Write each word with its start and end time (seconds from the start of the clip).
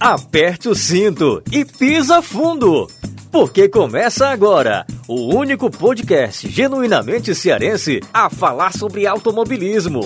aperte 0.00 0.66
o 0.66 0.74
cinto 0.74 1.42
e 1.52 1.62
pisa 1.62 2.22
fundo, 2.22 2.88
porque 3.30 3.68
começa 3.68 4.28
agora 4.28 4.86
o 5.06 5.36
único 5.36 5.70
podcast 5.70 6.48
genuinamente 6.48 7.34
cearense 7.34 8.00
a 8.12 8.30
falar 8.30 8.72
sobre 8.72 9.06
automobilismo. 9.06 10.00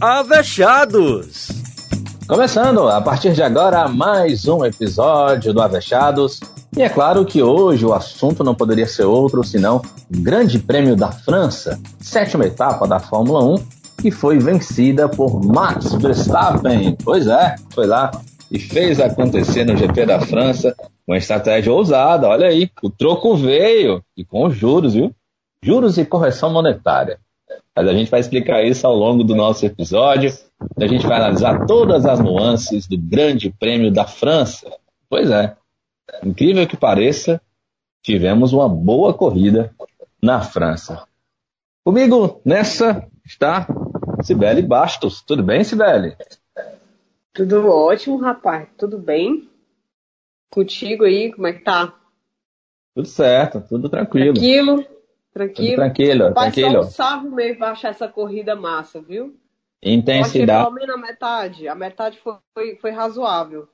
Avechados! 0.00 1.48
Começando 2.28 2.88
a 2.88 3.00
partir 3.00 3.32
de 3.32 3.42
agora 3.42 3.88
mais 3.88 4.46
um 4.46 4.64
episódio 4.64 5.52
do 5.52 5.60
Avechados. 5.60 6.38
E 6.76 6.82
é 6.82 6.88
claro 6.88 7.24
que 7.24 7.42
hoje 7.42 7.84
o 7.84 7.92
assunto 7.92 8.44
não 8.44 8.54
poderia 8.54 8.86
ser 8.86 9.04
outro 9.04 9.42
senão 9.42 9.78
o 9.78 9.82
Grande 10.20 10.60
Prêmio 10.60 10.94
da 10.94 11.10
França, 11.10 11.80
sétima 12.00 12.46
etapa 12.46 12.86
da 12.86 13.00
Fórmula 13.00 13.44
1, 13.44 13.56
que 14.00 14.12
foi 14.12 14.38
vencida 14.38 15.08
por 15.08 15.44
Max 15.44 15.92
Verstappen. 15.94 16.96
Pois 17.04 17.26
é, 17.26 17.56
foi 17.74 17.86
lá 17.86 18.12
e 18.54 18.58
fez 18.60 19.00
acontecer 19.00 19.64
no 19.64 19.76
GP 19.76 20.06
da 20.06 20.20
França 20.20 20.76
uma 21.04 21.16
estratégia 21.16 21.72
ousada. 21.72 22.28
Olha 22.28 22.46
aí, 22.46 22.70
o 22.80 22.88
troco 22.88 23.34
veio 23.34 24.00
e 24.16 24.24
com 24.24 24.48
juros, 24.48 24.94
viu? 24.94 25.12
Juros 25.60 25.98
e 25.98 26.06
correção 26.06 26.52
monetária. 26.52 27.18
Mas 27.74 27.88
a 27.88 27.92
gente 27.92 28.08
vai 28.08 28.20
explicar 28.20 28.62
isso 28.62 28.86
ao 28.86 28.94
longo 28.94 29.24
do 29.24 29.34
nosso 29.34 29.66
episódio. 29.66 30.32
A 30.80 30.86
gente 30.86 31.04
vai 31.04 31.16
analisar 31.16 31.66
todas 31.66 32.06
as 32.06 32.20
nuances 32.20 32.86
do 32.86 32.96
Grande 32.96 33.50
Prêmio 33.50 33.90
da 33.90 34.06
França. 34.06 34.70
Pois 35.10 35.28
é, 35.32 35.56
incrível 36.22 36.64
que 36.64 36.76
pareça, 36.76 37.42
tivemos 38.04 38.52
uma 38.52 38.68
boa 38.68 39.12
corrida 39.12 39.74
na 40.22 40.40
França. 40.40 41.02
Comigo 41.84 42.40
nessa 42.44 43.04
está 43.26 43.66
Sibeli 44.22 44.62
Bastos. 44.62 45.22
Tudo 45.22 45.42
bem, 45.42 45.64
Sibeli? 45.64 46.16
Tudo 47.34 47.68
ótimo, 47.68 48.16
rapaz. 48.18 48.68
Tudo 48.78 48.96
bem? 48.96 49.50
Contigo 50.52 51.02
aí, 51.02 51.32
como 51.32 51.48
é 51.48 51.52
que 51.52 51.64
tá? 51.64 51.92
Tudo 52.94 53.08
certo, 53.08 53.60
tudo 53.60 53.88
tranquilo. 53.88 54.34
Tranquilo? 54.34 54.86
Tranquilo? 55.32 55.70
Tudo 55.70 55.74
tranquilo, 55.74 56.24
Rapaz, 56.28 56.54
tranquilo. 56.54 56.82
Só 56.84 56.88
o 56.88 56.92
sábado 56.92 57.32
mesmo 57.32 57.58
vai 57.58 57.70
achar 57.70 57.88
essa 57.88 58.06
corrida 58.06 58.54
massa, 58.54 59.02
viu? 59.02 59.36
Intensidade. 59.82 60.64
pelo 60.64 60.76
menos 60.76 60.94
a 60.94 60.98
metade. 60.98 61.66
A 61.66 61.74
metade 61.74 62.20
foi, 62.20 62.36
foi, 62.54 62.76
foi 62.76 62.90
razoável. 62.92 63.68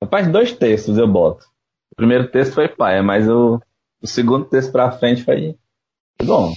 Rapaz, 0.00 0.28
dois 0.30 0.52
textos 0.52 0.96
eu 0.98 1.08
boto. 1.08 1.46
O 1.90 1.96
primeiro 1.96 2.30
texto 2.30 2.54
foi 2.54 2.68
paia, 2.68 3.02
mas 3.02 3.28
o, 3.28 3.60
o 4.00 4.06
segundo 4.06 4.44
texto 4.44 4.70
pra 4.70 4.92
frente 4.92 5.24
foi, 5.24 5.58
bom. 6.22 6.52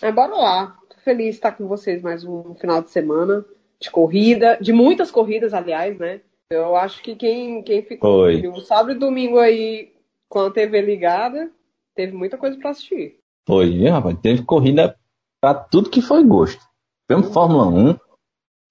Mas 0.00 0.14
bora 0.14 0.34
lá. 0.34 0.78
Tô 0.88 0.96
feliz 1.00 1.26
de 1.26 1.30
estar 1.32 1.52
com 1.52 1.68
vocês 1.68 2.00
mais 2.00 2.24
um 2.24 2.54
final 2.54 2.80
de 2.82 2.90
semana 2.90 3.44
de 3.82 3.90
corrida, 3.90 4.56
de 4.60 4.72
muitas 4.72 5.10
corridas, 5.10 5.52
aliás, 5.52 5.98
né? 5.98 6.20
Eu 6.50 6.76
acho 6.76 7.02
que 7.02 7.16
quem, 7.16 7.62
quem 7.62 7.82
ficou 7.82 8.28
o 8.28 8.60
sábado 8.60 8.92
e 8.92 8.98
domingo 8.98 9.38
aí 9.38 9.92
com 10.28 10.40
a 10.40 10.50
TV 10.50 10.80
ligada, 10.80 11.50
teve 11.94 12.12
muita 12.12 12.38
coisa 12.38 12.58
para 12.58 12.70
assistir. 12.70 13.18
Foi, 13.46 13.88
rapaz. 13.88 14.18
Teve 14.20 14.42
corrida 14.44 14.96
para 15.40 15.54
tudo 15.54 15.90
que 15.90 16.00
foi 16.00 16.24
gosto. 16.24 16.62
Temos 17.08 17.32
Fórmula 17.32 17.66
1, 17.66 17.98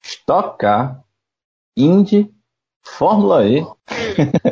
Stock 0.04 0.58
Car, 0.58 1.04
Indy, 1.78 2.32
Fórmula 2.84 3.46
E. 3.46 3.66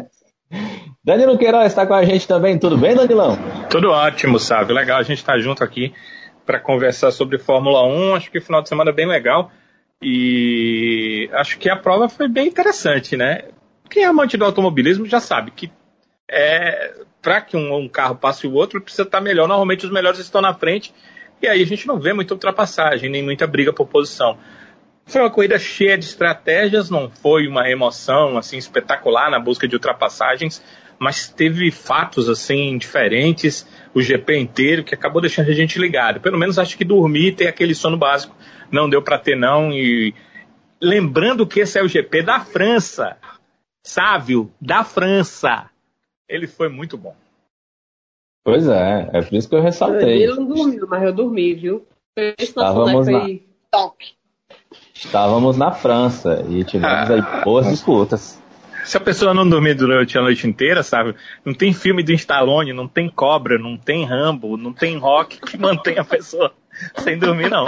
Danilo 1.03 1.37
Queiroz 1.37 1.67
está 1.67 1.87
com 1.87 1.93
a 1.93 2.03
gente 2.03 2.27
também. 2.27 2.59
Tudo 2.59 2.77
bem, 2.77 2.95
Danilão? 2.95 3.37
Tudo 3.69 3.89
ótimo, 3.89 4.37
sabe? 4.37 4.73
Legal 4.73 4.99
a 4.99 5.03
gente 5.03 5.19
estar 5.19 5.33
tá 5.33 5.39
junto 5.39 5.63
aqui 5.63 5.93
para 6.45 6.59
conversar 6.59 7.11
sobre 7.11 7.37
Fórmula 7.37 7.83
1. 7.83 8.15
Acho 8.15 8.31
que 8.31 8.37
o 8.37 8.41
final 8.41 8.61
de 8.61 8.69
semana 8.69 8.89
é 8.89 8.93
bem 8.93 9.07
legal. 9.07 9.51
E 10.01 11.29
acho 11.33 11.57
que 11.57 11.69
a 11.69 11.75
prova 11.75 12.07
foi 12.07 12.27
bem 12.27 12.47
interessante, 12.47 13.17
né? 13.17 13.49
Quem 13.89 14.03
é 14.03 14.05
amante 14.05 14.37
do 14.37 14.45
automobilismo 14.45 15.05
já 15.05 15.19
sabe 15.19 15.51
que 15.51 15.71
é, 16.29 16.93
para 17.21 17.41
que 17.41 17.57
um, 17.57 17.75
um, 17.75 17.89
carro 17.89 18.15
passe 18.15 18.47
o 18.47 18.53
outro 18.53 18.79
precisa 18.79 19.03
estar 19.03 19.19
melhor. 19.19 19.47
Normalmente 19.47 19.85
os 19.85 19.91
melhores 19.91 20.19
estão 20.19 20.41
na 20.41 20.53
frente 20.53 20.93
e 21.41 21.47
aí 21.47 21.61
a 21.61 21.65
gente 21.65 21.87
não 21.87 21.99
vê 21.99 22.13
muita 22.13 22.33
ultrapassagem, 22.33 23.09
nem 23.09 23.23
muita 23.23 23.47
briga 23.47 23.73
por 23.73 23.87
posição. 23.87 24.37
Foi 25.05 25.21
uma 25.21 25.31
corrida 25.31 25.57
cheia 25.57 25.97
de 25.97 26.05
estratégias, 26.05 26.89
não 26.89 27.09
foi 27.09 27.47
uma 27.47 27.69
emoção 27.69 28.37
assim 28.37 28.57
espetacular 28.57 29.31
na 29.31 29.39
busca 29.39 29.67
de 29.67 29.75
ultrapassagens, 29.75 30.63
mas 30.99 31.27
teve 31.27 31.71
fatos 31.71 32.29
assim 32.29 32.77
diferentes 32.77 33.67
o 33.93 34.01
GP 34.01 34.37
inteiro 34.37 34.83
que 34.83 34.93
acabou 34.93 35.21
deixando 35.21 35.49
a 35.49 35.53
gente 35.53 35.79
ligado. 35.79 36.19
Pelo 36.19 36.37
menos 36.37 36.59
acho 36.59 36.77
que 36.77 36.85
dormir 36.85 37.35
tem 37.35 37.47
aquele 37.47 37.73
sono 37.73 37.97
básico 37.97 38.35
não 38.71 38.89
deu 38.89 39.01
para 39.01 39.17
ter 39.17 39.35
não. 39.35 39.71
E 39.71 40.13
lembrando 40.81 41.45
que 41.45 41.59
esse 41.59 41.77
é 41.77 41.83
o 41.83 41.87
GP 41.87 42.23
da 42.23 42.39
França, 42.39 43.17
Sávio, 43.83 44.51
da 44.59 44.83
França. 44.83 45.69
Ele 46.27 46.47
foi 46.47 46.69
muito 46.69 46.97
bom. 46.97 47.15
Pois 48.43 48.67
é, 48.67 49.09
é 49.13 49.21
por 49.21 49.33
isso 49.35 49.49
que 49.49 49.55
eu 49.55 49.61
ressaltei. 49.61 50.23
Ele 50.23 50.35
não 50.35 50.45
dormiu, 50.45 50.87
mas 50.87 51.03
eu 51.03 51.13
dormi, 51.13 51.53
viu? 51.53 51.85
Estávamos 52.37 53.07
na... 53.07 53.27
top. 53.71 54.05
Estávamos 54.93 55.57
na 55.57 55.71
França 55.71 56.45
e 56.49 56.63
tivemos 56.63 57.09
ah. 57.09 57.13
aí 57.13 57.43
boas 57.43 57.67
disputas. 57.67 58.41
Se 58.83 58.97
a 58.97 58.99
pessoa 58.99 59.33
não 59.33 59.47
dormir 59.47 59.75
durante 59.75 60.17
a 60.17 60.21
noite 60.21 60.47
inteira, 60.47 60.81
sabe? 60.83 61.15
Não 61.45 61.53
tem 61.53 61.73
filme 61.73 62.03
do 62.03 62.11
Stallone, 62.13 62.73
não 62.73 62.87
tem 62.87 63.09
Cobra, 63.09 63.57
não 63.57 63.77
tem 63.77 64.05
Rambo, 64.05 64.57
não 64.57 64.73
tem 64.73 64.97
Rock 64.97 65.39
que 65.41 65.57
mantém 65.57 65.97
a 65.97 66.03
pessoa 66.03 66.53
sem 66.97 67.17
dormir, 67.17 67.49
não. 67.49 67.65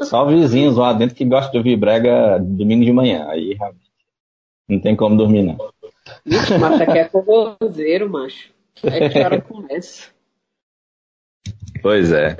Só 0.00 0.24
vizinhos 0.26 0.76
lá 0.76 0.92
dentro 0.92 1.14
que 1.14 1.24
gostam 1.24 1.52
de 1.52 1.58
ouvir 1.58 1.76
brega 1.76 2.38
domingo 2.38 2.84
de 2.84 2.92
manhã. 2.92 3.26
Aí 3.28 3.54
realmente 3.54 3.90
não 4.68 4.80
tem 4.80 4.94
como 4.94 5.16
dormir, 5.16 5.42
não. 5.42 5.56
Vixe, 6.24 6.58
mas 6.58 6.80
aqui 6.80 6.98
é 6.98 7.08
forrozeiro, 7.08 8.10
macho. 8.10 8.50
É 8.82 9.08
que 9.08 9.18
hora 9.18 9.40
começa. 9.40 10.08
Pois 11.80 12.12
é. 12.12 12.36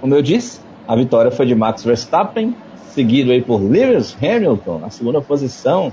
Como 0.00 0.14
eu 0.14 0.22
disse, 0.22 0.60
a 0.86 0.94
vitória 0.94 1.30
foi 1.30 1.46
de 1.46 1.54
Max 1.54 1.84
Verstappen, 1.84 2.56
seguido 2.88 3.30
aí 3.30 3.42
por 3.42 3.60
Lewis 3.60 4.16
Hamilton 4.20 4.78
na 4.78 4.90
segunda 4.90 5.20
posição. 5.20 5.92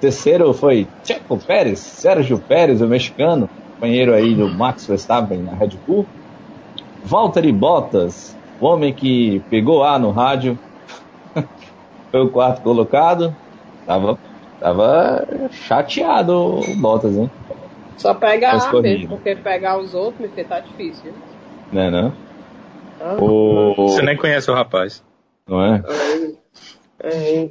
Terceiro 0.00 0.52
foi 0.52 0.86
Checo 1.04 1.36
Pérez, 1.38 1.78
Sérgio 1.80 2.38
Pérez, 2.38 2.80
o 2.80 2.86
mexicano, 2.86 3.48
companheiro 3.72 4.14
aí 4.14 4.34
do 4.34 4.48
Max 4.48 4.86
Verstappen 4.86 5.38
na 5.38 5.52
Red 5.52 5.70
Bull. 5.86 6.06
Valtteri 7.04 7.52
Bottas, 7.52 8.36
o 8.60 8.66
homem 8.66 8.92
que 8.92 9.40
pegou 9.50 9.82
A 9.82 9.98
no 9.98 10.10
rádio 10.10 10.58
foi 12.10 12.20
o 12.20 12.28
quarto 12.28 12.62
colocado. 12.62 13.34
Tava, 13.86 14.18
tava 14.60 15.26
chateado 15.50 16.60
o 16.60 16.76
Bottas, 16.76 17.16
hein? 17.16 17.30
Só 17.96 18.14
pega 18.14 18.52
A 18.52 18.80
mesmo, 18.80 19.08
porque 19.08 19.34
pegar 19.34 19.78
os 19.78 19.94
outros, 19.94 20.30
me 20.30 20.44
tá 20.44 20.60
difícil. 20.60 21.12
Não 21.72 21.82
é 21.82 21.90
não? 21.90 22.12
Ah. 23.00 23.16
O... 23.20 23.88
Você 23.88 24.02
nem 24.02 24.16
conhece 24.16 24.50
o 24.50 24.54
rapaz. 24.54 25.02
Não 25.48 25.62
é? 25.62 25.82
É. 27.00 27.42
é. 27.44 27.50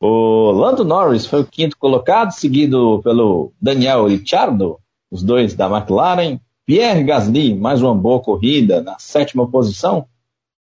O 0.00 0.50
Lando 0.52 0.84
Norris 0.84 1.26
foi 1.26 1.40
o 1.40 1.46
quinto 1.46 1.76
colocado, 1.76 2.30
seguido 2.30 3.00
pelo 3.02 3.52
Daniel 3.60 4.06
Ricciardo, 4.06 4.78
os 5.10 5.22
dois 5.22 5.54
da 5.54 5.66
McLaren. 5.66 6.38
Pierre 6.66 7.04
Gasly, 7.04 7.54
mais 7.54 7.82
uma 7.82 7.94
boa 7.94 8.20
corrida, 8.20 8.80
na 8.80 8.98
sétima 8.98 9.50
posição. 9.50 10.06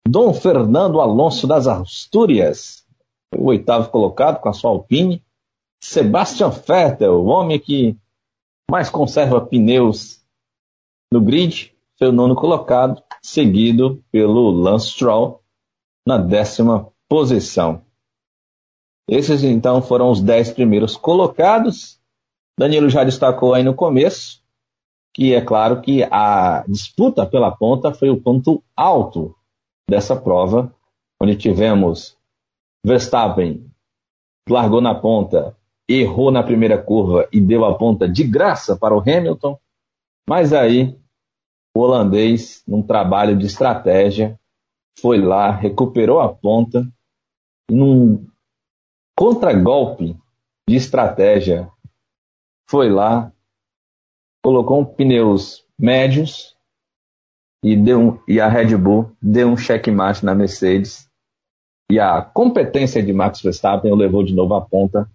Dom 0.09 0.33
Fernando 0.33 1.01
Alonso 1.01 1.47
das 1.47 1.67
Astúrias, 1.67 2.85
o 3.37 3.47
oitavo 3.47 3.91
colocado 3.91 4.41
com 4.41 4.49
a 4.49 4.53
sua 4.53 4.71
Alpine. 4.71 5.23
Sebastian 5.83 6.51
Vettel, 6.51 7.15
o 7.15 7.27
homem 7.27 7.59
que 7.59 7.97
mais 8.71 8.91
conserva 8.91 9.41
pneus 9.41 10.21
no 11.13 11.21
grid, 11.21 11.75
foi 11.99 12.09
o 12.09 12.13
nono 12.13 12.35
colocado, 12.35 13.03
seguido 13.23 14.03
pelo 14.11 14.51
Lance 14.51 14.89
Stroll 14.89 15.43
na 16.09 16.17
décima 16.17 16.91
posição. 17.07 17.83
Esses 19.07 19.45
então 19.45 19.83
foram 19.83 20.11
os 20.11 20.23
dez 20.23 20.51
primeiros 20.51 20.97
colocados. 20.97 22.01
Danilo 22.59 22.89
já 22.89 23.05
destacou 23.05 23.53
aí 23.53 23.63
no 23.63 23.75
começo 23.75 24.43
que 25.15 25.35
é 25.35 25.43
claro 25.43 25.83
que 25.83 26.03
a 26.05 26.65
disputa 26.67 27.27
pela 27.27 27.51
ponta 27.51 27.93
foi 27.93 28.09
o 28.09 28.19
ponto 28.19 28.63
alto 28.75 29.37
dessa 29.87 30.17
prova, 30.17 30.75
onde 31.21 31.37
tivemos 31.37 32.17
Verstappen 32.87 33.71
largou 34.49 34.81
na 34.81 34.95
ponta, 34.95 35.55
errou 35.87 36.31
na 36.31 36.43
primeira 36.43 36.83
curva 36.83 37.29
e 37.31 37.39
deu 37.39 37.67
a 37.67 37.77
ponta 37.77 38.09
de 38.09 38.25
graça 38.25 38.79
para 38.79 38.97
o 38.97 39.01
Hamilton, 39.01 39.59
mas 40.27 40.55
aí 40.55 40.97
o 41.77 41.81
holandês, 41.81 42.63
num 42.67 42.83
trabalho 42.83 43.37
de 43.37 43.45
estratégia, 43.45 44.38
foi 45.01 45.21
lá, 45.21 45.51
recuperou 45.51 46.21
a 46.21 46.33
ponta 46.33 46.87
num 47.71 48.27
contragolpe 49.17 50.17
de 50.69 50.77
estratégia 50.77 51.71
foi 52.69 52.91
lá, 52.91 53.33
colocou 54.45 54.85
pneus 54.85 55.65
médios 55.79 56.57
e, 57.65 57.75
deu 57.75 58.01
um, 58.01 58.19
e 58.29 58.41
a 58.41 58.49
Red 58.49 58.77
Bull 58.77 59.11
deu 59.21 59.49
um 59.49 59.57
checkmate 59.57 60.25
na 60.25 60.35
Mercedes 60.35 61.09
E 61.91 61.99
a 61.99 62.21
competência 62.23 63.03
de 63.03 63.13
Max 63.13 63.41
Verstappen 63.41 63.91
o 63.91 63.97
levou 63.97 64.23
de 64.23 64.35
novo 64.35 64.55
à 64.55 64.61
ponta, 64.61 65.11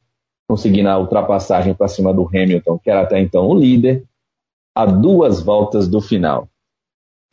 conseguindo 0.49 0.89
a 0.89 0.97
ultrapassagem 0.97 1.73
para 1.75 1.87
cima 1.87 2.13
do 2.13 2.27
Hamilton, 2.27 2.79
que 2.79 2.89
era 2.89 3.01
até 3.01 3.19
então 3.19 3.47
o 3.47 3.53
líder, 3.53 4.03
a 4.75 4.85
duas 4.85 5.41
voltas 5.41 5.87
do 5.87 6.01
final. 6.01 6.49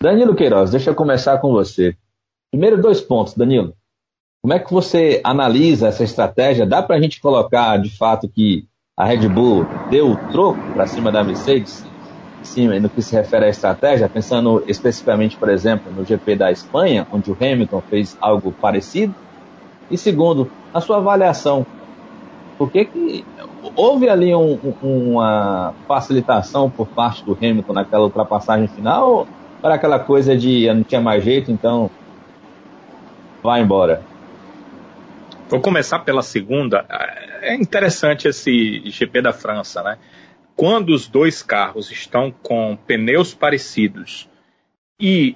Danilo 0.01 0.37
Queiroz, 0.37 0.71
deixa 0.71 0.91
eu 0.91 0.95
começar 0.95 1.39
com 1.39 1.51
você. 1.51 1.97
Primeiro 2.51 2.83
dois 2.83 3.01
pontos, 3.01 3.35
Danilo. 3.35 3.75
Como 4.43 4.53
é 4.53 4.59
que 4.59 4.73
você 4.73 5.21
analisa 5.23 5.89
essa 5.89 6.03
estratégia? 6.03 6.67
Dá 6.67 6.83
para 6.83 6.97
a 6.97 7.01
gente 7.01 7.21
colocar 7.21 7.77
de 7.77 7.97
fato 7.97 8.29
que 8.29 8.67
a 8.97 9.05
Red 9.05 9.29
Bull 9.29 9.65
deu 9.89 10.11
o 10.11 10.17
troco 10.33 10.59
para 10.75 10.87
cima 10.87 11.13
da 11.13 11.23
Mercedes? 11.23 11.85
Sim, 12.43 12.67
no 12.81 12.89
que 12.89 13.03
se 13.03 13.15
refere 13.15 13.45
à 13.45 13.49
estratégia, 13.49 14.09
pensando 14.09 14.65
especificamente, 14.67 15.37
por 15.37 15.49
exemplo, 15.49 15.93
no 15.93 16.05
GP 16.05 16.37
da 16.37 16.51
Espanha, 16.51 17.07
onde 17.13 17.31
o 17.31 17.37
Hamilton 17.39 17.83
fez 17.83 18.17
algo 18.21 18.51
parecido. 18.51 19.15
E 19.91 19.97
segundo, 19.97 20.51
a 20.73 20.81
sua 20.81 20.97
avaliação, 20.97 21.65
por 22.59 22.71
que, 22.71 22.85
que 22.87 23.25
houve 23.77 24.09
ali 24.09 24.35
um, 24.35 24.59
uma 24.83 25.75
facilitação 25.87 26.69
por 26.69 26.89
parte 26.89 27.25
do 27.25 27.35
Hamilton 27.35 27.75
naquela 27.75 28.05
ultrapassagem 28.05 28.67
final? 28.69 29.11
Ou 29.11 29.29
era 29.63 29.75
aquela 29.75 29.99
coisa 29.99 30.37
de 30.37 30.73
não 30.73 30.83
tinha 30.83 31.01
mais 31.01 31.23
jeito, 31.23 31.53
então 31.53 31.91
vai 33.43 33.61
embora? 33.61 34.03
Vou 35.49 35.61
começar 35.61 36.01
pela 36.01 36.23
segunda. 36.23 36.87
É 37.43 37.55
interessante 37.55 38.29
esse 38.29 38.83
GP 38.89 39.23
da 39.23 39.33
França, 39.33 39.83
né? 39.83 39.99
Quando 40.55 40.91
os 40.91 41.09
dois 41.09 41.43
carros 41.43 41.91
estão 41.91 42.31
com 42.31 42.77
pneus 42.87 43.35
parecidos 43.35 44.29
e 45.01 45.35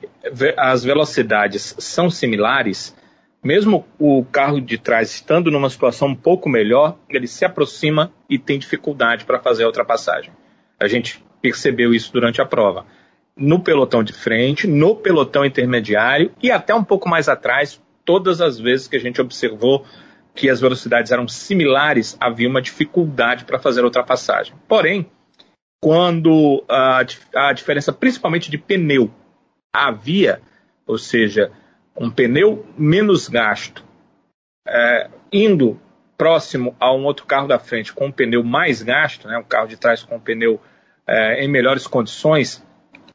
as 0.56 0.84
velocidades 0.84 1.74
são 1.78 2.10
similares, 2.10 2.94
mesmo 3.42 3.86
o 3.98 4.24
carro 4.24 4.60
de 4.60 4.78
trás 4.78 5.10
estando 5.10 5.50
numa 5.50 5.70
situação 5.70 6.08
um 6.08 6.14
pouco 6.14 6.48
melhor, 6.48 6.96
ele 7.08 7.26
se 7.26 7.44
aproxima 7.44 8.12
e 8.28 8.38
tem 8.38 8.58
dificuldade 8.58 9.24
para 9.24 9.40
fazer 9.40 9.64
a 9.64 9.66
ultrapassagem. 9.66 10.32
A 10.78 10.86
gente 10.86 11.24
percebeu 11.42 11.92
isso 11.92 12.12
durante 12.12 12.40
a 12.40 12.46
prova. 12.46 12.86
No 13.36 13.60
pelotão 13.60 14.04
de 14.04 14.12
frente, 14.12 14.66
no 14.66 14.94
pelotão 14.94 15.44
intermediário 15.44 16.32
e 16.42 16.50
até 16.50 16.74
um 16.74 16.84
pouco 16.84 17.08
mais 17.08 17.28
atrás, 17.28 17.82
todas 18.04 18.40
as 18.40 18.58
vezes 18.58 18.86
que 18.88 18.96
a 18.96 19.00
gente 19.00 19.20
observou 19.20 19.84
que 20.34 20.50
as 20.50 20.60
velocidades 20.60 21.12
eram 21.12 21.28
similares, 21.28 22.16
havia 22.20 22.48
uma 22.48 22.60
dificuldade 22.60 23.44
para 23.44 23.58
fazer 23.58 23.82
a 23.82 23.84
ultrapassagem. 23.84 24.54
Porém, 24.66 25.08
quando 25.80 26.64
a, 26.68 27.04
a 27.34 27.52
diferença 27.52 27.92
principalmente 27.92 28.50
de 28.50 28.58
pneu 28.58 29.10
havia, 29.72 30.40
ou 30.86 30.98
seja, 30.98 31.52
um 31.96 32.10
pneu 32.10 32.66
menos 32.76 33.28
gasto, 33.28 33.84
é, 34.66 35.08
indo 35.32 35.80
próximo 36.16 36.74
a 36.80 36.92
um 36.92 37.04
outro 37.04 37.26
carro 37.26 37.46
da 37.46 37.58
frente 37.58 37.92
com 37.92 38.06
um 38.06 38.12
pneu 38.12 38.42
mais 38.42 38.82
gasto, 38.82 39.28
né, 39.28 39.38
um 39.38 39.44
carro 39.44 39.68
de 39.68 39.76
trás 39.76 40.02
com 40.02 40.16
um 40.16 40.20
pneu 40.20 40.60
é, 41.06 41.44
em 41.44 41.48
melhores 41.48 41.86
condições, 41.86 42.64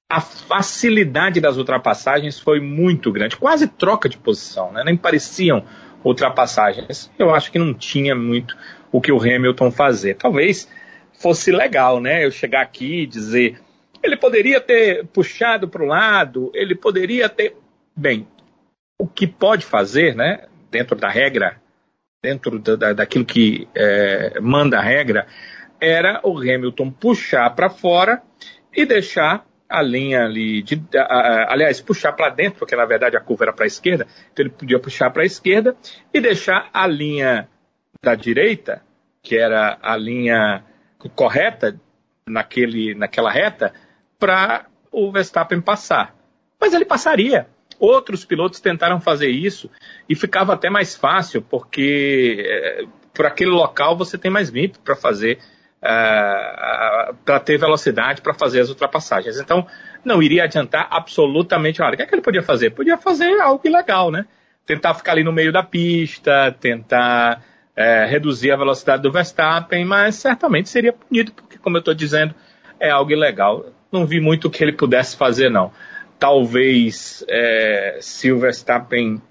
a 0.09 0.19
facilidade 0.19 1.39
das 1.39 1.57
ultrapassagens 1.57 2.39
foi 2.39 2.59
muito 2.59 3.11
grande, 3.11 3.37
quase 3.37 3.67
troca 3.67 4.09
de 4.09 4.17
posição, 4.17 4.71
né, 4.71 4.83
nem 4.83 4.97
pareciam 4.97 5.63
ultrapassagens. 6.03 7.11
Eu 7.19 7.33
acho 7.33 7.51
que 7.51 7.59
não 7.59 7.73
tinha 7.73 8.15
muito 8.15 8.57
o 8.91 8.99
que 8.99 9.11
o 9.11 9.21
Hamilton 9.21 9.71
fazer. 9.71 10.15
Talvez 10.15 10.67
fosse 11.13 11.51
legal, 11.51 11.99
né? 11.99 12.25
Eu 12.25 12.31
chegar 12.31 12.61
aqui 12.61 13.01
e 13.01 13.05
dizer, 13.05 13.59
ele 14.01 14.15
poderia 14.15 14.61
ter 14.61 15.05
puxado 15.07 15.67
para 15.67 15.83
o 15.83 15.87
lado, 15.87 16.51
ele 16.53 16.73
poderia 16.73 17.27
ter. 17.27 17.55
Bem, 17.95 18.25
o 18.97 19.07
que 19.07 19.27
pode 19.27 19.65
fazer, 19.65 20.15
né? 20.15 20.45
Dentro 20.71 20.95
da 20.95 21.09
regra, 21.09 21.61
dentro 22.23 22.59
da, 22.59 22.93
daquilo 22.93 23.25
que 23.25 23.67
é, 23.75 24.39
manda 24.39 24.77
a 24.77 24.81
regra, 24.81 25.27
era 25.81 26.21
o 26.23 26.37
Hamilton 26.37 26.91
puxar 26.91 27.49
para 27.55 27.69
fora 27.69 28.21
e 28.73 28.85
deixar 28.85 29.45
a 29.69 29.81
linha 29.83 30.25
ali, 30.25 30.63
de, 30.63 30.81
a, 30.97 31.03
a, 31.03 31.53
aliás, 31.53 31.79
puxar 31.79 32.13
para 32.13 32.29
dentro, 32.29 32.59
porque 32.59 32.75
na 32.75 32.85
verdade 32.85 33.15
a 33.15 33.21
curva 33.21 33.45
era 33.45 33.53
para 33.53 33.65
a 33.65 33.67
esquerda, 33.67 34.07
então 34.33 34.43
ele 34.43 34.53
podia 34.53 34.79
puxar 34.79 35.11
para 35.11 35.21
a 35.21 35.25
esquerda 35.25 35.75
e 36.13 36.19
deixar 36.19 36.69
a 36.73 36.87
linha 36.87 37.47
da 38.01 38.15
direita, 38.15 38.81
que 39.21 39.37
era 39.37 39.77
a 39.81 39.95
linha 39.95 40.63
correta 41.15 41.79
naquele, 42.27 42.95
naquela 42.95 43.31
reta, 43.31 43.73
para 44.17 44.65
o 44.91 45.11
Verstappen 45.11 45.61
passar. 45.61 46.15
Mas 46.59 46.73
ele 46.73 46.85
passaria. 46.85 47.47
Outros 47.79 48.25
pilotos 48.25 48.59
tentaram 48.59 48.99
fazer 48.99 49.29
isso 49.29 49.69
e 50.09 50.15
ficava 50.15 50.53
até 50.53 50.69
mais 50.69 50.95
fácil, 50.95 51.41
porque 51.41 52.43
é, 52.45 52.85
por 53.13 53.25
aquele 53.25 53.51
local 53.51 53.97
você 53.97 54.17
tem 54.17 54.31
mais 54.31 54.49
limpo 54.49 54.79
para 54.79 54.95
fazer 54.95 55.39
uh, 55.81 57.13
para 57.25 57.39
ter 57.39 57.57
velocidade 57.57 58.21
para 58.21 58.33
fazer 58.33 58.61
as 58.61 58.69
ultrapassagens. 58.69 59.39
Então, 59.39 59.65
não 60.03 60.21
iria 60.21 60.43
adiantar 60.43 60.87
absolutamente 60.91 61.79
nada. 61.79 61.93
O 61.93 61.97
que, 61.97 62.03
é 62.03 62.05
que 62.05 62.15
ele 62.15 62.21
podia 62.21 62.43
fazer? 62.43 62.71
Podia 62.71 62.97
fazer 62.97 63.39
algo 63.39 63.61
ilegal, 63.65 64.11
né? 64.11 64.25
Tentar 64.65 64.93
ficar 64.93 65.13
ali 65.13 65.23
no 65.23 65.31
meio 65.31 65.51
da 65.51 65.63
pista, 65.63 66.55
tentar 66.59 67.43
é, 67.75 68.05
reduzir 68.05 68.51
a 68.51 68.57
velocidade 68.57 69.01
do 69.01 69.11
Verstappen, 69.11 69.83
mas 69.85 70.15
certamente 70.15 70.69
seria 70.69 70.93
punido, 70.93 71.31
porque, 71.31 71.57
como 71.57 71.77
eu 71.77 71.79
estou 71.79 71.93
dizendo, 71.93 72.35
é 72.79 72.89
algo 72.89 73.11
ilegal. 73.11 73.65
Não 73.91 74.05
vi 74.05 74.19
muito 74.19 74.47
o 74.47 74.51
que 74.51 74.63
ele 74.63 74.73
pudesse 74.73 75.17
fazer, 75.17 75.49
não. 75.49 75.71
Talvez 76.19 77.25
é, 77.27 77.97
se 78.01 78.31
o 78.31 78.39
Verstappen 78.39 79.21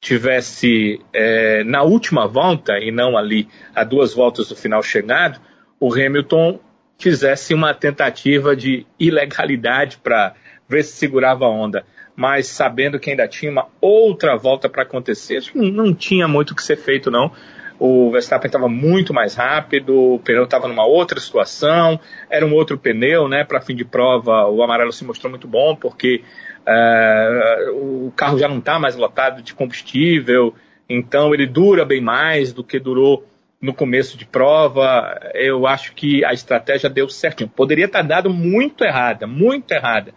tivesse 0.00 1.00
é, 1.12 1.62
na 1.62 1.82
última 1.82 2.26
volta 2.26 2.76
e 2.76 2.90
não 2.90 3.16
ali 3.16 3.48
a 3.72 3.84
duas 3.84 4.12
voltas 4.12 4.48
do 4.48 4.56
final 4.56 4.82
chegado, 4.82 5.40
o 5.82 5.92
Hamilton 5.92 6.60
fizesse 6.96 7.52
uma 7.52 7.74
tentativa 7.74 8.54
de 8.54 8.86
ilegalidade 9.00 9.98
para 9.98 10.32
ver 10.68 10.84
se 10.84 10.92
segurava 10.92 11.44
a 11.44 11.48
onda. 11.48 11.84
Mas 12.14 12.46
sabendo 12.46 13.00
que 13.00 13.10
ainda 13.10 13.26
tinha 13.26 13.50
uma 13.50 13.66
outra 13.80 14.36
volta 14.36 14.68
para 14.68 14.84
acontecer, 14.84 15.42
não 15.56 15.92
tinha 15.92 16.28
muito 16.28 16.52
o 16.52 16.54
que 16.54 16.62
ser 16.62 16.76
feito, 16.76 17.10
não. 17.10 17.32
O 17.80 18.12
Verstappen 18.12 18.46
estava 18.46 18.68
muito 18.68 19.12
mais 19.12 19.34
rápido, 19.34 20.14
o 20.14 20.18
pneu 20.20 20.44
estava 20.44 20.68
numa 20.68 20.86
outra 20.86 21.18
situação, 21.18 21.98
era 22.30 22.46
um 22.46 22.54
outro 22.54 22.78
pneu, 22.78 23.26
né? 23.26 23.42
Para 23.42 23.60
fim 23.60 23.74
de 23.74 23.84
prova, 23.84 24.46
o 24.46 24.62
amarelo 24.62 24.92
se 24.92 25.04
mostrou 25.04 25.30
muito 25.30 25.48
bom, 25.48 25.74
porque 25.74 26.22
uh, 26.64 28.06
o 28.06 28.12
carro 28.14 28.38
já 28.38 28.46
não 28.46 28.58
está 28.58 28.78
mais 28.78 28.94
lotado 28.94 29.42
de 29.42 29.52
combustível, 29.52 30.54
então 30.88 31.34
ele 31.34 31.44
dura 31.44 31.84
bem 31.84 32.00
mais 32.00 32.52
do 32.52 32.62
que 32.62 32.78
durou 32.78 33.26
no 33.62 33.72
começo 33.72 34.18
de 34.18 34.26
prova, 34.26 35.30
eu 35.34 35.68
acho 35.68 35.94
que 35.94 36.24
a 36.24 36.32
estratégia 36.32 36.90
deu 36.90 37.08
certinho. 37.08 37.48
Poderia 37.48 37.86
estar 37.86 38.02
dado 38.02 38.28
muito 38.28 38.82
errada, 38.82 39.24
muito 39.24 39.70
errada, 39.70 40.12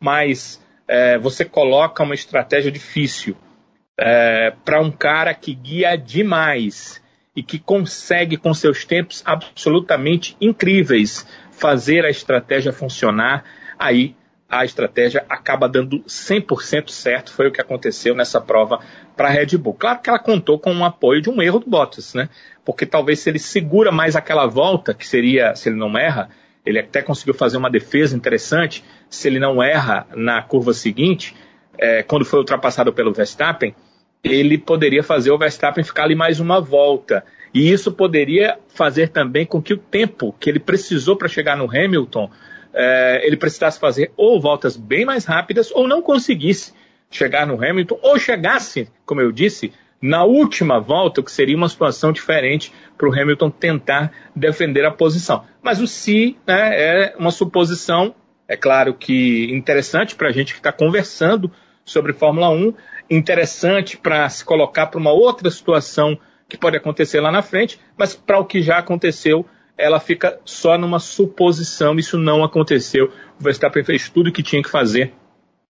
mas 0.00 0.60
é, 0.88 1.16
você 1.16 1.44
coloca 1.44 2.02
uma 2.02 2.14
estratégia 2.14 2.72
difícil 2.72 3.36
é, 3.96 4.52
para 4.64 4.80
um 4.80 4.90
cara 4.90 5.32
que 5.32 5.54
guia 5.54 5.96
demais 5.96 7.00
e 7.36 7.42
que 7.42 7.60
consegue, 7.60 8.36
com 8.36 8.52
seus 8.52 8.84
tempos 8.84 9.22
absolutamente 9.24 10.36
incríveis, 10.40 11.24
fazer 11.52 12.04
a 12.04 12.10
estratégia 12.10 12.72
funcionar, 12.72 13.44
aí 13.78 14.16
a 14.48 14.64
estratégia 14.64 15.26
acaba 15.28 15.68
dando 15.68 16.00
100% 16.04 16.88
certo, 16.90 17.32
foi 17.32 17.48
o 17.48 17.52
que 17.52 17.60
aconteceu 17.60 18.14
nessa 18.14 18.40
prova 18.40 18.80
para 19.14 19.28
a 19.28 19.30
Red 19.30 19.58
Bull. 19.58 19.74
Claro 19.74 20.00
que 20.00 20.08
ela 20.08 20.18
contou 20.18 20.58
com 20.58 20.74
o 20.74 20.84
apoio 20.84 21.20
de 21.20 21.28
um 21.28 21.42
erro 21.42 21.58
do 21.58 21.68
Bottas, 21.68 22.14
né? 22.14 22.30
Porque 22.64 22.86
talvez 22.86 23.20
se 23.20 23.28
ele 23.28 23.38
segura 23.38 23.92
mais 23.92 24.16
aquela 24.16 24.46
volta, 24.46 24.94
que 24.94 25.06
seria, 25.06 25.54
se 25.54 25.68
ele 25.68 25.76
não 25.76 25.98
erra, 25.98 26.30
ele 26.64 26.78
até 26.78 27.02
conseguiu 27.02 27.34
fazer 27.34 27.58
uma 27.58 27.70
defesa 27.70 28.16
interessante, 28.16 28.82
se 29.10 29.28
ele 29.28 29.38
não 29.38 29.62
erra 29.62 30.06
na 30.14 30.40
curva 30.40 30.72
seguinte, 30.72 31.36
é, 31.76 32.02
quando 32.02 32.24
foi 32.24 32.38
ultrapassado 32.38 32.92
pelo 32.92 33.12
Verstappen, 33.12 33.74
ele 34.24 34.56
poderia 34.56 35.02
fazer 35.02 35.30
o 35.30 35.38
Verstappen 35.38 35.84
ficar 35.84 36.04
ali 36.04 36.14
mais 36.14 36.40
uma 36.40 36.60
volta. 36.60 37.22
E 37.52 37.70
isso 37.70 37.92
poderia 37.92 38.58
fazer 38.68 39.08
também 39.08 39.46
com 39.46 39.60
que 39.62 39.74
o 39.74 39.78
tempo 39.78 40.34
que 40.38 40.50
ele 40.50 40.58
precisou 40.58 41.16
para 41.16 41.28
chegar 41.28 41.56
no 41.56 41.64
Hamilton 41.64 42.30
é, 42.78 43.26
ele 43.26 43.36
precisasse 43.36 43.80
fazer 43.80 44.12
ou 44.16 44.40
voltas 44.40 44.76
bem 44.76 45.04
mais 45.04 45.24
rápidas 45.24 45.72
ou 45.72 45.88
não 45.88 46.00
conseguisse 46.00 46.72
chegar 47.10 47.44
no 47.44 47.54
Hamilton 47.54 47.98
ou 48.00 48.18
chegasse, 48.20 48.88
como 49.04 49.20
eu 49.20 49.32
disse, 49.32 49.72
na 50.00 50.22
última 50.22 50.78
volta, 50.78 51.20
o 51.20 51.24
que 51.24 51.32
seria 51.32 51.56
uma 51.56 51.68
situação 51.68 52.12
diferente 52.12 52.72
para 52.96 53.08
o 53.08 53.12
Hamilton 53.12 53.50
tentar 53.50 54.12
defender 54.34 54.84
a 54.84 54.92
posição. 54.92 55.44
Mas 55.60 55.80
o 55.80 55.88
se 55.88 56.36
né, 56.46 56.70
é 56.80 57.16
uma 57.18 57.32
suposição, 57.32 58.14
é 58.46 58.56
claro 58.56 58.94
que 58.94 59.52
interessante 59.52 60.14
para 60.14 60.28
a 60.28 60.32
gente 60.32 60.52
que 60.52 60.60
está 60.60 60.70
conversando 60.70 61.50
sobre 61.84 62.12
Fórmula 62.12 62.48
1, 62.50 62.72
interessante 63.10 63.96
para 63.96 64.28
se 64.28 64.44
colocar 64.44 64.86
para 64.86 65.00
uma 65.00 65.10
outra 65.10 65.50
situação 65.50 66.16
que 66.48 66.56
pode 66.56 66.76
acontecer 66.76 67.20
lá 67.20 67.32
na 67.32 67.42
frente, 67.42 67.80
mas 67.96 68.14
para 68.14 68.38
o 68.38 68.44
que 68.44 68.62
já 68.62 68.78
aconteceu 68.78 69.44
ela 69.78 70.00
fica 70.00 70.40
só 70.44 70.76
numa 70.76 70.98
suposição. 70.98 71.96
Isso 71.96 72.18
não 72.18 72.42
aconteceu. 72.42 73.12
O 73.38 73.42
Verstappen 73.42 73.84
fez 73.84 74.10
tudo 74.10 74.28
o 74.28 74.32
que 74.32 74.42
tinha 74.42 74.62
que 74.62 74.68
fazer. 74.68 75.14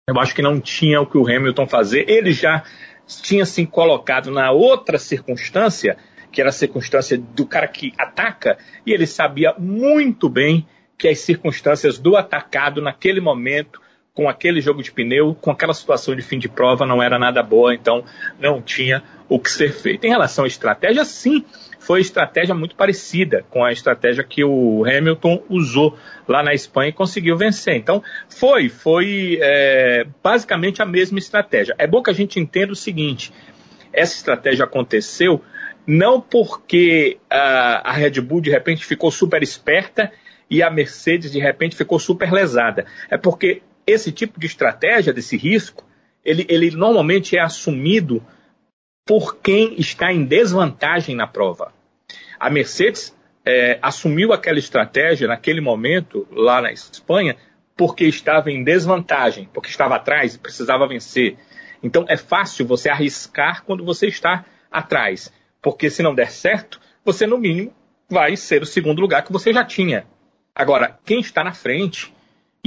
Eu 0.08 0.18
acho 0.20 0.34
que 0.34 0.40
não 0.40 0.60
tinha 0.60 1.00
o 1.00 1.06
que 1.06 1.18
o 1.18 1.26
Hamilton 1.26 1.66
fazer. 1.66 2.08
Ele 2.08 2.32
já 2.32 2.62
tinha 3.06 3.44
se 3.44 3.66
colocado 3.66 4.30
na 4.30 4.52
outra 4.52 4.98
circunstância, 4.98 5.96
que 6.30 6.40
era 6.40 6.50
a 6.50 6.52
circunstância 6.52 7.18
do 7.18 7.44
cara 7.44 7.66
que 7.66 7.92
ataca, 7.98 8.56
e 8.86 8.92
ele 8.92 9.06
sabia 9.06 9.54
muito 9.58 10.28
bem 10.28 10.66
que 10.96 11.08
as 11.08 11.18
circunstâncias 11.18 11.98
do 11.98 12.16
atacado 12.16 12.80
naquele 12.80 13.20
momento, 13.20 13.80
com 14.16 14.30
aquele 14.30 14.62
jogo 14.62 14.82
de 14.82 14.90
pneu, 14.90 15.37
com 15.38 15.50
aquela 15.50 15.75
situação 15.75 16.16
de 16.16 16.23
fim 16.23 16.38
de 16.38 16.49
prova, 16.49 16.87
não 16.87 17.02
era 17.02 17.18
nada 17.18 17.42
boa, 17.42 17.75
então 17.75 18.02
não 18.40 18.62
tinha 18.62 19.02
o 19.28 19.38
que 19.38 19.50
ser 19.50 19.70
feito. 19.70 20.06
Em 20.06 20.08
relação 20.08 20.44
à 20.46 20.49
estratégia, 20.49 21.04
sim, 21.04 21.44
foi 21.78 22.00
estratégia 22.00 22.54
muito 22.54 22.75
parecida 22.75 23.44
com 23.50 23.62
a 23.62 23.70
estratégia 23.70 24.25
que 24.25 24.42
o 24.42 24.87
Hamilton 24.87 25.42
usou 25.50 25.99
lá 26.26 26.42
na 26.42 26.54
Espanha 26.54 26.88
e 26.88 26.92
conseguiu 26.94 27.37
vencer. 27.37 27.76
Então, 27.76 28.02
foi, 28.26 28.70
foi 28.70 29.38
é, 29.42 30.06
basicamente 30.25 30.80
a 30.80 30.87
mesma 30.87 31.18
estratégia. 31.18 31.75
É 31.76 31.87
bom 31.87 32.02
que 32.02 32.11
a 32.11 32.14
gente 32.14 32.40
entenda 32.40 32.73
o 32.73 32.76
seguinte: 32.76 33.30
essa 33.92 34.14
estratégia 34.14 34.64
aconteceu 34.64 35.42
não 35.87 36.23
porque 36.23 37.18
a, 37.28 37.90
a 37.90 37.92
Red 37.92 38.18
Bull 38.23 38.40
de 38.40 38.50
repente 38.50 38.82
ficou 38.82 39.11
super 39.11 39.42
esperta 39.42 40.11
e 40.50 40.62
a 40.62 40.70
Mercedes 40.70 41.30
de 41.30 41.38
repente 41.38 41.76
ficou 41.76 41.99
super 41.99 42.32
lesada. 42.32 42.87
É 43.11 43.18
porque 43.18 43.61
esse 43.86 44.10
tipo 44.10 44.40
de 44.40 44.46
estratégia, 44.46 45.12
desse 45.12 45.36
risco, 45.36 45.84
ele, 46.24 46.44
ele 46.48 46.70
normalmente 46.72 47.36
é 47.36 47.40
assumido 47.40 48.24
por 49.04 49.36
quem 49.36 49.78
está 49.78 50.12
em 50.12 50.24
desvantagem 50.24 51.14
na 51.14 51.26
prova. 51.26 51.72
A 52.38 52.50
Mercedes 52.50 53.16
é, 53.44 53.78
assumiu 53.80 54.32
aquela 54.32 54.58
estratégia 54.58 55.28
naquele 55.28 55.60
momento, 55.60 56.26
lá 56.32 56.60
na 56.60 56.72
Espanha, 56.72 57.36
porque 57.76 58.04
estava 58.04 58.50
em 58.50 58.64
desvantagem, 58.64 59.48
porque 59.54 59.68
estava 59.68 59.94
atrás 59.94 60.34
e 60.34 60.38
precisava 60.38 60.88
vencer. 60.88 61.36
Então 61.82 62.04
é 62.08 62.16
fácil 62.16 62.66
você 62.66 62.88
arriscar 62.88 63.62
quando 63.64 63.84
você 63.84 64.08
está 64.08 64.44
atrás, 64.70 65.32
porque 65.62 65.88
se 65.88 66.02
não 66.02 66.14
der 66.14 66.32
certo, 66.32 66.80
você 67.04 67.26
no 67.26 67.38
mínimo 67.38 67.72
vai 68.08 68.36
ser 68.36 68.62
o 68.62 68.66
segundo 68.66 69.00
lugar 69.00 69.22
que 69.22 69.32
você 69.32 69.52
já 69.52 69.64
tinha. 69.64 70.06
Agora, 70.54 70.98
quem 71.04 71.20
está 71.20 71.44
na 71.44 71.52
frente 71.52 72.12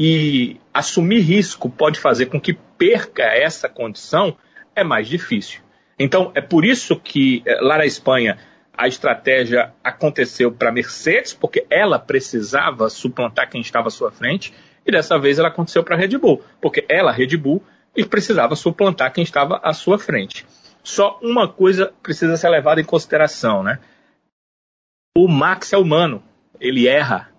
e 0.01 0.61
assumir 0.73 1.19
risco 1.19 1.69
pode 1.69 1.99
fazer 1.99 2.27
com 2.27 2.39
que 2.39 2.53
perca 2.53 3.23
essa 3.23 3.67
condição 3.67 4.37
é 4.73 4.81
mais 4.81 5.09
difícil. 5.09 5.59
Então, 5.99 6.31
é 6.33 6.39
por 6.39 6.63
isso 6.63 6.95
que 6.95 7.43
é, 7.45 7.55
lá 7.59 7.77
na 7.77 7.85
Espanha 7.85 8.37
a 8.77 8.87
estratégia 8.87 9.73
aconteceu 9.83 10.53
para 10.53 10.69
a 10.69 10.71
Mercedes, 10.71 11.33
porque 11.33 11.65
ela 11.69 11.99
precisava 11.99 12.89
suplantar 12.89 13.49
quem 13.49 13.59
estava 13.59 13.89
à 13.89 13.91
sua 13.91 14.09
frente, 14.09 14.53
e 14.85 14.91
dessa 14.91 15.19
vez 15.19 15.37
ela 15.37 15.49
aconteceu 15.49 15.83
para 15.83 15.97
a 15.97 15.99
Red 15.99 16.17
Bull, 16.17 16.41
porque 16.61 16.85
ela, 16.87 17.11
Red 17.11 17.35
Bull, 17.35 17.61
precisava 18.09 18.55
suplantar 18.55 19.11
quem 19.11 19.25
estava 19.25 19.59
à 19.61 19.73
sua 19.73 19.99
frente. 19.99 20.45
Só 20.81 21.19
uma 21.21 21.45
coisa 21.45 21.91
precisa 22.01 22.37
ser 22.37 22.47
levada 22.47 22.79
em 22.79 22.85
consideração, 22.85 23.63
né? 23.63 23.79
O 25.17 25.27
Max 25.27 25.73
é 25.73 25.77
humano, 25.77 26.23
ele 26.57 26.87
erra. 26.87 27.29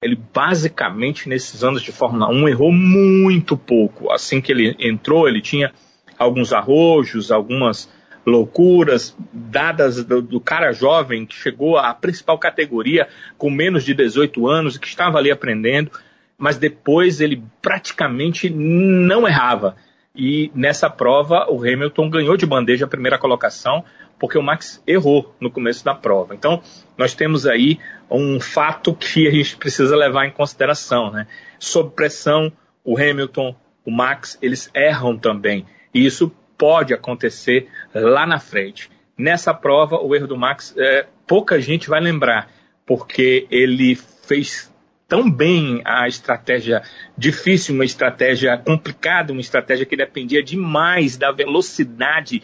Ele 0.00 0.14
basicamente 0.32 1.28
nesses 1.28 1.64
anos 1.64 1.82
de 1.82 1.90
Fórmula 1.90 2.28
1 2.28 2.48
errou 2.48 2.70
muito 2.70 3.56
pouco. 3.56 4.12
Assim 4.12 4.40
que 4.40 4.52
ele 4.52 4.76
entrou, 4.78 5.28
ele 5.28 5.40
tinha 5.40 5.72
alguns 6.16 6.52
arrojos, 6.52 7.32
algumas 7.32 7.90
loucuras 8.24 9.16
dadas 9.32 10.04
do, 10.04 10.22
do, 10.22 10.40
cara 10.40 10.72
jovem 10.72 11.26
que 11.26 11.34
chegou 11.34 11.76
à 11.76 11.92
principal 11.94 12.38
categoria 12.38 13.08
com 13.36 13.50
menos 13.50 13.84
de 13.84 13.92
18 13.92 14.46
anos 14.46 14.76
e 14.76 14.80
que 14.80 14.86
estava 14.86 15.18
ali 15.18 15.32
aprendendo, 15.32 15.90
mas 16.36 16.58
depois 16.58 17.20
ele 17.20 17.42
praticamente 17.60 18.48
não 18.48 19.26
errava. 19.26 19.76
E 20.14 20.50
nessa 20.54 20.88
prova 20.88 21.50
o 21.50 21.58
Hamilton 21.60 22.08
ganhou 22.08 22.36
de 22.36 22.46
bandeja 22.46 22.84
a 22.84 22.88
primeira 22.88 23.18
colocação, 23.18 23.84
porque 24.18 24.36
o 24.36 24.42
Max 24.42 24.82
errou 24.86 25.34
no 25.40 25.50
começo 25.50 25.84
da 25.84 25.94
prova. 25.94 26.34
Então, 26.34 26.62
nós 26.96 27.14
temos 27.14 27.46
aí 27.46 27.78
um 28.10 28.40
fato 28.40 28.94
que 28.94 29.28
a 29.28 29.30
gente 29.30 29.56
precisa 29.56 29.96
levar 29.96 30.26
em 30.26 30.30
consideração. 30.30 31.10
Né? 31.10 31.26
Sob 31.58 31.94
pressão, 31.94 32.52
o 32.84 32.96
Hamilton, 32.96 33.54
o 33.84 33.90
Max, 33.90 34.38
eles 34.42 34.70
erram 34.74 35.16
também. 35.16 35.66
E 35.94 36.04
isso 36.04 36.32
pode 36.56 36.92
acontecer 36.92 37.68
lá 37.94 38.26
na 38.26 38.40
frente. 38.40 38.90
Nessa 39.16 39.54
prova, 39.54 39.96
o 39.96 40.14
erro 40.14 40.26
do 40.26 40.36
Max, 40.36 40.74
é, 40.76 41.06
pouca 41.26 41.60
gente 41.60 41.88
vai 41.88 42.00
lembrar, 42.00 42.50
porque 42.84 43.46
ele 43.50 43.96
fez 43.96 44.72
tão 45.06 45.30
bem 45.30 45.80
a 45.84 46.06
estratégia 46.06 46.82
difícil, 47.16 47.74
uma 47.74 47.84
estratégia 47.84 48.58
complicada, 48.58 49.32
uma 49.32 49.40
estratégia 49.40 49.86
que 49.86 49.96
dependia 49.96 50.42
demais 50.42 51.16
da 51.16 51.32
velocidade 51.32 52.42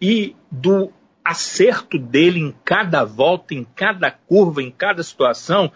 e 0.00 0.36
do 0.50 0.92
acerto 1.24 1.98
dele 1.98 2.38
em 2.38 2.54
cada 2.64 3.04
volta, 3.04 3.54
em 3.54 3.64
cada 3.64 4.10
curva, 4.10 4.62
em 4.62 4.70
cada 4.70 5.02
situação, 5.02 5.72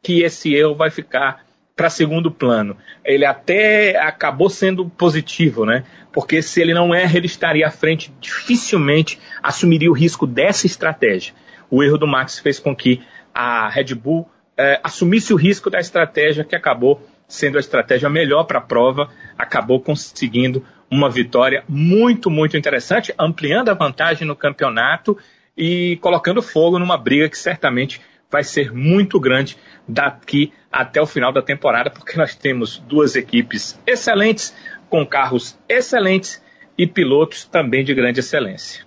que 0.00 0.22
esse 0.22 0.54
erro 0.54 0.74
vai 0.74 0.90
ficar 0.90 1.44
para 1.74 1.90
segundo 1.90 2.30
plano. 2.30 2.76
Ele 3.04 3.24
até 3.24 3.96
acabou 3.96 4.48
sendo 4.48 4.88
positivo, 4.88 5.64
né? 5.64 5.84
Porque 6.12 6.42
se 6.42 6.60
ele 6.60 6.74
não 6.74 6.94
erra, 6.94 7.16
ele 7.16 7.26
estaria 7.26 7.66
à 7.66 7.70
frente, 7.70 8.12
dificilmente 8.20 9.18
assumiria 9.42 9.90
o 9.90 9.94
risco 9.94 10.26
dessa 10.26 10.66
estratégia. 10.66 11.34
O 11.70 11.82
erro 11.82 11.98
do 11.98 12.06
Max 12.06 12.38
fez 12.38 12.58
com 12.58 12.76
que 12.76 13.02
a 13.34 13.68
Red 13.68 13.94
Bull 13.94 14.28
é, 14.56 14.78
assumisse 14.84 15.32
o 15.32 15.36
risco 15.36 15.70
da 15.70 15.80
estratégia 15.80 16.44
que 16.44 16.54
acabou 16.54 17.00
sendo 17.32 17.56
a 17.56 17.60
estratégia 17.60 18.10
melhor 18.10 18.44
para 18.44 18.58
a 18.58 18.62
prova, 18.62 19.08
acabou 19.38 19.80
conseguindo 19.80 20.62
uma 20.90 21.08
vitória 21.08 21.64
muito, 21.66 22.30
muito 22.30 22.58
interessante, 22.58 23.14
ampliando 23.18 23.70
a 23.70 23.74
vantagem 23.74 24.28
no 24.28 24.36
campeonato 24.36 25.16
e 25.56 25.96
colocando 26.02 26.42
fogo 26.42 26.78
numa 26.78 26.98
briga 26.98 27.30
que 27.30 27.38
certamente 27.38 28.02
vai 28.30 28.44
ser 28.44 28.70
muito 28.70 29.18
grande 29.18 29.56
daqui 29.88 30.52
até 30.70 31.00
o 31.00 31.06
final 31.06 31.32
da 31.32 31.40
temporada, 31.40 31.88
porque 31.88 32.18
nós 32.18 32.34
temos 32.34 32.76
duas 32.76 33.16
equipes 33.16 33.80
excelentes, 33.86 34.54
com 34.90 35.06
carros 35.06 35.58
excelentes 35.66 36.42
e 36.76 36.86
pilotos 36.86 37.46
também 37.46 37.82
de 37.82 37.94
grande 37.94 38.20
excelência. 38.20 38.84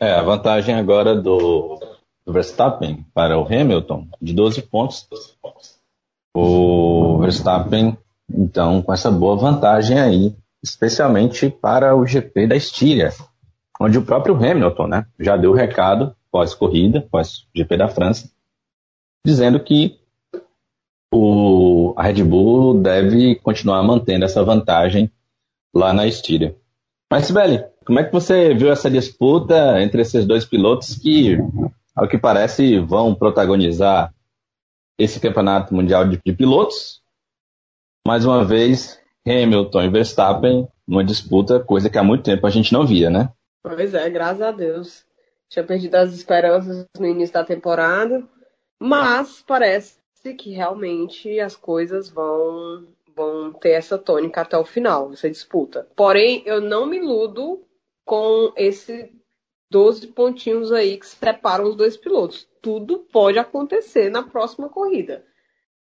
É, 0.00 0.12
a 0.12 0.22
vantagem 0.22 0.74
agora 0.74 1.14
do, 1.14 1.78
Verstappen 2.26 3.04
para 3.12 3.38
o 3.38 3.44
Hamilton 3.44 4.08
de 4.20 4.32
12 4.32 4.62
pontos. 4.62 5.06
O 6.34 7.18
Verstappen, 7.18 7.96
então, 8.32 8.82
com 8.82 8.92
essa 8.92 9.10
boa 9.10 9.36
vantagem 9.36 9.98
aí, 9.98 10.36
especialmente 10.62 11.50
para 11.50 11.96
o 11.96 12.06
GP 12.06 12.46
da 12.46 12.56
Estíria, 12.56 13.12
onde 13.80 13.98
o 13.98 14.04
próprio 14.04 14.36
Hamilton 14.36 14.86
né, 14.86 15.06
já 15.18 15.36
deu 15.36 15.50
o 15.50 15.54
recado 15.54 16.14
pós-corrida, 16.30 17.06
pós-GP 17.10 17.76
da 17.76 17.88
França, 17.88 18.30
dizendo 19.24 19.58
que 19.60 19.98
o, 21.12 21.92
a 21.96 22.04
Red 22.04 22.22
Bull 22.22 22.80
deve 22.80 23.34
continuar 23.36 23.82
mantendo 23.82 24.24
essa 24.24 24.44
vantagem 24.44 25.10
lá 25.74 25.92
na 25.92 26.06
Estíria. 26.06 26.54
Mas, 27.10 27.26
Sibeli, 27.26 27.64
como 27.84 27.98
é 27.98 28.04
que 28.04 28.12
você 28.12 28.54
viu 28.54 28.70
essa 28.70 28.88
disputa 28.88 29.82
entre 29.82 30.02
esses 30.02 30.24
dois 30.24 30.44
pilotos 30.44 30.94
que, 30.94 31.38
ao 31.94 32.06
que 32.06 32.16
parece, 32.16 32.78
vão 32.78 33.14
protagonizar 33.14 34.14
esse 35.02 35.18
campeonato 35.18 35.74
mundial 35.74 36.08
de, 36.08 36.20
de 36.24 36.32
pilotos? 36.32 37.00
Mais 38.06 38.24
uma 38.24 38.44
vez, 38.44 39.00
Hamilton 39.26 39.82
e 39.82 39.88
Verstappen 39.88 40.68
numa 40.86 41.04
disputa, 41.04 41.60
coisa 41.60 41.88
que 41.88 41.96
há 41.96 42.02
muito 42.02 42.24
tempo 42.24 42.44
a 42.46 42.50
gente 42.50 42.72
não 42.72 42.84
via, 42.84 43.08
né? 43.08 43.32
Pois 43.62 43.94
é, 43.94 44.10
graças 44.10 44.42
a 44.42 44.50
Deus. 44.50 45.04
Tinha 45.48 45.64
perdido 45.64 45.94
as 45.94 46.12
esperanças 46.12 46.84
no 46.98 47.06
início 47.06 47.34
da 47.34 47.44
temporada, 47.44 48.22
mas 48.78 49.42
parece 49.46 49.98
que 50.36 50.50
realmente 50.50 51.38
as 51.38 51.54
coisas 51.54 52.10
vão, 52.10 52.86
vão 53.14 53.52
ter 53.52 53.70
essa 53.70 53.96
tônica 53.96 54.40
até 54.40 54.56
o 54.56 54.64
final, 54.64 55.12
essa 55.12 55.30
disputa. 55.30 55.86
Porém, 55.94 56.42
eu 56.44 56.60
não 56.60 56.86
me 56.86 56.98
iludo 56.98 57.62
com 58.04 58.52
esse 58.56 59.12
12 59.70 60.08
pontinhos 60.08 60.72
aí 60.72 60.98
que 60.98 61.06
separam 61.06 61.68
os 61.68 61.76
dois 61.76 61.96
pilotos. 61.96 62.48
Tudo 62.60 62.98
pode 62.98 63.38
acontecer 63.38 64.10
na 64.10 64.22
próxima 64.22 64.68
corrida. 64.68 65.24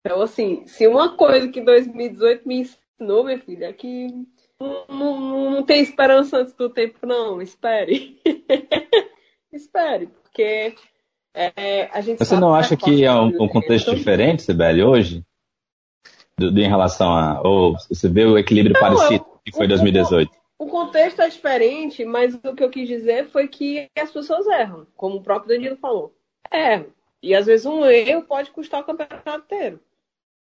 Então, 0.01 0.21
assim, 0.21 0.67
se 0.67 0.87
uma 0.87 1.17
coisa 1.17 1.49
que 1.49 1.61
2018 1.61 2.47
me 2.47 2.61
ensinou, 2.61 3.25
minha 3.25 3.39
filha, 3.39 3.67
é 3.67 3.73
que 3.73 4.09
não, 4.61 4.87
não, 4.89 5.51
não 5.51 5.63
tem 5.63 5.81
esperança 5.81 6.39
antes 6.39 6.55
do 6.55 6.69
tempo, 6.71 7.07
não. 7.07 7.41
Espere. 7.41 8.21
espere, 9.53 10.07
porque 10.07 10.75
é, 11.35 11.89
a 11.93 12.01
gente. 12.01 12.19
Você 12.19 12.37
não 12.37 12.55
acha 12.55 12.77
que 12.77 13.05
é 13.05 13.13
um, 13.13 13.45
um 13.45 13.49
contexto 13.49 13.95
diferente, 13.95 14.43
Sibeli, 14.43 14.83
hoje? 14.83 15.25
Do, 16.37 16.51
do, 16.51 16.61
em 16.61 16.69
relação 16.69 17.13
a. 17.13 17.41
Ou 17.43 17.77
você 17.89 18.09
vê 18.09 18.25
o 18.25 18.39
equilíbrio 18.39 18.75
não, 18.75 18.81
parecido 18.81 19.25
eu, 19.25 19.41
que 19.45 19.53
foi 19.53 19.67
em 19.67 19.69
2018? 19.69 20.31
O, 20.59 20.65
o 20.65 20.69
contexto 20.69 21.23
é 21.23 21.29
diferente, 21.29 22.05
mas 22.05 22.35
o 22.35 22.55
que 22.55 22.65
eu 22.65 22.71
quis 22.71 22.89
dizer 22.89 23.29
foi 23.29 23.47
que 23.47 23.89
as 23.97 24.11
pessoas 24.11 24.47
erram, 24.47 24.87
como 24.97 25.17
o 25.17 25.23
próprio 25.23 25.57
Danilo 25.57 25.77
falou. 25.77 26.15
Erram. 26.53 26.87
E 27.23 27.35
às 27.35 27.47
vezes 27.47 27.67
um 27.67 27.85
erro 27.85 28.23
pode 28.23 28.51
custar 28.51 28.81
o 28.81 28.85
campeonato 28.85 29.45
inteiro. 29.45 29.81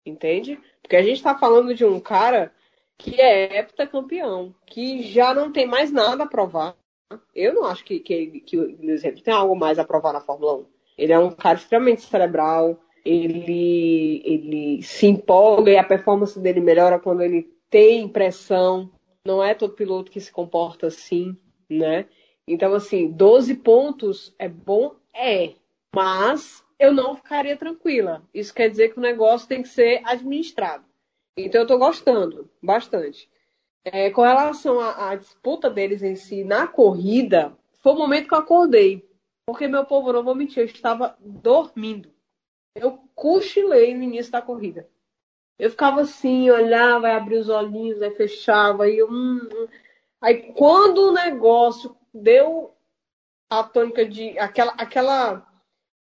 Entende? 0.06 0.60
Porque 0.82 0.96
a 0.96 1.02
gente 1.02 1.18
está 1.18 1.38
falando 1.38 1.74
de 1.74 1.86
um 1.86 2.00
cara 2.00 2.52
que 2.98 3.20
é 3.20 3.60
heptacampeão, 3.60 4.54
que 4.66 5.04
já 5.04 5.34
não 5.34 5.52
tem 5.52 5.66
mais 5.66 5.92
nada 5.92 6.24
a 6.24 6.28
provar. 6.28 6.76
Eu 7.34 7.54
não 7.54 7.66
acho 7.66 7.84
que, 7.84 8.00
que, 8.00 8.42
que 8.42 8.58
o 8.58 8.78
Lewis 8.80 9.04
Hamilton 9.04 9.24
tem 9.24 9.34
algo 9.34 9.56
mais 9.56 9.78
a 9.78 9.86
provar 9.86 10.14
na 10.14 10.22
Fórmula 10.22 10.58
1. 10.58 10.66
Ele 10.98 11.14
é 11.14 11.20
um 11.20 11.32
cara 11.32 11.58
extremamente 11.58 12.02
cerebral, 12.02 12.80
ele, 13.06 14.22
ele 14.26 14.84
se 14.84 15.08
empolga 15.08 15.72
e 15.72 15.78
a 15.78 15.84
performance 15.84 16.40
dele 16.40 16.60
melhora 16.60 17.00
quando 17.00 17.22
ele 17.22 17.52
tem 17.70 18.08
pressão. 18.08 18.90
Não 19.26 19.44
é 19.44 19.54
todo 19.54 19.74
piloto 19.74 20.12
que 20.12 20.20
se 20.20 20.32
comporta 20.32 20.88
assim, 20.88 21.36
né? 21.70 22.06
Então, 22.48 22.74
assim, 22.74 23.10
12 23.10 23.56
pontos 23.56 24.36
é 24.38 24.50
bom? 24.50 24.96
É. 25.14 25.54
Mas 25.94 26.64
eu 26.80 26.94
não 26.94 27.16
ficaria 27.16 27.56
tranquila. 27.56 28.24
Isso 28.34 28.54
quer 28.54 28.70
dizer 28.70 28.90
que 28.94 29.00
o 29.00 29.02
negócio 29.02 29.48
tem 29.48 29.62
que 29.62 29.70
ser 29.70 30.02
administrado. 30.06 30.84
Então, 31.38 31.62
eu 31.62 31.64
estou 31.64 31.80
gostando 31.80 32.50
bastante. 32.62 33.30
É, 33.86 34.10
com 34.10 34.22
relação 34.22 34.80
à, 34.80 35.16
disputa 35.16 35.70
deles 35.70 36.02
em 36.02 36.16
si 36.16 36.44
na 36.44 36.68
corrida, 36.68 37.56
foi 37.82 37.94
o 37.94 37.98
momento 37.98 38.28
que 38.28 38.34
eu 38.34 38.40
acordei. 38.40 39.08
Porque, 39.46 39.68
meu 39.68 39.86
povo, 39.86 40.14
não 40.14 40.24
vou 40.24 40.36
mentir, 40.36 40.60
eu 40.60 40.66
estava 40.66 41.18
dormindo. 41.20 42.10
Eu 42.76 42.98
cochilei 43.14 43.94
no 43.94 44.04
início 44.04 44.32
da 44.32 44.42
corrida. 44.42 44.90
Eu 45.60 45.70
ficava 45.70 46.02
assim, 46.02 46.50
olhava, 46.50 47.10
abria 47.12 47.40
os 47.40 47.50
olhinhos, 47.50 48.02
aí 48.02 48.12
fechava, 48.12 48.90
e 48.90 48.98
eu, 48.98 49.08
hum, 49.10 49.40
hum. 49.54 49.68
Aí 50.20 50.54
quando 50.54 51.10
o 51.10 51.12
negócio 51.12 51.96
deu 52.14 52.74
a 53.50 53.64
tônica 53.64 54.06
de. 54.06 54.40
aquela. 54.40 54.72
aquela 54.74 55.53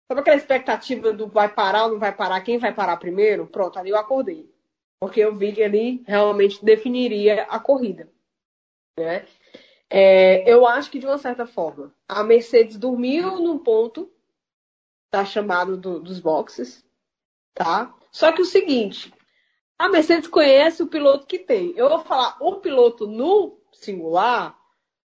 Sabe 0.09 0.21
aquela 0.21 0.37
expectativa 0.37 1.13
do 1.13 1.27
vai 1.27 1.47
parar 1.47 1.85
ou 1.85 1.91
não 1.91 1.99
vai 1.99 2.11
parar? 2.11 2.41
Quem 2.41 2.57
vai 2.57 2.73
parar 2.73 2.97
primeiro? 2.97 3.45
Pronto, 3.45 3.77
ali 3.77 3.91
eu 3.91 3.97
acordei. 3.97 4.51
Porque 4.99 5.19
eu 5.19 5.35
vi 5.35 5.53
que 5.53 5.61
ali 5.61 6.03
realmente 6.07 6.65
definiria 6.65 7.43
a 7.43 7.59
corrida. 7.59 8.11
Né? 8.97 9.27
É, 9.87 10.51
eu 10.51 10.65
acho 10.65 10.89
que, 10.89 10.97
de 10.97 11.05
uma 11.05 11.19
certa 11.19 11.45
forma, 11.45 11.93
a 12.07 12.23
Mercedes 12.23 12.75
dormiu 12.75 13.39
num 13.39 13.59
ponto 13.59 14.11
tá 15.11 15.23
chamado 15.23 15.77
do, 15.77 15.99
dos 15.99 16.19
boxes, 16.19 16.83
tá? 17.53 17.95
Só 18.11 18.31
que 18.31 18.41
o 18.41 18.45
seguinte, 18.45 19.13
a 19.77 19.89
Mercedes 19.89 20.27
conhece 20.27 20.83
o 20.83 20.87
piloto 20.87 21.27
que 21.27 21.39
tem. 21.39 21.73
Eu 21.75 21.87
vou 21.87 21.99
falar 21.99 22.37
o 22.41 22.57
piloto 22.57 23.07
no 23.07 23.59
singular, 23.71 24.58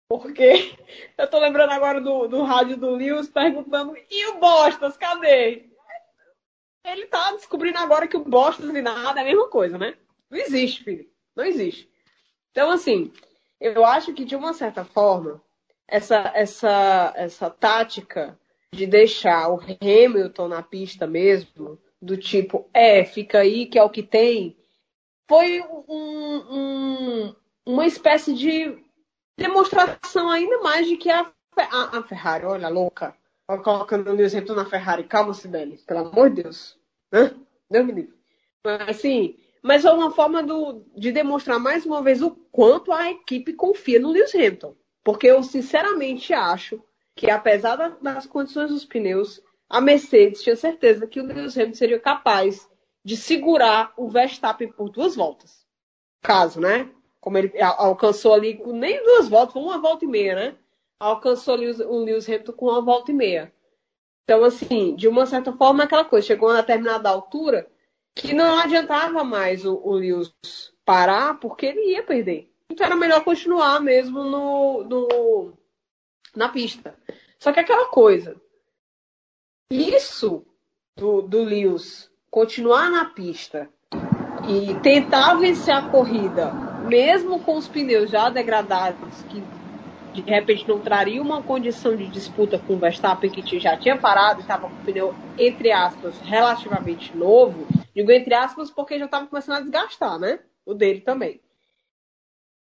porque 0.08 0.76
eu 1.16 1.28
tô 1.28 1.38
lembrando 1.38 1.70
agora 1.70 2.00
do, 2.00 2.26
do 2.28 2.42
rádio 2.42 2.76
do 2.76 2.90
Lewis 2.90 3.28
perguntando: 3.28 3.96
e 4.10 4.26
o 4.28 4.38
Bostas, 4.38 4.96
cadê? 4.96 5.68
Ele 6.84 7.06
tá 7.06 7.32
descobrindo 7.32 7.78
agora 7.78 8.06
que 8.06 8.16
o 8.16 8.24
Bostas 8.24 8.68
e 8.68 8.82
nada 8.82 9.20
é 9.20 9.22
a 9.22 9.26
mesma 9.26 9.48
coisa, 9.48 9.76
né? 9.76 9.96
Não 10.30 10.38
existe, 10.38 10.84
filho. 10.84 11.08
Não 11.34 11.44
existe. 11.44 11.90
Então, 12.52 12.70
assim, 12.70 13.12
eu 13.60 13.84
acho 13.84 14.14
que 14.14 14.24
de 14.24 14.36
uma 14.36 14.54
certa 14.54 14.84
forma, 14.84 15.42
essa, 15.88 16.30
essa, 16.34 17.12
essa 17.16 17.50
tática 17.50 18.38
de 18.72 18.86
deixar 18.86 19.48
o 19.48 19.60
Hamilton 19.60 20.48
na 20.48 20.62
pista 20.62 21.06
mesmo, 21.06 21.78
do 22.00 22.16
tipo, 22.16 22.68
é, 22.72 23.04
fica 23.04 23.40
aí 23.40 23.66
que 23.66 23.78
é 23.78 23.82
o 23.82 23.90
que 23.90 24.02
tem, 24.02 24.56
foi 25.28 25.60
um, 25.88 26.36
um, 26.50 27.36
uma 27.64 27.86
espécie 27.86 28.32
de 28.32 28.85
demonstração 29.36 30.30
ainda 30.30 30.58
mais 30.58 30.86
de 30.86 30.96
que 30.96 31.10
a, 31.10 31.30
a, 31.56 31.98
a 31.98 32.02
Ferrari, 32.02 32.44
olha, 32.44 32.68
louca, 32.68 33.16
colocando 33.62 34.10
o 34.10 34.20
exemplo 34.20 34.54
na 34.54 34.64
Ferrari, 34.64 35.04
calma, 35.04 35.34
Sibeli, 35.34 35.78
pelo 35.78 36.08
amor 36.08 36.30
de 36.30 36.42
Deus. 36.42 36.78
Hã? 37.12 37.34
Deus 37.70 37.86
me 37.86 37.92
livre. 37.92 38.14
Assim, 38.88 39.36
mas 39.62 39.84
é 39.84 39.90
uma 39.90 40.10
forma 40.10 40.42
do, 40.42 40.84
de 40.96 41.12
demonstrar 41.12 41.58
mais 41.58 41.84
uma 41.84 42.02
vez 42.02 42.22
o 42.22 42.30
quanto 42.30 42.92
a 42.92 43.10
equipe 43.10 43.52
confia 43.52 44.00
no 44.00 44.10
Lewis 44.10 44.34
Hamilton. 44.34 44.74
Porque 45.04 45.26
eu 45.26 45.42
sinceramente 45.42 46.32
acho 46.32 46.82
que, 47.14 47.30
apesar 47.30 47.76
das 48.00 48.26
condições 48.26 48.70
dos 48.70 48.84
pneus, 48.84 49.40
a 49.68 49.80
Mercedes 49.80 50.42
tinha 50.42 50.56
certeza 50.56 51.06
que 51.06 51.20
o 51.20 51.24
Lewis 51.24 51.56
Hamilton 51.56 51.74
seria 51.74 52.00
capaz 52.00 52.68
de 53.04 53.16
segurar 53.16 53.92
o 53.96 54.08
Verstappen 54.08 54.70
por 54.72 54.90
duas 54.90 55.14
voltas. 55.14 55.64
Caso, 56.22 56.60
né? 56.60 56.90
Como 57.26 57.38
ele 57.38 57.52
alcançou 57.60 58.34
ali, 58.34 58.62
nem 58.66 59.02
duas 59.02 59.28
voltas, 59.28 59.54
foi 59.54 59.60
uma 59.60 59.80
volta 59.80 60.04
e 60.04 60.08
meia, 60.08 60.36
né? 60.36 60.56
Alcançou 61.00 61.54
ali 61.54 61.68
o 61.72 61.98
Lewis 62.04 62.28
Hamilton 62.28 62.52
com 62.52 62.66
uma 62.66 62.80
volta 62.80 63.10
e 63.10 63.14
meia. 63.14 63.52
Então, 64.22 64.44
assim, 64.44 64.94
de 64.94 65.08
uma 65.08 65.26
certa 65.26 65.52
forma, 65.52 65.82
aquela 65.82 66.04
coisa, 66.04 66.24
chegou 66.24 66.50
a 66.50 66.60
determinada 66.60 67.08
altura 67.08 67.68
que 68.14 68.32
não 68.32 68.60
adiantava 68.60 69.24
mais 69.24 69.64
o, 69.64 69.74
o 69.74 69.94
Lewis 69.94 70.32
parar, 70.84 71.40
porque 71.40 71.66
ele 71.66 71.94
ia 71.94 72.02
perder. 72.04 72.48
Então 72.70 72.86
era 72.86 72.94
melhor 72.94 73.24
continuar 73.24 73.80
mesmo 73.80 74.22
no, 74.22 74.84
no, 74.84 75.52
na 76.32 76.48
pista. 76.48 76.96
Só 77.40 77.52
que 77.52 77.58
aquela 77.58 77.88
coisa, 77.88 78.40
isso 79.68 80.46
do, 80.96 81.22
do 81.22 81.42
Lewis 81.42 82.08
continuar 82.30 82.88
na 82.88 83.06
pista 83.06 83.68
e 84.48 84.80
tentar 84.80 85.34
vencer 85.34 85.74
a 85.74 85.90
corrida 85.90 86.65
mesmo 86.86 87.40
com 87.40 87.56
os 87.56 87.68
pneus 87.68 88.10
já 88.10 88.30
degradados, 88.30 89.22
que 89.28 89.42
de 90.14 90.30
repente 90.30 90.66
não 90.66 90.80
traria 90.80 91.20
uma 91.20 91.42
condição 91.42 91.94
de 91.94 92.06
disputa 92.06 92.58
com 92.58 92.74
o 92.74 92.78
Verstappen, 92.78 93.30
que 93.30 93.58
já 93.58 93.76
tinha 93.76 93.98
parado 93.98 94.40
estava 94.40 94.68
com 94.68 94.74
o 94.74 94.84
pneu, 94.84 95.14
entre 95.38 95.70
aspas, 95.72 96.18
relativamente 96.20 97.16
novo. 97.16 97.66
Digo 97.94 98.10
entre 98.10 98.34
aspas 98.34 98.70
porque 98.70 98.98
já 98.98 99.04
estava 99.04 99.26
começando 99.26 99.56
a 99.56 99.60
desgastar, 99.60 100.18
né? 100.18 100.40
O 100.64 100.74
dele 100.74 101.00
também. 101.00 101.40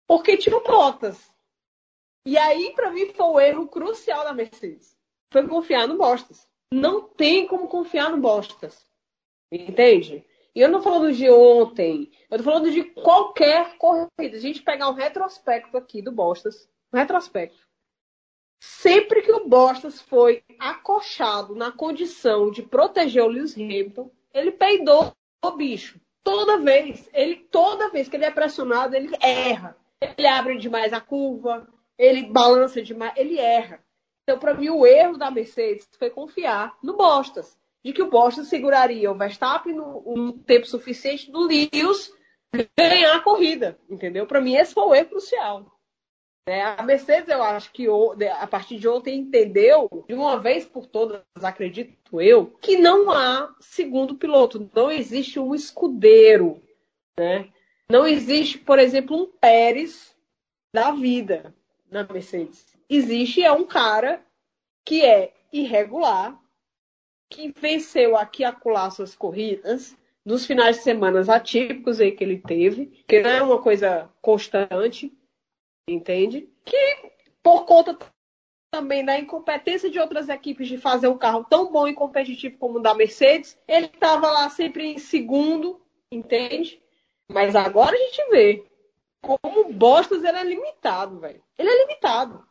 Porque 0.08 0.38
tinha 0.38 0.56
o 0.56 0.64
Bottas. 0.64 1.30
E 2.26 2.38
aí, 2.38 2.74
para 2.76 2.92
mim, 2.92 3.08
foi 3.14 3.26
o 3.26 3.40
erro 3.40 3.68
crucial 3.68 4.24
da 4.24 4.34
Mercedes. 4.34 4.96
Foi 5.32 5.48
confiar 5.48 5.88
no 5.88 5.98
Bottas. 5.98 6.48
Não 6.74 7.02
tem 7.02 7.48
como 7.48 7.68
confiar 7.68 8.12
no 8.12 8.18
Bottas. 8.18 8.86
Entende? 9.52 10.24
E 10.54 10.60
eu 10.60 10.70
não 10.70 10.80
estou 10.80 10.94
falando 10.94 11.14
de 11.14 11.30
ontem, 11.30 12.12
eu 12.30 12.38
estou 12.38 12.54
falando 12.54 12.72
de 12.72 12.84
qualquer 12.84 13.78
corrida. 13.78 14.38
A 14.38 14.40
gente 14.40 14.62
pegar 14.62 14.90
um 14.90 14.94
retrospecto 14.94 15.78
aqui 15.78 16.02
do 16.02 16.12
Bostas, 16.12 16.70
um 16.94 16.98
retrospecto. 16.98 17.68
Sempre 18.62 19.22
que 19.22 19.32
o 19.32 19.48
Bostas 19.48 20.02
foi 20.02 20.44
acochado 20.60 21.56
na 21.56 21.72
condição 21.72 22.52
de 22.52 22.62
proteger 22.62 23.24
o 23.24 23.28
Lewis 23.28 23.56
Hamilton, 23.56 24.12
ele 24.34 24.52
peidou 24.52 25.14
o 25.44 25.52
bicho. 25.52 26.00
Toda 26.24 26.58
vez, 26.58 27.10
ele 27.14 27.38
toda 27.38 27.90
vez 27.90 28.08
que 28.08 28.16
ele 28.16 28.26
é 28.26 28.32
pressionado, 28.32 28.96
ele 28.96 29.16
erra. 29.22 29.76
Ele 30.02 30.28
abre 30.28 30.58
demais 30.58 30.94
a 30.94 31.00
curva, 31.00 31.68
ele 31.98 32.24
balança 32.24 32.82
demais, 32.82 33.14
ele 33.16 33.40
erra. 33.40 33.84
Então, 34.24 34.38
para 34.38 34.54
mim, 34.54 34.70
o 34.70 34.86
erro 34.86 35.18
da 35.18 35.32
Mercedes 35.32 35.88
foi 35.98 36.10
confiar 36.10 36.78
no 36.84 36.96
Bostas 36.96 37.58
de 37.84 37.94
que 37.94 38.02
o 38.02 38.10
Boston 38.10 38.44
seguraria 38.44 39.12
o 39.12 39.17
Verstappen 39.17 39.74
no, 39.74 40.34
tempo 40.46 40.67
suficiente 40.67 41.32
do 41.32 41.48
Lewis 41.48 42.13
ganhar 42.78 43.15
a 43.15 43.22
corrida, 43.22 43.80
entendeu? 43.89 44.28
Para 44.28 44.41
mim 44.41 44.56
esse 44.56 44.74
foi 44.74 44.84
o 44.84 44.96
erro 44.96 45.10
crucial. 45.10 45.65
É, 46.48 46.62
a 46.63 46.82
Mercedes, 46.82 47.30
eu 47.30 47.41
acho 47.44 47.72
que 47.72 47.88
a 48.39 48.48
partir 48.48 48.78
de 48.78 48.88
ontem 48.88 49.20
entendeu, 49.20 50.06
de 50.08 50.13
uma 50.13 50.39
vez 50.39 50.65
por 50.65 50.88
todas, 50.88 51.22
acredito 51.41 52.20
eu, 52.20 52.48
que 52.48 52.78
não 52.78 53.12
há 53.12 53.56
segundo 53.60 54.15
piloto, 54.15 54.70
não 54.74 54.91
existe 54.91 55.39
um 55.39 55.54
escudeiro, 55.54 56.62
né? 57.17 57.50
Não 57.89 58.08
existe, 58.08 58.58
por 58.58 58.80
exemplo, 58.80 59.15
um 59.15 59.28
Pérez 59.28 60.15
da 60.74 60.91
vida 60.91 61.54
na 61.89 62.04
Mercedes. 62.04 62.65
Existe 62.89 63.44
é 63.44 63.52
um 63.52 63.65
cara 63.65 64.26
que 64.84 65.06
é 65.06 65.34
irregular, 65.54 66.39
que 67.32 67.54
venceu 67.58 68.17
aqui 68.17 68.44
acolá 68.44 68.91
suas 68.91 69.15
corridas 69.15 69.98
nos 70.24 70.46
finais 70.46 70.78
de 70.78 70.84
semana 70.84 71.22
atípicos 71.34 72.00
aí 72.00 72.12
que 72.12 72.24
ele 72.24 72.38
teve, 72.38 72.88
que 73.08 73.22
não 73.22 73.30
é 73.30 73.41
uma 73.41 73.62
coisa 73.62 74.10
constante, 74.22 75.12
entende? 75.88 76.48
Que 76.63 77.12
por 77.41 77.65
conta 77.65 77.98
também 78.70 79.04
da 79.04 79.17
incompetência 79.17 79.89
de 79.89 80.00
outras 80.00 80.30
equipes 80.30 80.67
de 80.67 80.78
fazer 80.78 81.08
um 81.08 81.17
carro 81.17 81.46
tão 81.50 81.72
bom 81.72 81.88
e 81.88 81.94
competitivo 81.94 82.58
como 82.58 82.78
o 82.78 82.82
da 82.82 82.94
Mercedes, 82.94 83.58
ele 83.67 83.88
estava 83.88 84.30
lá 84.30 84.50
sempre 84.50 84.86
em 84.86 85.00
segundo, 85.00 85.82
entende? 86.12 86.82
Mas 87.30 87.56
agora 87.56 87.96
a 87.96 88.00
gente 88.00 88.30
vê 88.30 88.65
como 89.22 89.72
Bostas 89.74 90.24
ele 90.24 90.38
é 90.38 90.44
limitado, 90.44 91.20
velho. 91.20 91.44
Ele 91.58 91.70
é 91.70 91.80
limitado. 91.80 92.46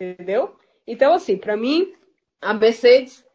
Entendeu? 0.00 0.56
Então, 0.86 1.14
assim, 1.14 1.36
para 1.36 1.56
mim, 1.56 1.94
a 2.40 2.54
Mercedes 2.54 3.25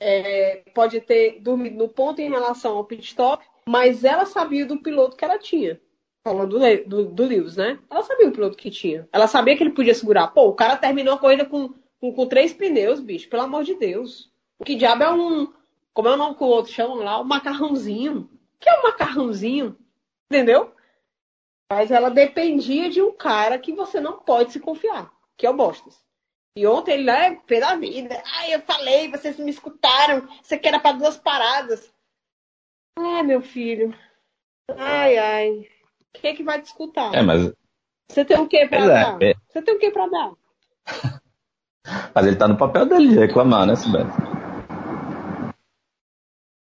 é, 0.00 0.62
pode 0.74 1.00
ter 1.02 1.40
dormido 1.40 1.76
no 1.76 1.88
ponto 1.88 2.20
em 2.20 2.30
relação 2.30 2.76
ao 2.76 2.84
pit 2.84 3.04
stop, 3.04 3.44
mas 3.66 4.02
ela 4.02 4.24
sabia 4.24 4.64
do 4.64 4.80
piloto 4.80 5.16
que 5.16 5.24
ela 5.24 5.38
tinha. 5.38 5.78
Falando 6.24 6.58
do, 6.58 6.84
do, 6.88 7.04
do 7.12 7.24
Lewis, 7.24 7.56
né? 7.56 7.78
Ela 7.90 8.02
sabia 8.02 8.28
o 8.28 8.32
piloto 8.32 8.56
que 8.56 8.70
tinha. 8.70 9.08
Ela 9.12 9.26
sabia 9.26 9.56
que 9.56 9.62
ele 9.62 9.70
podia 9.70 9.94
segurar. 9.94 10.28
Pô, 10.28 10.48
o 10.48 10.54
cara 10.54 10.76
terminou 10.76 11.14
a 11.14 11.18
corrida 11.18 11.44
com, 11.44 11.72
com, 12.00 12.12
com 12.12 12.26
três 12.26 12.52
pneus, 12.52 13.00
bicho. 13.00 13.28
Pelo 13.28 13.42
amor 13.42 13.64
de 13.64 13.74
Deus. 13.74 14.30
O 14.58 14.64
que 14.64 14.74
diabo 14.74 15.02
é 15.02 15.10
um. 15.10 15.52
Como 15.94 16.08
é 16.08 16.12
o 16.12 16.16
nome 16.16 16.34
que 16.34 16.44
o 16.44 16.46
outro 16.46 16.72
chama 16.72 16.96
lá? 16.96 17.18
O 17.20 17.24
macarrãozinho. 17.24 18.28
Que 18.58 18.68
é 18.68 18.78
um 18.78 18.82
macarrãozinho? 18.82 19.76
Entendeu? 20.30 20.72
Mas 21.70 21.90
ela 21.90 22.10
dependia 22.10 22.90
de 22.90 23.00
um 23.00 23.12
cara 23.12 23.58
que 23.58 23.72
você 23.72 24.00
não 24.00 24.18
pode 24.18 24.52
se 24.52 24.60
confiar, 24.60 25.10
que 25.36 25.46
é 25.46 25.50
o 25.50 25.56
Bostas. 25.56 26.04
E 26.56 26.66
ontem 26.66 26.94
ele, 26.94 27.04
né, 27.04 27.36
pela 27.46 27.76
vida. 27.76 28.20
Ai, 28.38 28.54
eu 28.54 28.60
falei, 28.62 29.10
vocês 29.10 29.38
me 29.38 29.50
escutaram. 29.50 30.28
Isso 30.42 30.54
aqui 30.54 30.68
era 30.68 30.80
para 30.80 30.96
duas 30.96 31.16
paradas. 31.16 31.92
Ai, 32.98 33.22
meu 33.22 33.40
filho. 33.40 33.94
Ai, 34.76 35.16
ai. 35.16 35.50
O 35.50 36.20
que 36.20 36.34
que 36.34 36.42
vai 36.42 36.60
te 36.60 36.66
escutar? 36.66 37.14
É, 37.14 37.22
mas... 37.22 37.52
Você 38.08 38.24
tem 38.24 38.38
o 38.38 38.48
que 38.48 38.66
pra 38.66 38.78
é, 38.78 38.86
dar? 38.86 39.22
É... 39.22 39.34
Você 39.48 39.62
tem 39.62 39.74
o 39.74 39.78
que 39.78 39.90
pra 39.92 40.08
dar? 40.08 40.32
mas 42.14 42.26
ele 42.26 42.36
tá 42.36 42.48
no 42.48 42.58
papel 42.58 42.86
dele 42.86 43.08
de 43.08 43.18
reclamar, 43.18 43.66
né, 43.66 43.76
Sibeli? 43.76 44.10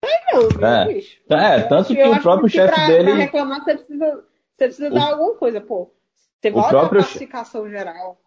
É, 0.03 0.33
não, 0.33 0.67
é. 0.67 0.87
Bicho. 0.87 1.21
É, 1.29 1.63
tanto 1.63 1.95
que 1.95 2.03
o 2.03 2.23
próprio 2.23 2.49
chefe 2.49 2.75
pra, 2.75 2.87
dele... 2.87 3.11
Pra 3.11 3.15
reclamar, 3.15 3.63
você 3.63 3.77
precisa, 3.77 4.25
você 4.57 4.65
precisa 4.65 4.89
o... 4.89 4.95
dar 4.95 5.13
alguma 5.13 5.35
coisa, 5.35 5.61
pô. 5.61 5.93
Você 6.41 6.51
vai 6.51 6.69
olhar 6.71 6.87
a 6.87 6.89
classificação 6.89 7.69
geral. 7.69 8.19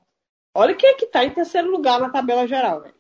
Olha 0.60 0.76
quem 0.76 0.90
é 0.90 0.94
que 0.94 1.06
tá 1.06 1.24
em 1.24 1.34
terceiro 1.34 1.72
lugar 1.72 2.02
na 2.02 2.10
tabela 2.10 2.46
geral, 2.46 2.82
velho. 2.82 2.96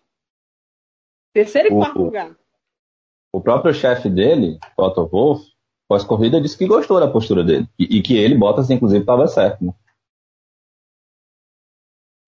Terceiro 1.33 1.67
e 1.67 1.73
o, 1.73 1.77
quarto 1.77 2.01
lugar. 2.01 2.37
O 3.33 3.41
próprio 3.41 3.73
chefe 3.73 4.09
dele, 4.09 4.57
Otto 4.77 5.05
Wolff, 5.05 5.45
pós-corrida, 5.85 6.39
disse 6.39 6.57
que 6.57 6.65
gostou 6.65 7.01
da 7.01 7.11
postura 7.11 7.43
dele. 7.43 7.67
E, 7.77 7.97
e 7.97 8.01
que 8.01 8.15
ele, 8.15 8.37
Bottas, 8.37 8.69
inclusive, 8.69 9.01
estava 9.01 9.27
certo. 9.27 9.65
Né? 9.65 9.73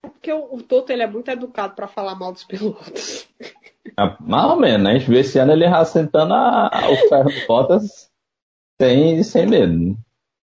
É 0.03 0.09
porque 0.09 0.33
o, 0.33 0.53
o 0.53 0.61
Toto 0.61 0.91
ele 0.91 1.03
é 1.03 1.07
muito 1.07 1.31
educado 1.31 1.75
para 1.75 1.87
falar 1.87 2.13
mal 2.13 2.33
dos 2.33 2.43
pilotos. 2.43 3.25
É, 3.97 4.17
mais 4.19 4.51
ou 4.51 4.57
menos, 4.57 4.83
né? 4.83 4.91
A 4.91 4.99
gente 4.99 5.09
vê 5.09 5.21
esse 5.21 5.39
ano 5.39 5.53
ele 5.53 5.65
assentando 5.65 6.33
a, 6.33 6.67
a, 6.67 6.91
o 6.91 6.95
ferro 7.07 7.29
do 7.29 7.47
Bottas 7.47 8.11
sem, 8.81 9.23
sem 9.23 9.47
medo. 9.47 9.73
Né? 9.73 9.95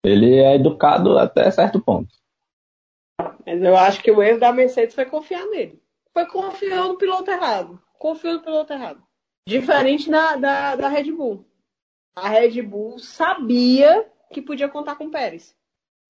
Ele 0.05 0.35
é 0.35 0.57
educado 0.57 1.17
até 1.17 1.49
certo 1.53 1.81
ponto. 1.81 2.13
Mas 3.47 3.63
eu 3.63 3.77
acho 3.77 4.03
que 4.03 4.11
o 4.11 4.23
erro 4.23 4.41
da 4.41 4.53
Mercedes 4.53 4.95
foi 4.95 5.05
confiar 5.05 5.47
nele. 5.47 5.83
Foi 6.13 6.27
confiar 6.27 6.89
no 6.89 6.97
piloto 6.97 7.31
errado. 7.31 7.81
Confiou 7.99 8.35
no 8.35 8.43
piloto 8.43 8.73
errado. 8.73 9.03
Diferente 9.47 10.11
da, 10.11 10.37
da, 10.37 10.77
da 10.77 10.89
Red 10.89 11.13
Bull. 11.13 11.45
A 12.17 12.29
Red 12.29 12.63
Bull 12.63 12.99
sabia 12.99 14.09
que 14.33 14.41
podia 14.41 14.69
contar 14.69 14.97
com 14.97 15.07
o 15.07 15.11
Pérez. 15.11 15.55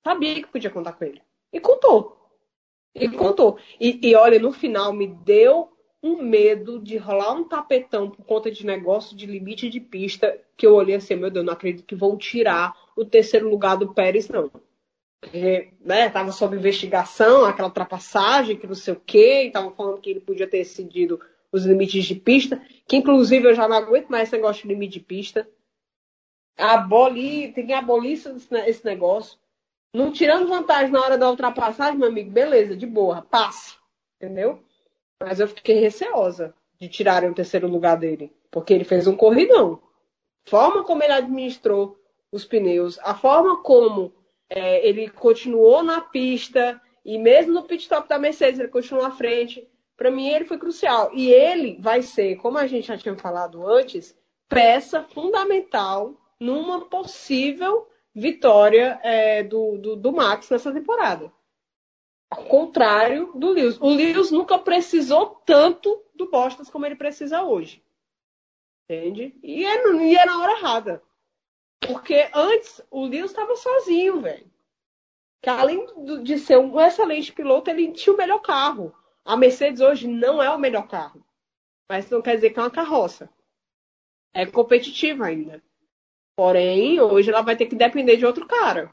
Sabia 0.04 0.34
que 0.34 0.48
podia 0.48 0.70
contar 0.70 0.92
com 0.92 1.04
ele. 1.04 1.22
E 1.52 1.58
contou. 1.58 2.30
E 2.94 3.08
contou. 3.08 3.58
E, 3.80 3.98
e 4.02 4.14
olha, 4.14 4.38
no 4.38 4.52
final 4.52 4.92
me 4.92 5.06
deu 5.06 5.72
um 6.02 6.22
medo 6.22 6.78
de 6.78 6.98
rolar 6.98 7.32
um 7.32 7.48
tapetão 7.48 8.10
por 8.10 8.24
conta 8.26 8.50
de 8.50 8.66
negócio 8.66 9.16
de 9.16 9.24
limite 9.24 9.70
de 9.70 9.80
pista, 9.80 10.38
que 10.54 10.66
eu 10.66 10.74
olhei 10.74 10.96
assim, 10.96 11.16
meu 11.16 11.30
Deus, 11.30 11.46
não 11.46 11.54
acredito 11.54 11.86
que 11.86 11.94
vão 11.94 12.16
tirar 12.18 12.74
o 12.94 13.06
terceiro 13.06 13.48
lugar 13.48 13.76
do 13.76 13.94
Pérez, 13.94 14.28
não 14.28 14.50
porque 15.24 15.72
né, 15.80 16.06
estava 16.06 16.30
sob 16.32 16.54
investigação, 16.54 17.46
aquela 17.46 17.68
ultrapassagem, 17.68 18.58
que 18.58 18.66
não 18.66 18.74
sei 18.74 18.92
o 18.92 19.00
quê, 19.00 19.44
estavam 19.46 19.72
falando 19.72 20.00
que 20.00 20.10
ele 20.10 20.20
podia 20.20 20.46
ter 20.46 20.58
excedido 20.58 21.18
os 21.50 21.64
limites 21.64 22.04
de 22.04 22.14
pista, 22.14 22.60
que 22.86 22.96
inclusive 22.96 23.48
eu 23.48 23.54
já 23.54 23.66
não 23.66 23.76
aguento 23.76 24.08
mais 24.08 24.24
esse 24.24 24.36
negócio 24.36 24.62
de 24.62 24.68
limite 24.68 24.98
de 24.98 25.00
pista. 25.00 25.48
Aboli, 26.58 27.52
tem 27.52 27.66
que 27.66 27.72
abolir 27.72 28.20
esse 28.66 28.84
negócio. 28.84 29.38
Não 29.94 30.12
tirando 30.12 30.48
vantagem 30.48 30.92
na 30.92 31.00
hora 31.00 31.16
da 31.16 31.30
ultrapassagem, 31.30 31.98
meu 31.98 32.08
amigo, 32.08 32.30
beleza, 32.30 32.76
de 32.76 32.86
boa, 32.86 33.22
passe. 33.22 33.76
Entendeu? 34.16 34.62
Mas 35.22 35.40
eu 35.40 35.48
fiquei 35.48 35.80
receosa 35.80 36.54
de 36.78 36.88
tirarem 36.88 37.30
o 37.30 37.34
terceiro 37.34 37.66
lugar 37.66 37.96
dele. 37.96 38.32
Porque 38.50 38.74
ele 38.74 38.84
fez 38.84 39.06
um 39.06 39.16
corridão. 39.16 39.80
Forma 40.44 40.84
como 40.84 41.02
ele 41.02 41.12
administrou 41.12 41.98
os 42.30 42.44
pneus, 42.44 42.98
a 43.02 43.14
forma 43.14 43.62
como 43.62 44.12
é, 44.48 44.86
ele 44.86 45.08
continuou 45.08 45.82
na 45.82 46.00
pista 46.00 46.80
e 47.04 47.18
mesmo 47.18 47.52
no 47.52 47.62
pit 47.64 47.82
stop 47.82 48.08
da 48.08 48.18
Mercedes 48.18 48.58
ele 48.58 48.68
continuou 48.68 49.04
à 49.04 49.10
frente. 49.10 49.68
Para 49.96 50.10
mim 50.10 50.28
ele 50.28 50.44
foi 50.44 50.58
crucial 50.58 51.10
e 51.12 51.30
ele 51.30 51.78
vai 51.80 52.02
ser, 52.02 52.36
como 52.36 52.58
a 52.58 52.66
gente 52.66 52.88
já 52.88 52.96
tinha 52.96 53.16
falado 53.16 53.66
antes, 53.66 54.16
peça 54.48 55.02
fundamental 55.02 56.14
numa 56.38 56.86
possível 56.86 57.88
vitória 58.14 59.00
é, 59.02 59.42
do, 59.42 59.78
do, 59.78 59.96
do, 59.96 60.12
Max 60.12 60.50
nessa 60.50 60.72
temporada. 60.72 61.32
Ao 62.30 62.44
contrário 62.44 63.32
do 63.34 63.50
Lewis. 63.50 63.78
O 63.80 63.88
Lewis 63.88 64.30
nunca 64.30 64.58
precisou 64.58 65.26
tanto 65.44 66.02
do 66.14 66.30
Bottas 66.30 66.70
como 66.70 66.86
ele 66.86 66.96
precisa 66.96 67.42
hoje. 67.42 67.82
Entende? 68.84 69.34
E 69.42 69.64
é, 69.64 69.92
e 69.92 70.16
é 70.16 70.26
na 70.26 70.40
hora 70.40 70.52
errada. 70.52 71.02
Porque 71.80 72.28
antes 72.34 72.80
o 72.90 73.04
Lewis 73.04 73.30
estava 73.30 73.56
sozinho, 73.56 74.20
velho. 74.20 74.50
Que 75.42 75.50
além 75.50 75.86
de 76.22 76.38
ser 76.38 76.58
um 76.58 76.80
excelente 76.80 77.32
piloto, 77.32 77.70
ele 77.70 77.92
tinha 77.92 78.14
o 78.14 78.16
melhor 78.16 78.40
carro. 78.40 78.94
A 79.24 79.36
Mercedes 79.36 79.80
hoje 79.80 80.08
não 80.08 80.42
é 80.42 80.50
o 80.50 80.58
melhor 80.58 80.88
carro. 80.88 81.24
Mas 81.88 82.08
não 82.08 82.22
quer 82.22 82.36
dizer 82.36 82.50
que 82.50 82.58
é 82.58 82.62
uma 82.62 82.70
carroça. 82.70 83.28
É 84.32 84.46
competitiva 84.46 85.26
ainda. 85.26 85.62
Porém, 86.36 87.00
hoje 87.00 87.30
ela 87.30 87.42
vai 87.42 87.56
ter 87.56 87.66
que 87.66 87.76
depender 87.76 88.16
de 88.16 88.26
outro 88.26 88.46
cara 88.46 88.92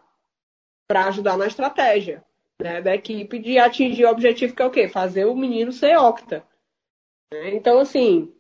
para 0.88 1.06
ajudar 1.08 1.38
na 1.38 1.48
estratégia 1.48 2.24
né, 2.62 2.82
da 2.82 2.94
equipe 2.94 3.40
de 3.40 3.58
atingir 3.58 4.06
o 4.06 4.10
objetivo 4.10 4.56
que 4.56 4.62
é 4.62 4.66
o 4.66 4.72
quê? 4.72 4.88
Fazer 4.88 5.26
o 5.26 5.36
menino 5.36 5.72
ser 5.72 5.98
octa. 5.98 6.46
Então, 7.34 7.80
assim, 7.80 8.34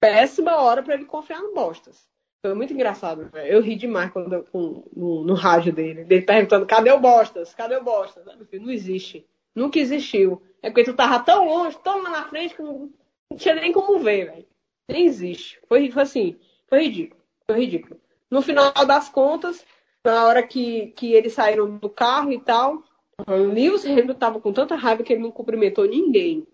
péssima 0.00 0.56
hora 0.56 0.82
para 0.82 0.94
ele 0.94 1.04
confiar 1.04 1.42
no 1.42 1.52
Bostas. 1.52 2.08
Foi 2.40 2.54
muito 2.54 2.72
engraçado, 2.72 3.28
velho. 3.30 3.52
Eu 3.52 3.60
ri 3.60 3.74
demais 3.74 4.12
quando, 4.12 4.44
com, 4.52 4.84
no, 4.94 5.24
no, 5.24 5.34
rádio 5.34 5.72
dele. 5.72 6.04
Dele 6.04 6.22
perguntando, 6.22 6.66
cadê 6.66 6.90
o 6.92 7.00
Bostas? 7.00 7.52
Cadê 7.54 7.76
o 7.76 7.82
Bostas? 7.82 8.24
Não 8.52 8.70
existe. 8.70 9.26
Nunca 9.54 9.78
existiu. 9.78 10.40
É 10.62 10.70
porque 10.70 10.84
tu 10.84 10.94
tava 10.94 11.18
tão 11.24 11.46
longe, 11.46 11.76
tão 11.82 12.02
lá 12.02 12.10
na 12.10 12.28
frente, 12.28 12.54
que 12.54 12.62
não, 12.62 12.90
não 13.30 13.36
tinha 13.36 13.54
nem 13.56 13.72
como 13.72 13.98
ver, 13.98 14.26
velho. 14.26 14.46
Nem 14.88 15.06
existe. 15.06 15.60
Foi, 15.68 15.90
foi 15.90 16.02
assim, 16.02 16.38
foi 16.68 16.84
ridículo. 16.84 17.20
Foi 17.50 17.60
ridículo. 17.60 18.00
No 18.30 18.40
final 18.40 18.72
das 18.86 19.08
contas, 19.08 19.64
na 20.04 20.26
hora 20.26 20.42
que, 20.42 20.88
que 20.88 21.12
eles 21.12 21.32
saíram 21.32 21.76
do 21.76 21.90
carro 21.90 22.30
e 22.30 22.40
tal, 22.40 22.84
o 23.26 23.32
Lewis 23.32 23.84
Hamilton 23.84 24.14
tava 24.14 24.40
com 24.40 24.52
tanta 24.52 24.76
raiva 24.76 25.02
que 25.02 25.12
ele 25.12 25.22
não 25.22 25.30
cumprimentou 25.30 25.86
ninguém. 25.86 26.46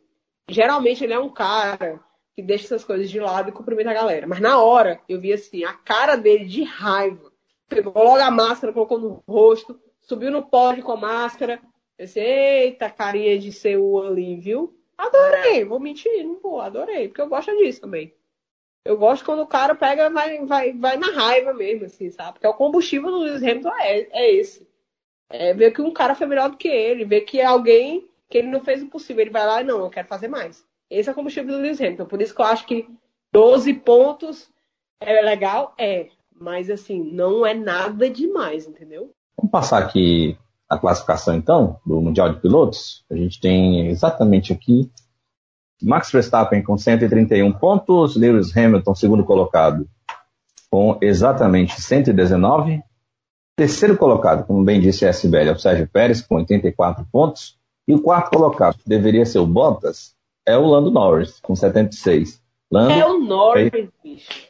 Geralmente 0.49 1.05
ele 1.05 1.13
é 1.13 1.19
um 1.19 1.31
cara 1.31 2.01
que 2.35 2.43
deixa 2.43 2.65
essas 2.65 2.85
coisas 2.85 3.09
de 3.09 3.21
lado 3.21 3.49
e 3.49 3.53
cumprimenta 3.53 3.91
a 3.91 3.95
galera. 3.95 4.27
Mas 4.27 4.41
na 4.41 4.61
hora, 4.61 5.01
eu 5.09 5.21
vi 5.21 5.33
assim, 5.33 5.65
a 5.65 5.73
cara 5.73 6.17
dele 6.17 6.45
de 6.45 6.63
raiva. 6.63 7.33
Pegou 7.69 7.93
logo 7.95 8.21
a 8.21 8.31
máscara, 8.31 8.73
colocou 8.73 8.99
no 8.99 9.23
rosto, 9.27 9.81
subiu 10.03 10.31
no 10.31 10.43
pódio 10.43 10.83
com 10.83 10.93
a 10.93 10.97
máscara. 10.97 11.61
Eu 11.99 12.07
disse, 12.07 12.21
eita, 12.21 12.91
carinha 12.91 13.39
de 13.39 13.53
ser 13.53 13.79
o 13.79 14.03
ali, 14.03 14.37
viu? 14.37 14.77
Adorei, 14.99 15.65
vou 15.65 15.81
mentir, 15.81 16.25
não 16.25 16.39
vou, 16.41 16.61
adorei, 16.61 17.09
porque 17.09 17.21
eu 17.21 17.29
gosto 17.29 17.57
disso 17.57 17.81
também. 17.81 18.13
Eu 18.85 18.99
gosto 18.99 19.25
quando 19.25 19.41
o 19.41 19.47
cara 19.47 19.75
pega 19.75 20.11
vai, 20.11 20.45
vai, 20.45 20.73
vai 20.73 20.97
na 20.97 21.11
raiva 21.11 21.55
mesmo, 21.55 21.87
assim, 21.87 22.11
sabe? 22.11 22.35
Porque 22.35 22.47
o 22.47 22.55
combustível 22.55 23.11
do 23.11 23.19
Lewis 23.19 23.43
Hamilton 23.43 23.73
é, 23.79 24.09
é 24.11 24.33
esse. 24.33 24.69
É 25.31 25.55
ver 25.55 25.73
que 25.73 25.81
um 25.81 25.93
cara 25.93 26.15
foi 26.15 26.27
melhor 26.27 26.51
do 26.51 26.57
que 26.57 26.69
ele, 26.69 27.05
ver 27.05 27.23
que 27.23 27.41
alguém 27.41 28.09
que 28.29 28.39
ele 28.39 28.49
não 28.49 28.61
fez 28.61 28.83
o 28.83 28.89
possível, 28.89 29.23
ele 29.23 29.31
vai 29.31 29.47
lá 29.47 29.61
e 29.63 29.65
não, 29.65 29.81
eu 29.81 29.91
quero 29.91 30.07
fazer 30.07 30.29
mais. 30.29 30.65
Esse 30.95 31.09
é 31.09 31.13
o 31.13 31.15
combustível 31.15 31.57
do 31.57 31.61
Lewis 31.61 31.81
Hamilton. 31.81 32.07
Por 32.07 32.23
isso 32.23 32.35
que 32.35 32.41
eu 32.41 32.47
acho 32.47 32.67
que 32.67 32.89
12 33.33 33.75
pontos 33.75 34.49
é 35.01 35.21
legal, 35.23 35.75
é. 35.77 36.09
Mas 36.33 36.71
assim, 36.71 37.03
não 37.13 37.45
é 37.45 37.53
nada 37.53 38.09
demais, 38.09 38.67
entendeu? 38.67 39.11
Vamos 39.37 39.51
passar 39.51 39.79
aqui 39.83 40.39
a 40.69 40.79
classificação 40.79 41.35
então 41.35 41.81
do 41.85 42.01
Mundial 42.01 42.33
de 42.33 42.41
Pilotos. 42.41 43.05
A 43.11 43.17
gente 43.17 43.41
tem 43.41 43.89
exatamente 43.89 44.53
aqui 44.53 44.89
Max 45.83 46.13
Verstappen 46.13 46.63
com 46.63 46.79
131 46.79 47.53
pontos, 47.53 48.15
Lewis 48.15 48.57
Hamilton, 48.57 48.95
segundo 48.95 49.25
colocado, 49.25 49.89
com 50.71 50.97
exatamente 51.03 51.81
119. 51.81 52.81
Terceiro 53.57 53.97
colocado, 53.97 54.47
como 54.47 54.65
bem 54.65 54.81
disse 54.81 55.05
a 55.05 55.11
SBL, 55.11 55.49
é 55.49 55.53
o 55.53 55.59
Sérgio 55.59 55.89
Pérez, 55.89 56.23
com 56.23 56.37
84 56.37 57.05
pontos. 57.11 57.59
E 57.87 57.95
o 57.95 58.01
quarto 58.01 58.31
colocado, 58.31 58.79
que 58.79 58.89
deveria 58.89 59.27
ser 59.27 59.41
o 59.41 59.47
Bottas, 59.47 60.14
é 60.47 60.57
o 60.57 60.67
Lando 60.67 60.91
Norris, 60.91 61.41
com 61.41 61.55
76. 61.55 62.43
Lando 62.71 62.93
é 62.93 63.07
o 63.07 63.19
Norris, 63.19 63.71
fez... 63.71 63.89
bicho. 64.03 64.49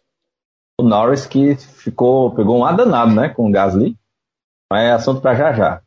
O 0.78 0.82
Norris 0.82 1.26
que 1.26 1.54
ficou, 1.54 2.34
pegou 2.34 2.58
um 2.58 2.64
adanado, 2.64 3.14
né, 3.14 3.28
com 3.28 3.48
o 3.48 3.52
Gasly. 3.52 3.96
Mas 4.70 4.84
é 4.84 4.92
assunto 4.92 5.20
para 5.20 5.34
já 5.34 5.52
já. 5.52 5.82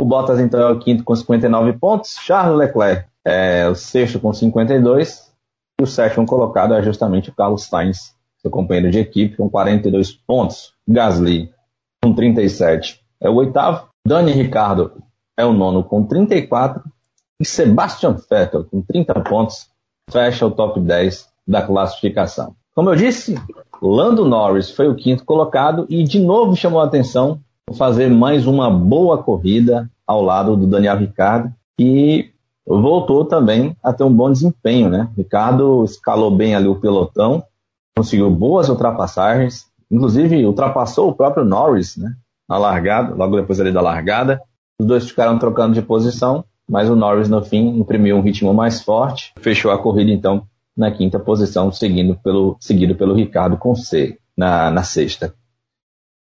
O 0.00 0.04
Bottas, 0.04 0.40
então, 0.40 0.60
é 0.60 0.70
o 0.70 0.78
quinto 0.78 1.04
com 1.04 1.14
59 1.14 1.72
pontos. 1.74 2.16
Charles 2.20 2.56
Leclerc 2.56 3.08
é 3.24 3.68
o 3.68 3.74
sexto 3.74 4.20
com 4.20 4.32
52. 4.32 5.32
E 5.80 5.82
o 5.82 5.86
sétimo 5.86 6.26
colocado 6.26 6.74
é 6.74 6.82
justamente 6.82 7.30
o 7.30 7.34
Carlos 7.34 7.64
Sainz, 7.64 8.16
seu 8.38 8.50
companheiro 8.50 8.90
de 8.90 8.98
equipe, 8.98 9.36
com 9.36 9.48
42 9.48 10.12
pontos. 10.12 10.72
Gasly, 10.86 11.52
com 12.02 12.14
37, 12.14 13.04
é 13.20 13.28
o 13.28 13.34
oitavo. 13.34 13.88
Dani 14.06 14.32
Ricardo 14.32 15.02
é 15.36 15.44
o 15.44 15.52
nono 15.52 15.84
com 15.84 16.04
34. 16.04 16.82
E 17.40 17.44
Sebastian 17.44 18.16
Vettel, 18.28 18.64
com 18.64 18.82
30 18.82 19.20
pontos, 19.20 19.68
fecha 20.10 20.44
o 20.44 20.50
top 20.50 20.80
10 20.80 21.28
da 21.46 21.62
classificação. 21.62 22.54
Como 22.74 22.90
eu 22.90 22.96
disse, 22.96 23.36
Lando 23.80 24.24
Norris 24.24 24.70
foi 24.70 24.88
o 24.88 24.96
quinto 24.96 25.24
colocado 25.24 25.86
e 25.88 26.02
de 26.02 26.18
novo 26.18 26.56
chamou 26.56 26.80
a 26.80 26.84
atenção 26.84 27.40
fazer 27.76 28.10
mais 28.10 28.46
uma 28.46 28.70
boa 28.70 29.22
corrida 29.22 29.88
ao 30.06 30.22
lado 30.22 30.56
do 30.56 30.66
Daniel 30.66 30.96
Ricardo 30.96 31.52
e 31.78 32.30
voltou 32.66 33.24
também 33.24 33.76
a 33.82 33.92
ter 33.92 34.04
um 34.04 34.12
bom 34.12 34.30
desempenho, 34.30 34.88
né? 34.88 35.08
Ricardo 35.16 35.84
escalou 35.84 36.30
bem 36.30 36.54
ali 36.54 36.66
o 36.66 36.80
pelotão, 36.80 37.42
conseguiu 37.96 38.30
boas 38.30 38.68
ultrapassagens, 38.68 39.66
inclusive 39.90 40.44
ultrapassou 40.44 41.08
o 41.08 41.14
próprio 41.14 41.44
Norris, 41.44 41.96
né? 41.96 42.14
Na 42.48 42.58
largada, 42.58 43.14
logo 43.14 43.36
depois 43.36 43.60
ali 43.60 43.72
da 43.72 43.80
largada. 43.80 44.40
Os 44.80 44.86
dois 44.86 45.08
ficaram 45.08 45.38
trocando 45.38 45.74
de 45.74 45.82
posição, 45.82 46.44
mas 46.68 46.90
o 46.90 46.96
Norris 46.96 47.28
no 47.28 47.42
fim 47.42 47.78
imprimiu 47.78 48.16
um 48.16 48.20
ritmo 48.20 48.52
mais 48.52 48.82
forte, 48.82 49.32
fechou 49.40 49.70
a 49.70 49.78
corrida 49.78 50.10
então 50.10 50.46
na 50.76 50.92
quinta 50.92 51.18
posição, 51.18 51.72
seguindo 51.72 52.16
pelo, 52.16 52.56
seguido 52.60 52.94
pelo 52.94 53.14
Ricardo 53.14 53.56
com 53.56 53.74
C 53.74 54.18
na, 54.36 54.70
na 54.70 54.82
sexta. 54.82 55.34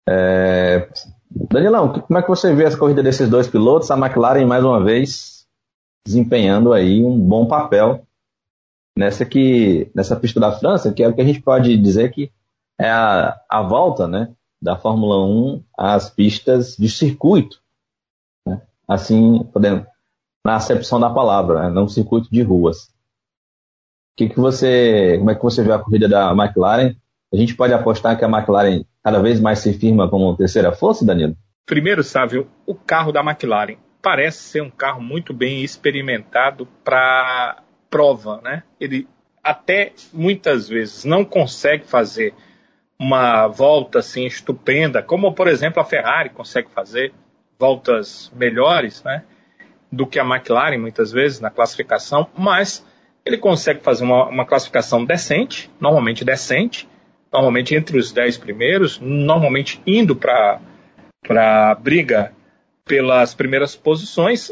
É... 0.08 0.88
Danilão, 1.30 1.92
como 1.92 2.18
é 2.18 2.22
que 2.22 2.28
você 2.28 2.54
vê 2.54 2.64
essa 2.64 2.78
corrida 2.78 3.02
desses 3.02 3.28
dois 3.28 3.46
pilotos? 3.46 3.90
A 3.90 3.96
McLaren, 3.96 4.46
mais 4.46 4.64
uma 4.64 4.82
vez, 4.82 5.46
desempenhando 6.06 6.72
aí 6.72 7.04
um 7.04 7.18
bom 7.18 7.46
papel 7.46 8.04
nessa, 8.96 9.24
que, 9.24 9.90
nessa 9.94 10.16
pista 10.16 10.40
da 10.40 10.52
França, 10.52 10.92
que 10.92 11.02
é 11.02 11.08
o 11.08 11.14
que 11.14 11.20
a 11.20 11.24
gente 11.24 11.40
pode 11.40 11.76
dizer 11.76 12.10
que 12.10 12.32
é 12.78 12.90
a, 12.90 13.38
a 13.48 13.62
volta 13.62 14.08
né, 14.08 14.32
da 14.60 14.76
Fórmula 14.76 15.24
1 15.24 15.62
às 15.78 16.10
pistas 16.10 16.76
de 16.76 16.88
circuito. 16.88 17.62
Né? 18.46 18.60
Assim, 18.88 19.44
podemos, 19.52 19.86
na 20.44 20.56
acepção 20.56 20.98
da 20.98 21.10
palavra, 21.10 21.64
né? 21.64 21.70
não 21.70 21.88
circuito 21.88 22.28
de 22.30 22.42
ruas. 22.42 22.92
Que 24.16 24.28
que 24.28 24.38
você, 24.38 25.16
como 25.18 25.30
é 25.30 25.34
que 25.34 25.42
você 25.42 25.62
vê 25.62 25.72
a 25.72 25.78
corrida 25.78 26.08
da 26.08 26.30
McLaren? 26.32 26.94
A 27.32 27.36
gente 27.36 27.54
pode 27.54 27.72
apostar 27.72 28.18
que 28.18 28.24
a 28.24 28.28
McLaren 28.28 28.84
cada 29.02 29.20
vez 29.20 29.40
mais 29.40 29.60
se 29.60 29.72
firma 29.72 30.08
como 30.08 30.36
terceira 30.36 30.72
força, 30.72 31.04
Danilo? 31.04 31.36
Primeiro, 31.64 32.02
Sávio, 32.02 32.48
o 32.66 32.74
carro 32.74 33.12
da 33.12 33.20
McLaren 33.20 33.76
parece 34.02 34.38
ser 34.38 34.62
um 34.62 34.70
carro 34.70 35.00
muito 35.00 35.32
bem 35.32 35.62
experimentado 35.62 36.66
para 36.84 37.62
prova, 37.88 38.40
né? 38.42 38.62
Ele 38.80 39.06
até 39.42 39.92
muitas 40.12 40.68
vezes 40.68 41.04
não 41.04 41.24
consegue 41.24 41.84
fazer 41.86 42.34
uma 42.98 43.46
volta 43.46 44.00
assim 44.00 44.26
estupenda, 44.26 45.02
como 45.02 45.32
por 45.32 45.48
exemplo 45.48 45.80
a 45.80 45.84
Ferrari 45.84 46.28
consegue 46.30 46.68
fazer 46.70 47.12
voltas 47.58 48.30
melhores, 48.34 49.02
né? 49.02 49.24
Do 49.90 50.06
que 50.06 50.18
a 50.18 50.24
McLaren 50.24 50.78
muitas 50.78 51.10
vezes 51.10 51.40
na 51.40 51.50
classificação, 51.50 52.28
mas 52.36 52.86
ele 53.24 53.36
consegue 53.36 53.80
fazer 53.80 54.04
uma, 54.04 54.28
uma 54.28 54.46
classificação 54.46 55.04
decente, 55.04 55.70
normalmente 55.80 56.24
decente, 56.24 56.88
normalmente 57.32 57.74
entre 57.74 57.98
os 57.98 58.12
10 58.12 58.38
primeiros, 58.38 58.98
normalmente 59.00 59.80
indo 59.86 60.16
para 60.16 60.60
a 61.28 61.74
briga 61.74 62.32
pelas 62.84 63.34
primeiras 63.34 63.76
posições, 63.76 64.50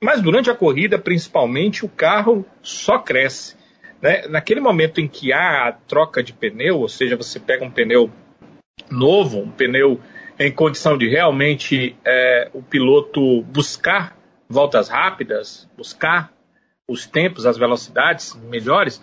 mas 0.00 0.20
durante 0.20 0.50
a 0.50 0.54
corrida, 0.54 0.98
principalmente, 0.98 1.84
o 1.84 1.88
carro 1.88 2.44
só 2.62 2.98
cresce. 2.98 3.56
Né? 4.00 4.26
Naquele 4.28 4.60
momento 4.60 5.00
em 5.00 5.08
que 5.08 5.32
há 5.32 5.68
a 5.68 5.72
troca 5.72 6.22
de 6.22 6.32
pneu, 6.32 6.80
ou 6.80 6.88
seja, 6.88 7.16
você 7.16 7.40
pega 7.40 7.64
um 7.64 7.70
pneu 7.70 8.10
novo, 8.90 9.40
um 9.40 9.50
pneu 9.50 10.00
em 10.38 10.50
condição 10.50 10.98
de 10.98 11.08
realmente 11.08 11.96
é, 12.04 12.50
o 12.52 12.62
piloto 12.62 13.42
buscar 13.42 14.16
voltas 14.54 14.88
rápidas, 14.88 15.68
buscar 15.76 16.32
os 16.88 17.06
tempos, 17.06 17.46
as 17.46 17.58
velocidades 17.58 18.34
melhores, 18.34 19.02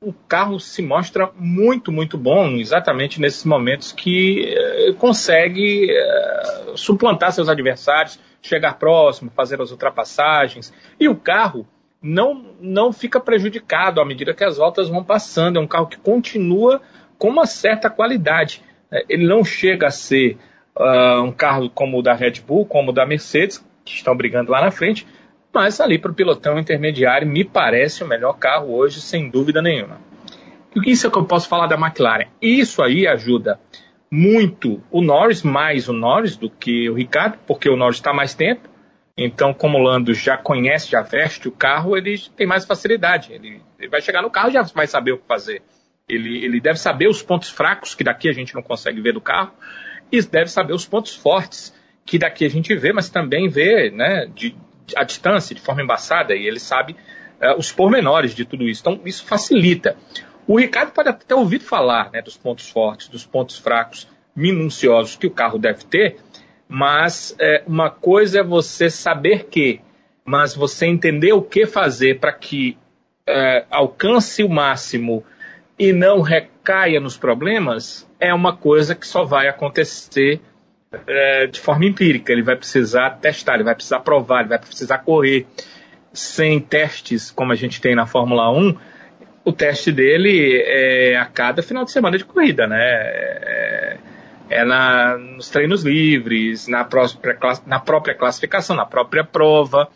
o 0.00 0.12
carro 0.12 0.60
se 0.60 0.80
mostra 0.80 1.30
muito, 1.36 1.90
muito 1.90 2.16
bom 2.16 2.50
exatamente 2.52 3.20
nesses 3.20 3.44
momentos 3.44 3.90
que 3.90 4.54
eh, 4.56 4.92
consegue 4.92 5.90
eh, 5.90 6.72
suplantar 6.76 7.32
seus 7.32 7.48
adversários, 7.48 8.18
chegar 8.40 8.78
próximo, 8.78 9.32
fazer 9.34 9.60
as 9.60 9.72
ultrapassagens. 9.72 10.72
E 11.00 11.08
o 11.08 11.16
carro 11.16 11.66
não, 12.00 12.54
não 12.60 12.92
fica 12.92 13.18
prejudicado 13.18 14.00
à 14.00 14.04
medida 14.04 14.32
que 14.32 14.44
as 14.44 14.56
voltas 14.56 14.88
vão 14.88 15.02
passando. 15.02 15.58
É 15.58 15.60
um 15.60 15.66
carro 15.66 15.88
que 15.88 15.98
continua 15.98 16.80
com 17.18 17.28
uma 17.28 17.46
certa 17.46 17.90
qualidade. 17.90 18.62
Eh, 18.92 19.04
ele 19.08 19.26
não 19.26 19.44
chega 19.44 19.88
a 19.88 19.90
ser 19.90 20.38
uh, 20.76 21.22
um 21.22 21.32
carro 21.32 21.68
como 21.68 21.98
o 21.98 22.02
da 22.02 22.14
Red 22.14 22.40
Bull, 22.46 22.64
como 22.64 22.90
o 22.90 22.94
da 22.94 23.04
Mercedes, 23.04 23.64
que 23.88 23.96
estão 23.96 24.16
brigando 24.16 24.50
lá 24.50 24.60
na 24.60 24.70
frente, 24.70 25.06
mas 25.52 25.80
ali 25.80 25.98
para 25.98 26.10
o 26.10 26.14
pilotão 26.14 26.58
intermediário 26.58 27.26
me 27.26 27.44
parece 27.44 28.04
o 28.04 28.06
melhor 28.06 28.34
carro 28.34 28.74
hoje, 28.74 29.00
sem 29.00 29.28
dúvida 29.28 29.62
nenhuma. 29.62 30.00
O 30.76 30.80
que 30.80 30.90
isso 30.90 31.06
é 31.06 31.10
que 31.10 31.18
eu 31.18 31.24
posso 31.24 31.48
falar 31.48 31.66
da 31.66 31.76
McLaren? 31.76 32.28
Isso 32.40 32.82
aí 32.82 33.06
ajuda 33.06 33.58
muito 34.10 34.82
o 34.90 35.00
Norris, 35.00 35.42
mais 35.42 35.88
o 35.88 35.92
Norris 35.92 36.36
do 36.36 36.50
que 36.50 36.88
o 36.88 36.94
Ricardo, 36.94 37.38
porque 37.46 37.68
o 37.68 37.76
Norris 37.76 37.96
está 37.96 38.12
mais 38.12 38.34
tempo. 38.34 38.68
Então, 39.16 39.52
como 39.52 39.78
o 39.78 39.82
Lando 39.82 40.14
já 40.14 40.36
conhece, 40.36 40.90
já 40.90 41.02
veste 41.02 41.48
o 41.48 41.52
carro, 41.52 41.96
ele 41.96 42.16
tem 42.36 42.46
mais 42.46 42.64
facilidade. 42.64 43.32
Ele, 43.32 43.60
ele 43.78 43.88
vai 43.88 44.00
chegar 44.00 44.22
no 44.22 44.30
carro 44.30 44.50
e 44.50 44.52
já 44.52 44.62
vai 44.62 44.86
saber 44.86 45.12
o 45.12 45.18
que 45.18 45.26
fazer. 45.26 45.62
Ele, 46.08 46.44
ele 46.44 46.60
deve 46.60 46.78
saber 46.78 47.08
os 47.08 47.20
pontos 47.20 47.50
fracos, 47.50 47.94
que 47.94 48.04
daqui 48.04 48.28
a 48.28 48.32
gente 48.32 48.54
não 48.54 48.62
consegue 48.62 49.00
ver 49.00 49.12
do 49.12 49.20
carro, 49.20 49.52
e 50.10 50.22
deve 50.22 50.48
saber 50.50 50.72
os 50.72 50.86
pontos 50.86 51.16
fortes, 51.16 51.74
que 52.08 52.18
daqui 52.18 52.46
a 52.46 52.48
gente 52.48 52.74
vê, 52.74 52.90
mas 52.90 53.10
também 53.10 53.50
vê 53.50 53.90
né, 53.90 54.26
de, 54.34 54.56
a 54.96 55.04
distância, 55.04 55.54
de 55.54 55.60
forma 55.60 55.82
embaçada, 55.82 56.34
e 56.34 56.46
ele 56.46 56.58
sabe 56.58 56.96
uh, 57.38 57.58
os 57.58 57.70
pormenores 57.70 58.34
de 58.34 58.46
tudo 58.46 58.66
isso. 58.66 58.80
Então, 58.80 58.98
isso 59.04 59.26
facilita. 59.26 59.94
O 60.46 60.58
Ricardo 60.58 60.92
pode 60.92 61.10
até 61.10 61.26
ter 61.26 61.34
ouvido 61.34 61.64
falar 61.64 62.10
né, 62.10 62.22
dos 62.22 62.34
pontos 62.34 62.70
fortes, 62.70 63.08
dos 63.08 63.26
pontos 63.26 63.58
fracos, 63.58 64.08
minuciosos 64.34 65.16
que 65.16 65.26
o 65.26 65.30
carro 65.30 65.58
deve 65.58 65.84
ter, 65.84 66.16
mas 66.66 67.36
é, 67.38 67.62
uma 67.66 67.90
coisa 67.90 68.40
é 68.40 68.42
você 68.42 68.88
saber 68.88 69.44
que, 69.50 69.82
mas 70.24 70.54
você 70.54 70.86
entender 70.86 71.34
o 71.34 71.42
que 71.42 71.66
fazer 71.66 72.20
para 72.20 72.32
que 72.32 72.78
é, 73.26 73.66
alcance 73.68 74.42
o 74.42 74.48
máximo 74.48 75.22
e 75.78 75.92
não 75.92 76.22
recaia 76.22 77.00
nos 77.00 77.18
problemas, 77.18 78.08
é 78.18 78.32
uma 78.32 78.56
coisa 78.56 78.94
que 78.94 79.06
só 79.06 79.24
vai 79.24 79.46
acontecer 79.46 80.40
é, 81.06 81.46
de 81.46 81.60
forma 81.60 81.84
empírica. 81.84 82.32
Ele 82.32 82.42
vai 82.42 82.56
precisar 82.56 83.10
testar, 83.20 83.54
ele 83.54 83.64
vai 83.64 83.74
precisar 83.74 84.00
provar, 84.00 84.40
ele 84.40 84.48
vai 84.48 84.58
precisar 84.58 84.98
correr. 84.98 85.46
Sem 86.12 86.58
testes, 86.58 87.30
como 87.30 87.52
a 87.52 87.54
gente 87.54 87.80
tem 87.80 87.94
na 87.94 88.06
Fórmula 88.06 88.50
1, 88.50 88.76
o 89.44 89.52
teste 89.52 89.92
dele 89.92 90.60
é 90.64 91.16
a 91.16 91.26
cada 91.26 91.62
final 91.62 91.84
de 91.84 91.92
semana 91.92 92.16
de 92.16 92.24
corrida, 92.24 92.66
né? 92.66 92.82
É, 92.82 93.96
é 94.50 94.64
na, 94.64 95.18
nos 95.18 95.48
treinos 95.50 95.84
livres, 95.84 96.66
na 96.66 96.84
própria, 96.84 97.38
na 97.66 97.78
própria 97.78 98.14
classificação, 98.14 98.74
na 98.74 98.86
própria 98.86 99.22
prova, 99.22 99.88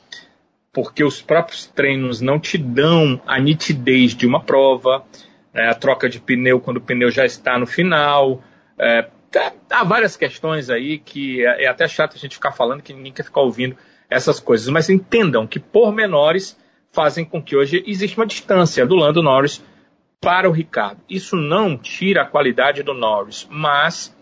porque 0.72 1.02
os 1.02 1.20
próprios 1.20 1.66
treinos 1.66 2.20
não 2.20 2.38
te 2.38 2.58
dão 2.58 3.20
a 3.26 3.38
nitidez 3.38 4.14
de 4.14 4.26
uma 4.26 4.42
prova, 4.42 5.04
né? 5.52 5.68
a 5.68 5.74
troca 5.74 6.08
de 6.08 6.20
pneu 6.20 6.60
quando 6.60 6.76
o 6.76 6.80
pneu 6.80 7.10
já 7.10 7.24
está 7.24 7.58
no 7.58 7.66
final. 7.66 8.42
É, 8.78 9.06
tá, 9.32 9.52
há 9.70 9.82
várias 9.82 10.16
questões 10.16 10.70
aí 10.70 10.98
que 10.98 11.44
é, 11.44 11.64
é 11.64 11.68
até 11.68 11.88
chato 11.88 12.14
a 12.14 12.18
gente 12.18 12.34
ficar 12.34 12.52
falando, 12.52 12.82
que 12.82 12.92
ninguém 12.92 13.12
quer 13.12 13.24
ficar 13.24 13.40
ouvindo 13.40 13.76
essas 14.08 14.38
coisas, 14.38 14.68
mas 14.68 14.90
entendam 14.90 15.46
que 15.46 15.58
pormenores 15.58 16.56
fazem 16.92 17.24
com 17.24 17.42
que 17.42 17.56
hoje 17.56 17.82
exista 17.86 18.20
uma 18.20 18.26
distância 18.26 18.86
do 18.86 18.94
Lando 18.94 19.22
Norris 19.22 19.64
para 20.20 20.48
o 20.48 20.52
Ricardo. 20.52 21.00
Isso 21.08 21.34
não 21.34 21.76
tira 21.76 22.22
a 22.22 22.26
qualidade 22.26 22.82
do 22.82 22.92
Norris, 22.92 23.48
mas 23.50 24.14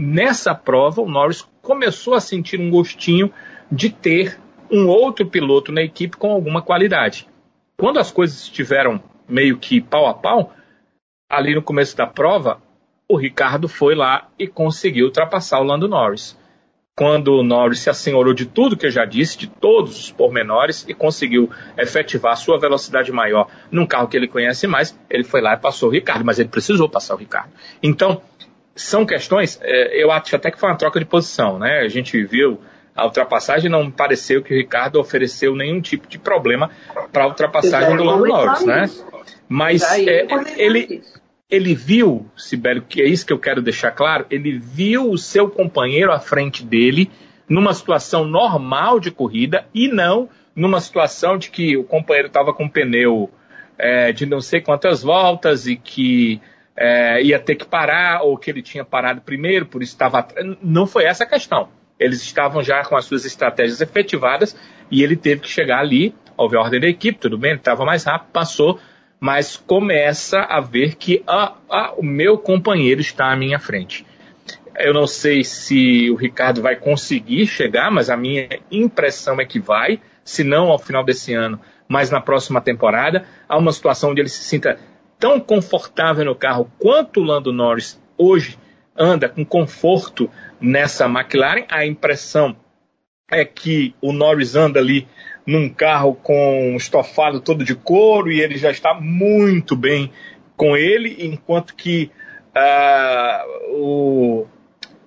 nessa 0.00 0.54
prova 0.54 1.00
o 1.00 1.08
Norris 1.08 1.48
começou 1.62 2.14
a 2.14 2.20
sentir 2.20 2.60
um 2.60 2.70
gostinho 2.70 3.32
de 3.72 3.90
ter 3.90 4.38
um 4.70 4.86
outro 4.86 5.26
piloto 5.26 5.72
na 5.72 5.82
equipe 5.82 6.16
com 6.16 6.30
alguma 6.30 6.60
qualidade. 6.60 7.26
Quando 7.76 7.98
as 7.98 8.12
coisas 8.12 8.42
estiveram 8.42 9.02
meio 9.26 9.58
que 9.58 9.80
pau 9.80 10.06
a 10.06 10.14
pau, 10.14 10.52
ali 11.30 11.54
no 11.54 11.62
começo 11.62 11.96
da 11.96 12.06
prova, 12.06 12.60
o 13.08 13.16
Ricardo 13.16 13.68
foi 13.68 13.94
lá 13.94 14.28
e 14.38 14.46
conseguiu 14.46 15.06
ultrapassar 15.06 15.60
o 15.60 15.64
Lando 15.64 15.88
Norris 15.88 16.36
quando 16.98 17.36
o 17.36 17.44
Norris 17.44 17.78
se 17.78 17.88
assenhorou 17.88 18.34
de 18.34 18.44
tudo 18.44 18.76
que 18.76 18.84
eu 18.84 18.90
já 18.90 19.04
disse, 19.04 19.38
de 19.38 19.46
todos 19.46 19.96
os 19.96 20.10
pormenores, 20.10 20.84
e 20.88 20.92
conseguiu 20.92 21.48
efetivar 21.76 22.32
a 22.32 22.36
sua 22.36 22.58
velocidade 22.58 23.12
maior 23.12 23.46
num 23.70 23.86
carro 23.86 24.08
que 24.08 24.16
ele 24.16 24.26
conhece 24.26 24.66
mais, 24.66 24.98
ele 25.08 25.22
foi 25.22 25.40
lá 25.40 25.54
e 25.54 25.58
passou 25.58 25.90
o 25.90 25.92
Ricardo, 25.92 26.24
mas 26.24 26.40
ele 26.40 26.48
precisou 26.48 26.88
passar 26.88 27.14
o 27.14 27.16
Ricardo. 27.16 27.52
Então, 27.80 28.20
são 28.74 29.06
questões, 29.06 29.60
é, 29.62 30.02
eu 30.02 30.10
acho 30.10 30.34
até 30.34 30.50
que 30.50 30.58
foi 30.58 30.68
uma 30.68 30.76
troca 30.76 30.98
de 30.98 31.06
posição, 31.06 31.56
né? 31.56 31.82
A 31.84 31.88
gente 31.88 32.20
viu 32.24 32.60
a 32.96 33.04
ultrapassagem, 33.04 33.70
não 33.70 33.92
pareceu 33.92 34.42
que 34.42 34.52
o 34.52 34.56
Ricardo 34.56 34.98
ofereceu 34.98 35.54
nenhum 35.54 35.80
tipo 35.80 36.08
de 36.08 36.18
problema 36.18 36.68
para 37.12 37.22
a 37.22 37.28
ultrapassagem 37.28 37.96
do 37.96 38.02
Lando 38.02 38.26
Norris, 38.26 38.66
né? 38.66 38.90
Mas 39.48 39.82
é, 39.82 40.26
ele, 40.56 41.00
ele 41.50 41.74
viu, 41.74 42.26
Sibélio, 42.36 42.82
que 42.82 43.00
é 43.00 43.06
isso 43.06 43.24
que 43.24 43.32
eu 43.32 43.38
quero 43.38 43.62
deixar 43.62 43.90
claro, 43.90 44.26
ele 44.30 44.58
viu 44.58 45.10
o 45.10 45.16
seu 45.16 45.48
companheiro 45.48 46.12
à 46.12 46.20
frente 46.20 46.64
dele 46.64 47.10
numa 47.48 47.72
situação 47.72 48.26
normal 48.26 49.00
de 49.00 49.10
corrida 49.10 49.66
e 49.74 49.88
não 49.88 50.28
numa 50.54 50.80
situação 50.80 51.38
de 51.38 51.50
que 51.50 51.76
o 51.76 51.84
companheiro 51.84 52.28
estava 52.28 52.52
com 52.52 52.68
pneu 52.68 53.30
é, 53.78 54.12
de 54.12 54.26
não 54.26 54.40
sei 54.40 54.60
quantas 54.60 55.02
voltas 55.02 55.66
e 55.66 55.76
que 55.76 56.40
é, 56.76 57.22
ia 57.22 57.38
ter 57.38 57.54
que 57.54 57.64
parar 57.64 58.22
ou 58.22 58.36
que 58.36 58.50
ele 58.50 58.60
tinha 58.60 58.84
parado 58.84 59.22
primeiro, 59.22 59.64
por 59.64 59.82
isso 59.82 59.92
estava. 59.92 60.26
Não 60.62 60.86
foi 60.86 61.04
essa 61.04 61.24
a 61.24 61.26
questão. 61.26 61.70
eles 61.98 62.22
estavam 62.22 62.62
já 62.62 62.84
com 62.84 62.94
as 62.94 63.06
suas 63.06 63.24
estratégias 63.24 63.80
efetivadas 63.80 64.56
e 64.90 65.02
ele 65.02 65.16
teve 65.16 65.40
que 65.40 65.48
chegar 65.48 65.80
ali, 65.80 66.14
houve 66.36 66.56
a 66.56 66.60
ordem 66.60 66.80
da 66.80 66.88
equipe, 66.88 67.18
tudo 67.18 67.38
bem, 67.38 67.52
ele 67.52 67.60
estava 67.60 67.84
mais 67.84 68.04
rápido, 68.04 68.30
passou, 68.32 68.78
mas 69.20 69.56
começa 69.56 70.40
a 70.40 70.60
ver 70.60 70.94
que 70.94 71.22
ah, 71.26 71.54
ah, 71.68 71.92
o 71.96 72.02
meu 72.02 72.38
companheiro 72.38 73.00
está 73.00 73.32
à 73.32 73.36
minha 73.36 73.58
frente. 73.58 74.06
Eu 74.76 74.94
não 74.94 75.06
sei 75.06 75.42
se 75.42 76.08
o 76.10 76.14
Ricardo 76.14 76.62
vai 76.62 76.76
conseguir 76.76 77.46
chegar, 77.46 77.90
mas 77.90 78.08
a 78.08 78.16
minha 78.16 78.48
impressão 78.70 79.40
é 79.40 79.44
que 79.44 79.58
vai, 79.58 80.00
se 80.24 80.44
não 80.44 80.70
ao 80.70 80.78
final 80.78 81.04
desse 81.04 81.34
ano, 81.34 81.60
mas 81.88 82.10
na 82.10 82.20
próxima 82.20 82.60
temporada. 82.60 83.24
Há 83.48 83.58
uma 83.58 83.72
situação 83.72 84.10
onde 84.10 84.20
ele 84.20 84.28
se 84.28 84.44
sinta 84.44 84.78
tão 85.18 85.40
confortável 85.40 86.24
no 86.24 86.34
carro 86.36 86.70
quanto 86.78 87.20
o 87.20 87.24
Lando 87.24 87.52
Norris 87.52 88.00
hoje 88.16 88.56
anda 88.96 89.28
com 89.28 89.44
conforto 89.44 90.30
nessa 90.60 91.06
McLaren. 91.06 91.64
A 91.68 91.84
impressão 91.84 92.54
é 93.30 93.44
que 93.44 93.94
o 94.00 94.12
Norris 94.12 94.54
anda 94.54 94.78
ali 94.78 95.08
num 95.48 95.68
carro 95.68 96.14
com 96.14 96.76
estofado 96.76 97.40
todo 97.40 97.64
de 97.64 97.74
couro 97.74 98.30
e 98.30 98.40
ele 98.40 98.56
já 98.56 98.70
está 98.70 98.94
muito 98.94 99.74
bem 99.74 100.12
com 100.56 100.76
ele, 100.76 101.16
enquanto 101.26 101.74
que 101.74 102.10
uh, 102.54 103.74
o 103.74 104.46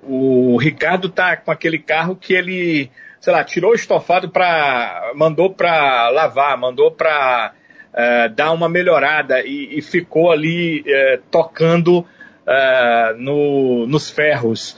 o 0.04 0.58
Ricardo 0.58 1.10
tá 1.10 1.38
com 1.38 1.52
aquele 1.52 1.78
carro 1.78 2.16
que 2.16 2.34
ele, 2.34 2.90
sei 3.20 3.34
lá, 3.34 3.44
tirou 3.44 3.72
o 3.72 3.76
estofado 3.76 4.30
para, 4.30 5.12
mandou 5.16 5.54
para 5.54 6.10
lavar, 6.10 6.58
mandou 6.58 6.92
para 6.92 7.54
uh, 7.54 7.98
é, 7.98 8.30
dar 8.30 8.52
uma 8.52 8.68
melhorada 8.68 9.42
e, 9.42 9.78
e 9.78 9.82
ficou 9.82 10.32
ali 10.32 10.82
uh, 10.82 11.22
tocando 11.30 12.00
uh, 12.00 13.18
no, 13.18 13.86
nos 13.88 14.10
ferros 14.10 14.78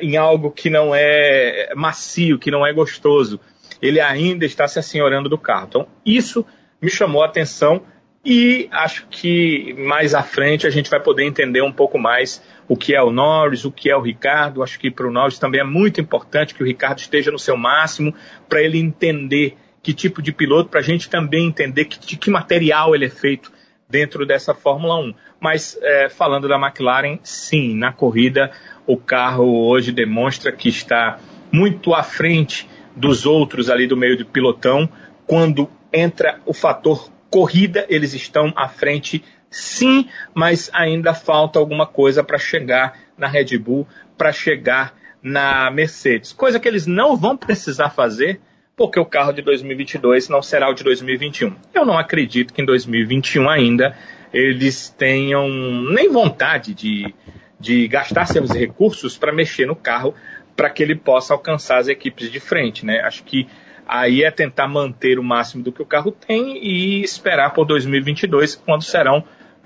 em 0.00 0.16
algo 0.16 0.50
que 0.50 0.70
não 0.70 0.94
é 0.94 1.72
macio, 1.74 2.38
que 2.38 2.50
não 2.50 2.66
é 2.66 2.72
gostoso. 2.72 3.38
Ele 3.80 4.00
ainda 4.00 4.44
está 4.44 4.66
se 4.66 4.78
assenhorando 4.78 5.28
do 5.28 5.38
carro. 5.38 5.66
Então 5.68 5.86
isso 6.04 6.44
me 6.80 6.90
chamou 6.90 7.22
a 7.22 7.26
atenção 7.26 7.82
e 8.24 8.68
acho 8.70 9.06
que 9.08 9.74
mais 9.78 10.14
à 10.14 10.22
frente 10.22 10.66
a 10.66 10.70
gente 10.70 10.90
vai 10.90 11.00
poder 11.00 11.24
entender 11.24 11.62
um 11.62 11.72
pouco 11.72 11.98
mais 11.98 12.42
o 12.68 12.76
que 12.76 12.94
é 12.94 13.02
o 13.02 13.10
Norris, 13.10 13.64
o 13.64 13.72
que 13.72 13.90
é 13.90 13.96
o 13.96 14.00
Ricardo. 14.00 14.62
Acho 14.62 14.78
que 14.78 14.90
para 14.90 15.06
o 15.06 15.10
Norris 15.10 15.38
também 15.38 15.60
é 15.60 15.64
muito 15.64 16.00
importante 16.00 16.54
que 16.54 16.62
o 16.62 16.66
Ricardo 16.66 16.98
esteja 16.98 17.30
no 17.30 17.38
seu 17.38 17.56
máximo 17.56 18.14
para 18.48 18.60
ele 18.62 18.78
entender 18.78 19.56
que 19.82 19.94
tipo 19.94 20.20
de 20.20 20.32
piloto, 20.32 20.68
para 20.68 20.80
a 20.80 20.82
gente 20.82 21.08
também 21.08 21.46
entender 21.46 21.86
que, 21.86 21.98
de 21.98 22.16
que 22.16 22.30
material 22.30 22.94
ele 22.94 23.06
é 23.06 23.10
feito 23.10 23.50
dentro 23.88 24.26
dessa 24.26 24.52
Fórmula 24.52 24.98
1. 24.98 25.14
Mas 25.40 25.78
é, 25.80 26.08
falando 26.08 26.48
da 26.48 26.56
McLaren, 26.56 27.18
sim, 27.22 27.74
na 27.74 27.92
corrida 27.92 28.50
o 28.86 28.96
carro 28.96 29.66
hoje 29.66 29.92
demonstra 29.92 30.50
que 30.50 30.68
está 30.68 31.18
muito 31.52 31.94
à 31.94 32.02
frente 32.02 32.68
dos 32.98 33.24
outros 33.24 33.70
ali 33.70 33.86
do 33.86 33.96
meio 33.96 34.16
do 34.16 34.26
pilotão. 34.26 34.88
Quando 35.26 35.70
entra 35.92 36.40
o 36.44 36.52
fator 36.52 37.10
corrida, 37.30 37.86
eles 37.88 38.14
estão 38.14 38.52
à 38.56 38.68
frente 38.68 39.24
sim, 39.50 40.08
mas 40.34 40.70
ainda 40.72 41.14
falta 41.14 41.58
alguma 41.58 41.86
coisa 41.86 42.22
para 42.22 42.38
chegar 42.38 42.98
na 43.16 43.26
Red 43.26 43.56
Bull, 43.58 43.86
para 44.16 44.32
chegar 44.32 44.94
na 45.22 45.70
Mercedes. 45.70 46.32
Coisa 46.32 46.60
que 46.60 46.68
eles 46.68 46.86
não 46.86 47.16
vão 47.16 47.36
precisar 47.36 47.90
fazer, 47.90 48.40
porque 48.76 49.00
o 49.00 49.04
carro 49.04 49.32
de 49.32 49.42
2022 49.42 50.28
não 50.28 50.42
será 50.42 50.70
o 50.70 50.74
de 50.74 50.84
2021. 50.84 51.54
Eu 51.74 51.84
não 51.84 51.98
acredito 51.98 52.52
que 52.52 52.62
em 52.62 52.64
2021 52.64 53.48
ainda 53.48 53.96
eles 54.32 54.88
tenham 54.90 55.48
nem 55.48 56.10
vontade 56.10 56.74
de, 56.74 57.14
de 57.58 57.88
gastar 57.88 58.26
seus 58.26 58.50
recursos 58.50 59.16
para 59.16 59.32
mexer 59.32 59.66
no 59.66 59.74
carro 59.74 60.14
para 60.58 60.68
que 60.68 60.82
ele 60.82 60.96
possa 60.96 61.32
alcançar 61.32 61.78
as 61.78 61.86
equipes 61.86 62.32
de 62.32 62.40
frente. 62.40 62.84
Né? 62.84 62.98
Acho 63.02 63.22
que 63.22 63.46
aí 63.86 64.24
é 64.24 64.30
tentar 64.32 64.66
manter 64.66 65.16
o 65.16 65.22
máximo 65.22 65.62
do 65.62 65.70
que 65.70 65.80
o 65.80 65.86
carro 65.86 66.10
tem 66.10 66.58
e 66.58 67.00
esperar 67.00 67.54
por 67.54 67.64
2022, 67.64 68.56
quando 68.56 68.82
serão 68.82 69.22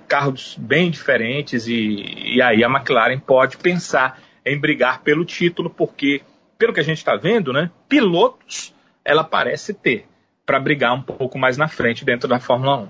carros 0.07 0.55
bem 0.61 0.91
diferentes 0.91 1.67
e, 1.67 2.35
e 2.35 2.43
aí 2.43 2.63
a 2.63 2.69
McLaren 2.69 3.19
pode 3.19 3.57
pensar 3.57 4.21
em 4.45 4.61
brigar 4.61 5.01
pelo 5.01 5.25
título, 5.25 5.71
porque, 5.71 6.21
pelo 6.59 6.75
que 6.75 6.81
a 6.81 6.85
gente 6.85 6.99
está 6.99 7.17
vendo, 7.17 7.55
né, 7.55 7.71
pilotos 7.89 8.75
ela 9.03 9.25
parece 9.25 9.73
ter 9.73 10.07
para 10.45 10.61
brigar 10.61 10.93
um 10.93 11.03
pouco 11.03 11.39
mais 11.39 11.57
na 11.57 11.69
frente 11.69 12.05
dentro 12.05 12.29
da 12.29 12.39
Fórmula 12.39 12.83
1. 12.83 12.89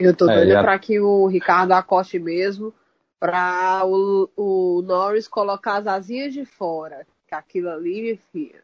Eu 0.00 0.16
tô 0.16 0.26
doido 0.26 0.50
é, 0.50 0.60
para 0.60 0.76
que 0.76 0.98
o 0.98 1.28
Ricardo 1.28 1.70
acoste 1.70 2.18
mesmo 2.18 2.74
para 3.20 3.82
o, 3.84 4.28
o 4.36 4.82
Norris 4.82 5.28
colocar 5.28 5.76
as 5.76 5.86
asinhas 5.86 6.32
de 6.32 6.44
fora. 6.44 7.06
Que 7.28 7.34
aquilo 7.34 7.68
ali, 7.68 8.00
minha 8.00 8.18
filha. 8.32 8.62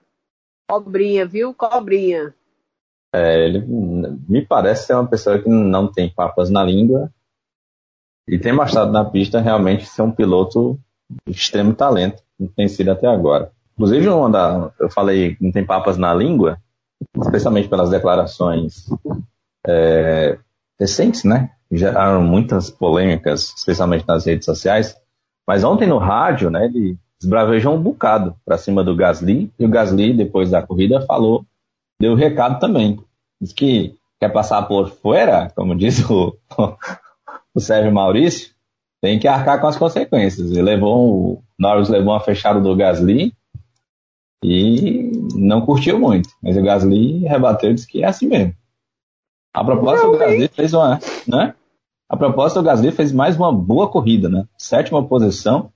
Cobrinha, 0.69 1.27
viu? 1.27 1.53
Cobrinha. 1.53 2.35
É, 3.15 3.45
ele 3.47 3.61
me 3.61 4.45
parece 4.45 4.87
ser 4.87 4.95
uma 4.95 5.07
pessoa 5.07 5.39
que 5.39 5.49
não 5.49 5.87
tem 5.87 6.09
papas 6.09 6.51
na 6.51 6.65
língua 6.65 7.13
e 8.27 8.39
tem 8.39 8.53
mostrado 8.53 8.91
na 8.91 9.05
pista 9.05 9.41
realmente 9.41 9.85
ser 9.87 10.01
um 10.03 10.11
piloto 10.11 10.81
de 11.29 11.33
extremo 11.33 11.75
talento, 11.75 12.23
tem 12.57 12.67
sido 12.67 12.91
até 12.91 13.07
agora. 13.07 13.53
Inclusive, 13.75 14.07
eu 14.07 14.91
falei 14.91 15.37
não 15.41 15.53
tem 15.53 15.65
papas 15.65 15.99
na 15.99 16.15
língua, 16.15 16.59
especialmente 17.21 17.69
pelas 17.69 17.91
declarações 17.91 18.87
é, 19.67 20.39
recentes, 20.81 21.23
né? 21.25 21.51
Geraram 21.71 22.23
muitas 22.23 22.71
polêmicas, 22.71 23.53
especialmente 23.57 24.09
nas 24.09 24.25
redes 24.25 24.47
sociais. 24.47 24.97
Mas 25.47 25.63
ontem 25.63 25.87
no 25.87 25.99
rádio, 25.99 26.51
né, 26.51 26.65
ele 26.65 26.99
esbravejou 27.25 27.75
um 27.75 27.83
bocado 27.83 28.37
para 28.45 28.59
cima 28.59 28.85
do 28.85 28.95
Gasly, 28.95 29.51
e 29.59 29.65
o 29.65 29.69
Gasly, 29.69 30.13
depois 30.13 30.51
da 30.51 30.63
corrida, 30.63 31.01
falou, 31.03 31.45
deu 32.01 32.15
recado 32.15 32.61
também. 32.61 33.01
Diz 33.41 33.53
que 33.53 33.97
quer 34.21 34.29
passar 34.31 34.63
por 34.63 34.91
fora, 34.91 35.51
como 35.55 35.75
diz 35.77 36.09
o, 36.09 36.37
o 37.55 37.61
Sérgio 37.61 37.93
Maurício, 37.93 38.55
tem 39.01 39.19
que 39.19 39.29
arcar 39.29 39.61
com 39.61 39.67
as 39.67 39.77
consequências. 39.77 40.51
Ele 40.51 40.63
levou, 40.63 41.35
o 41.35 41.43
Norris 41.59 41.89
levou 41.89 42.13
uma 42.13 42.21
fechada 42.21 42.61
do 42.61 42.75
Gasly 42.75 43.35
e 44.43 45.13
não 45.35 45.61
curtiu 45.61 45.99
muito. 45.99 46.29
Mas 46.43 46.57
o 46.57 46.63
Gasly 46.63 47.19
rebateu 47.21 47.71
e 47.71 47.75
disse 47.75 47.87
que 47.87 48.03
é 48.03 48.07
assim 48.07 48.27
mesmo. 48.27 48.55
A 49.53 49.65
proposta 49.65 50.07
do 50.07 50.19
Gasly 50.19 50.49
fez 50.49 50.75
uma, 50.75 50.99
né? 51.29 51.55
A 52.09 52.17
proposta 52.17 52.61
do 52.61 52.65
Gasly 52.65 52.93
fez 52.93 53.13
mais 53.13 53.37
uma 53.37 53.53
boa 53.53 53.89
corrida, 53.89 54.29
né? 54.29 54.47
Sétima 54.59 55.07
posição. 55.07 55.71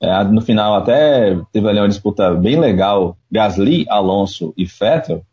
É, 0.00 0.24
no 0.24 0.40
final 0.40 0.74
até 0.74 1.40
teve 1.52 1.68
ali 1.68 1.78
uma 1.78 1.88
disputa 1.88 2.34
bem 2.34 2.60
legal. 2.60 3.16
Gasly, 3.30 3.86
Alonso 3.88 4.52
e 4.56 4.64
Vettel 4.64 5.24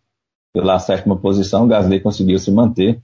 pela 0.54 0.80
sétima 0.80 1.18
posição. 1.18 1.68
Gasly 1.68 2.00
conseguiu 2.00 2.40
se 2.40 2.52
manter. 2.52 3.02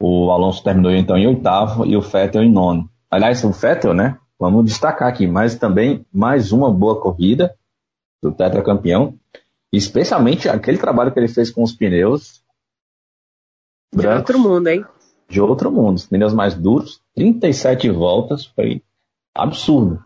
O 0.00 0.30
Alonso 0.30 0.62
terminou 0.62 0.92
então 0.92 1.16
em 1.16 1.26
oitavo 1.26 1.86
e 1.86 1.96
o 1.96 2.00
Vettel 2.00 2.42
em 2.42 2.52
nono. 2.52 2.88
Aliás, 3.10 3.42
o 3.44 3.50
Vettel, 3.50 3.94
né? 3.94 4.18
Vamos 4.38 4.64
destacar 4.64 5.08
aqui, 5.08 5.26
mas 5.26 5.56
também 5.56 6.06
mais 6.12 6.52
uma 6.52 6.70
boa 6.70 7.00
corrida 7.00 7.56
do 8.22 8.30
tetracampeão, 8.30 9.18
especialmente 9.72 10.48
aquele 10.48 10.78
trabalho 10.78 11.12
que 11.12 11.18
ele 11.18 11.28
fez 11.28 11.50
com 11.50 11.62
os 11.62 11.72
pneus 11.72 12.42
brancos. 13.92 14.12
De 14.12 14.18
outro 14.18 14.38
mundo, 14.38 14.68
hein? 14.68 14.84
De 15.28 15.40
outro 15.40 15.72
mundo. 15.72 15.96
Os 15.96 16.06
pneus 16.06 16.32
mais 16.32 16.54
duros, 16.54 17.00
37 17.14 17.90
voltas, 17.90 18.46
foi 18.46 18.82
absurdo. 19.34 20.02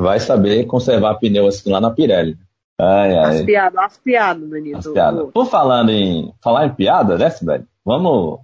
Vai 0.00 0.18
saber 0.18 0.64
conservar 0.64 1.16
pneu 1.16 1.46
assim 1.46 1.70
lá 1.70 1.78
na 1.78 1.90
Pirelli. 1.90 2.38
Ai, 2.80 3.14
ai. 3.18 3.36
As 3.36 3.42
piadas, 3.42 3.84
as 3.84 3.98
piadas, 3.98 4.48
Danilo. 4.48 4.78
As 4.78 4.86
piadas. 4.86 5.30
Por 5.30 5.44
falando 5.46 5.90
em, 5.90 6.32
falar 6.42 6.64
em 6.64 6.74
piada, 6.74 7.18
né, 7.18 7.28
Sibeli? 7.28 7.66
Vamos 7.84 8.40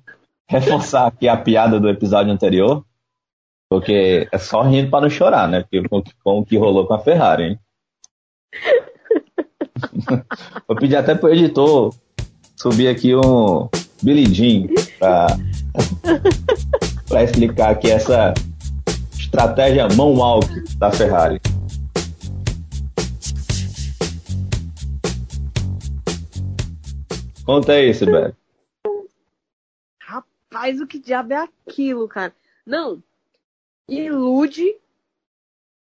reforçar 0.47 1.07
aqui 1.07 1.27
a 1.27 1.37
piada 1.37 1.81
do 1.81 1.89
episódio 1.89 2.31
anterior, 2.31 2.85
porque 3.71 4.29
é 4.31 4.37
só 4.37 4.61
rindo 4.61 4.91
para 4.91 5.01
não 5.01 5.09
chorar, 5.09 5.49
né? 5.49 5.63
Porque 5.63 5.89
com, 5.89 6.03
com 6.23 6.41
o 6.41 6.45
que 6.45 6.59
rolou 6.59 6.87
com 6.87 6.93
a 6.93 6.99
Ferrari, 6.99 7.45
hein? 7.45 7.59
Vou 10.69 10.77
pedir 10.77 10.97
até 10.97 11.15
pro 11.15 11.33
editor 11.33 11.95
subir 12.55 12.89
aqui 12.89 13.17
um 13.17 13.67
bilidinho 14.03 14.69
para 14.99 15.27
para 17.09 17.23
explicar 17.23 17.71
aqui 17.71 17.91
essa 17.91 18.35
estratégia 19.37 19.87
mão 19.95 20.15
walk 20.15 20.49
da 20.79 20.91
Ferrari. 20.91 21.39
Conta 27.45 27.73
aí, 27.73 27.93
Sibeli. 27.93 28.35
Rapaz, 30.01 30.81
o 30.81 30.87
que 30.87 30.99
diabo 30.99 31.35
é 31.35 31.37
aquilo, 31.69 32.09
cara? 32.09 32.35
Não, 32.65 33.03
ilude 33.87 34.75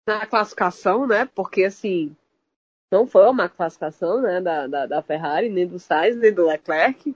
na 0.04 0.26
classificação, 0.26 1.06
né? 1.06 1.24
Porque 1.24 1.62
assim, 1.62 2.16
não 2.90 3.06
foi 3.06 3.28
uma 3.28 3.48
classificação 3.48 4.20
né, 4.20 4.40
da, 4.40 4.66
da, 4.66 4.86
da, 4.86 5.00
Ferrari, 5.00 5.48
nem 5.48 5.64
do 5.64 5.78
Sainz, 5.78 6.16
nem 6.16 6.34
do 6.34 6.44
Leclerc. 6.44 7.14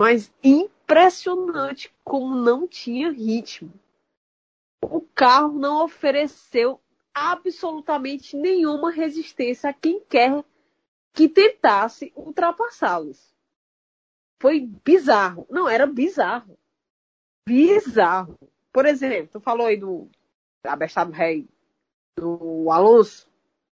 Mas 0.00 0.32
impressionante 0.44 1.92
como 2.04 2.36
não 2.36 2.68
tinha 2.68 3.10
ritmo. 3.10 3.72
O 4.82 5.00
carro 5.00 5.58
não 5.58 5.84
ofereceu 5.84 6.80
absolutamente 7.14 8.36
nenhuma 8.36 8.90
resistência 8.90 9.70
a 9.70 9.72
quem 9.72 10.00
quer 10.00 10.44
que 11.12 11.28
tentasse 11.28 12.12
ultrapassá-los. 12.14 13.34
Foi 14.40 14.60
bizarro. 14.84 15.46
Não, 15.50 15.68
era 15.68 15.86
bizarro. 15.86 16.56
Bizarro. 17.46 18.38
Por 18.72 18.86
exemplo, 18.86 19.30
tu 19.32 19.40
falou 19.40 19.66
aí 19.66 19.76
do 19.76 20.08
Abestado 20.64 21.10
Rei, 21.10 21.48
do 22.16 22.70
Alonso. 22.70 23.26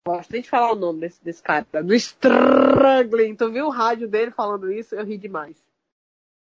Gosto 0.05 0.31
nem 0.31 0.41
de 0.41 0.49
falar 0.49 0.71
o 0.71 0.75
nome 0.75 0.99
desse, 0.99 1.23
desse 1.23 1.41
cara. 1.41 1.65
Do 1.83 1.93
Struggling. 1.95 3.35
Tu 3.35 3.51
viu 3.51 3.67
o 3.67 3.71
rádio 3.71 4.07
dele 4.07 4.31
falando 4.31 4.71
isso? 4.71 4.95
Eu 4.95 5.05
ri 5.05 5.17
demais. 5.17 5.63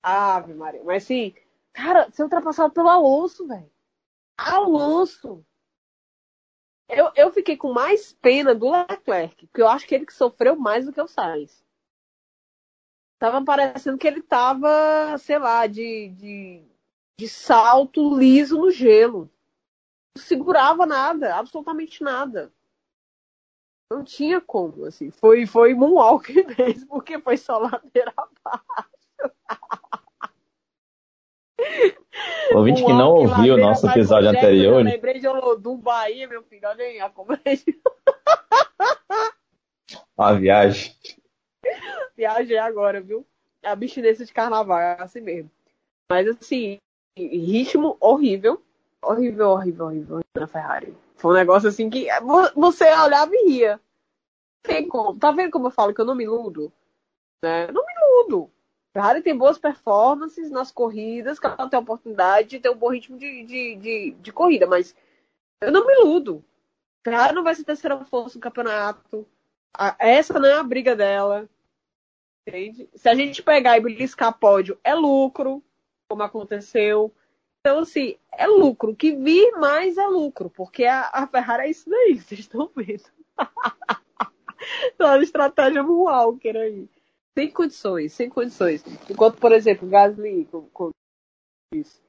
Ave 0.03 0.55
Maria. 0.55 0.83
Mas 0.85 1.05
assim, 1.05 1.35
cara, 1.73 2.11
ser 2.11 2.23
ultrapassado 2.23 2.73
pelo 2.73 2.89
Alonso, 2.89 3.47
velho. 3.47 3.71
Alonso. 4.41 5.45
Eu, 6.89 7.13
eu 7.15 7.31
fiquei 7.31 7.57
com 7.57 7.73
mais 7.73 8.13
pena 8.13 8.55
do 8.55 8.71
Leclerc, 8.71 9.47
porque 9.47 9.63
eu 9.63 9.69
acho 9.69 9.87
que 9.87 9.95
ele 9.95 10.07
que 10.07 10.15
sofreu 10.15 10.57
mais 10.57 10.87
do 10.87 10.93
que 10.93 11.01
o 11.01 11.07
Sainz. 11.07 11.65
Tava 13.19 13.45
parecendo 13.45 13.99
que 13.99 14.07
ele 14.07 14.23
tava, 14.23 15.17
sei 15.19 15.39
lá, 15.39 15.67
de, 15.67 16.09
de, 16.09 16.65
de 17.19 17.29
salto 17.29 18.17
liso 18.17 18.59
no 18.59 18.71
gelo. 18.71 19.31
Não 20.17 20.23
segurava 20.23 20.87
nada, 20.87 21.37
absolutamente 21.37 22.03
nada. 22.03 22.53
Não 23.93 24.03
tinha 24.03 24.41
como, 24.41 24.87
assim. 24.87 25.11
Foi, 25.11 25.47
foi 25.47 25.75
moonwalk 25.75 26.33
mesmo, 26.57 26.89
porque 26.89 27.21
foi 27.21 27.37
só 27.37 27.59
ladeira 27.59 28.13
abaixo. 28.17 28.90
O 32.53 32.59
ouvinte 32.59 32.85
que 32.85 32.93
não 32.93 33.15
ouviu 33.15 33.55
o 33.55 33.59
nosso 33.59 33.89
episódio 33.89 34.31
anterior. 34.31 34.81
Eu 34.81 34.85
lembrei 34.85 35.19
de 35.19 35.29
Olodum, 35.29 35.77
Bahia, 35.77 36.27
meu 36.27 36.43
filho. 36.43 36.69
Olha 36.69 36.85
aí 36.85 37.01
a 37.01 37.09
comédia. 37.09 37.75
Uma 40.17 40.35
viagem. 40.35 40.95
Viagem 42.17 42.59
agora, 42.59 43.01
viu? 43.01 43.27
É 43.63 43.69
a 43.69 43.73
abstinência 43.73 44.25
de 44.25 44.33
carnaval, 44.33 44.79
é 44.79 44.97
assim 45.01 45.21
mesmo. 45.21 45.51
Mas 46.11 46.27
assim, 46.29 46.79
ritmo 47.17 47.97
horrível. 48.01 48.63
Horrível, 49.03 49.51
horrível, 49.51 49.87
horrível 49.87 50.21
na 50.37 50.47
Ferrari. 50.47 50.95
Foi 51.17 51.33
um 51.33 51.35
negócio 51.35 51.69
assim 51.69 51.89
que 51.89 52.09
você 52.55 52.85
olhava 52.93 53.31
e 53.35 53.49
ria. 53.49 53.81
Tem 54.63 54.87
como. 54.87 55.19
Tá 55.19 55.31
vendo 55.31 55.51
como 55.51 55.69
eu 55.69 55.71
falo 55.71 55.95
que 55.95 56.01
eu 56.01 56.05
não 56.05 56.15
me 56.15 56.25
iludo? 56.25 56.73
Né? 57.43 57.67
Eu 57.69 57.73
não 57.73 57.85
me 57.85 57.93
iludo. 57.93 58.51
Ferrari 58.93 59.23
tem 59.23 59.37
boas 59.37 59.59
performances 59.59 60.51
nas 60.51 60.73
corridas, 60.73 61.39
que 61.39 61.47
ela 61.47 61.69
tem 61.69 61.77
a 61.77 61.83
oportunidade 61.83 62.49
de 62.49 62.61
ter 62.61 62.71
um 62.71 62.77
bom 62.77 62.89
ritmo 62.89 63.17
de, 63.17 63.45
de, 63.45 63.77
de, 63.77 64.11
de 64.13 64.33
corrida, 64.33 64.67
mas 64.67 64.95
eu 65.61 65.71
não 65.71 65.87
me 65.87 65.93
iludo. 65.95 66.45
Ferrari 67.05 67.35
não 67.35 67.45
vai 67.45 67.55
ser 67.55 67.65
terceira 67.65 68.05
força 68.05 68.37
no 68.37 68.43
campeonato. 68.43 69.27
essa 69.99 70.39
não 70.39 70.49
é 70.49 70.55
a 70.55 70.63
briga 70.63 70.97
dela. 70.97 71.49
Entende? 72.47 72.89
Se 72.95 73.09
a 73.09 73.15
gente 73.15 73.43
pegar 73.43 73.77
e 73.77 73.81
beliscar 73.81 74.37
pódio, 74.37 74.79
é 74.83 74.95
lucro, 74.95 75.63
como 76.09 76.23
aconteceu. 76.23 77.15
Então, 77.61 77.81
assim, 77.81 78.17
é 78.33 78.47
lucro. 78.47 78.93
O 78.93 78.97
que 78.97 79.13
vir 79.13 79.53
mais 79.53 79.99
é 79.99 80.07
lucro, 80.07 80.51
porque 80.51 80.85
a, 80.85 81.11
a 81.13 81.27
Ferrari 81.27 81.65
é 81.65 81.71
isso 81.71 81.89
daí, 81.89 82.19
vocês 82.19 82.41
estão 82.41 82.71
vendo. 82.75 83.05
Toda 84.99 85.23
estratégia 85.23 85.83
Walker 85.83 86.57
aí. 86.57 86.89
Sem 87.39 87.51
condições, 87.51 88.13
sem 88.13 88.29
condições. 88.29 88.85
Enquanto, 89.09 89.39
por 89.39 89.53
exemplo, 89.53 89.87
o 89.87 89.91
Gasly, 89.91 90.47
com, 90.47 90.69
com 90.71 90.91
isso. 91.75 92.03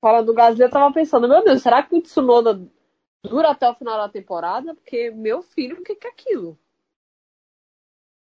Falando 0.00 0.26
do 0.26 0.34
Gasly, 0.34 0.62
eu 0.62 0.70
tava 0.70 0.92
pensando, 0.92 1.28
meu 1.28 1.44
Deus, 1.44 1.62
será 1.62 1.82
que 1.82 1.94
o 1.94 2.02
Tsunoda 2.02 2.60
dura 3.24 3.50
até 3.50 3.68
o 3.68 3.74
final 3.74 3.96
da 3.98 4.08
temporada? 4.08 4.74
Porque, 4.74 5.10
meu 5.10 5.42
filho, 5.42 5.80
o 5.80 5.82
que, 5.82 5.94
que 5.94 6.06
é 6.06 6.10
aquilo? 6.10 6.58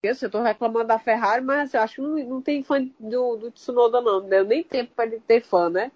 Eu, 0.03 0.15
eu 0.21 0.31
tô 0.31 0.43
reclamando 0.43 0.89
da 0.89 0.99
Ferrari, 0.99 1.45
mas 1.45 1.73
eu 1.75 1.81
acho 1.81 1.97
que 1.97 2.01
não, 2.01 2.17
não 2.29 2.43
tem 2.43 2.65
fã 2.65 2.83
do, 2.99 3.37
do 3.37 3.51
Tsunoda, 3.53 4.01
não. 4.01 4.21
Não 4.21 4.29
deu 4.29 4.45
nem 4.45 4.65
tempo 4.65 4.93
pra 4.95 5.07
ele 5.07 5.21
ter 5.21 5.43
fã, 5.43 5.71
né? 5.71 5.93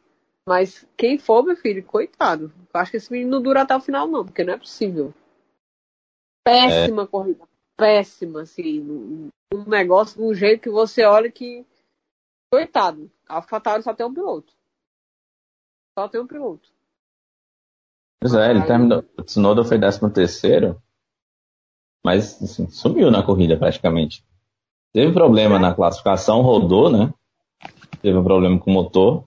Mas 0.49 0.87
quem 0.97 1.18
for, 1.18 1.43
meu 1.43 1.57
filho, 1.57 1.84
coitado. 1.84 2.53
Eu 2.72 2.80
acho 2.80 2.93
que 2.93 2.99
esse 2.99 3.11
menino 3.11 3.32
não 3.32 3.43
dura 3.43 3.62
até 3.62 3.74
o 3.74 3.80
final, 3.80 4.07
não, 4.07 4.24
porque 4.24 4.45
não 4.45 4.55
é 4.55 4.59
possível. 4.59 5.12
Péssima 6.45 7.03
é. 7.03 7.07
corrida. 7.07 7.49
Péssima, 7.77 8.43
assim 8.43 9.31
um 9.53 9.64
negócio 9.68 10.18
de 10.18 10.24
um 10.24 10.35
jeito 10.35 10.62
que 10.62 10.70
você 10.70 11.05
olha 11.05 11.31
que. 11.31 11.64
Coitado, 12.51 13.11
a 13.29 13.37
AlphaTauri 13.37 13.83
só 13.83 13.93
tem 13.93 14.07
um 14.07 14.14
piloto. 14.14 14.53
Só 15.99 16.09
tem 16.09 16.20
um 16.20 16.27
piloto. 16.27 16.70
Pois 18.20 18.35
é, 18.35 18.51
ele 18.51 18.64
terminou. 18.66 19.05
O 19.18 19.22
Tsunoda 19.22 19.64
foi 19.64 19.79
13 19.79 20.12
terceiro, 20.12 20.81
mas 22.05 22.41
assim, 22.43 22.68
sumiu 22.68 23.11
na 23.11 23.24
corrida 23.24 23.59
praticamente. 23.59 24.24
Teve 24.93 25.12
problema 25.12 25.59
na 25.59 25.74
classificação, 25.74 26.41
rodou, 26.41 26.91
né? 26.91 27.12
Teve 28.01 28.16
um 28.16 28.24
problema 28.24 28.59
com 28.59 28.70
o 28.70 28.74
motor 28.74 29.27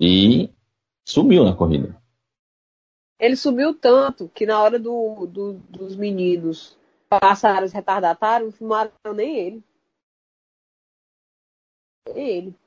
e 0.00 0.50
sumiu 1.06 1.44
na 1.44 1.54
corrida. 1.54 2.00
Ele 3.20 3.36
subiu 3.36 3.74
tanto 3.74 4.28
que 4.28 4.46
na 4.46 4.60
hora 4.60 4.78
do, 4.78 5.26
do, 5.26 5.54
dos 5.68 5.96
meninos 5.96 6.77
passaram 7.08 7.66
os 7.66 7.72
retardatários, 7.72 8.50
não 8.50 8.56
filmaram 8.58 8.92
nem 9.14 9.36
ele. 9.36 9.64
Nem 12.14 12.28
ele. 12.28 12.58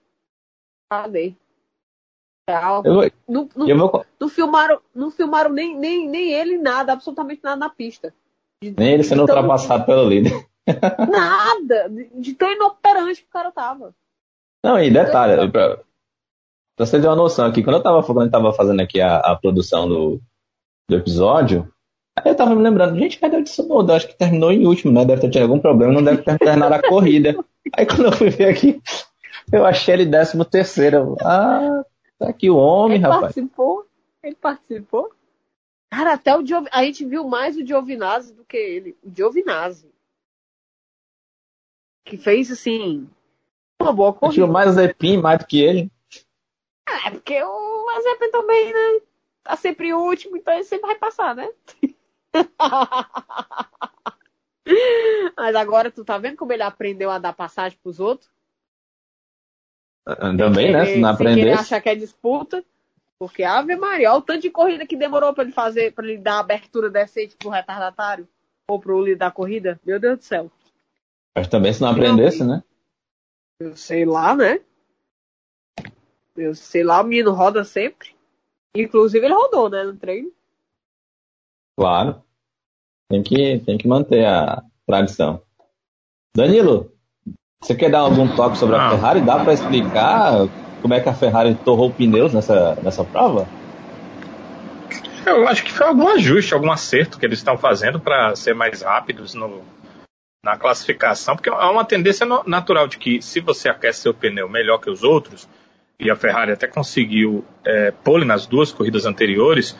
Vou, 2.83 3.11
não, 3.27 3.49
não, 3.55 3.77
vou... 3.77 4.05
não, 4.19 4.27
filmaram, 4.27 4.81
não 4.93 5.09
filmaram 5.09 5.49
nem, 5.51 5.77
nem, 5.77 6.09
nem 6.09 6.33
ele 6.33 6.57
nada, 6.57 6.91
absolutamente 6.91 7.41
nada 7.43 7.55
na 7.55 7.69
pista. 7.69 8.13
De, 8.61 8.71
nem 8.77 8.93
ele 8.93 9.03
sendo 9.03 9.21
ultrapassado 9.21 9.85
pelo 9.85 10.07
líder. 10.07 10.47
Nada! 11.09 11.89
De, 11.89 12.09
de 12.13 12.33
tão 12.35 12.51
inoperante 12.51 13.21
que 13.21 13.27
o 13.27 13.31
cara 13.31 13.51
tava. 13.51 13.95
Não, 14.63 14.77
e 14.77 14.91
detalhe, 14.91 15.49
pra, 15.49 15.77
pra 16.75 16.85
você 16.85 17.01
ter 17.01 17.07
uma 17.07 17.15
noção 17.15 17.47
aqui, 17.47 17.63
quando 17.63 17.77
eu 17.77 17.83
tava, 17.83 18.03
quando 18.03 18.25
eu 18.25 18.31
tava 18.31 18.53
fazendo 18.53 18.79
aqui 18.81 19.01
a, 19.01 19.17
a 19.17 19.35
produção 19.35 19.87
do, 19.87 20.21
do 20.87 20.95
episódio, 20.95 21.71
Aí 22.17 22.31
eu 22.31 22.35
tava 22.35 22.55
me 22.55 22.61
lembrando, 22.61 22.99
gente, 22.99 23.19
cadê 23.19 23.37
o 23.37 23.43
Tsunoda? 23.43 23.95
Acho 23.95 24.07
que 24.07 24.17
terminou 24.17 24.51
em 24.51 24.65
último, 24.65 24.91
né? 24.91 25.05
Deve 25.05 25.21
ter 25.21 25.29
tido 25.29 25.43
algum 25.43 25.59
problema, 25.59 25.93
não 25.93 26.03
deve 26.03 26.21
ter 26.21 26.37
terminado 26.37 26.75
a 26.75 26.81
corrida. 26.81 27.35
Aí 27.75 27.85
quando 27.85 28.05
eu 28.05 28.11
fui 28.11 28.29
ver 28.29 28.49
aqui, 28.49 28.81
eu 29.51 29.65
achei 29.65 29.93
ele 29.93 30.05
décimo 30.05 30.43
terceiro. 30.43 31.15
Ah, 31.21 31.83
tá 32.19 32.29
aqui 32.29 32.49
o 32.49 32.57
homem, 32.57 32.97
ele 32.97 33.03
rapaz. 33.03 33.21
Participou? 33.21 33.85
Ele 34.23 34.35
participou? 34.35 35.11
Cara, 35.89 36.13
até 36.13 36.35
o 36.37 36.45
Giov... 36.45 36.67
a 36.71 36.83
gente 36.83 37.05
viu 37.05 37.27
mais 37.27 37.57
o 37.57 37.65
Giovinazzi 37.65 38.33
do 38.33 38.45
que 38.45 38.57
ele. 38.57 38.97
O 39.03 39.11
Giovinazzi. 39.15 39.89
Que 42.05 42.17
fez, 42.17 42.51
assim, 42.51 43.07
uma 43.81 43.93
boa 43.93 44.13
corrida. 44.13 44.35
Tinha 44.35 44.47
mais 44.47 44.69
o 44.69 44.73
Zepin 44.73 45.17
mais 45.17 45.39
do 45.39 45.45
que 45.45 45.61
ele. 45.61 45.91
É, 46.87 47.09
porque 47.09 47.41
o 47.41 47.85
Mazepin 47.85 48.31
também, 48.31 48.73
né? 48.73 49.01
Tá 49.43 49.55
sempre 49.55 49.93
último, 49.93 50.37
então 50.37 50.53
ele 50.53 50.63
sempre 50.63 50.87
vai 50.87 50.97
passar, 50.97 51.35
né? 51.35 51.49
Mas 55.35 55.55
agora 55.55 55.91
tu 55.91 56.05
tá 56.05 56.17
vendo 56.17 56.37
como 56.37 56.53
ele 56.53 56.63
aprendeu 56.63 57.11
a 57.11 57.17
dar 57.17 57.33
passagem 57.33 57.77
pros 57.81 57.99
outros? 57.99 58.31
Também, 60.37 60.71
né? 60.71 60.85
Se 60.85 60.97
não 60.97 61.09
aprender. 61.09 61.41
Ele 61.41 61.51
acha 61.51 61.81
que 61.81 61.89
é 61.89 61.95
disputa. 61.95 62.63
Porque, 63.19 63.43
Ave 63.43 63.75
Maria, 63.75 64.09
olha 64.09 64.17
o 64.17 64.21
tanto 64.21 64.41
de 64.41 64.49
corrida 64.49 64.87
que 64.87 64.97
demorou 64.97 65.31
para 65.31 65.43
ele 65.43 65.53
fazer, 65.53 65.93
para 65.93 66.07
ele 66.07 66.17
dar 66.17 66.39
abertura 66.39 66.89
decente 66.89 67.35
pro 67.35 67.49
retardatário 67.49 68.27
ou 68.67 68.79
pro 68.79 68.99
líder 68.99 69.17
da 69.17 69.29
corrida. 69.29 69.79
Meu 69.85 69.99
Deus 69.99 70.17
do 70.17 70.23
céu. 70.23 70.51
Mas 71.35 71.47
também 71.47 71.71
se 71.71 71.81
não 71.81 71.89
aprendesse, 71.89 72.43
né? 72.43 72.63
Eu 73.59 73.75
sei 73.75 74.05
lá, 74.05 74.35
né? 74.35 74.59
Eu 76.35 76.55
sei 76.55 76.83
lá, 76.83 77.01
o 77.01 77.03
menino 77.03 77.31
roda 77.31 77.63
sempre. 77.63 78.15
Inclusive 78.75 79.23
ele 79.23 79.35
rodou, 79.35 79.69
né, 79.69 79.83
no 79.83 79.95
treino. 79.95 80.31
Claro. 81.81 82.21
Tem 83.09 83.23
que, 83.23 83.59
tem 83.65 83.75
que 83.75 83.87
manter 83.87 84.23
a 84.23 84.61
tradição. 84.85 85.41
Danilo, 86.37 86.93
você 87.59 87.73
quer 87.73 87.89
dar 87.89 88.01
algum 88.01 88.35
toque 88.35 88.55
sobre 88.55 88.75
a 88.75 88.91
Ferrari? 88.91 89.21
Dá 89.21 89.39
para 89.39 89.51
explicar 89.51 90.47
como 90.79 90.93
é 90.93 90.99
que 90.99 91.09
a 91.09 91.13
Ferrari 91.13 91.55
torrou 91.55 91.91
pneus 91.91 92.35
nessa, 92.35 92.75
nessa 92.83 93.03
prova? 93.03 93.47
Eu 95.25 95.47
acho 95.47 95.63
que 95.63 95.71
foi 95.71 95.87
algum 95.87 96.07
ajuste, 96.07 96.53
algum 96.53 96.71
acerto 96.71 97.17
que 97.17 97.25
eles 97.25 97.39
estão 97.39 97.57
fazendo 97.57 97.99
para 97.99 98.35
ser 98.35 98.53
mais 98.53 98.83
rápidos 98.83 99.33
no, 99.33 99.63
na 100.45 100.57
classificação, 100.57 101.35
porque 101.35 101.49
há 101.49 101.71
uma 101.71 101.85
tendência 101.85 102.27
natural 102.45 102.87
de 102.87 102.99
que 102.99 103.21
se 103.23 103.39
você 103.39 103.69
aquece 103.69 104.01
seu 104.01 104.13
pneu 104.13 104.47
melhor 104.47 104.77
que 104.77 104.89
os 104.89 105.03
outros, 105.03 105.49
e 105.99 106.11
a 106.11 106.15
Ferrari 106.15 106.51
até 106.51 106.67
conseguiu 106.67 107.43
é, 107.65 107.91
pole 107.91 108.25
nas 108.25 108.45
duas 108.45 108.71
corridas 108.71 109.05
anteriores, 109.05 109.75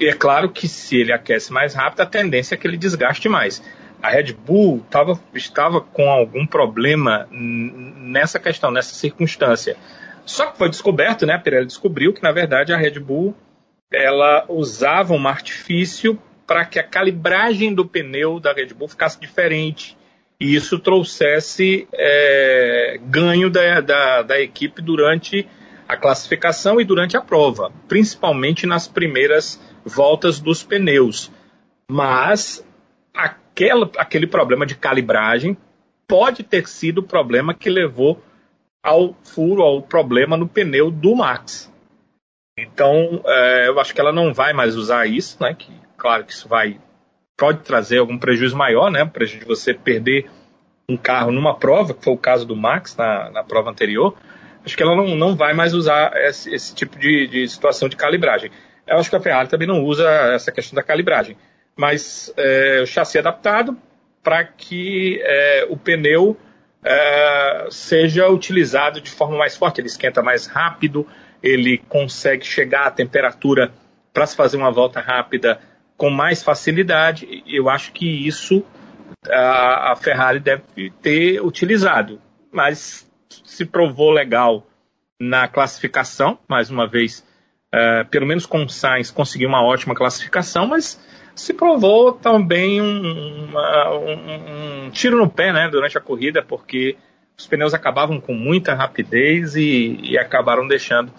e 0.00 0.08
é 0.08 0.12
claro 0.12 0.50
que 0.50 0.66
se 0.66 0.96
ele 0.96 1.12
aquece 1.12 1.52
mais 1.52 1.72
rápido, 1.72 2.00
a 2.00 2.06
tendência 2.06 2.56
é 2.56 2.58
que 2.58 2.66
ele 2.66 2.76
desgaste 2.76 3.28
mais. 3.28 3.62
A 4.02 4.10
Red 4.10 4.32
Bull 4.32 4.84
tava, 4.90 5.18
estava 5.32 5.80
com 5.80 6.10
algum 6.10 6.44
problema 6.44 7.28
nessa 7.30 8.40
questão, 8.40 8.72
nessa 8.72 8.92
circunstância. 8.94 9.76
Só 10.26 10.46
que 10.46 10.58
foi 10.58 10.68
descoberto, 10.68 11.24
né? 11.24 11.34
A 11.34 11.38
Pirelli 11.38 11.66
descobriu 11.66 12.12
que, 12.12 12.22
na 12.22 12.32
verdade, 12.32 12.72
a 12.72 12.76
Red 12.76 12.98
Bull 12.98 13.36
ela 13.92 14.44
usava 14.48 15.14
um 15.14 15.28
artifício 15.28 16.20
para 16.44 16.64
que 16.64 16.80
a 16.80 16.82
calibragem 16.82 17.72
do 17.72 17.86
pneu 17.86 18.40
da 18.40 18.52
Red 18.52 18.74
Bull 18.74 18.88
ficasse 18.88 19.20
diferente 19.20 19.96
e 20.40 20.56
isso 20.56 20.78
trouxesse 20.80 21.86
é, 21.92 22.98
ganho 23.00 23.48
da, 23.48 23.80
da, 23.80 24.22
da 24.22 24.40
equipe 24.40 24.82
durante 24.82 25.46
a 25.88 25.96
classificação 25.96 26.80
e 26.80 26.84
durante 26.84 27.16
a 27.16 27.20
prova, 27.20 27.70
principalmente 27.86 28.66
nas 28.66 28.88
primeiras 28.88 29.60
voltas 29.84 30.40
dos 30.40 30.62
pneus. 30.62 31.30
Mas 31.90 32.66
aquela, 33.12 33.90
aquele 33.96 34.26
problema 34.26 34.64
de 34.64 34.74
calibragem 34.74 35.56
pode 36.06 36.42
ter 36.42 36.66
sido 36.68 36.98
o 36.98 37.02
problema 37.02 37.54
que 37.54 37.70
levou 37.70 38.22
ao 38.82 39.14
furo, 39.22 39.62
ao 39.62 39.82
problema 39.82 40.36
no 40.36 40.48
pneu 40.48 40.90
do 40.90 41.16
Max. 41.16 41.72
Então, 42.58 43.22
é, 43.26 43.68
eu 43.68 43.80
acho 43.80 43.94
que 43.94 44.00
ela 44.00 44.12
não 44.12 44.32
vai 44.32 44.52
mais 44.52 44.76
usar 44.76 45.06
isso, 45.06 45.42
né? 45.42 45.54
Que, 45.54 45.72
claro 45.96 46.24
que 46.24 46.32
isso 46.32 46.48
vai 46.48 46.78
pode 47.36 47.60
trazer 47.62 47.98
algum 47.98 48.16
prejuízo 48.16 48.56
maior, 48.56 48.90
né? 48.90 49.04
Prejuízo 49.04 49.40
de 49.40 49.46
você 49.46 49.74
perder 49.74 50.30
um 50.88 50.96
carro 50.96 51.32
numa 51.32 51.54
prova, 51.56 51.94
que 51.94 52.04
foi 52.04 52.12
o 52.12 52.18
caso 52.18 52.46
do 52.46 52.54
Max 52.54 52.96
na, 52.96 53.30
na 53.30 53.42
prova 53.42 53.70
anterior. 53.70 54.14
Acho 54.64 54.76
que 54.76 54.82
ela 54.82 54.94
não, 54.94 55.16
não 55.16 55.34
vai 55.34 55.52
mais 55.52 55.74
usar 55.74 56.12
esse, 56.16 56.54
esse 56.54 56.74
tipo 56.74 56.98
de, 56.98 57.26
de 57.26 57.48
situação 57.48 57.88
de 57.88 57.96
calibragem. 57.96 58.50
Eu 58.86 58.98
acho 58.98 59.10
que 59.10 59.16
a 59.16 59.20
Ferrari 59.20 59.48
também 59.48 59.68
não 59.68 59.82
usa 59.82 60.08
essa 60.34 60.52
questão 60.52 60.74
da 60.74 60.82
calibragem. 60.82 61.36
Mas 61.76 62.32
é, 62.36 62.80
o 62.82 62.86
chassi 62.86 63.18
é 63.18 63.20
adaptado 63.20 63.76
para 64.22 64.44
que 64.44 65.20
é, 65.22 65.66
o 65.68 65.76
pneu 65.76 66.36
é, 66.82 67.66
seja 67.70 68.28
utilizado 68.28 69.00
de 69.00 69.10
forma 69.10 69.36
mais 69.36 69.56
forte. 69.56 69.80
Ele 69.80 69.88
esquenta 69.88 70.22
mais 70.22 70.46
rápido, 70.46 71.06
ele 71.42 71.78
consegue 71.88 72.44
chegar 72.44 72.86
à 72.86 72.90
temperatura 72.90 73.72
para 74.12 74.26
se 74.26 74.36
fazer 74.36 74.56
uma 74.56 74.70
volta 74.70 75.00
rápida 75.00 75.60
com 75.96 76.10
mais 76.10 76.42
facilidade. 76.42 77.42
Eu 77.46 77.68
acho 77.68 77.92
que 77.92 78.26
isso 78.26 78.64
a, 79.28 79.92
a 79.92 79.96
Ferrari 79.96 80.40
deve 80.40 80.90
ter 81.02 81.40
utilizado. 81.40 82.20
Mas 82.52 83.10
se 83.44 83.64
provou 83.64 84.10
legal 84.10 84.66
na 85.18 85.48
classificação, 85.48 86.38
mais 86.48 86.70
uma 86.70 86.86
vez, 86.86 87.24
uh, 87.74 88.08
pelo 88.08 88.26
menos 88.26 88.46
com 88.46 88.64
o 88.64 88.68
Sainz 88.68 89.10
conseguiu 89.10 89.48
uma 89.48 89.62
ótima 89.62 89.94
classificação, 89.94 90.66
mas 90.66 91.00
se 91.34 91.52
provou 91.52 92.12
também 92.12 92.80
um, 92.80 93.46
uma, 93.48 93.94
um, 93.94 94.86
um, 94.86 94.90
tiro 94.90 95.18
no 95.18 95.28
pé 95.28 95.52
né, 95.52 95.68
durante 95.68 95.98
a 95.98 96.00
corrida, 96.00 96.42
porque 96.42 96.96
os 97.36 97.46
pneus 97.46 97.74
acabavam 97.74 98.20
com 98.20 98.32
muita 98.32 98.74
rapidez 98.74 99.56
e, 99.56 99.98
e 100.02 100.16
acabaram 100.16 100.66
deixando 100.68 101.12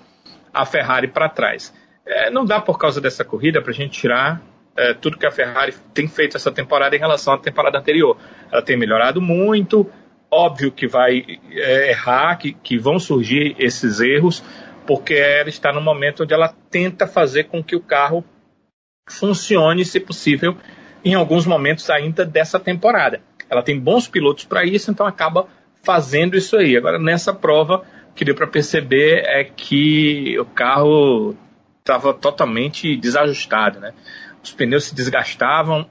a 0.53 0.65
Ferrari 0.65 1.09
para 1.09 1.27
trás. 1.27 1.73
É, 2.05 2.29
não 2.29 2.45
dá 2.45 2.61
por 2.61 2.79
causa 2.79 3.01
dessa 3.01 3.25
corrida 3.25 3.61
para 3.61 3.71
a 3.71 3.73
gente 3.73 3.99
tirar 3.99 4.41
é, 4.77 4.93
tudo 4.93 5.17
que 5.17 5.25
a 5.25 5.31
Ferrari 5.31 5.73
tem 5.93 6.07
feito 6.07 6.37
essa 6.37 6.51
temporada 6.51 6.95
em 6.95 6.99
relação 6.99 7.33
à 7.33 7.37
temporada 7.37 7.77
anterior. 7.77 8.17
Ela 8.49 8.61
tem 8.61 8.77
melhorado 8.77 9.21
muito, 9.21 9.89
óbvio 10.31 10.71
que 10.71 10.87
vai 10.87 11.23
é, 11.51 11.91
errar, 11.91 12.37
que, 12.37 12.53
que 12.53 12.77
vão 12.77 12.99
surgir 12.99 13.55
esses 13.59 13.99
erros, 13.99 14.43
porque 14.85 15.13
ela 15.13 15.49
está 15.49 15.73
no 15.73 15.81
momento 15.81 16.23
onde 16.23 16.33
ela 16.33 16.53
tenta 16.69 17.07
fazer 17.07 17.45
com 17.45 17.63
que 17.63 17.75
o 17.75 17.81
carro 17.81 18.23
funcione, 19.07 19.85
se 19.85 19.99
possível, 19.99 20.57
em 21.03 21.13
alguns 21.13 21.45
momentos 21.45 21.89
ainda 21.89 22.25
dessa 22.25 22.59
temporada. 22.59 23.21
Ela 23.49 23.61
tem 23.61 23.79
bons 23.79 24.07
pilotos 24.07 24.45
para 24.45 24.65
isso, 24.65 24.89
então 24.89 25.05
acaba 25.05 25.47
fazendo 25.83 26.35
isso 26.35 26.57
aí. 26.57 26.75
Agora, 26.75 26.97
nessa 26.97 27.33
prova, 27.33 27.85
o 28.09 28.13
que 28.15 28.25
deu 28.25 28.33
para 28.33 28.47
perceber 28.47 29.23
é 29.25 29.43
que 29.43 30.37
o 30.39 30.45
carro 30.45 31.35
estava 31.79 32.13
totalmente 32.13 32.97
desajustado, 32.97 33.79
né? 33.79 33.93
Os 34.43 34.51
pneus 34.51 34.85
se 34.85 34.95
desgastavam, 34.95 35.87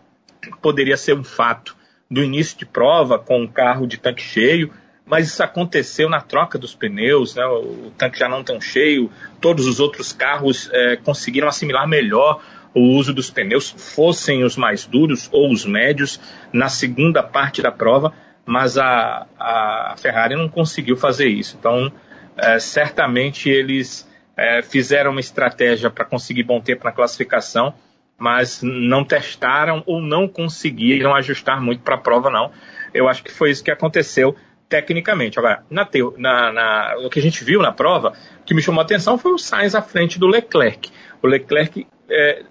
poderia 0.61 0.97
ser 0.97 1.15
um 1.15 1.25
fato 1.25 1.77
do 2.11 2.23
início 2.23 2.59
de 2.59 2.67
prova 2.67 3.19
com 3.19 3.43
um 3.43 3.47
carro 3.47 3.87
de 3.87 3.97
tanque 3.99 4.23
cheio, 4.23 4.73
mas 5.07 5.27
isso 5.27 5.43
aconteceu 5.43 6.09
na 6.09 6.21
troca 6.21 6.59
dos 6.59 6.75
pneus, 6.75 7.35
né? 7.35 7.45
o 7.47 7.93
tanque 7.97 8.19
já 8.19 8.29
não 8.29 8.43
tão 8.43 8.61
cheio, 8.61 9.11
todos 9.41 9.67
os 9.67 9.79
outros 9.79 10.13
carros 10.13 10.71
é, 10.73 10.97
conseguiram 10.97 11.47
assimilar 11.47 11.87
melhor 11.87 12.41
o 12.75 12.81
uso 12.81 13.13
dos 13.13 13.31
pneus, 13.31 13.71
fossem 13.71 14.43
os 14.43 14.57
mais 14.57 14.85
duros 14.85 15.29
ou 15.31 15.53
os 15.53 15.65
médios, 15.65 16.21
na 16.53 16.69
segunda 16.69 17.23
parte 17.23 17.63
da 17.63 17.71
prova, 17.71 18.13
mas 18.45 18.77
a, 18.77 19.27
a 19.39 19.95
Ferrari 19.97 20.35
não 20.35 20.49
conseguiu 20.49 20.97
fazer 20.97 21.29
isso. 21.29 21.57
Então, 21.59 21.93
é, 22.37 22.59
certamente 22.59 23.49
eles 23.49 24.09
é, 24.37 24.61
fizeram 24.63 25.13
uma 25.13 25.21
estratégia 25.21 25.89
para 25.89 26.05
conseguir 26.05 26.43
bom 26.43 26.61
tempo 26.61 26.85
na 26.85 26.93
classificação, 26.93 27.75
mas 28.19 28.61
não 28.63 29.05
testaram 29.05 29.83
ou 29.87 30.01
não 30.01 30.27
conseguiram 30.27 31.15
ajustar 31.15 31.61
muito 31.61 31.83
para 31.83 31.95
a 31.95 31.99
prova, 31.99 32.31
não. 32.31 32.51
Eu 32.93 33.09
acho 33.09 33.23
que 33.23 33.31
foi 33.31 33.51
isso 33.51 33.63
que 33.63 33.71
aconteceu 33.71 34.37
tecnicamente. 34.69 35.39
Agora, 35.39 35.65
na, 35.71 35.85
teo, 35.85 36.15
na, 36.17 36.53
na, 36.53 36.97
o 36.99 37.11
que 37.11 37.19
a 37.19 37.23
gente 37.23 37.45
viu 37.45 37.61
na 37.61 37.73
prova, 37.73 38.13
o 38.41 38.45
que 38.45 38.55
me 38.55 38.63
chamou 38.63 38.81
a 38.81 38.85
atenção 38.85 39.19
foi 39.19 39.33
o 39.33 39.39
Sainz 39.39 39.75
à 39.75 39.83
frente 39.83 40.19
do 40.19 40.27
Leclerc. 40.27 40.91
O 41.23 41.27
Leclerc 41.27 41.87
é, 42.11 42.45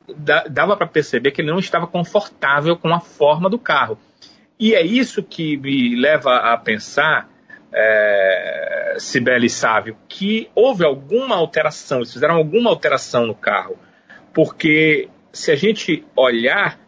dava 0.49 0.76
para 0.76 0.88
perceber 0.88 1.32
que 1.32 1.41
ele 1.41 1.51
não 1.51 1.59
estava 1.59 1.88
confortável 1.88 2.76
com 2.78 2.93
a 2.93 2.99
forma 2.99 3.49
do 3.49 3.59
carro. 3.59 3.97
E 4.59 4.74
é 4.74 4.82
isso 4.82 5.22
que 5.24 5.57
me 5.57 5.95
leva 5.95 6.36
a 6.38 6.57
pensar, 6.57 7.30
é, 7.74 8.95
Sibeli 8.97 9.49
Sávio, 9.49 9.97
que 10.07 10.49
houve 10.55 10.86
alguma 10.86 11.36
alteração, 11.36 11.99
eles 11.99 12.14
fizeram 12.14 12.36
alguma 12.36 12.70
alteração 12.70 13.26
no 13.26 13.36
carro. 13.36 13.78
Porque 14.34 15.09
se 15.32 15.51
a 15.51 15.55
gente 15.55 16.05
olhar, 16.16 16.80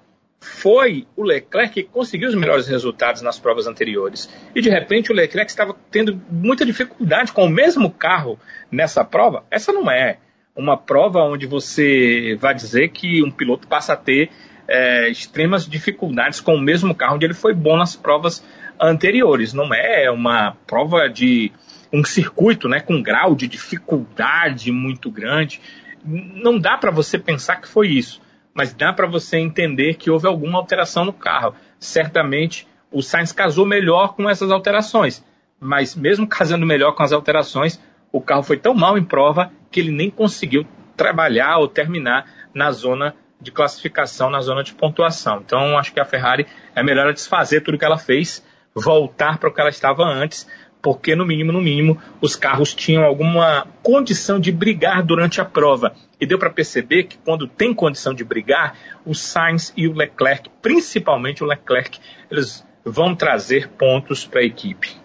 foi 0.45 1.07
o 1.15 1.23
Leclerc 1.23 1.73
que 1.73 1.83
conseguiu 1.83 2.29
os 2.29 2.35
melhores 2.35 2.67
resultados 2.67 3.21
nas 3.21 3.39
provas 3.39 3.65
anteriores. 3.65 4.29
E 4.53 4.61
de 4.61 4.69
repente 4.69 5.11
o 5.11 5.15
Leclerc 5.15 5.49
estava 5.49 5.75
tendo 5.89 6.21
muita 6.29 6.65
dificuldade 6.65 7.31
com 7.33 7.45
o 7.45 7.49
mesmo 7.49 7.89
carro 7.89 8.39
nessa 8.71 9.03
prova. 9.03 9.43
Essa 9.49 9.73
não 9.73 9.89
é 9.89 10.17
uma 10.55 10.77
prova 10.77 11.19
onde 11.23 11.47
você 11.47 12.37
vai 12.39 12.53
dizer 12.53 12.89
que 12.89 13.23
um 13.23 13.31
piloto 13.31 13.67
passa 13.67 13.93
a 13.93 13.97
ter 13.97 14.29
é, 14.67 15.09
extremas 15.09 15.67
dificuldades 15.67 16.39
com 16.39 16.55
o 16.55 16.61
mesmo 16.61 16.93
carro 16.93 17.15
onde 17.15 17.25
ele 17.25 17.33
foi 17.33 17.53
bom 17.53 17.75
nas 17.75 17.95
provas 17.95 18.45
anteriores. 18.79 19.51
Não 19.51 19.73
é 19.73 20.09
uma 20.11 20.55
prova 20.67 21.09
de 21.09 21.51
um 21.91 22.03
circuito 22.03 22.69
né, 22.69 22.79
com 22.79 23.01
grau 23.01 23.35
de 23.35 23.47
dificuldade 23.47 24.71
muito 24.71 25.09
grande. 25.09 25.59
Não 26.05 26.59
dá 26.59 26.77
para 26.77 26.91
você 26.91 27.17
pensar 27.17 27.57
que 27.57 27.67
foi 27.67 27.89
isso 27.89 28.21
mas 28.55 28.73
dá 28.73 28.93
para 28.93 29.05
você 29.05 29.37
entender 29.37 29.95
que 29.95 30.09
houve 30.09 30.25
alguma 30.25 30.57
alteração 30.57 31.03
no 31.03 31.11
carro. 31.11 31.53
Certamente 31.77 32.65
o 32.89 33.01
Sainz 33.03 33.33
casou 33.33 33.65
melhor 33.65 34.15
com 34.15 34.29
essas 34.29 34.49
alterações, 34.49 35.23
mas 35.59 35.93
mesmo 35.93 36.25
casando 36.25 36.65
melhor 36.65 36.93
com 36.93 37.03
as 37.03 37.11
alterações, 37.11 37.79
o 38.13 38.21
carro 38.21 38.43
foi 38.43 38.57
tão 38.57 38.73
mal 38.73 38.97
em 38.97 39.03
prova 39.03 39.51
que 39.69 39.81
ele 39.81 39.91
nem 39.91 40.09
conseguiu 40.09 40.65
trabalhar 40.95 41.57
ou 41.57 41.67
terminar 41.67 42.25
na 42.53 42.71
zona 42.71 43.13
de 43.41 43.51
classificação, 43.51 44.29
na 44.29 44.39
zona 44.39 44.63
de 44.63 44.73
pontuação. 44.73 45.41
Então 45.45 45.77
acho 45.77 45.91
que 45.91 45.99
a 45.99 46.05
Ferrari 46.05 46.47
é 46.73 46.81
melhor 46.81 47.11
desfazer 47.13 47.59
tudo 47.59 47.77
que 47.77 47.83
ela 47.83 47.97
fez, 47.97 48.45
voltar 48.73 49.37
para 49.37 49.49
o 49.49 49.53
que 49.53 49.59
ela 49.59 49.69
estava 49.69 50.03
antes, 50.03 50.47
porque 50.85 51.15
no 51.15 51.25
mínimo, 51.25 51.51
no 51.51 51.59
mínimo, 51.59 51.99
os 52.21 52.35
carros 52.35 52.71
tinham 52.71 53.03
alguma 53.03 53.65
condição 53.81 54.39
de 54.39 54.51
brigar 54.51 55.01
durante 55.01 55.41
a 55.41 55.45
prova. 55.45 55.95
E 56.21 56.27
deu 56.27 56.37
para 56.37 56.51
perceber 56.51 57.05
que 57.05 57.17
quando 57.17 57.47
tem 57.47 57.73
condição 57.73 58.13
de 58.13 58.23
brigar, 58.23 58.77
o 59.03 59.15
Sainz 59.15 59.73
e 59.75 59.87
o 59.87 59.93
Leclerc, 59.95 60.47
principalmente 60.61 61.43
o 61.43 61.47
Leclerc, 61.47 61.99
eles 62.29 62.63
vão 62.85 63.15
trazer 63.15 63.67
pontos 63.69 64.27
para 64.27 64.41
a 64.41 64.43
equipe. 64.43 64.95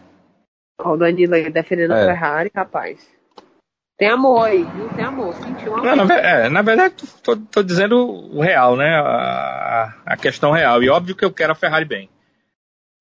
Olha 0.79 0.93
o 0.93 0.97
Danilo 0.99 1.35
aí 1.35 1.51
defendendo 1.51 1.95
é. 1.95 2.03
a 2.03 2.07
Ferrari, 2.09 2.51
rapaz. 2.55 3.01
Tem 3.97 4.11
amor 4.11 4.49
aí, 4.49 4.63
viu? 4.63 4.89
Tem 4.91 5.05
amor. 5.07 5.33
Sentiu 5.33 5.73
amor. 5.73 5.97
Não, 5.97 6.05
na, 6.05 6.15
é, 6.15 6.49
na 6.51 6.61
verdade, 6.61 6.95
tô, 7.23 7.39
tô, 7.39 7.63
dizendo 7.63 7.97
o 8.07 8.43
real, 8.43 8.77
né? 8.77 8.97
A, 8.97 9.95
a 10.05 10.17
questão 10.19 10.51
real. 10.51 10.83
E 10.83 10.91
óbvio 10.91 11.17
que 11.17 11.25
eu 11.25 11.33
quero 11.33 11.53
a 11.53 11.57
Ferrari 11.57 11.87
bem. 11.87 12.11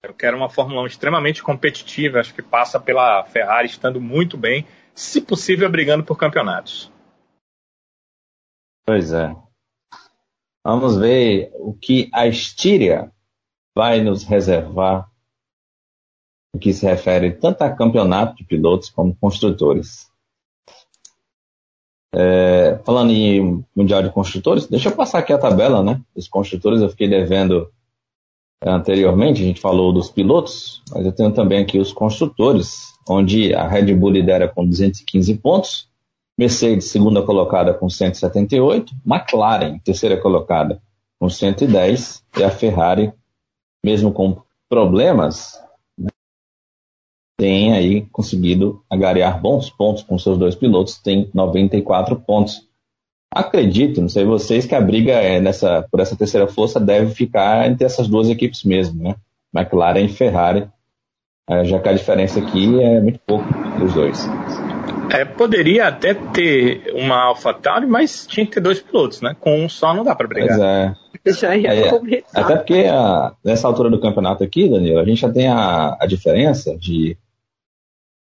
Eu 0.01 0.13
quero 0.13 0.37
uma 0.37 0.49
Fórmula 0.49 0.81
1 0.83 0.87
extremamente 0.87 1.43
competitiva, 1.43 2.19
acho 2.19 2.33
que 2.33 2.41
passa 2.41 2.79
pela 2.79 3.23
Ferrari 3.25 3.67
estando 3.67 3.99
muito 3.99 4.37
bem, 4.37 4.65
se 4.95 5.19
possível 5.19 5.69
brigando 5.69 6.05
por 6.05 6.17
campeonatos. 6.17 6.91
Pois 8.85 9.11
é. 9.11 9.35
Vamos 10.65 10.97
ver 10.97 11.51
o 11.55 11.73
que 11.73 12.09
a 12.13 12.27
Estíria 12.27 13.11
vai 13.75 14.01
nos 14.01 14.23
reservar 14.23 15.09
no 16.53 16.59
que 16.59 16.73
se 16.73 16.85
refere 16.85 17.33
tanto 17.33 17.61
a 17.63 17.75
campeonato 17.75 18.35
de 18.35 18.45
pilotos 18.45 18.89
como 18.89 19.15
construtores. 19.17 20.09
É, 22.15 22.77
falando 22.85 23.11
em 23.11 23.63
Mundial 23.75 24.01
de 24.01 24.11
Construtores, 24.11 24.65
deixa 24.65 24.89
eu 24.89 24.95
passar 24.95 25.19
aqui 25.19 25.31
a 25.31 25.37
tabela, 25.37 25.83
né? 25.83 26.01
Dos 26.15 26.27
construtores, 26.27 26.81
eu 26.81 26.89
fiquei 26.89 27.07
devendo 27.07 27.71
anteriormente, 28.65 29.41
a 29.41 29.45
gente 29.45 29.61
falou 29.61 29.93
dos 29.93 30.09
pilotos, 30.09 30.81
mas 30.91 31.05
eu 31.05 31.11
tenho 31.11 31.31
também 31.31 31.61
aqui 31.61 31.79
os 31.79 31.93
construtores, 31.93 32.93
onde 33.07 33.53
a 33.53 33.67
Red 33.67 33.93
Bull 33.95 34.11
lidera 34.11 34.47
com 34.47 34.65
215 34.65 35.35
pontos, 35.37 35.89
Mercedes, 36.37 36.89
segunda 36.89 37.21
colocada 37.21 37.73
com 37.73 37.89
178, 37.89 38.93
McLaren, 39.05 39.77
terceira 39.79 40.15
colocada 40.15 40.81
com 41.19 41.29
110, 41.29 42.23
e 42.37 42.43
a 42.43 42.49
Ferrari, 42.49 43.11
mesmo 43.83 44.11
com 44.11 44.41
problemas, 44.69 45.59
tem 47.37 47.73
aí 47.73 48.05
conseguido 48.11 48.83
agariar 48.89 49.41
bons 49.41 49.69
pontos 49.69 50.03
com 50.03 50.19
seus 50.19 50.37
dois 50.37 50.55
pilotos, 50.55 50.97
tem 50.97 51.29
94 51.33 52.17
pontos. 52.19 52.68
Acredito, 53.33 54.01
não 54.01 54.09
sei 54.09 54.25
vocês, 54.25 54.65
que 54.65 54.73
a 54.73 54.81
briga 54.81 55.11
é 55.13 55.39
nessa, 55.39 55.85
por 55.91 55.99
essa 55.99 56.15
terceira 56.15 56.47
força 56.47 56.79
deve 56.79 57.13
ficar 57.13 57.69
entre 57.69 57.85
essas 57.85 58.07
duas 58.07 58.27
equipes 58.27 58.63
mesmo, 58.63 59.03
né? 59.03 59.15
McLaren 59.55 60.01
e 60.05 60.09
Ferrari, 60.09 60.67
é, 61.49 61.63
já 61.63 61.79
que 61.79 61.89
a 61.89 61.93
diferença 61.93 62.39
aqui 62.39 62.81
é 62.81 62.99
muito 62.99 63.19
pouco 63.25 63.45
entre 63.67 63.83
os 63.85 63.93
dois. 63.93 64.27
É, 65.11 65.25
poderia 65.25 65.87
até 65.87 66.13
ter 66.13 66.91
uma 66.95 67.15
AlphaTauri, 67.25 67.85
mas 67.87 68.25
tinha 68.27 68.45
que 68.45 68.51
ter 68.53 68.61
dois 68.61 68.79
pilotos, 68.79 69.21
né? 69.21 69.35
Com 69.39 69.63
um 69.63 69.69
só 69.69 69.93
não 69.93 70.03
dá 70.03 70.15
para 70.15 70.27
brigar. 70.27 70.49
Pois 70.49 70.59
é. 70.61 70.95
Já 71.39 71.55
ia 71.55 71.69
É, 71.69 71.89
começar. 71.89 72.39
Até 72.41 72.55
porque 72.55 72.85
a- 72.89 73.33
nessa 73.43 73.67
altura 73.67 73.89
do 73.89 73.99
campeonato 73.99 74.43
aqui, 74.43 74.67
Danilo, 74.69 74.99
a 74.99 75.05
gente 75.05 75.21
já 75.21 75.29
tem 75.29 75.47
a, 75.47 75.95
a 75.99 76.05
diferença 76.07 76.75
de. 76.77 77.15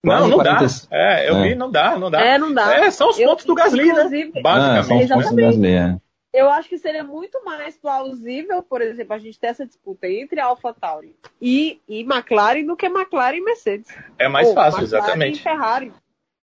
Não, 0.06 0.28
não 0.28 0.38
dá. 0.38 0.56
40 0.58 0.88
É, 0.92 1.30
eu 1.30 1.36
É. 1.38 1.42
vi, 1.50 1.56
não 1.56 1.70
dá, 1.72 1.98
não 1.98 2.10
dá. 2.12 2.22
É, 2.22 2.38
não 2.38 2.54
dá. 2.54 2.74
É, 2.86 2.92
são 2.92 3.10
os 3.10 3.20
Eu- 3.20 3.30
pontos 3.30 3.46
do 3.46 3.56
Gasly, 3.56 3.86
né? 3.86 3.90
inclusive, 3.92 4.32
Ah, 4.38 4.42
Basicamente. 4.42 5.08
são 5.08 5.20
Exatamente. 5.20 5.46
Gasly, 5.46 5.74
é. 5.74 5.98
Eu 6.34 6.50
acho 6.50 6.68
que 6.68 6.78
seria 6.78 7.04
muito 7.04 7.44
mais 7.46 7.78
plausível, 7.78 8.62
por 8.62 8.82
exemplo, 8.82 9.14
a 9.14 9.18
gente 9.18 9.40
ter 9.40 9.48
essa 9.48 9.66
disputa 9.66 10.06
entre 10.08 10.40
AlphaTauri 10.42 11.16
e, 11.42 11.80
e 11.88 12.02
McLaren 12.02 12.66
do 12.66 12.76
que 12.76 12.88
McLaren 12.88 13.38
e 13.38 13.42
Mercedes. 13.42 13.88
É 14.20 14.28
mais 14.28 14.50
Ou 14.50 14.54
fácil, 14.54 14.82
McLaren 14.82 15.04
exatamente. 15.06 15.40
E 15.40 15.42
Ferrari. 15.44 15.88
É, 15.88 15.92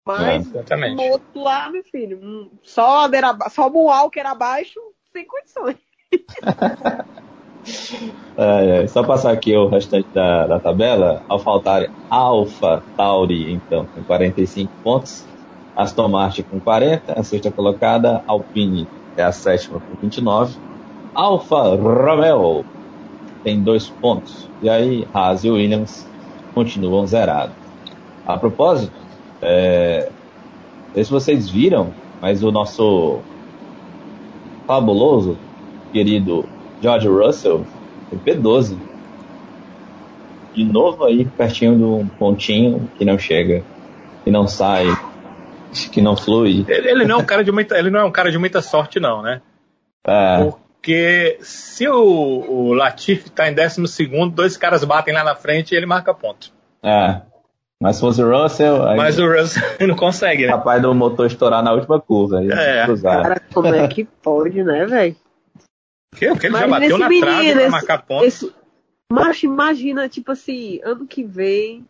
Mas 0.05 0.47
exatamente. 0.47 0.95
no 0.97 1.03
outro 1.11 1.41
lá, 1.43 1.71
meu 1.71 1.83
filho, 1.85 2.51
só, 2.63 3.03
ladeira, 3.03 3.35
só 3.51 3.67
o 3.69 3.85
Walker 3.87 4.21
abaixo, 4.27 4.81
sem 5.13 5.27
condições. 5.27 5.77
É, 8.37 8.83
é, 8.83 8.87
só 8.87 9.03
passar 9.03 9.33
aqui 9.33 9.57
o 9.57 9.69
restante 9.69 10.09
da, 10.15 10.47
da 10.47 10.61
tabela. 10.61 11.23
AlphaTauri, 11.29 11.91
Alpha 12.09 12.83
Tauri, 12.97 13.53
então, 13.53 13.87
com 13.95 14.03
45 14.05 14.73
pontos. 14.83 15.27
Aston 15.77 16.09
Martin 16.09 16.43
com 16.43 16.61
40, 16.61 17.13
a 17.13 17.23
sexta 17.23 17.51
colocada. 17.51 18.23
Alpine 18.27 18.89
é 19.17 19.23
a 19.23 19.33
sétima 19.33 19.81
com 19.81 19.95
29. 20.01 20.57
Alfa 21.15 21.75
Romeo 21.77 22.65
tem 23.43 23.63
dois 23.63 23.89
pontos. 23.89 24.49
E 24.63 24.69
aí, 24.69 25.07
Haas 25.13 25.45
e 25.45 25.51
Williams 25.51 26.07
continuam 26.55 27.07
zerados. 27.07 27.55
A 28.27 28.37
propósito, 28.37 28.93
é, 29.41 30.11
não 30.89 30.95
sei 30.95 31.05
se 31.05 31.11
vocês 31.11 31.49
viram, 31.49 31.93
mas 32.21 32.43
o 32.43 32.51
nosso 32.51 33.21
fabuloso, 34.67 35.39
querido 35.93 36.45
George 36.81 37.09
Russell, 37.09 37.67
tem 38.11 38.19
P12. 38.19 38.77
De 40.55 40.65
novo 40.65 41.05
aí, 41.05 41.25
pertinho 41.25 41.77
do 41.77 42.07
pontinho 42.19 42.91
que 42.97 43.05
não 43.05 43.19
chega, 43.19 43.63
que 44.25 44.31
não 44.31 44.49
sai, 44.49 44.87
que 45.93 46.01
não 46.01 46.17
flui. 46.17 46.65
Ele, 46.69 46.91
ele 46.91 47.05
não 47.05 47.17
é 47.17 47.23
um 47.23 47.25
cara 47.25 47.45
de 47.45 47.53
muita, 47.53 47.79
ele 47.79 47.91
não 47.91 48.01
é 48.01 48.05
um 48.05 48.11
cara 48.11 48.31
de 48.31 48.39
muita 48.39 48.61
sorte, 48.61 48.99
não, 48.99 49.23
né? 49.23 49.41
É, 50.07 50.45
Porque 50.45 51.39
se 51.41 51.87
o, 51.89 51.95
o 52.49 52.73
Latifi 52.73 53.31
tá 53.31 53.49
em 53.49 53.55
12 53.55 53.87
segundo, 53.89 54.35
dois 54.35 54.57
caras 54.57 54.83
batem 54.85 55.13
lá 55.15 55.23
na 55.23 55.35
frente 55.35 55.73
e 55.73 55.77
ele 55.77 55.87
marca 55.87 56.13
ponto. 56.15 56.51
é. 56.83 57.23
Mas 57.81 57.95
se 57.95 58.01
fosse 58.01 58.21
o 58.21 58.29
Russell, 58.29 58.89
aí 58.89 58.97
Mas 58.97 59.21
o 59.21 59.25
Russell 59.33 59.63
não 59.87 59.95
consegue, 59.95 60.47
né? 60.47 60.49
capaz 60.53 60.83
do 60.83 60.93
motor 60.93 61.27
estourar 61.27 61.63
na 61.63 61.73
última 61.73 62.01
curva. 62.01 62.41
Aí 62.41 62.51
É. 62.51 62.85
cruzar. 62.85 63.23
Cara, 63.23 63.41
como 63.55 63.69
é 63.73 63.87
que 63.87 64.03
pode, 64.05 64.65
né, 64.65 64.85
velho? 64.85 65.15
Porque 66.11 66.25
ele 66.47 66.57
já 66.57 66.67
Imagina 66.67 66.69
bateu 66.81 66.99
na 66.99 67.09
menino, 67.09 67.27
trave 67.27 67.53
pra 67.53 67.61
esse- 67.63 67.71
marcar 67.71 68.03
ponto. 68.03 68.25
Esse... 68.25 68.55
Macho, 69.11 69.47
imagina, 69.47 70.09
tipo 70.09 70.33
assim, 70.33 70.81
ano 70.85 71.07
que 71.07 71.25
vem, 71.25 71.87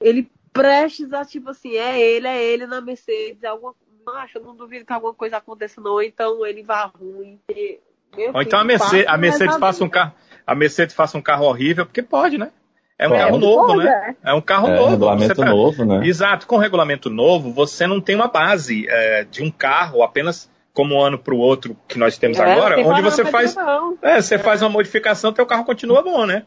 ele 0.00 0.30
prestes 0.52 1.12
a, 1.12 1.24
tipo 1.24 1.50
assim, 1.50 1.74
é 1.76 2.00
ele, 2.00 2.26
é 2.28 2.42
ele 2.44 2.66
na 2.66 2.80
Mercedes, 2.80 3.42
alguma... 3.44 3.74
Macho, 4.04 4.38
eu 4.38 4.42
não 4.42 4.56
duvido 4.56 4.84
que 4.84 4.92
alguma 4.92 5.14
coisa 5.14 5.36
aconteça, 5.36 5.80
não, 5.80 5.92
ou 5.92 6.02
então 6.02 6.44
ele 6.44 6.62
vá 6.62 6.84
ruim. 6.86 7.38
e- 7.48 7.78
meu 8.16 8.32
Ou 8.34 8.42
então 8.42 8.58
a 8.58 8.64
Mercedes, 8.64 9.04
passa 9.04 9.14
a 9.14 9.18
Mercedes 9.18 9.56
faça 9.56 9.84
um 9.84 9.88
carro, 9.88 10.12
a 10.46 10.54
Mercedes 10.56 10.94
faça 10.94 11.16
um 11.16 11.22
carro 11.22 11.46
horrível, 11.46 11.86
porque 11.86 12.02
pode, 12.02 12.36
né? 12.36 12.50
É 12.98 13.06
um 13.06 13.10
Pode. 13.10 13.22
carro 13.22 13.38
novo, 13.38 13.66
Pode, 13.66 13.84
né? 13.84 14.16
É 14.24 14.34
um 14.34 14.40
carro 14.40 14.68
É, 14.68 14.76
novo. 14.76 14.90
regulamento 14.90 15.34
tá- 15.36 15.44
novo, 15.50 15.84
né? 15.84 16.06
Exato, 16.06 16.46
com 16.46 16.56
regulamento 16.58 17.08
novo, 17.10 17.52
você 17.52 17.86
não 17.86 18.00
tem 18.00 18.14
uma 18.14 18.28
base 18.28 18.86
é, 18.88 19.24
de 19.24 19.42
um 19.42 19.50
carro 19.50 20.02
apenas 20.02 20.48
como 20.72 20.94
um 20.94 21.00
ano 21.02 21.18
para 21.18 21.34
o 21.34 21.38
outro 21.38 21.76
que 21.88 21.98
nós 21.98 22.16
temos 22.18 22.38
É, 22.38 22.42
agora, 22.52 22.80
onde 22.86 23.02
você 23.02 23.24
faz, 23.24 23.54
é, 24.02 24.20
você 24.20 24.38
faz 24.38 24.62
uma 24.62 24.70
modificação, 24.70 25.32
teu 25.32 25.44
carro 25.46 25.64
continua 25.64 26.02
bom, 26.02 26.24
né? 26.26 26.44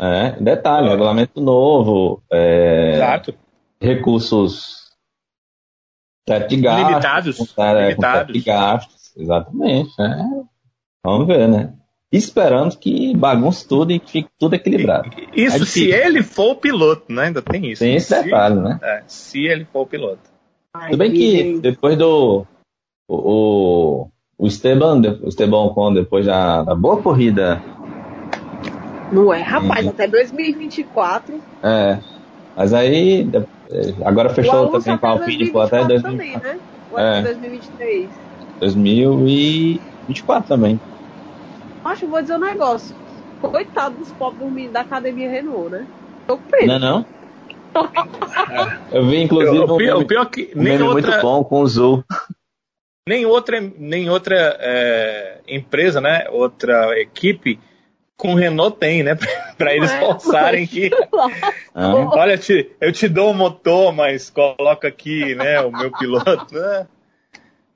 É, 0.00 0.32
detalhe, 0.40 0.88
regulamento 0.88 1.40
novo, 1.40 2.22
é, 2.30 2.94
Exato. 2.94 3.34
recursos 3.80 4.82
teto 6.26 6.48
de 6.48 6.56
gastos, 6.60 6.88
Limitados, 6.88 7.36
com 7.38 7.44
teto- 7.44 7.54
com 7.56 7.78
limitados. 7.80 8.20
teto 8.26 8.32
de 8.32 8.40
gastos, 8.40 9.16
exatamente. 9.16 9.90
é. 10.00 10.24
Vamos 11.04 11.26
ver, 11.26 11.48
né? 11.48 11.74
Esperando 12.12 12.76
que 12.76 13.16
bagunce 13.16 13.66
tudo 13.66 13.90
e 13.90 13.98
fique 14.04 14.28
tudo 14.38 14.54
equilibrado. 14.54 15.10
Isso 15.34 15.62
É 15.62 15.66
se 15.66 15.90
ele 15.90 16.22
for 16.22 16.50
o 16.52 16.56
piloto, 16.56 17.10
né? 17.12 17.24
Ainda 17.24 17.40
tem 17.42 17.70
isso. 17.70 17.82
Tem 17.82 17.94
esse 17.96 18.14
se, 18.14 18.22
detalhe, 18.22 18.56
né? 18.60 18.78
é, 18.82 19.02
se 19.06 19.44
ele 19.46 19.64
for 19.64 19.80
o 19.82 19.86
piloto. 19.86 20.20
Tudo 20.86 20.96
bem 20.98 21.10
que 21.12 21.58
depois 21.60 21.96
do 21.98 22.46
o, 23.14 24.08
o, 24.38 24.46
Esteban, 24.46 25.00
o 25.22 25.28
Esteban 25.28 25.64
Ocon, 25.64 25.94
depois 25.94 26.26
da, 26.26 26.62
da 26.62 26.74
boa 26.74 27.02
corrida, 27.02 27.62
Não 29.10 29.32
é, 29.32 29.42
rapaz, 29.42 29.86
até 29.86 30.08
2024. 30.08 31.42
é, 31.64 31.98
mas 32.56 32.72
aí 32.72 33.24
de- 33.24 33.46
agora 34.04 34.30
fechou 34.30 34.68
também 34.68 34.98
com 34.98 35.06
a 35.06 35.10
até 35.10 35.20
Alpine 35.20 35.52
por 35.52 35.60
até 35.60 35.84
2024 35.84 36.02
2024. 36.02 36.02
também, 36.02 36.38
né? 36.38 36.60
Ou 36.90 36.98
É. 36.98 37.22
2023. 37.22 38.20
2024 38.60 40.48
também. 40.48 40.80
Acho, 41.84 42.04
eu 42.04 42.10
vou 42.10 42.22
dizer 42.22 42.36
um 42.36 42.40
negócio. 42.40 42.96
Coitado 43.40 43.96
dos 43.96 44.12
pobres 44.12 44.52
meninos 44.52 44.72
da 44.72 44.80
Academia 44.82 45.28
Renault, 45.30 45.70
né? 45.70 45.88
Tô 46.26 46.38
com 46.38 46.44
pena. 46.44 46.78
Não, 46.78 46.88
é 46.88 46.90
não? 46.90 47.06
Eu 48.92 49.06
vi 49.06 49.22
inclusive 49.22 49.58
o, 49.58 49.74
um 49.74 49.78
pior, 49.78 49.94
meme, 49.94 50.04
o 50.04 50.06
pior 50.06 50.26
é 50.26 50.30
que 50.30 50.52
um 50.54 50.62
nem 50.62 50.78
meme 50.78 50.84
muito 50.90 51.06
outra, 51.06 51.22
bom 51.22 51.42
com 51.42 51.60
o 51.60 51.66
Zul. 51.66 52.04
Nem 53.08 53.26
outra, 53.26 53.60
nem 53.60 54.08
outra 54.08 54.56
é, 54.60 55.40
empresa, 55.48 56.00
né? 56.00 56.26
Outra 56.30 56.98
equipe 57.00 57.58
com 58.16 58.34
Renault 58.34 58.78
tem, 58.78 59.02
né? 59.02 59.16
Para 59.58 59.74
eles 59.74 59.90
é, 59.90 60.00
forçarem 60.00 60.66
que. 60.66 60.90
Ah, 61.74 61.94
Olha, 61.94 62.36
te- 62.36 62.70
eu 62.82 62.92
te 62.92 63.08
dou 63.08 63.30
o 63.30 63.34
motor, 63.34 63.94
mas 63.94 64.28
coloca 64.28 64.86
aqui, 64.88 65.34
né? 65.34 65.58
O 65.62 65.72
meu 65.72 65.90
piloto. 65.90 66.54
né? 66.54 66.86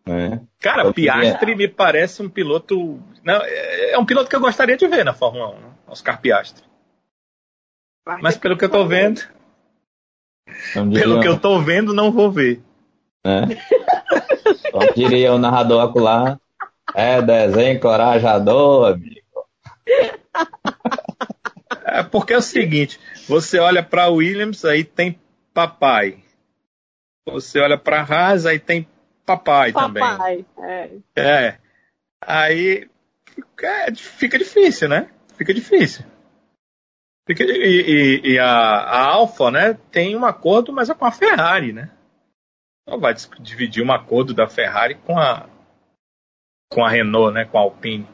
é. 0.07 0.41
Cara, 0.61 0.93
Piastri 0.93 1.57
me 1.57 1.67
parece 1.67 2.23
um 2.23 2.29
piloto. 2.29 3.01
Não, 3.25 3.41
é 3.43 3.93
é 3.93 3.99
um 3.99 4.05
piloto 4.05 4.29
que 4.29 4.37
eu 4.37 4.41
gostaria 4.41 4.77
de 4.77 4.87
ver 4.87 5.03
na 5.03 5.15
Fórmula 5.15 5.49
1, 5.49 5.53
né? 5.61 5.69
Oscar 5.87 6.21
Piastri. 6.21 6.63
Mas 8.21 8.37
pelo 8.37 8.57
que 8.59 8.67
eu 8.67 8.69
tô 8.69 8.87
vendo, 8.87 9.23
pelo 10.95 11.21
que 11.21 11.29
eu 11.29 11.41
tô 11.41 11.59
vendo, 11.61 11.95
não 11.95 12.13
vou 12.13 12.31
ver. 12.31 12.61
né? 13.25 13.47
Como 14.77 14.93
diria 14.95 15.33
o 15.33 15.39
narrador 15.39 15.83
acolá, 15.89 16.39
é 16.95 17.23
desenho 17.23 17.77
encorajador, 17.77 18.93
amigo. 18.93 19.17
É 21.85 22.03
porque 22.03 22.35
é 22.35 22.37
o 22.37 22.43
seguinte, 22.43 23.01
você 23.27 23.59
olha 23.59 23.83
para 23.83 24.09
Williams, 24.09 24.67
aí 24.67 24.85
tem 24.85 25.19
papai. 25.55 26.19
Você 27.27 27.59
olha 27.59 27.79
para 27.79 28.03
Haas, 28.03 28.45
aí 28.45 28.59
tem 28.59 28.87
papai, 29.25 29.73
também. 29.73 30.03
Papai. 30.03 30.45
É. 30.63 30.91
É. 31.17 31.59
Aí 32.21 32.87
fica, 33.35 33.67
é, 33.67 33.95
fica 33.95 34.39
difícil, 34.39 34.91
né? 34.91 35.09
Fica 35.39 35.55
difícil. 35.55 36.05
Fica- 37.27 37.45
e 37.45 38.21
e- 38.27 38.33
e 38.35 38.39
a, 38.39 38.47
a 38.51 39.01
Alfa, 39.07 39.51
né, 39.51 39.79
tem 39.91 40.15
um 40.15 40.25
acordo, 40.27 40.71
mas 40.71 40.91
é 40.91 40.95
com 40.95 41.07
a 41.07 41.11
Ferrari, 41.11 41.73
né? 41.73 41.91
Não 42.87 43.01
vai 43.01 43.13
dis- 43.15 43.31
dividir 43.41 43.83
um 43.85 43.93
acordo 43.93 44.33
da 44.33 44.47
Ferrari 44.47 44.95
com 44.95 45.19
a 45.19 45.47
com 46.73 46.85
a 46.85 46.89
Renault, 46.91 47.33
né, 47.33 47.45
com 47.45 47.59
a 47.59 47.61
Alpine. 47.61 48.07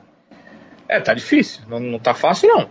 É, 0.88 1.00
tá 1.00 1.14
difícil, 1.14 1.62
não, 1.68 1.80
não 1.80 1.98
tá 1.98 2.12
fácil 2.14 2.48
não. 2.48 2.70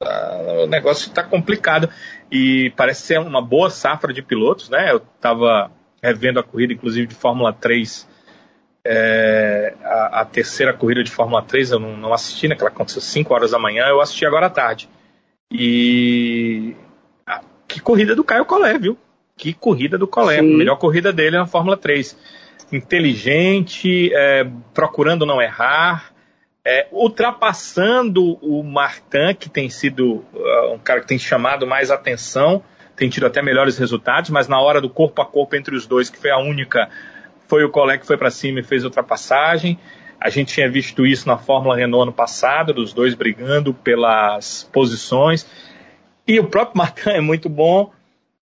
Tá- 0.00 0.38
o 0.64 0.66
negócio 0.66 1.10
tá 1.12 1.22
complicado 1.24 1.88
e 2.30 2.70
parece 2.76 3.02
ser 3.02 3.18
uma 3.20 3.40
boa 3.42 3.70
safra 3.70 4.12
de 4.12 4.22
pilotos, 4.22 4.68
né? 4.68 4.92
Eu 4.92 5.00
tava 5.00 5.70
revendo 6.02 6.38
a 6.38 6.42
corrida, 6.44 6.72
inclusive 6.72 7.06
de 7.06 7.14
Fórmula 7.14 7.52
3 7.52 8.06
é, 8.84 9.74
a, 9.82 10.20
a 10.20 10.24
terceira 10.24 10.72
corrida 10.72 11.02
de 11.02 11.10
Fórmula 11.10 11.42
3 11.42 11.72
eu 11.72 11.78
não, 11.80 11.96
não 11.96 12.12
assisti, 12.12 12.48
né? 12.48 12.54
Que 12.54 12.62
ela 12.62 12.70
aconteceu 12.70 13.00
5 13.02 13.34
horas 13.34 13.50
da 13.50 13.58
manhã, 13.58 13.86
eu 13.88 14.00
assisti 14.00 14.24
agora 14.24 14.46
à 14.46 14.50
tarde. 14.50 14.88
E. 15.50 16.74
que 17.66 17.80
corrida 17.80 18.14
do 18.14 18.22
Caio 18.24 18.44
Collet, 18.44 18.78
viu? 18.78 18.98
Que 19.38 19.54
corrida 19.54 19.96
do 19.96 20.06
Collet, 20.06 20.42
melhor 20.42 20.76
corrida 20.76 21.12
dele 21.12 21.38
na 21.38 21.46
Fórmula 21.46 21.76
3. 21.76 22.18
Inteligente, 22.72 24.12
é, 24.12 24.46
procurando 24.74 25.24
não 25.24 25.40
errar, 25.40 26.12
é, 26.64 26.86
ultrapassando 26.92 28.34
o 28.42 28.62
Martin, 28.62 29.34
que 29.38 29.48
tem 29.48 29.70
sido 29.70 30.24
uh, 30.34 30.74
um 30.74 30.78
cara 30.78 31.00
que 31.00 31.06
tem 31.06 31.18
chamado 31.18 31.66
mais 31.66 31.90
atenção, 31.90 32.62
tem 32.94 33.08
tido 33.08 33.24
até 33.24 33.40
melhores 33.40 33.78
resultados, 33.78 34.28
mas 34.28 34.48
na 34.48 34.60
hora 34.60 34.80
do 34.80 34.90
corpo 34.90 35.22
a 35.22 35.24
corpo 35.24 35.56
entre 35.56 35.74
os 35.74 35.86
dois, 35.86 36.10
que 36.10 36.18
foi 36.18 36.30
a 36.30 36.36
única, 36.36 36.90
foi 37.46 37.64
o 37.64 37.70
Collet 37.70 38.00
que 38.00 38.06
foi 38.06 38.18
para 38.18 38.30
cima 38.30 38.60
e 38.60 38.62
fez 38.62 38.84
ultrapassagem. 38.84 39.78
A 40.20 40.28
gente 40.30 40.52
tinha 40.52 40.68
visto 40.68 41.06
isso 41.06 41.28
na 41.28 41.38
Fórmula 41.38 41.76
Renault 41.76 42.02
ano 42.02 42.12
passado, 42.12 42.74
dos 42.74 42.92
dois 42.92 43.14
brigando 43.14 43.72
pelas 43.72 44.68
posições. 44.72 45.46
E 46.26 46.38
o 46.40 46.44
próprio 46.44 46.76
Martin 46.76 47.10
é 47.16 47.20
muito 47.20 47.48
bom. 47.48 47.92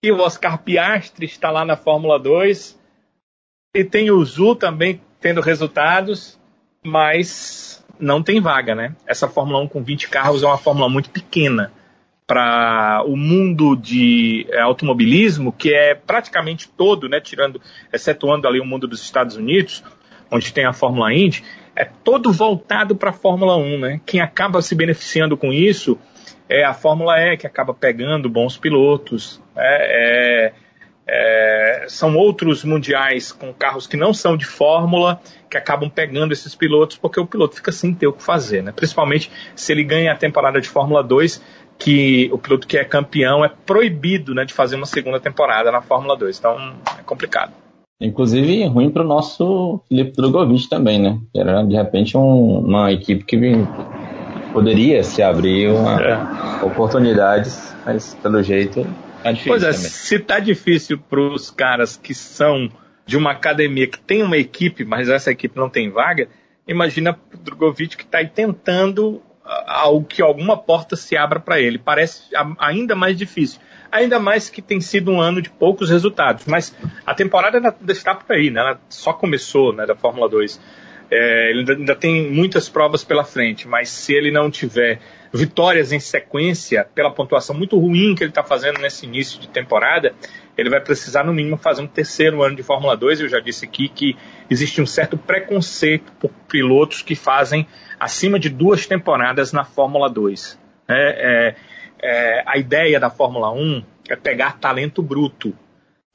E 0.03 0.13
o 0.13 0.19
Oscar 0.19 0.59
Piastri 0.63 1.27
está 1.27 1.51
lá 1.51 1.65
na 1.65 1.77
Fórmula 1.77 2.19
2. 2.19 2.79
E 3.75 3.85
tem 3.85 4.11
o 4.11 4.25
Zu 4.25 4.55
também 4.55 5.01
tendo 5.21 5.41
resultados, 5.41 6.39
mas 6.85 7.85
não 7.99 8.23
tem 8.23 8.41
vaga, 8.41 8.75
né? 8.75 8.95
Essa 9.07 9.29
Fórmula 9.29 9.61
1 9.61 9.69
com 9.69 9.83
20 9.83 10.09
carros 10.09 10.43
é 10.43 10.47
uma 10.47 10.59
Fórmula 10.59 10.89
muito 10.89 11.11
pequena 11.11 11.73
para 12.27 13.05
o 13.07 13.17
mundo 13.17 13.77
de 13.77 14.47
é, 14.51 14.61
automobilismo, 14.61 15.53
que 15.53 15.73
é 15.73 15.95
praticamente 15.95 16.69
todo, 16.69 17.09
né, 17.09 17.21
tirando, 17.21 17.61
excetuando 17.93 18.49
ali 18.49 18.59
o 18.59 18.65
mundo 18.65 18.89
dos 18.89 19.01
Estados 19.01 19.37
Unidos, 19.37 19.85
onde 20.31 20.53
tem 20.53 20.65
a 20.65 20.73
Fórmula 20.73 21.15
Indy, 21.15 21.45
é 21.77 21.85
todo 21.85 22.33
voltado 22.33 22.97
para 22.97 23.11
a 23.11 23.13
Fórmula 23.13 23.57
1, 23.57 23.79
né? 23.79 24.01
Quem 24.07 24.21
acaba 24.21 24.63
se 24.63 24.75
beneficiando 24.75 25.37
com 25.37 25.53
isso 25.53 25.99
é 26.49 26.65
a 26.65 26.73
Fórmula 26.73 27.19
E, 27.21 27.37
que 27.37 27.47
acaba 27.47 27.75
pegando 27.75 28.31
bons 28.31 28.57
pilotos, 28.57 29.43
né? 29.55 29.63
é, 29.65 30.53
é, 31.07 31.85
são 31.89 32.17
outros 32.17 32.65
mundiais 32.65 33.31
com 33.31 33.53
carros 33.53 33.87
que 33.87 33.97
não 33.97 34.15
são 34.15 34.37
de 34.37 34.45
Fórmula 34.45 35.21
que 35.51 35.57
acabam 35.57 35.89
pegando 35.89 36.33
esses 36.33 36.55
pilotos 36.55 36.97
porque 36.97 37.21
o 37.21 37.27
piloto 37.27 37.57
fica 37.57 37.71
sem 37.71 37.95
ter 37.95 38.07
o 38.07 38.13
que 38.13 38.23
fazer, 38.23 38.63
né? 38.63 38.73
Principalmente 38.73 39.31
se 39.55 39.71
ele 39.71 39.85
ganha 39.85 40.13
a 40.13 40.17
temporada 40.17 40.61
de 40.61 40.69
Fórmula 40.69 41.03
2, 41.03 41.43
que 41.79 42.31
o 42.33 42.39
piloto 42.39 42.67
que 42.67 42.79
é 42.79 42.85
campeão 42.85 43.45
é 43.45 43.49
proibido 43.49 44.35
né, 44.35 44.45
de 44.45 44.55
fazer 44.55 44.77
uma 44.77 44.87
segunda 44.87 45.21
temporada 45.21 45.71
na 45.71 45.83
Fórmula 45.83 46.17
2. 46.17 46.39
Então 46.39 46.75
é 46.99 47.03
complicado. 47.03 47.66
Inclusive, 48.01 48.67
ruim 48.67 48.91
para 48.91 49.03
o 49.03 49.07
nosso 49.07 49.81
Felipe 49.89 50.13
Drogovic 50.13 50.69
também, 50.69 50.99
né? 50.99 51.19
Era 51.35 51.63
de 51.63 51.75
repente 51.75 52.17
um, 52.17 52.59
uma 52.59 52.93
equipe 52.93 53.25
que 53.25 53.39
poderia 54.53 55.03
se 55.03 55.23
abrir 55.23 55.71
uma 55.71 56.03
é. 56.03 56.65
oportunidades, 56.65 57.75
mas 57.85 58.15
pelo 58.23 58.43
jeito 58.43 58.87
tá 59.23 59.33
difícil. 59.33 59.53
Pois 59.53 59.63
é, 59.63 59.73
também. 59.73 59.91
se 59.91 60.19
tá 60.19 60.39
difícil 60.39 60.99
para 60.99 61.21
os 61.21 61.51
caras 61.51 61.97
que 61.97 62.15
são 62.15 62.71
de 63.07 63.17
uma 63.17 63.31
academia 63.31 63.87
que 63.87 63.99
tem 63.99 64.23
uma 64.23 64.37
equipe, 64.37 64.85
mas 64.85 65.09
essa 65.09 65.31
equipe 65.31 65.57
não 65.57 65.71
tem 65.71 65.89
vaga, 65.91 66.29
imagina 66.69 67.19
o 67.33 67.37
Drogovic 67.39 67.97
que 67.97 68.03
está 68.03 68.19
aí 68.19 68.29
tentando 68.29 69.23
algo 69.67 70.05
que 70.05 70.21
alguma 70.21 70.57
porta 70.57 70.97
se 70.97 71.17
abra 71.17 71.39
para 71.39 71.61
ele. 71.61 71.79
Parece 71.79 72.23
ainda 72.59 72.95
mais 72.95 73.17
difícil. 73.17 73.61
Ainda 73.97 74.19
mais 74.19 74.51
que 74.51 74.61
tem 74.61 74.81
sido 74.81 75.11
um 75.11 75.21
ano 75.21 75.41
de 75.41 75.51
poucos 75.51 75.91
resultados. 75.91 76.45
Mas 76.47 76.75
a 77.05 77.15
temporada 77.15 77.59
ainda 77.59 77.75
está 77.93 78.15
por 78.15 78.35
aí, 78.35 78.51
né? 78.51 78.61
Ela 78.61 78.81
só 78.89 79.13
começou 79.13 79.73
né, 79.73 79.87
da 79.87 79.97
Fórmula 79.97 80.29
2. 80.29 80.61
É, 81.11 81.51
ele 81.51 81.61
ainda, 81.61 81.73
ainda 81.75 81.95
tem 81.95 82.31
muitas 82.31 82.69
provas 82.69 83.05
pela 83.05 83.25
frente, 83.25 83.69
mas 83.69 83.89
se 83.89 84.13
ele 84.13 84.31
não 84.31 84.51
tiver 84.51 84.99
vitórias 85.33 85.93
em 85.93 86.01
sequência, 86.01 86.87
pela 86.95 87.11
pontuação 87.11 87.55
muito 87.57 87.79
ruim 87.79 88.15
que 88.15 88.25
ele 88.25 88.31
está 88.31 88.43
fazendo 88.43 88.81
nesse 88.81 89.07
início 89.07 89.41
de 89.41 89.49
temporada, 89.49 90.15
ele 90.59 90.69
vai 90.69 90.81
precisar, 90.81 91.25
no 91.25 91.33
mínimo, 91.33 91.57
fazer 91.57 91.83
um 91.83 91.87
terceiro 91.87 92.43
ano 92.43 92.57
de 92.57 92.63
Fórmula 92.63 92.97
2. 92.97 93.21
Eu 93.21 93.29
já 93.29 93.39
disse 93.39 93.65
aqui 93.65 93.89
que 93.89 94.17
existe 94.51 94.81
um 94.81 94.87
certo 94.87 95.17
preconceito 95.17 96.13
por 96.19 96.31
pilotos 96.49 97.03
que 97.03 97.15
fazem 97.15 97.67
acima 98.01 98.39
de 98.39 98.49
duas 98.49 98.87
temporadas 98.87 99.53
na 99.53 99.65
Fórmula 99.65 100.11
2. 100.11 100.59
É, 100.89 100.95
é, 100.95 101.55
é, 102.03 102.43
a 102.47 102.59
ideia 102.59 103.01
da 103.01 103.11
Fórmula 103.11 103.51
1 103.51 103.83
é 104.09 104.17
pegar 104.17 104.59
talento 104.59 105.03
bruto. 105.03 105.51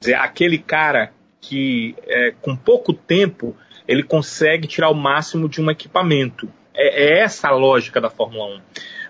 dizer, 0.00 0.14
aquele 0.14 0.58
cara 0.58 1.12
que, 1.40 1.94
é, 2.06 2.32
com 2.40 2.56
pouco 2.56 2.92
tempo, 2.92 3.56
ele 3.86 4.02
consegue 4.02 4.66
tirar 4.66 4.90
o 4.90 4.94
máximo 4.94 5.48
de 5.48 5.60
um 5.60 5.70
equipamento. 5.70 6.48
É, 6.74 7.04
é 7.04 7.18
essa 7.20 7.48
a 7.48 7.52
lógica 7.52 8.00
da 8.00 8.08
Fórmula 8.08 8.56
1. 8.56 8.60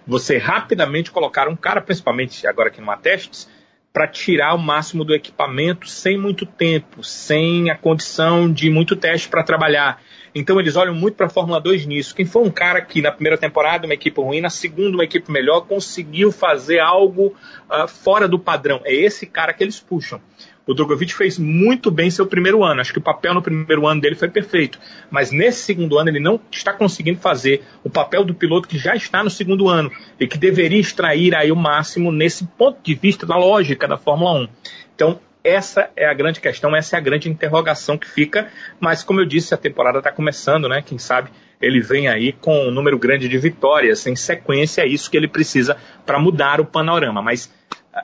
Você 0.06 0.38
rapidamente 0.38 1.10
colocar 1.10 1.48
um 1.48 1.56
cara, 1.56 1.80
principalmente 1.80 2.46
agora 2.46 2.68
aqui 2.68 2.80
no 2.80 2.96
Testes, 2.96 3.48
para 3.92 4.08
tirar 4.08 4.54
o 4.54 4.58
máximo 4.58 5.04
do 5.04 5.14
equipamento 5.14 5.86
sem 5.86 6.18
muito 6.18 6.46
tempo, 6.46 7.04
sem 7.04 7.70
a 7.70 7.76
condição 7.76 8.50
de 8.50 8.70
muito 8.70 8.96
teste 8.96 9.28
para 9.28 9.42
trabalhar. 9.42 10.02
Então 10.34 10.58
eles 10.58 10.76
olham 10.76 10.94
muito 10.94 11.14
para 11.14 11.26
a 11.26 11.30
Fórmula 11.30 11.60
2 11.60 11.86
nisso. 11.86 12.14
Quem 12.14 12.24
foi 12.24 12.42
um 12.42 12.50
cara 12.50 12.80
que 12.80 13.02
na 13.02 13.12
primeira 13.12 13.36
temporada 13.36 13.86
uma 13.86 13.94
equipe 13.94 14.20
ruim, 14.20 14.40
na 14.40 14.50
segunda 14.50 14.96
uma 14.96 15.04
equipe 15.04 15.30
melhor, 15.30 15.62
conseguiu 15.62 16.32
fazer 16.32 16.78
algo 16.78 17.34
uh, 17.70 17.86
fora 17.86 18.26
do 18.26 18.38
padrão. 18.38 18.80
É 18.84 18.94
esse 18.94 19.26
cara 19.26 19.52
que 19.52 19.62
eles 19.62 19.78
puxam. 19.78 20.20
O 20.64 20.74
Drogovic 20.74 21.12
fez 21.12 21.38
muito 21.38 21.90
bem 21.90 22.10
seu 22.10 22.24
primeiro 22.24 22.62
ano. 22.62 22.80
Acho 22.80 22.92
que 22.92 22.98
o 22.98 23.02
papel 23.02 23.34
no 23.34 23.42
primeiro 23.42 23.86
ano 23.86 24.00
dele 24.00 24.14
foi 24.14 24.28
perfeito. 24.28 24.78
Mas 25.10 25.32
nesse 25.32 25.62
segundo 25.64 25.98
ano 25.98 26.08
ele 26.08 26.20
não 26.20 26.40
está 26.50 26.72
conseguindo 26.72 27.18
fazer 27.18 27.64
o 27.82 27.90
papel 27.90 28.24
do 28.24 28.32
piloto 28.32 28.68
que 28.68 28.78
já 28.78 28.94
está 28.94 29.24
no 29.24 29.30
segundo 29.30 29.68
ano 29.68 29.90
e 30.20 30.26
que 30.26 30.38
deveria 30.38 30.80
extrair 30.80 31.34
aí 31.34 31.50
o 31.50 31.56
máximo 31.56 32.12
nesse 32.12 32.46
ponto 32.46 32.78
de 32.80 32.94
vista 32.94 33.26
da 33.26 33.36
lógica 33.36 33.88
da 33.88 33.98
Fórmula 33.98 34.40
1. 34.42 34.48
Então, 34.94 35.20
essa 35.44 35.90
é 35.96 36.06
a 36.06 36.14
grande 36.14 36.40
questão, 36.40 36.74
essa 36.74 36.96
é 36.96 36.98
a 36.98 37.02
grande 37.02 37.28
interrogação 37.28 37.98
que 37.98 38.08
fica. 38.08 38.48
Mas, 38.80 39.02
como 39.02 39.20
eu 39.20 39.26
disse, 39.26 39.54
a 39.54 39.56
temporada 39.56 39.98
está 39.98 40.12
começando, 40.12 40.68
né? 40.68 40.82
Quem 40.82 40.98
sabe 40.98 41.30
ele 41.60 41.80
vem 41.80 42.08
aí 42.08 42.32
com 42.32 42.68
um 42.68 42.70
número 42.70 42.98
grande 42.98 43.28
de 43.28 43.38
vitórias 43.38 44.06
em 44.06 44.16
sequência, 44.16 44.82
é 44.82 44.86
isso 44.86 45.10
que 45.10 45.16
ele 45.16 45.28
precisa 45.28 45.76
para 46.04 46.18
mudar 46.18 46.60
o 46.60 46.64
panorama. 46.64 47.22
Mas 47.22 47.52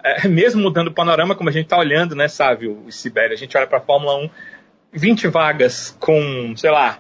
é, 0.05 0.29
mesmo 0.29 0.63
mudando 0.63 0.89
o 0.89 0.95
panorama, 0.95 1.35
como 1.35 1.49
a 1.49 1.53
gente 1.53 1.65
está 1.65 1.79
olhando, 1.79 2.15
né, 2.15 2.29
Sávio 2.29 2.85
e 2.87 2.93
Sibéria, 2.93 3.35
a 3.35 3.39
gente 3.39 3.57
olha 3.57 3.67
para 3.67 3.79
a 3.79 3.81
Fórmula 3.81 4.17
1, 4.17 4.31
20 4.93 5.29
vagas 5.29 5.97
com, 5.99 6.55
sei 6.57 6.71
lá, 6.71 6.99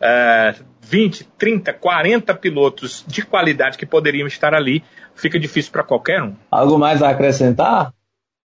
é, 0.00 0.54
20, 0.82 1.24
30, 1.38 1.72
40 1.74 2.34
pilotos 2.34 3.04
de 3.06 3.22
qualidade 3.22 3.78
que 3.78 3.86
poderiam 3.86 4.26
estar 4.26 4.54
ali, 4.54 4.82
fica 5.14 5.38
difícil 5.38 5.70
para 5.70 5.82
qualquer 5.82 6.22
um. 6.22 6.34
Algo 6.50 6.78
mais 6.78 7.02
a 7.02 7.10
acrescentar, 7.10 7.92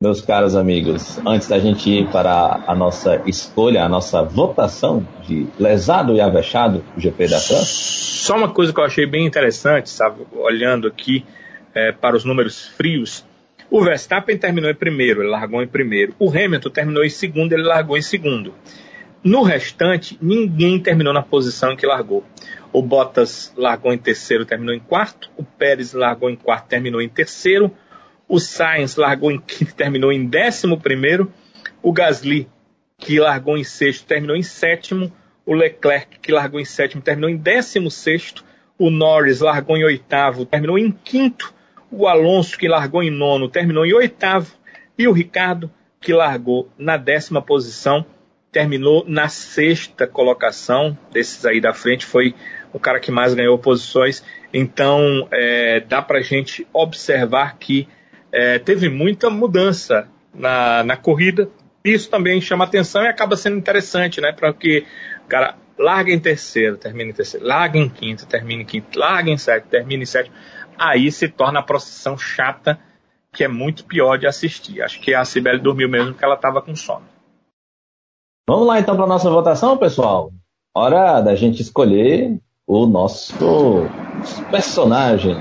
meus 0.01 0.19
caros 0.19 0.55
amigos, 0.55 1.19
antes 1.23 1.47
da 1.47 1.59
gente 1.59 1.87
ir 1.87 2.07
para 2.07 2.63
a 2.65 2.73
nossa 2.73 3.21
escolha, 3.27 3.83
a 3.83 3.87
nossa 3.87 4.23
votação 4.23 5.07
de 5.27 5.45
lesado 5.59 6.15
e 6.15 6.19
avexado 6.19 6.83
do 6.95 6.99
GP 6.99 7.27
da 7.27 7.39
França? 7.39 7.65
Só 7.65 8.35
uma 8.35 8.49
coisa 8.49 8.73
que 8.73 8.79
eu 8.79 8.83
achei 8.83 9.05
bem 9.05 9.27
interessante, 9.27 9.91
sabe, 9.91 10.25
olhando 10.33 10.87
aqui 10.87 11.23
é, 11.75 11.91
para 11.91 12.15
os 12.15 12.25
números 12.25 12.65
frios, 12.65 13.23
o 13.69 13.83
Verstappen 13.83 14.37
terminou 14.39 14.71
em 14.71 14.75
primeiro, 14.75 15.21
ele 15.21 15.29
largou 15.29 15.61
em 15.61 15.67
primeiro. 15.67 16.15
O 16.17 16.29
Hamilton 16.29 16.69
terminou 16.71 17.05
em 17.05 17.09
segundo, 17.09 17.53
ele 17.53 17.63
largou 17.63 17.95
em 17.95 18.01
segundo. 18.01 18.55
No 19.23 19.43
restante, 19.43 20.17
ninguém 20.19 20.79
terminou 20.79 21.13
na 21.13 21.21
posição 21.21 21.73
em 21.73 21.77
que 21.77 21.85
largou. 21.85 22.25
O 22.73 22.81
Bottas 22.81 23.53
largou 23.55 23.93
em 23.93 23.97
terceiro, 23.99 24.45
terminou 24.45 24.73
em 24.73 24.79
quarto. 24.79 25.29
O 25.37 25.43
Pérez 25.43 25.93
largou 25.93 26.27
em 26.27 26.35
quarto, 26.35 26.67
terminou 26.67 27.01
em 27.01 27.07
terceiro. 27.07 27.71
O 28.31 28.39
Sainz 28.39 28.95
largou 28.95 29.29
em 29.29 29.37
quinto, 29.37 29.75
terminou 29.75 30.09
em 30.09 30.25
décimo 30.25 30.79
primeiro. 30.79 31.29
O 31.83 31.91
Gasly, 31.91 32.47
que 32.97 33.19
largou 33.19 33.57
em 33.57 33.63
sexto, 33.65 34.05
terminou 34.05 34.37
em 34.37 34.41
sétimo. 34.41 35.11
O 35.45 35.53
Leclerc, 35.53 36.17
que 36.21 36.31
largou 36.31 36.57
em 36.57 36.63
sétimo, 36.63 37.01
terminou 37.01 37.29
em 37.29 37.35
décimo 37.35 37.91
sexto. 37.91 38.45
O 38.79 38.89
Norris 38.89 39.41
largou 39.41 39.75
em 39.75 39.83
oitavo, 39.83 40.45
terminou 40.45 40.79
em 40.79 40.89
quinto. 40.91 41.53
O 41.91 42.07
Alonso, 42.07 42.57
que 42.57 42.69
largou 42.69 43.03
em 43.03 43.09
nono, 43.09 43.49
terminou 43.49 43.85
em 43.85 43.93
oitavo. 43.93 44.53
E 44.97 45.09
o 45.09 45.11
Ricardo, 45.11 45.69
que 45.99 46.13
largou 46.13 46.69
na 46.77 46.95
décima 46.95 47.41
posição, 47.41 48.05
terminou 48.49 49.03
na 49.05 49.27
sexta 49.27 50.07
colocação. 50.07 50.97
Desses 51.11 51.45
aí 51.45 51.59
da 51.59 51.73
frente, 51.73 52.05
foi 52.05 52.33
o 52.71 52.79
cara 52.79 53.01
que 53.01 53.11
mais 53.11 53.33
ganhou 53.33 53.59
posições. 53.59 54.23
Então, 54.53 55.27
é, 55.33 55.81
dá 55.81 56.01
para 56.01 56.21
gente 56.21 56.65
observar 56.71 57.57
que 57.57 57.89
é, 58.31 58.59
teve 58.59 58.89
muita 58.89 59.29
mudança 59.29 60.07
na, 60.33 60.83
na 60.83 60.97
corrida. 60.97 61.49
Isso 61.83 62.09
também 62.09 62.39
chama 62.39 62.65
atenção 62.65 63.03
e 63.03 63.07
acaba 63.07 63.35
sendo 63.35 63.57
interessante, 63.57 64.21
né? 64.21 64.31
Porque 64.31 64.85
o 65.25 65.27
cara 65.27 65.55
larga 65.77 66.11
em 66.11 66.19
terceiro, 66.19 66.77
termina 66.77 67.09
em 67.09 67.13
terceiro, 67.13 67.45
larga 67.45 67.77
em 67.77 67.89
quinto, 67.89 68.27
termina 68.27 68.61
em 68.61 68.65
quinto, 68.65 68.99
larga 68.99 69.31
em 69.31 69.37
sétimo, 69.37 69.71
termina 69.71 70.03
em 70.03 70.05
sétimo 70.05 70.35
aí 70.81 71.11
se 71.11 71.27
torna 71.27 71.59
a 71.59 71.63
procissão 71.63 72.17
chata, 72.17 72.79
que 73.31 73.43
é 73.43 73.47
muito 73.47 73.85
pior 73.85 74.17
de 74.17 74.25
assistir. 74.25 74.81
Acho 74.81 74.99
que 74.99 75.13
a 75.13 75.23
Cibele 75.23 75.59
dormiu 75.59 75.87
mesmo 75.87 76.11
porque 76.11 76.25
ela 76.25 76.33
estava 76.33 76.61
com 76.61 76.75
sono. 76.75 77.05
Vamos 78.49 78.67
lá 78.67 78.79
então 78.79 78.95
para 78.95 79.05
nossa 79.05 79.29
votação, 79.29 79.77
pessoal. 79.77 80.31
Hora 80.75 81.21
da 81.21 81.35
gente 81.35 81.61
escolher 81.61 82.39
o 82.65 82.87
nosso 82.87 83.87
personagem 84.49 85.35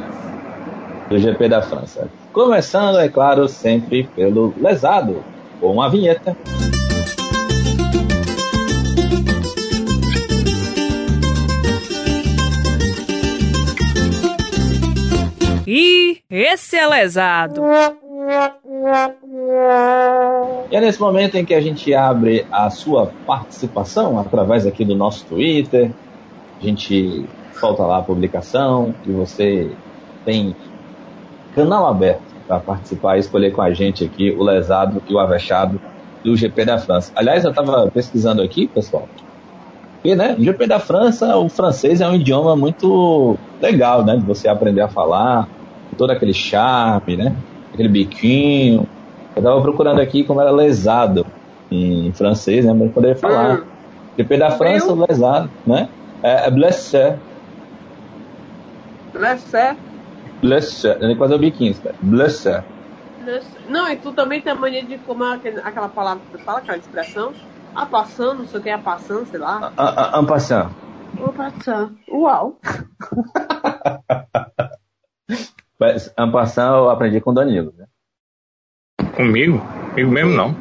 do 1.09 1.19
GP 1.19 1.49
da 1.49 1.63
França. 1.63 2.11
Começando, 2.33 2.99
é 2.99 3.09
claro, 3.09 3.49
sempre 3.49 4.05
pelo 4.05 4.55
lesado. 4.57 5.25
com 5.61 5.83
a 5.83 5.89
vinheta. 5.89 6.37
E 15.67 16.19
esse 16.31 16.77
é 16.77 16.87
lesado. 16.87 17.63
E 20.71 20.77
é 20.77 20.81
nesse 20.81 21.01
momento 21.01 21.37
em 21.37 21.45
que 21.45 21.53
a 21.53 21.61
gente 21.61 21.93
abre 21.93 22.47
a 22.51 22.71
sua 22.71 23.13
participação 23.27 24.19
através 24.19 24.67
aqui 24.67 24.85
do 24.85 24.95
nosso 24.95 25.27
Twitter. 25.27 25.91
A 26.61 26.65
gente 26.65 27.25
solta 27.53 27.83
lá 27.85 27.99
a 27.99 28.03
publicação 28.03 28.95
e 29.05 29.11
você 29.11 29.71
tem 30.25 30.55
canal 31.55 31.87
aberto 31.87 32.23
para 32.47 32.61
participar 32.61 33.17
e 33.17 33.21
escolher 33.21 33.53
com 33.53 33.63
a 33.63 33.73
gente 33.73 34.05
aqui 34.05 34.31
o 34.31 34.43
lesado 34.43 35.03
e 35.09 35.15
o 35.15 35.19
avexado 35.19 35.81
do 36.25 36.37
GP 36.37 36.65
da 36.65 36.79
França. 36.79 37.13
Aliás, 37.15 37.45
eu 37.45 37.51
estava 37.51 37.91
pesquisando 37.91 38.43
aqui, 38.43 38.67
pessoal. 38.67 39.09
E, 40.05 40.15
né, 40.15 40.35
o 40.39 40.43
GP 40.43 40.67
da 40.67 40.79
França, 40.79 41.37
o 41.37 41.49
francês 41.49 42.01
é 42.01 42.09
um 42.09 42.15
idioma 42.15 42.57
muito 42.57 43.37
legal, 43.61 44.05
né, 44.05 44.17
de 44.17 44.25
você 44.25 44.49
aprender 44.49 44.81
a 44.81 44.89
falar 44.89 45.49
todo 45.97 46.11
aquele 46.11 46.33
charme, 46.33 47.17
né? 47.17 47.37
Aquele 47.73 47.89
biquinho. 47.89 48.87
Eu 49.37 49.43
tava 49.43 49.61
procurando 49.61 50.01
aqui 50.01 50.25
como 50.25 50.41
era 50.41 50.51
lesado 50.51 51.27
em 51.71 52.11
francês, 52.13 52.65
né? 52.65 52.73
Mas 52.73 52.91
poderia 52.93 53.17
falar. 53.17 53.61
Hum. 53.61 53.65
Depende 54.17 54.41
da 54.41 54.51
França, 54.51 54.95
lesado, 55.09 55.51
né? 55.67 55.89
É, 56.23 56.47
é 56.47 56.51
blessé. 56.51 57.19
Blessé? 59.13 59.77
Blessé. 60.41 60.99
É 61.01 61.15
quase 61.15 61.35
o 61.35 61.39
biquinho, 61.39 61.75
cara. 61.81 61.95
Blessé. 62.01 62.65
Não, 63.69 63.89
e 63.89 63.97
tu 63.97 64.13
também 64.13 64.41
tem 64.41 64.53
a 64.53 64.57
mania 64.57 64.83
de 64.83 64.97
fumar 64.99 65.39
aquela 65.65 65.89
palavra 65.89 66.23
que 66.25 66.39
tu 66.39 66.45
fala, 66.45 66.59
aquela 66.59 66.79
expressão. 66.79 67.33
A 67.75 67.87
passando, 67.87 68.39
não 68.39 68.47
sei 68.47 68.61
o 68.61 68.63
que 68.63 68.69
é 68.71 68.73
a 68.73 68.79
passando, 68.79 69.27
sei 69.27 69.39
lá. 69.39 69.73
A 69.77 70.23
passando. 70.25 70.75
A 71.23 71.33
passando. 71.33 71.99
Uau. 72.09 72.59
Mas, 75.79 76.13
ano 76.17 76.33
passado 76.33 76.77
eu 76.77 76.91
aprendi 76.91 77.21
com 77.21 77.31
o 77.31 77.35
Danilo, 77.35 77.73
né? 77.77 77.87
Comigo? 79.17 79.61
Comigo 79.91 80.11
mesmo 80.11 80.33
não. 80.33 80.55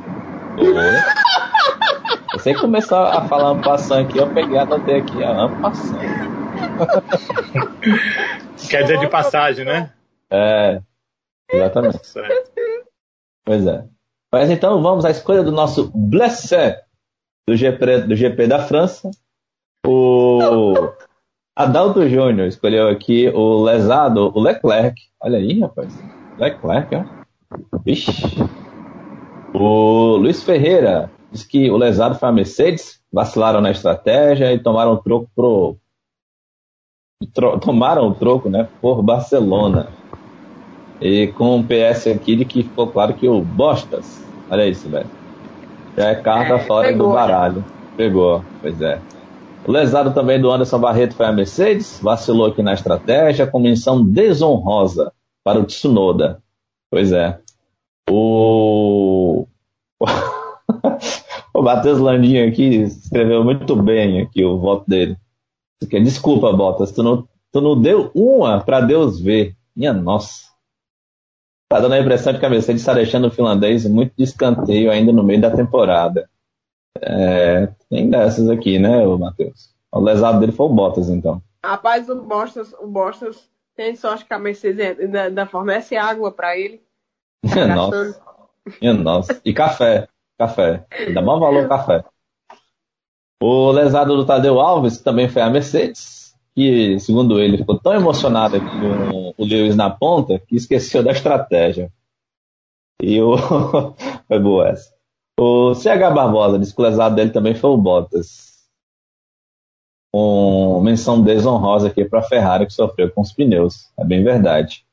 Você 2.33 2.53
que 2.53 2.61
começou 2.61 2.99
a 2.99 3.27
falar 3.27 3.51
ano 3.51 3.61
passando 3.61 4.07
aqui, 4.07 4.17
eu 4.17 4.33
peguei 4.33 4.57
anotei 4.57 4.99
aqui, 5.01 5.21
ano 5.23 5.61
passando. 5.61 6.38
Quer 8.69 8.83
dizer 8.83 8.99
de 8.99 9.07
passagem, 9.07 9.65
né? 9.65 9.93
É, 10.29 10.81
exatamente. 11.51 11.99
Pois 13.45 13.65
é. 13.65 13.85
Mas 14.31 14.49
então 14.49 14.81
vamos 14.81 15.05
à 15.05 15.09
escolha 15.09 15.43
do 15.43 15.51
nosso 15.51 15.91
Blessé 15.93 16.83
do 17.47 17.55
GP, 17.55 18.01
do 18.01 18.15
GP 18.15 18.47
da 18.47 18.59
França. 18.59 19.09
O 19.85 20.73
Adalto 21.55 22.07
Júnior 22.07 22.47
escolheu 22.47 22.87
aqui 22.87 23.27
o 23.29 23.63
lesado, 23.63 24.31
o 24.35 24.39
Leclerc. 24.39 24.95
Olha 25.19 25.39
aí, 25.39 25.59
rapaz. 25.59 25.97
Leclerc, 26.37 26.95
ó. 26.95 27.05
Vixe. 27.83 28.11
O 29.53 30.15
Luiz 30.17 30.43
Ferreira 30.43 31.11
diz 31.31 31.43
que 31.43 31.71
o 31.71 31.77
lesado 31.77 32.15
foi 32.15 32.29
a 32.29 32.31
Mercedes, 32.31 33.01
vacilaram 33.11 33.61
na 33.61 33.71
estratégia 33.71 34.53
e 34.53 34.59
tomaram 34.59 34.93
o 34.93 34.97
troco 34.97 35.29
pro. 35.35 35.77
Tomaram 37.61 38.07
o 38.07 38.15
troco, 38.15 38.49
né? 38.49 38.69
Por 38.81 39.03
Barcelona. 39.03 39.89
E 41.01 41.27
com 41.27 41.57
um 41.57 41.63
PS 41.63 42.07
aqui 42.07 42.33
de 42.33 42.45
que 42.45 42.63
ficou 42.63 42.87
claro 42.87 43.13
que 43.13 43.27
o 43.27 43.41
Bostas. 43.41 44.23
Olha 44.49 44.65
isso, 44.65 44.87
velho. 44.89 45.09
Já 45.97 46.11
é 46.11 46.15
carta 46.15 46.53
é, 46.53 46.59
fora 46.59 46.87
pegou, 46.87 47.07
do 47.09 47.13
baralho. 47.13 47.65
Pegou, 47.97 48.41
pois 48.61 48.81
é. 48.81 49.01
O 49.67 49.71
lesado 49.71 50.13
também 50.13 50.39
do 50.39 50.49
Anderson 50.49 50.79
Barreto 50.79 51.13
foi 51.13 51.25
a 51.25 51.33
Mercedes, 51.33 51.99
vacilou 52.01 52.47
aqui 52.47 52.63
na 52.63 52.73
estratégia, 52.73 53.45
com 53.45 53.59
menção 53.59 54.01
desonrosa 54.01 55.11
para 55.43 55.59
o 55.59 55.65
Tsunoda. 55.65 56.41
Pois 56.89 57.11
é. 57.11 57.37
O. 58.09 59.45
o 61.53 61.61
Matheus 61.61 61.99
Landinho 61.99 62.47
aqui 62.47 62.83
escreveu 62.83 63.43
muito 63.43 63.75
bem 63.75 64.21
aqui 64.21 64.45
o 64.45 64.57
voto 64.57 64.89
dele. 64.89 65.17
Desculpa, 65.87 66.51
Bottas, 66.51 66.91
tu 66.91 67.01
não, 67.01 67.27
tu 67.51 67.61
não 67.61 67.79
deu 67.79 68.11
uma 68.13 68.61
para 68.61 68.81
Deus 68.81 69.19
ver. 69.19 69.55
Minha 69.75 69.93
nossa. 69.93 70.49
Tá 71.69 71.79
dando 71.79 71.93
a 71.93 71.99
impressão 71.99 72.33
de 72.33 72.39
que 72.39 72.45
a 72.45 72.49
Mercedes 72.49 72.81
está 72.81 72.93
deixando 72.93 73.27
o 73.27 73.31
finlandês 73.31 73.85
muito 73.85 74.13
de 74.17 74.23
escanteio 74.23 74.91
ainda 74.91 75.11
no 75.13 75.23
meio 75.23 75.39
da 75.39 75.51
temporada. 75.51 76.29
É, 77.01 77.69
tem 77.89 78.09
dessas 78.09 78.49
aqui, 78.49 78.79
né, 78.79 79.05
Matheus? 79.05 79.73
O 79.91 79.99
lesado 79.99 80.39
dele 80.39 80.51
foi 80.51 80.65
o 80.65 80.69
Bottas, 80.69 81.09
então. 81.09 81.41
Rapaz, 81.63 82.09
o 82.09 82.15
Bottas, 82.23 82.73
o 82.79 82.87
Bottas 82.87 83.49
tem 83.75 83.95
sorte 83.95 84.25
que 84.25 84.33
a 84.33 84.39
Mercedes 84.39 84.97
ainda 85.15 85.45
fornece 85.45 85.95
água 85.95 86.31
para 86.31 86.57
ele. 86.57 86.81
nossa. 87.45 88.21
nossa. 88.81 89.41
E 89.45 89.53
café. 89.53 90.07
Café. 90.37 90.85
Dá 91.13 91.21
bom 91.21 91.39
valor 91.39 91.67
café. 91.67 92.03
O 93.41 93.71
lesado 93.71 94.17
do 94.17 94.25
Tadeu 94.25 94.59
Alves, 94.59 94.97
que 94.97 95.03
também 95.03 95.29
foi 95.29 95.41
a 95.41 95.49
Mercedes, 95.49 96.35
que, 96.53 96.99
segundo 96.99 97.39
ele, 97.39 97.57
ficou 97.57 97.79
tão 97.79 97.93
emocionado 97.93 98.59
com 98.59 99.33
o 99.37 99.45
Lewis 99.45 99.75
na 99.77 99.89
ponta 99.89 100.39
que 100.39 100.57
esqueceu 100.57 101.01
da 101.01 101.11
estratégia. 101.11 101.91
E 103.01 103.21
o. 103.21 103.37
foi 104.27 104.39
boa 104.39 104.67
essa. 104.67 104.93
O 105.39 105.73
CH 105.73 106.13
Barbosa 106.13 106.59
diz 106.59 106.73
que 106.73 106.81
o 106.81 106.83
lesado 106.83 107.15
dele 107.15 107.31
também 107.31 107.55
foi 107.55 107.69
o 107.69 107.77
Bottas. 107.77 108.49
Com 110.11 110.81
menção 110.81 111.21
desonrosa 111.21 111.87
aqui 111.87 112.03
para 112.03 112.19
a 112.19 112.23
Ferrari 112.23 112.65
que 112.65 112.73
sofreu 112.73 113.09
com 113.09 113.21
os 113.21 113.31
pneus. 113.31 113.89
É 113.97 114.03
bem 114.03 114.21
verdade. 114.21 114.85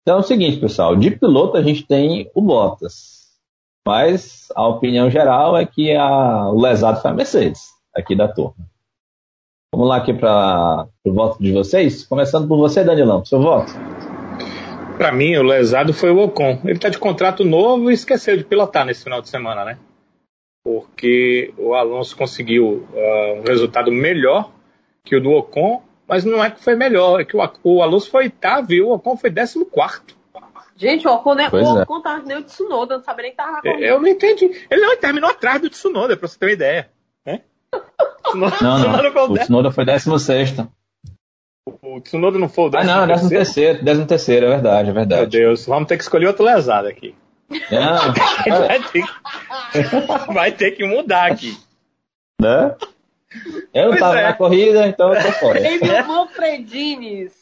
Então 0.00 0.16
é 0.16 0.20
o 0.20 0.22
seguinte, 0.22 0.58
pessoal. 0.58 0.96
De 0.96 1.10
piloto 1.10 1.58
a 1.58 1.62
gente 1.62 1.86
tem 1.86 2.30
o 2.34 2.40
Bottas. 2.40 3.17
Mas 3.88 4.48
a 4.54 4.68
opinião 4.68 5.08
geral 5.08 5.56
é 5.56 5.64
que 5.64 5.96
a, 5.96 6.50
o 6.50 6.60
lesado 6.60 7.00
foi 7.00 7.10
a 7.10 7.14
Mercedes, 7.14 7.70
aqui 7.96 8.14
da 8.14 8.28
turma. 8.28 8.52
Vamos 9.72 9.88
lá 9.88 9.96
aqui 9.96 10.12
para 10.12 10.86
o 11.02 11.10
voto 11.14 11.42
de 11.42 11.50
vocês. 11.52 12.04
Começando 12.04 12.46
por 12.46 12.58
você, 12.58 12.84
Danilão, 12.84 13.24
seu 13.24 13.40
voto. 13.40 13.72
Para 14.98 15.10
mim, 15.10 15.34
o 15.36 15.42
lesado 15.42 15.94
foi 15.94 16.10
o 16.10 16.18
Ocon. 16.18 16.60
Ele 16.64 16.74
está 16.74 16.90
de 16.90 16.98
contrato 16.98 17.46
novo 17.46 17.90
e 17.90 17.94
esqueceu 17.94 18.36
de 18.36 18.44
pilotar 18.44 18.84
nesse 18.84 19.04
final 19.04 19.22
de 19.22 19.30
semana, 19.30 19.64
né? 19.64 19.78
Porque 20.62 21.54
o 21.56 21.72
Alonso 21.72 22.14
conseguiu 22.14 22.86
uh, 22.92 23.40
um 23.40 23.42
resultado 23.42 23.90
melhor 23.90 24.52
que 25.02 25.16
o 25.16 25.22
do 25.22 25.30
Ocon, 25.30 25.82
mas 26.06 26.26
não 26.26 26.44
é 26.44 26.50
que 26.50 26.62
foi 26.62 26.74
melhor, 26.74 27.22
é 27.22 27.24
que 27.24 27.34
o, 27.34 27.40
o 27.64 27.82
Alonso 27.82 28.10
foi 28.10 28.24
oitavo 28.24 28.70
e 28.70 28.82
o 28.82 28.90
Ocon 28.90 29.16
foi 29.16 29.30
décimo 29.30 29.64
quarto. 29.64 30.17
Gente, 30.78 31.08
o 31.08 31.12
Ocon, 31.12 31.34
né? 31.34 31.48
o 31.52 31.56
é. 31.56 31.82
Ocon 31.82 32.00
tava 32.00 32.22
nem 32.22 32.36
o 32.36 32.44
Tsunoda, 32.44 32.98
não 32.98 33.04
sabia 33.04 33.22
nem 33.24 33.30
que 33.32 33.36
tava 33.36 33.60
correndo. 33.60 33.82
Eu 33.82 34.00
não 34.00 34.06
entendi. 34.06 34.44
Ele 34.70 34.80
não 34.80 34.96
terminou 34.96 35.28
atrás 35.28 35.60
do 35.60 35.68
Tsunoda, 35.68 36.16
pra 36.16 36.28
você 36.28 36.38
ter 36.38 36.46
uma 36.46 36.52
ideia. 36.52 36.90
Né? 37.26 37.40
Tsunoda, 38.22 38.56
não, 38.62 38.78
não. 38.78 39.32
o 39.32 39.38
Tsunoda 39.38 39.72
foi 39.72 39.84
décimo 39.84 40.18
sexto. 40.20 40.70
O 41.82 42.00
Tsunoda 42.00 42.38
não 42.38 42.48
foi 42.48 42.66
o 42.66 42.70
décimo 42.70 42.92
Ah, 42.92 42.96
não, 43.00 43.06
décimo 43.08 43.28
terceiro, 43.28 43.84
décimo 43.84 44.06
terceiro, 44.06 44.46
é 44.46 44.50
verdade, 44.50 44.90
é 44.90 44.92
verdade. 44.92 45.20
Meu 45.20 45.46
Deus, 45.48 45.66
vamos 45.66 45.88
ter 45.88 45.96
que 45.96 46.04
escolher 46.04 46.28
outro 46.28 46.44
lesado 46.44 46.86
aqui. 46.86 47.12
Não. 47.50 48.12
vai, 48.66 48.80
ter 48.80 49.02
que, 49.02 50.32
vai 50.32 50.52
ter 50.52 50.70
que 50.72 50.86
mudar 50.86 51.32
aqui. 51.32 51.58
Né? 52.40 52.76
Eu 53.74 53.82
não 53.82 53.90
pois 53.90 54.00
tava 54.00 54.20
é. 54.20 54.22
na 54.22 54.32
corrida, 54.32 54.86
então 54.86 55.12
eu 55.12 55.20
tô 55.20 55.32
fora. 55.32 55.58
Ele 55.58 56.02
Manfredines. 56.02 57.32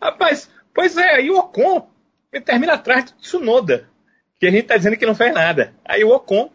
Rapaz, 0.00 0.48
pois 0.74 0.96
é, 0.96 1.16
aí 1.16 1.30
o 1.30 1.38
Ocon 1.38 1.88
ele 2.32 2.42
termina 2.42 2.74
atrás 2.74 3.04
do 3.04 3.12
Tsunoda, 3.18 3.88
que 4.40 4.46
a 4.46 4.50
gente 4.50 4.64
tá 4.64 4.76
dizendo 4.76 4.96
que 4.96 5.06
não 5.06 5.14
fez 5.14 5.34
nada. 5.34 5.74
Aí 5.84 6.02
o 6.02 6.10
Ocon, 6.10 6.50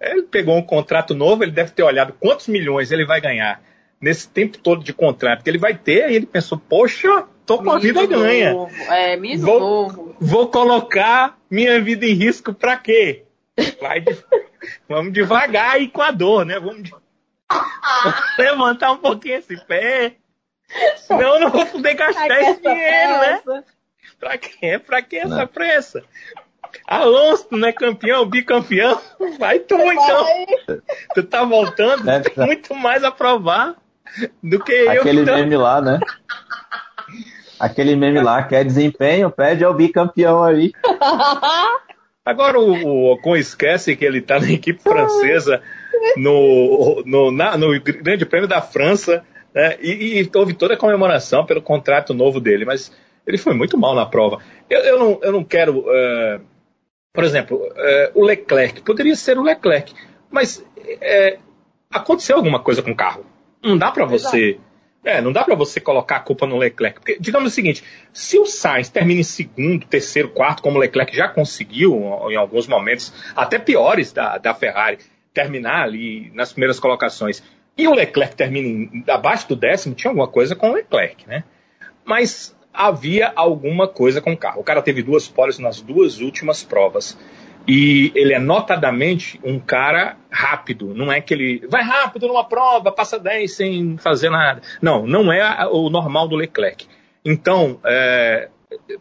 ele 0.00 0.24
pegou 0.24 0.56
um 0.56 0.62
contrato 0.62 1.14
novo, 1.14 1.42
ele 1.42 1.52
deve 1.52 1.70
ter 1.70 1.82
olhado 1.82 2.12
quantos 2.20 2.46
milhões 2.46 2.92
ele 2.92 3.06
vai 3.06 3.20
ganhar 3.20 3.62
nesse 4.00 4.28
tempo 4.28 4.58
todo 4.58 4.84
de 4.84 4.92
contrato 4.92 5.42
que 5.42 5.48
ele 5.48 5.58
vai 5.58 5.76
ter, 5.76 6.04
aí 6.04 6.14
ele 6.14 6.26
pensou, 6.26 6.58
poxa, 6.58 7.26
tô 7.46 7.58
com 7.58 7.70
a 7.70 7.78
vida 7.78 8.04
ganha. 8.06 8.54
É, 8.90 9.16
vou, 9.38 9.60
novo. 9.60 10.16
Vou 10.20 10.48
colocar 10.48 11.38
minha 11.50 11.80
vida 11.80 12.04
em 12.04 12.12
risco 12.12 12.52
para 12.52 12.76
quê? 12.76 13.24
Vai 13.80 14.00
de, 14.00 14.14
vamos 14.86 15.12
devagar 15.12 15.80
e 15.80 15.88
com 15.88 16.02
a 16.02 16.10
dor, 16.10 16.44
né? 16.44 16.60
Vamos, 16.60 16.82
de, 16.82 16.90
vamos 16.90 17.00
levantar 18.38 18.92
um 18.92 18.98
pouquinho 18.98 19.36
esse 19.36 19.56
pé. 19.64 20.16
Senão 20.96 21.34
eu 21.34 21.40
não 21.40 21.50
vou 21.50 21.66
poder 21.66 21.94
gastar 21.94 22.40
esse 22.40 22.60
dinheiro, 22.60 23.12
né? 23.18 23.40
pressa. 23.42 23.52
né? 23.52 23.64
Pra 24.18 24.38
quê? 24.38 24.78
Pra 24.78 25.02
que 25.02 25.16
essa 25.16 25.36
não. 25.36 25.46
pressa? 25.46 26.02
Alonso, 26.86 27.48
não 27.52 27.68
é 27.68 27.72
campeão, 27.72 28.26
bicampeão? 28.26 29.00
Vai 29.38 29.60
tu 29.60 29.76
então. 29.76 30.26
Tu 31.14 31.22
tá 31.22 31.44
voltando, 31.44 32.04
tem 32.22 32.46
muito 32.46 32.74
mais 32.74 33.04
a 33.04 33.10
provar 33.10 33.76
do 34.42 34.58
que 34.62 34.72
eu. 34.72 34.90
Aquele 34.90 35.22
então. 35.22 35.36
meme 35.36 35.56
lá, 35.56 35.80
né? 35.80 36.00
Aquele 37.58 37.94
meme 37.94 38.20
lá, 38.20 38.42
quer 38.42 38.64
desempenho, 38.64 39.30
pede 39.30 39.64
ao 39.64 39.74
bicampeão 39.74 40.42
aí. 40.42 40.72
Agora 42.24 42.58
o, 42.58 42.72
o 42.72 43.12
Ocon 43.12 43.36
esquece 43.36 43.94
que 43.94 44.04
ele 44.04 44.18
está 44.18 44.40
na 44.40 44.50
equipe 44.50 44.82
francesa 44.82 45.62
no, 46.16 47.02
no, 47.04 47.30
na, 47.30 47.56
no 47.56 47.78
Grande 47.80 48.24
Prêmio 48.24 48.48
da 48.48 48.62
França 48.62 49.22
né? 49.54 49.76
e, 49.80 50.20
e, 50.20 50.30
houve 50.34 50.54
toda 50.54 50.74
a 50.74 50.76
comemoração 50.76 51.46
pelo 51.46 51.62
contrato 51.62 52.12
novo 52.12 52.40
dele, 52.40 52.64
mas 52.64 52.92
ele 53.26 53.38
foi 53.38 53.54
muito 53.54 53.78
mal 53.78 53.94
na 53.94 54.04
prova. 54.04 54.40
Eu, 54.68 54.80
eu, 54.80 54.98
não, 54.98 55.20
eu 55.22 55.32
não 55.32 55.44
quero, 55.44 55.78
uh, 55.80 56.40
por 57.12 57.24
exemplo, 57.24 57.56
uh, 57.56 58.10
o 58.14 58.24
Leclerc, 58.24 58.82
poderia 58.82 59.16
ser 59.16 59.38
o 59.38 59.42
Leclerc, 59.42 59.94
mas 60.30 60.58
uh, 60.58 61.38
aconteceu 61.90 62.36
alguma 62.36 62.60
coisa 62.60 62.82
com 62.82 62.90
o 62.90 62.96
carro. 62.96 63.24
Não 63.62 63.78
dá 63.78 63.90
para 63.90 64.04
você. 64.04 64.58
É, 65.02 65.20
não 65.20 65.32
dá 65.32 65.44
para 65.44 65.54
você 65.54 65.80
colocar 65.80 66.16
a 66.16 66.20
culpa 66.20 66.46
no 66.46 66.56
Leclerc. 66.56 66.98
Porque, 66.98 67.18
digamos 67.20 67.52
o 67.52 67.54
seguinte: 67.54 67.84
se 68.12 68.38
o 68.38 68.46
Sainz 68.46 68.88
termina 68.88 69.20
em 69.20 69.24
segundo, 69.24 69.86
terceiro, 69.86 70.30
quarto, 70.30 70.62
como 70.62 70.76
o 70.76 70.80
Leclerc 70.80 71.14
já 71.14 71.28
conseguiu 71.28 71.94
em 72.30 72.36
alguns 72.36 72.66
momentos, 72.66 73.12
até 73.36 73.58
piores 73.58 74.12
da, 74.12 74.38
da 74.38 74.54
Ferrari, 74.54 74.98
terminar 75.32 75.82
ali 75.82 76.30
nas 76.34 76.52
primeiras 76.52 76.80
colocações, 76.80 77.42
e 77.76 77.88
o 77.88 77.94
Leclerc 77.94 78.36
termina 78.36 78.88
abaixo 79.08 79.48
do 79.48 79.56
décimo, 79.56 79.94
tinha 79.94 80.10
alguma 80.10 80.28
coisa 80.28 80.54
com 80.54 80.70
o 80.70 80.74
Leclerc, 80.74 81.28
né? 81.28 81.44
Mas 82.04 82.56
havia 82.72 83.32
alguma 83.34 83.88
coisa 83.88 84.20
com 84.20 84.32
o 84.32 84.36
carro. 84.36 84.60
O 84.60 84.64
cara 84.64 84.82
teve 84.82 85.02
duas 85.02 85.28
poles 85.28 85.58
nas 85.58 85.80
duas 85.80 86.20
últimas 86.20 86.62
provas. 86.62 87.18
E 87.66 88.12
ele 88.14 88.34
é 88.34 88.38
notadamente 88.38 89.40
um 89.42 89.58
cara 89.58 90.16
rápido. 90.30 90.92
Não 90.94 91.10
é 91.10 91.20
que 91.20 91.32
ele 91.32 91.66
vai 91.68 91.82
rápido 91.82 92.28
numa 92.28 92.44
prova, 92.44 92.92
passa 92.92 93.18
10 93.18 93.50
sem 93.50 93.96
fazer 93.96 94.28
nada. 94.28 94.60
Não, 94.82 95.06
não 95.06 95.32
é 95.32 95.66
o 95.68 95.88
normal 95.88 96.28
do 96.28 96.36
Leclerc. 96.36 96.86
Então, 97.24 97.80
é, 97.82 98.50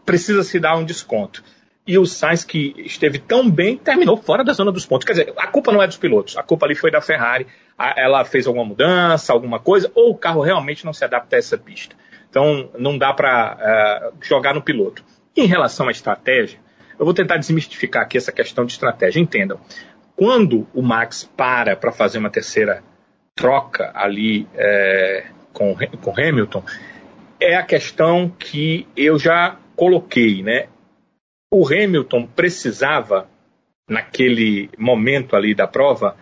precisa 0.05 0.43
se 0.43 0.59
dar 0.59 0.77
um 0.77 0.85
desconto. 0.85 1.43
E 1.85 1.97
o 1.97 2.05
Sainz, 2.05 2.45
que 2.45 2.73
esteve 2.77 3.19
tão 3.19 3.49
bem, 3.49 3.77
terminou 3.77 4.15
fora 4.15 4.43
da 4.43 4.53
zona 4.53 4.71
dos 4.71 4.85
pontos. 4.85 5.05
Quer 5.05 5.11
dizer, 5.13 5.33
a 5.37 5.47
culpa 5.47 5.71
não 5.71 5.81
é 5.81 5.87
dos 5.87 5.97
pilotos, 5.97 6.37
a 6.37 6.43
culpa 6.43 6.65
ali 6.65 6.75
foi 6.75 6.89
da 6.89 7.01
Ferrari. 7.01 7.45
Ela 7.77 8.23
fez 8.23 8.47
alguma 8.47 8.63
mudança, 8.63 9.33
alguma 9.33 9.59
coisa, 9.59 9.91
ou 9.93 10.11
o 10.11 10.17
carro 10.17 10.41
realmente 10.41 10.85
não 10.85 10.93
se 10.93 11.03
adapta 11.03 11.35
a 11.35 11.39
essa 11.39 11.57
pista. 11.57 11.95
Então, 12.29 12.69
não 12.79 12.97
dá 12.97 13.13
para 13.13 13.57
é, 13.59 14.25
jogar 14.25 14.53
no 14.53 14.61
piloto. 14.61 15.03
Em 15.35 15.45
relação 15.45 15.87
à 15.87 15.91
estratégia, 15.91 16.59
eu 16.97 17.05
vou 17.05 17.13
tentar 17.13 17.37
desmistificar 17.37 18.03
aqui 18.03 18.17
essa 18.17 18.31
questão 18.31 18.65
de 18.65 18.71
estratégia. 18.71 19.19
Entendam, 19.19 19.59
quando 20.15 20.65
o 20.73 20.81
Max 20.81 21.29
para 21.35 21.75
para 21.75 21.91
fazer 21.91 22.17
uma 22.17 22.29
terceira 22.29 22.83
troca 23.35 23.91
ali 23.93 24.47
é, 24.55 25.25
com, 25.51 25.75
com 26.01 26.11
Hamilton, 26.11 26.63
é 27.39 27.55
a 27.55 27.63
questão 27.63 28.29
que 28.29 28.87
eu 28.95 29.19
já 29.19 29.57
coloquei, 29.75 30.41
né? 30.41 30.67
O 31.55 31.67
Hamilton 31.67 32.25
precisava, 32.25 33.29
naquele 33.87 34.71
momento 34.75 35.35
ali 35.35 35.53
da 35.53 35.67
prova, 35.67 36.15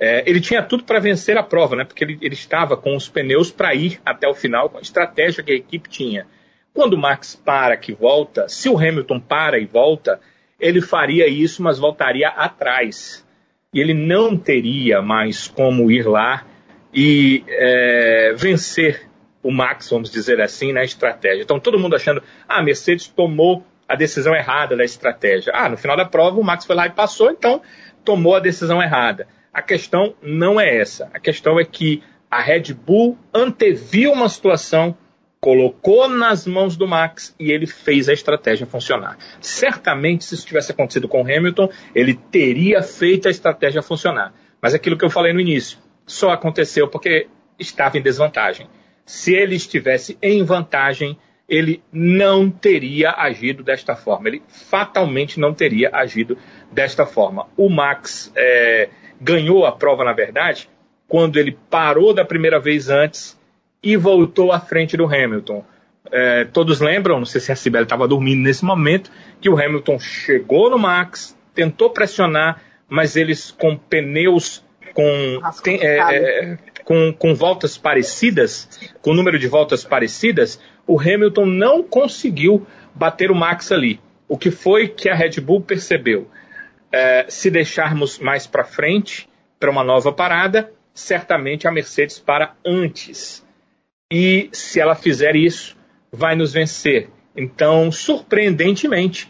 é, 0.00 0.28
ele 0.28 0.40
tinha 0.40 0.64
tudo 0.64 0.82
para 0.82 0.98
vencer 0.98 1.38
a 1.38 1.44
prova, 1.44 1.76
né? 1.76 1.84
Porque 1.84 2.02
ele, 2.02 2.18
ele 2.20 2.34
estava 2.34 2.76
com 2.76 2.96
os 2.96 3.08
pneus 3.08 3.52
para 3.52 3.72
ir 3.72 4.00
até 4.04 4.26
o 4.26 4.34
final 4.34 4.68
com 4.68 4.78
a 4.78 4.80
estratégia 4.80 5.44
que 5.44 5.52
a 5.52 5.54
equipe 5.54 5.88
tinha. 5.88 6.26
Quando 6.72 6.94
o 6.94 6.98
Max 6.98 7.36
para 7.36 7.76
que 7.76 7.92
volta, 7.92 8.48
se 8.48 8.68
o 8.68 8.76
Hamilton 8.76 9.20
para 9.20 9.60
e 9.60 9.64
volta, 9.64 10.18
ele 10.58 10.80
faria 10.80 11.28
isso, 11.28 11.62
mas 11.62 11.78
voltaria 11.78 12.26
atrás. 12.26 13.24
E 13.72 13.78
ele 13.80 13.94
não 13.94 14.36
teria 14.36 15.00
mais 15.00 15.46
como 15.46 15.88
ir 15.88 16.04
lá 16.04 16.44
e 16.92 17.44
é, 17.46 18.34
vencer 18.36 19.08
o 19.40 19.52
Max, 19.52 19.88
vamos 19.88 20.10
dizer 20.10 20.40
assim, 20.40 20.72
na 20.72 20.82
estratégia. 20.82 21.44
Então 21.44 21.60
todo 21.60 21.78
mundo 21.78 21.94
achando, 21.94 22.20
ah, 22.48 22.58
a 22.58 22.62
Mercedes 22.62 23.06
tomou 23.06 23.64
a 23.88 23.94
decisão 23.94 24.34
errada 24.34 24.76
da 24.76 24.84
estratégia. 24.84 25.52
Ah, 25.54 25.68
no 25.68 25.76
final 25.76 25.96
da 25.96 26.04
prova 26.04 26.38
o 26.38 26.44
Max 26.44 26.64
foi 26.64 26.76
lá 26.76 26.86
e 26.86 26.90
passou, 26.90 27.30
então 27.30 27.62
tomou 28.04 28.36
a 28.36 28.40
decisão 28.40 28.82
errada. 28.82 29.26
A 29.52 29.62
questão 29.62 30.14
não 30.22 30.60
é 30.60 30.76
essa. 30.76 31.10
A 31.12 31.20
questão 31.20 31.58
é 31.60 31.64
que 31.64 32.02
a 32.30 32.40
Red 32.40 32.74
Bull 32.74 33.18
anteviu 33.32 34.12
uma 34.12 34.28
situação 34.28 34.96
colocou 35.44 36.08
nas 36.08 36.46
mãos 36.46 36.74
do 36.74 36.88
Max 36.88 37.34
e 37.38 37.52
ele 37.52 37.66
fez 37.66 38.08
a 38.08 38.14
estratégia 38.14 38.66
funcionar. 38.66 39.18
Certamente, 39.42 40.24
se 40.24 40.34
isso 40.34 40.46
tivesse 40.46 40.72
acontecido 40.72 41.06
com 41.06 41.20
o 41.20 41.22
Hamilton, 41.22 41.68
ele 41.94 42.14
teria 42.14 42.82
feito 42.82 43.28
a 43.28 43.30
estratégia 43.30 43.82
funcionar. 43.82 44.32
Mas 44.58 44.72
aquilo 44.72 44.96
que 44.96 45.04
eu 45.04 45.10
falei 45.10 45.34
no 45.34 45.40
início, 45.40 45.76
só 46.06 46.30
aconteceu 46.30 46.88
porque 46.88 47.28
estava 47.58 47.98
em 47.98 48.02
desvantagem. 48.02 48.66
Se 49.04 49.34
ele 49.34 49.54
estivesse 49.54 50.16
em 50.22 50.42
vantagem, 50.42 51.18
ele 51.48 51.82
não 51.92 52.50
teria 52.50 53.10
agido 53.10 53.62
desta 53.62 53.94
forma. 53.94 54.28
Ele 54.28 54.42
fatalmente 54.48 55.38
não 55.38 55.52
teria 55.52 55.90
agido 55.92 56.38
desta 56.72 57.04
forma. 57.04 57.46
O 57.56 57.68
Max 57.68 58.32
é, 58.34 58.88
ganhou 59.20 59.66
a 59.66 59.72
prova, 59.72 60.04
na 60.04 60.12
verdade, 60.12 60.68
quando 61.06 61.38
ele 61.38 61.56
parou 61.70 62.14
da 62.14 62.24
primeira 62.24 62.58
vez 62.58 62.88
antes 62.88 63.38
e 63.82 63.96
voltou 63.96 64.52
à 64.52 64.60
frente 64.60 64.96
do 64.96 65.04
Hamilton. 65.04 65.64
É, 66.10 66.44
todos 66.44 66.80
lembram, 66.80 67.18
não 67.18 67.26
sei 67.26 67.40
se 67.40 67.52
a 67.52 67.56
Sibeli 67.56 67.84
estava 67.84 68.08
dormindo 68.08 68.42
nesse 68.42 68.64
momento, 68.64 69.10
que 69.40 69.48
o 69.48 69.58
Hamilton 69.58 69.98
chegou 69.98 70.70
no 70.70 70.78
Max, 70.78 71.36
tentou 71.54 71.90
pressionar, 71.90 72.62
mas 72.88 73.16
eles 73.16 73.50
com 73.50 73.76
pneus 73.76 74.64
com, 74.94 75.40
tem, 75.62 75.80
é, 75.82 75.98
é, 75.98 76.58
com, 76.84 77.12
com 77.12 77.34
voltas 77.34 77.76
parecidas, 77.76 78.92
com 79.02 79.12
número 79.12 79.38
de 79.38 79.48
voltas 79.48 79.84
parecidas, 79.84 80.60
o 80.86 81.00
Hamilton 81.00 81.46
não 81.46 81.82
conseguiu 81.82 82.66
bater 82.94 83.30
o 83.30 83.34
Max 83.34 83.72
ali. 83.72 84.00
O 84.28 84.38
que 84.38 84.50
foi 84.50 84.88
que 84.88 85.08
a 85.08 85.14
Red 85.14 85.40
Bull 85.40 85.60
percebeu? 85.60 86.28
É, 86.92 87.26
se 87.28 87.50
deixarmos 87.50 88.18
mais 88.18 88.46
para 88.46 88.64
frente, 88.64 89.28
para 89.58 89.70
uma 89.70 89.82
nova 89.84 90.12
parada, 90.12 90.72
certamente 90.92 91.66
a 91.66 91.72
Mercedes 91.72 92.18
para 92.18 92.54
antes 92.64 93.44
e 94.16 94.48
se 94.52 94.80
ela 94.80 94.94
fizer 94.94 95.34
isso, 95.34 95.76
vai 96.12 96.36
nos 96.36 96.52
vencer. 96.52 97.08
Então, 97.36 97.90
surpreendentemente, 97.90 99.28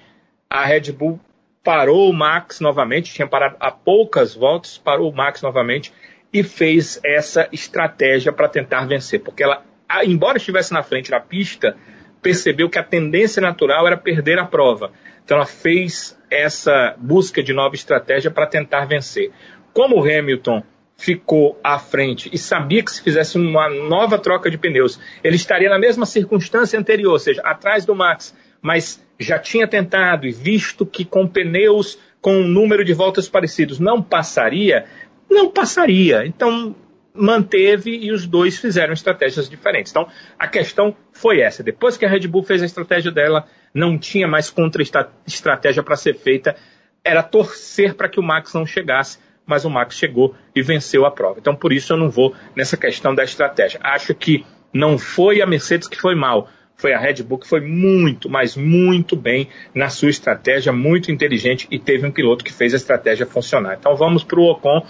a 0.49 0.65
Red 0.65 0.93
Bull 0.93 1.19
parou 1.63 2.11
o 2.11 2.13
Max 2.13 2.61
novamente, 2.61 3.15
tinha 3.15 3.27
parado 3.27 3.57
há 3.59 3.71
poucas 3.71 4.35
voltas, 4.35 4.77
parou 4.77 5.11
o 5.11 5.17
Max 5.17 5.41
novamente 5.41 5.91
e 6.31 6.43
fez 6.43 7.01
essa 7.03 7.49
estratégia 7.51 8.31
para 8.31 8.47
tentar 8.49 8.85
vencer, 8.87 9.21
porque 9.21 9.43
ela, 9.43 9.65
embora 10.03 10.39
estivesse 10.39 10.73
na 10.73 10.83
frente 10.83 11.11
da 11.11 11.21
pista, 11.21 11.77
percebeu 12.23 12.71
que 12.71 12.79
a 12.79 12.83
tendência 12.83 13.41
natural 13.43 13.87
era 13.87 13.97
perder 13.97 14.39
a 14.39 14.47
prova. 14.47 14.93
Então 15.25 15.37
ela 15.37 15.47
fez 15.47 16.19
essa 16.31 16.95
busca 16.99 17.43
de 17.43 17.53
nova 17.53 17.75
estratégia 17.75 18.31
para 18.31 18.47
tentar 18.47 18.87
vencer. 18.87 19.31
Como 19.73 19.97
o 19.97 20.03
Hamilton 20.03 20.63
ficou 20.97 21.59
à 21.63 21.79
frente 21.79 22.31
e 22.33 22.39
sabia 22.39 22.83
que 22.83 22.91
se 22.91 23.03
fizesse 23.03 23.37
uma 23.37 23.69
nova 23.69 24.19
troca 24.19 24.51
de 24.51 24.57
pneus, 24.57 24.99
ele 25.23 25.37
estaria 25.37 25.69
na 25.69 25.79
mesma 25.79 26.07
circunstância 26.07 26.79
anterior, 26.79 27.13
ou 27.13 27.19
seja, 27.19 27.43
atrás 27.43 27.85
do 27.85 27.95
Max, 27.95 28.35
mas 28.63 29.05
já 29.19 29.39
tinha 29.39 29.67
tentado 29.67 30.27
e 30.27 30.33
visto 30.33 30.87
que 30.87 31.05
com 31.05 31.27
pneus 31.27 31.99
com 32.21 32.39
um 32.39 32.49
número 32.49 32.85
de 32.85 32.95
voltas 32.95 33.29
parecidos 33.29 33.79
não 33.79 34.03
passaria, 34.03 34.87
não 35.29 35.51
passaria. 35.51 36.27
Então 36.27 36.75
manteve 37.15 37.97
e 37.97 38.11
os 38.11 38.27
dois 38.27 38.59
fizeram 38.59 38.93
estratégias 38.93 39.49
diferentes. 39.49 39.93
Então 39.93 40.09
a 40.39 40.49
questão 40.49 40.97
foi 41.13 41.41
essa. 41.41 41.63
Depois 41.63 41.97
que 41.97 42.05
a 42.05 42.09
Red 42.09 42.27
Bull 42.27 42.43
fez 42.43 42.63
a 42.63 42.67
estratégia 42.67 43.13
dela, 43.13 43.47
não 43.73 43.97
tinha 43.97 44.27
mais 44.27 44.51
contra-estratégia 44.51 45.83
para 45.83 45.97
ser 45.97 46.15
feita. 46.15 46.57
Era 47.05 47.23
torcer 47.23 47.95
para 47.95 48.09
que 48.09 48.19
o 48.19 48.23
Max 48.23 48.53
não 48.53 48.67
chegasse 48.67 49.19
mas 49.47 49.65
o 49.65 49.71
Max 49.71 49.97
chegou 49.97 50.35
e 50.55 50.63
venceu 50.63 51.05
a 51.05 51.11
prova. 51.11 51.39
Então, 51.39 51.55
por 51.55 51.73
isso, 51.73 51.93
eu 51.93 51.97
não 51.97 52.11
vou 52.11 52.35
nessa 52.57 52.77
questão 52.77 53.15
da 53.15 53.25
estratégia. 53.25 53.81
Acho 53.83 54.15
que 54.15 54.45
não 54.73 54.99
foi 54.99 55.43
a 55.43 55.47
Mercedes 55.47 55.89
que 55.89 56.01
foi 56.01 56.15
mal, 56.15 56.49
foi 56.77 56.93
a 56.93 56.99
Red 56.99 57.23
Bull 57.23 57.39
que 57.39 57.49
foi 57.49 57.61
muito, 57.61 58.29
mas 58.29 58.57
muito 58.57 59.15
bem 59.15 59.49
na 59.75 59.89
sua 59.89 60.11
estratégia, 60.11 60.73
muito 60.73 61.13
inteligente 61.13 61.69
e 61.71 61.79
teve 61.79 62.07
um 62.07 62.11
piloto 62.11 62.45
que 62.45 62.53
fez 62.53 62.75
a 62.75 62.77
estratégia 62.77 63.27
funcionar. 63.27 63.77
Então, 63.79 63.95
vamos 63.95 64.25
para 64.25 64.41
o 64.41 64.51
Ocon, 64.51 64.85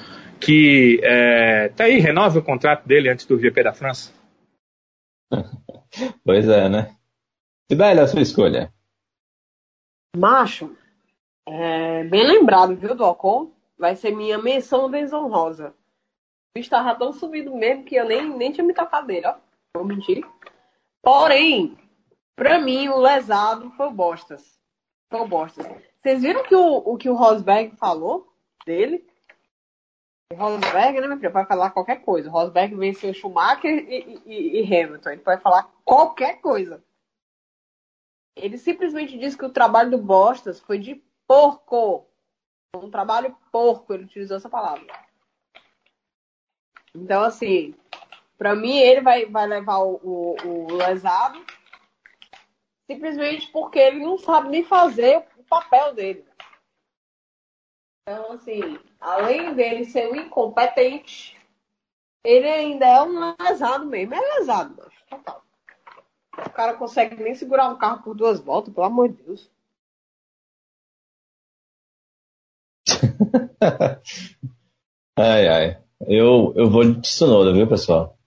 que 0.45 1.01
é, 1.03 1.68
tá 1.70 1.84
aí, 1.84 1.99
renove 1.99 2.38
o 2.38 2.45
contrato 2.45 2.86
dele 2.86 3.09
antes 3.09 3.26
do 3.26 3.38
GP 3.38 3.62
da 3.62 3.72
França. 3.72 4.12
Pois 6.24 6.49
é, 6.49 6.68
né? 6.68 6.97
Sibeli, 7.70 8.01
a 8.01 8.09
sua 8.09 8.20
escolha. 8.20 8.74
Macho, 10.16 10.76
é, 11.47 12.03
bem 12.03 12.26
lembrado, 12.26 12.74
viu, 12.74 12.97
do 12.97 13.05
Ocon? 13.05 13.55
vai 13.78 13.97
ser 13.97 14.12
minha 14.12 14.38
menção 14.38 14.90
desonrosa. 14.90 15.68
O 15.68 16.59
bicho 16.59 16.70
tava 16.70 16.95
tão 16.95 17.12
subido 17.12 17.55
mesmo 17.55 17.84
que 17.84 17.97
eu 17.97 18.07
nem, 18.07 18.28
nem 18.36 18.53
tinha 18.53 18.64
me 18.64 18.74
tocado 18.74 19.07
dele, 19.07 19.26
ó. 19.26 19.36
Vou 19.76 19.84
mentir. 19.84 20.24
Porém, 21.03 21.76
pra 22.36 22.59
mim, 22.59 22.88
o 22.88 22.99
lesado 22.99 23.70
foi 23.72 23.88
o 23.88 23.92
Bostas. 23.92 24.59
Foi 25.11 25.20
o 25.20 25.28
Bostas. 25.28 25.66
Vocês 26.01 26.22
viram 26.22 26.45
que 26.45 26.55
o, 26.55 26.76
o 26.78 26.97
que 26.97 27.09
o 27.09 27.14
Rosberg 27.14 27.76
falou 27.76 28.32
dele? 28.64 29.07
O 30.33 30.37
Rosberg, 30.37 31.01
né, 31.01 31.07
meu 31.07 31.18
filho, 31.18 31.33
pode 31.33 31.49
falar 31.49 31.70
qualquer 31.70 32.03
coisa. 32.03 32.29
O 32.29 32.33
Rosberg 32.33 32.75
venceu 32.75 33.12
Schumacher 33.12 33.70
e, 33.70 34.20
e, 34.25 34.61
e 34.61 34.64
Hamilton. 34.64 35.11
Ele 35.11 35.20
pode 35.20 35.43
falar 35.43 35.70
qualquer 35.85 36.41
coisa. 36.41 36.83
Ele 38.35 38.59
simplesmente 38.59 39.18
disse 39.18 39.37
que 39.39 39.45
o 39.45 39.53
trabalho 39.53 39.91
do 39.91 39.99
Bostas 39.99 40.59
foi 40.61 40.79
de 40.79 41.03
porco 41.27 42.07
Um 42.77 42.91
trabalho 42.91 43.37
porco, 43.53 43.95
ele 43.95 44.05
utilizou 44.05 44.37
essa 44.37 44.49
palavra. 44.49 44.87
Então, 46.95 47.22
assim, 47.22 47.75
para 48.37 48.55
mim 48.55 48.77
ele 48.77 49.01
vai, 49.01 49.27
vai 49.27 49.47
levar 49.47 49.79
o, 49.79 50.01
o, 50.03 50.37
o 50.45 50.75
lesado 50.75 51.45
simplesmente 52.87 53.51
porque 53.51 53.79
ele 53.79 54.01
não 54.01 54.18
sabe 54.18 54.49
nem 54.49 54.64
fazer 54.64 55.25
o 55.39 55.45
papel 55.45 55.95
dele. 55.95 56.25
Então, 58.07 58.32
assim, 58.32 58.78
além 59.00 59.55
dele 59.55 59.86
ser 59.86 60.12
um 60.12 60.16
incompetente, 60.16 61.34
ele 62.22 62.46
ainda 62.46 62.84
é 62.84 63.02
um 63.02 63.34
lesado 63.40 63.86
mesmo. 63.86 64.14
É 64.14 64.20
lesado, 64.38 64.74
mas 64.76 64.92
total. 65.09 65.42
O 66.36 66.50
cara 66.50 66.74
consegue 66.74 67.22
nem 67.22 67.34
segurar 67.34 67.70
um 67.70 67.78
carro 67.78 68.02
por 68.02 68.14
duas 68.14 68.40
voltas, 68.40 68.74
pelo 68.74 68.86
amor 68.86 69.09
de 69.09 69.22
Deus. 69.22 69.50
ai, 75.16 75.48
ai. 75.48 75.82
Eu, 76.07 76.52
eu 76.57 76.68
vou 76.68 76.84
de 76.84 77.00
Tsunoda, 77.00 77.55
viu, 77.55 77.66
pessoal? 77.66 78.18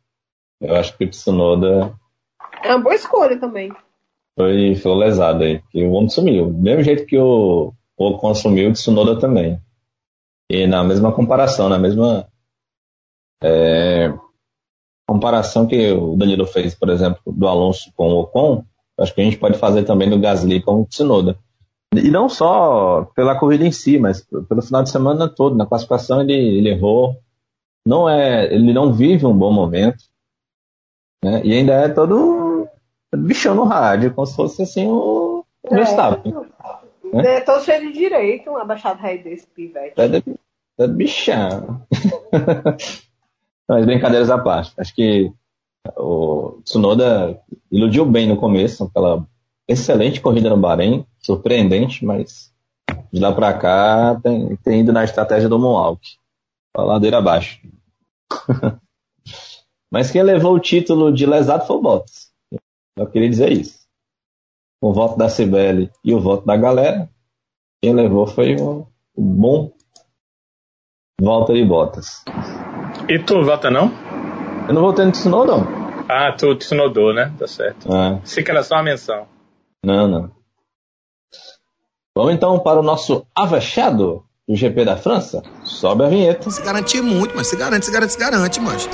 Eu 0.60 0.76
acho 0.76 0.98
que 0.98 1.06
o 1.06 1.10
Tsunoda. 1.10 1.96
É 2.64 2.74
uma 2.74 2.82
boa 2.82 2.96
escolha 2.96 3.40
também. 3.40 3.72
Foi, 4.36 4.76
foi 4.76 4.96
lesado 4.96 5.44
aí. 5.44 5.62
Que 5.70 5.84
o 5.84 5.92
homem 5.92 6.10
sumiu. 6.10 6.48
Do 6.48 6.58
mesmo 6.60 6.82
jeito 6.82 7.06
que 7.06 7.20
o 7.20 7.76
Ocon 7.96 8.34
sumiu, 8.34 8.72
o 8.72 8.74
Tsunoda 8.74 9.20
também. 9.20 9.62
E 10.50 10.66
na 10.66 10.84
mesma 10.84 11.12
comparação, 11.12 11.68
na 11.68 11.78
mesma 11.78 12.28
é, 13.44 14.14
comparação 15.08 15.68
que 15.68 15.92
o 15.92 16.16
Danilo 16.16 16.46
fez, 16.46 16.76
por 16.76 16.90
exemplo, 16.90 17.22
do 17.26 17.48
Alonso 17.48 17.92
com 17.96 18.10
o 18.10 18.20
Ocon, 18.22 18.64
acho 19.00 19.14
que 19.14 19.22
a 19.22 19.24
gente 19.24 19.38
pode 19.38 19.58
fazer 19.58 19.84
também 19.84 20.10
do 20.10 20.20
Gasly 20.20 20.62
com 20.62 20.82
o 20.82 20.86
Tsunoda. 20.86 21.38
E 21.96 22.10
não 22.12 22.28
só 22.28 23.06
pela 23.16 23.40
corrida 23.40 23.66
em 23.66 23.72
si, 23.72 23.98
mas 23.98 24.22
pelo 24.50 24.62
final 24.62 24.84
de 24.84 24.90
semana 24.90 25.30
todo. 25.30 25.56
Na 25.56 25.66
classificação 25.66 26.22
ele, 26.22 26.34
ele 26.34 26.70
errou. 26.70 27.16
Não 27.86 28.10
é, 28.10 28.54
ele 28.54 28.74
não 28.74 28.92
vive 28.92 29.26
um 29.26 29.38
bom 29.38 29.52
momento. 29.52 30.04
Né? 31.24 31.42
E 31.46 31.54
ainda 31.54 31.74
é 31.74 31.90
todo 31.90 32.68
bichão 33.16 33.56
no 33.56 33.64
rádio, 33.64 34.14
como 34.14 34.28
se 34.28 34.36
fosse 34.36 34.62
assim 34.62 34.88
o 34.88 35.46
é, 35.64 35.76
Verstappen. 35.76 36.34
Né? 37.14 37.42
Tô 37.42 37.60
cheio 37.62 37.82
de 37.82 37.94
direito, 37.98 38.50
um 38.50 38.58
abaixado 38.58 39.02
rei 39.02 39.22
desse 39.22 39.48
pivete. 39.48 40.00
É 40.00 40.08
de, 40.08 40.24
é 40.80 40.88
de 40.88 40.94
bichão. 40.94 41.86
Mas 43.68 43.86
brincadeiras 43.86 44.30
à 44.30 44.38
parte. 44.38 44.74
Acho 44.78 44.96
que 44.96 45.32
o 45.98 46.62
Tsunoda 46.64 47.40
iludiu 47.72 48.06
bem 48.06 48.28
no 48.28 48.38
começo, 48.38 48.86
aquela 48.86 49.28
excelente 49.68 50.22
corrida 50.22 50.50
no 50.50 50.58
Bahrein, 50.58 51.06
surpreendente, 51.20 52.06
mas 52.06 52.54
de 53.12 53.20
lá 53.20 53.34
para 53.34 53.54
cá 53.58 54.20
tem, 54.22 54.56
tem, 54.58 54.80
ido 54.82 54.94
na 54.94 55.04
estratégia 55.04 55.50
do 55.50 55.60
Monalk, 55.60 56.02
a 56.76 56.84
ladeira 56.84 57.18
abaixo. 57.18 57.62
mas 59.92 60.10
quem 60.10 60.24
levou 60.24 60.56
o 60.56 60.60
título 60.60 61.12
de 61.12 61.26
lesado 61.26 61.66
foi 61.66 61.76
o 61.76 61.82
Bottas. 61.82 62.32
Eu 62.96 63.08
queria 63.08 63.30
dizer 63.30 63.52
isso. 63.52 63.87
O 64.82 64.94
voto 64.94 65.18
da 65.18 65.28
Cibele 65.28 65.90
e 66.04 66.14
o 66.14 66.20
voto 66.20 66.46
da 66.46 66.56
galera, 66.56 67.10
quem 67.82 67.94
levou 67.94 68.28
foi 68.28 68.56
o, 68.56 68.88
bom 69.18 69.72
Walter 71.20 71.56
e 71.56 71.66
Bottas. 71.66 72.24
E 73.10 73.18
tu 73.18 73.44
vota 73.44 73.72
não? 73.72 73.92
Eu 74.68 74.74
não 74.76 74.82
votei 74.84 75.06
no 75.06 75.12
Tsunoda. 75.12 75.54
Ah, 76.08 76.32
tu 76.32 76.56
Tsunodou, 76.56 77.14
né? 77.14 77.34
Tá 77.40 77.48
certo. 77.48 77.92
É. 77.92 78.22
Se 78.24 78.44
que 78.44 78.52
era 78.52 78.62
só 78.62 78.76
uma 78.76 78.84
menção. 78.84 79.28
Não, 79.84 80.08
não. 80.08 80.32
Vamos 82.16 82.34
então 82.34 82.60
para 82.60 82.80
o 82.80 82.84
nosso 82.84 83.26
avexado 83.36 84.24
do 84.48 84.56
GP 84.56 84.86
da 84.86 84.96
França. 84.96 85.42
Sobe 85.64 86.04
a 86.04 86.08
vinheta. 86.08 86.50
Se 86.52 86.62
garantir 86.62 87.02
muito, 87.02 87.36
mas 87.36 87.48
se 87.48 87.56
garante, 87.56 87.86
se 87.86 87.92
garante, 87.92 88.14
se 88.14 88.20
garante, 88.20 88.60
mas. 88.60 88.88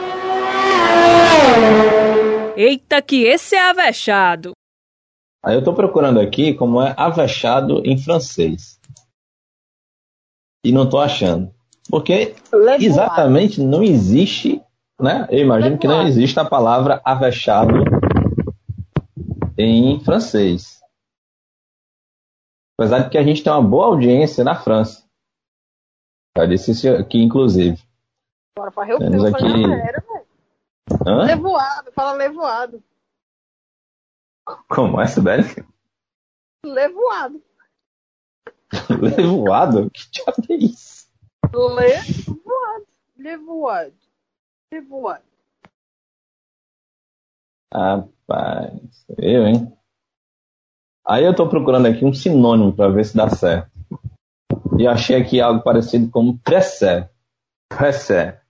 Eita, 2.55 3.01
que 3.01 3.23
esse 3.23 3.55
é 3.55 3.69
avexado. 3.69 4.53
Aí 5.45 5.55
eu 5.55 5.63
tô 5.63 5.73
procurando 5.73 6.21
aqui 6.21 6.53
como 6.53 6.81
é 6.81 6.93
avexado 6.97 7.81
em 7.85 7.97
francês. 7.97 8.79
E 10.65 10.71
não 10.71 10.89
tô 10.89 10.99
achando. 10.99 11.53
Porque 11.89 12.33
exatamente 12.79 13.61
não 13.61 13.83
existe, 13.83 14.61
né? 14.99 15.27
Eu 15.29 15.39
imagino 15.39 15.77
que 15.77 15.87
não 15.87 16.07
existe 16.07 16.39
a 16.39 16.45
palavra 16.45 17.01
avexado 17.03 17.73
em 19.57 19.99
francês. 19.99 20.81
Apesar 22.79 22.99
de 22.99 23.09
que 23.09 23.17
a 23.17 23.23
gente 23.23 23.43
tem 23.43 23.51
uma 23.51 23.61
boa 23.61 23.87
audiência 23.87 24.45
na 24.45 24.55
França. 24.55 25.03
Já 26.37 26.45
disse 26.45 26.71
isso 26.71 26.89
aqui, 26.89 27.21
inclusive. 27.21 27.77
Bora 28.57 28.71
para 28.71 28.85
Rio 28.85 28.97
Temos 28.97 29.25
aqui... 29.25 29.43
Levoado, 31.05 31.91
fala 31.91 32.13
levoado. 32.13 32.81
Como 34.67 34.99
é, 34.99 35.07
Sibeli? 35.07 35.43
Levoado. 36.65 37.41
levoado? 38.89 39.89
Que 39.91 40.11
diabo 40.11 40.43
é 40.49 40.55
isso? 40.55 41.07
Levoado. 41.53 42.87
Levoado. 43.17 43.93
Levoado. 44.71 45.23
Rapaz, 47.73 49.05
eu, 49.17 49.47
hein? 49.47 49.77
Aí 51.05 51.25
eu 51.25 51.35
tô 51.35 51.49
procurando 51.49 51.87
aqui 51.87 52.05
um 52.05 52.13
sinônimo 52.13 52.73
para 52.73 52.89
ver 52.89 53.03
se 53.03 53.15
dá 53.15 53.29
certo. 53.29 53.71
E 54.79 54.87
achei 54.87 55.21
aqui 55.21 55.41
algo 55.41 55.63
parecido 55.63 56.09
como 56.09 56.39
pré-sé. 56.39 57.09
Pré-sé. 57.69 58.41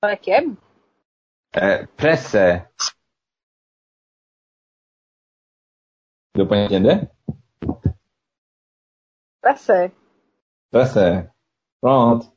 Para 0.00 0.16
que 0.16 0.30
é? 0.30 0.44
É, 1.54 1.86
pré-sé. 1.86 2.68
Deu 6.36 6.46
para 6.46 6.64
entender? 6.64 7.10
Pré-sé. 9.40 9.90
Pré-sé. 10.70 11.30
Pronto. 11.80 12.30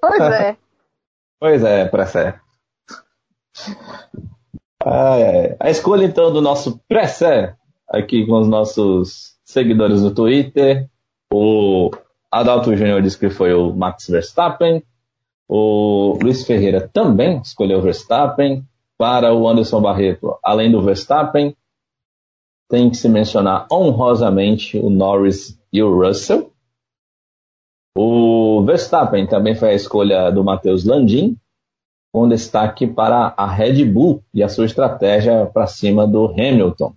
Pois 0.00 0.20
é. 0.22 0.56
pois 1.38 1.62
é, 1.62 1.84
pré-sé. 1.84 2.40
Ah, 4.82 5.18
é. 5.18 5.54
A 5.60 5.68
escolha 5.68 6.06
então 6.06 6.32
do 6.32 6.40
nosso 6.40 6.80
pré-sé, 6.88 7.54
aqui 7.86 8.24
com 8.24 8.40
os 8.40 8.48
nossos 8.48 9.36
seguidores 9.44 10.00
do 10.00 10.14
Twitter. 10.14 10.88
O 11.30 11.90
Adalto 12.30 12.74
Júnior 12.74 13.02
disse 13.02 13.18
que 13.18 13.28
foi 13.28 13.52
o 13.52 13.74
Max 13.74 14.08
Verstappen. 14.08 14.82
O 15.46 16.18
Luiz 16.22 16.46
Ferreira 16.46 16.88
também 16.90 17.38
escolheu 17.42 17.82
Verstappen. 17.82 18.64
Para 18.96 19.34
o 19.34 19.46
Anderson 19.46 19.82
Barreto, 19.82 20.38
além 20.42 20.72
do 20.72 20.80
Verstappen, 20.80 21.54
tem 22.68 22.90
que 22.90 22.96
se 22.96 23.08
mencionar 23.08 23.66
honrosamente 23.70 24.78
o 24.78 24.90
Norris 24.90 25.58
e 25.72 25.82
o 25.82 25.94
Russell. 25.94 26.52
O 27.96 28.62
Verstappen 28.64 29.26
também 29.26 29.54
foi 29.54 29.70
a 29.70 29.74
escolha 29.74 30.30
do 30.30 30.44
Matheus 30.44 30.84
Landim, 30.84 31.38
com 32.12 32.28
destaque 32.28 32.86
para 32.86 33.34
a 33.36 33.46
Red 33.46 33.84
Bull 33.84 34.22
e 34.32 34.42
a 34.42 34.48
sua 34.48 34.66
estratégia 34.66 35.46
para 35.46 35.66
cima 35.66 36.06
do 36.06 36.26
Hamilton. 36.26 36.94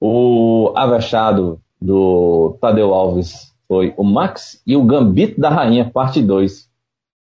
O 0.00 0.72
avexado 0.76 1.60
do 1.80 2.56
Tadeu 2.60 2.92
Alves 2.92 3.54
foi 3.68 3.94
o 3.96 4.04
Max 4.04 4.62
e 4.66 4.76
o 4.76 4.84
Gambito 4.84 5.40
da 5.40 5.50
Rainha, 5.50 5.90
parte 5.90 6.22
2, 6.22 6.70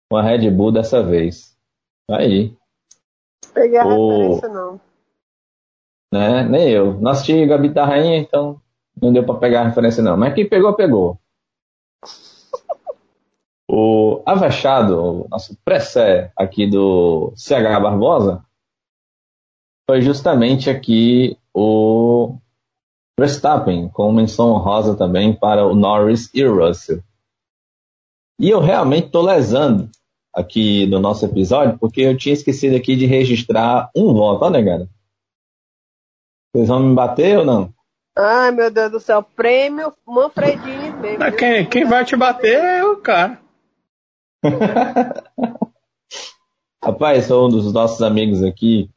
com 0.10 0.18
a 0.18 0.22
Red 0.22 0.50
Bull 0.52 0.72
dessa 0.72 1.02
vez. 1.04 1.58
Aí. 2.10 2.56
Peguei 3.54 3.78
a 3.78 3.86
o... 3.86 4.10
referência, 4.10 4.50
não. 4.50 4.89
Né? 6.12 6.44
Nem 6.44 6.70
eu. 6.70 7.00
Não 7.00 7.12
assisti 7.12 7.46
Gambito 7.46 7.76
da 7.76 7.86
Rainha, 7.86 8.18
então 8.18 8.60
não 9.02 9.14
deu 9.14 9.26
para 9.26 9.40
pegar 9.40 9.62
a 9.62 9.68
referência, 9.68 10.04
não. 10.04 10.18
Mas 10.18 10.34
quem 10.34 10.48
pegou, 10.48 10.74
pegou. 10.74 11.20
O 13.72 14.24
Avachado, 14.26 15.28
nosso 15.30 15.56
pré 15.64 16.32
aqui 16.36 16.66
do 16.66 17.32
CH 17.36 17.80
Barbosa, 17.80 18.44
foi 19.88 20.02
justamente 20.02 20.72
aqui 20.72 21.38
o 21.54 22.36
Verstappen, 23.20 23.90
com 23.90 24.12
menção 24.12 24.54
honrosa 24.54 24.96
também 24.96 25.34
para 25.34 25.68
o 25.68 25.76
Norris 25.76 26.32
e 26.34 26.44
o 26.44 26.56
Russell. 26.56 27.04
E 28.40 28.50
eu 28.50 28.60
realmente 28.60 29.06
estou 29.06 29.22
lesando 29.22 29.88
aqui 30.34 30.86
no 30.88 31.00
nosso 31.00 31.26
episódio, 31.26 31.78
porque 31.78 32.02
eu 32.02 32.18
tinha 32.18 32.34
esquecido 32.34 32.76
aqui 32.76 32.96
de 32.96 33.06
registrar 33.06 33.92
um 33.96 34.14
voto, 34.14 34.46
ó, 34.46 34.50
negada. 34.50 34.90
Vocês 36.54 36.68
vão 36.68 36.80
me 36.80 36.96
bater 36.96 37.38
ou 37.40 37.46
não? 37.46 37.74
Ai, 38.18 38.52
meu 38.52 38.72
Deus 38.72 38.92
do 38.92 39.00
céu, 39.00 39.24
prêmio 39.24 39.94
Manfredini 40.06 40.92
mesmo. 40.92 41.32
Quem, 41.38 41.66
quem 41.70 41.86
vai 41.86 42.04
te 42.04 42.16
bater 42.16 42.58
é 42.58 42.84
o 42.84 42.98
cara. 42.98 43.40
Rapaz, 46.84 47.26
sou 47.26 47.46
um 47.48 47.50
dos 47.50 47.72
nossos 47.72 48.02
amigos 48.02 48.44
aqui, 48.44 48.90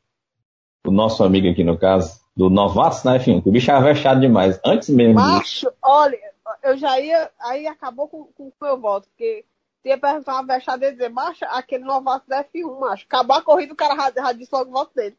o 0.87 0.91
nosso 0.91 1.23
amigo 1.23 1.49
aqui 1.49 1.63
no 1.63 1.79
caso, 1.79 2.21
do 2.35 2.49
Novatos 2.49 3.05
na 3.05 3.19
F1, 3.19 3.43
que 3.43 3.49
o 3.49 3.53
bicho 3.53 3.71
é 3.71 3.75
avexado 3.75 4.21
demais. 4.21 4.59
Antes 4.65 4.89
mesmo 4.89 5.15
Macho, 5.15 5.43
disso. 5.43 5.73
olha, 5.83 6.19
eu 6.63 6.77
já 6.77 6.99
ia. 6.99 7.31
Aí 7.41 7.67
acabou 7.67 8.09
com 8.09 8.31
o 8.39 8.53
meu 8.63 8.81
voto, 8.81 9.09
porque 9.09 9.45
ia 9.85 9.99
perguntar 9.99 10.35
uma 10.35 10.47
vexada 10.47 10.87
e 10.87 10.93
dizer, 10.93 11.11
macho, 11.11 11.45
aquele 11.47 11.85
novato 11.85 12.29
da 12.29 12.45
F1, 12.45 12.81
macho. 12.81 13.05
Acabar 13.05 13.39
a 13.39 13.43
corrida, 13.43 13.73
o 13.73 13.77
cara 13.77 14.13
já 14.15 14.33
disse 14.33 14.55
logo 14.55 14.71
o 14.71 14.73
voto 14.73 14.95
dele. 14.95 15.17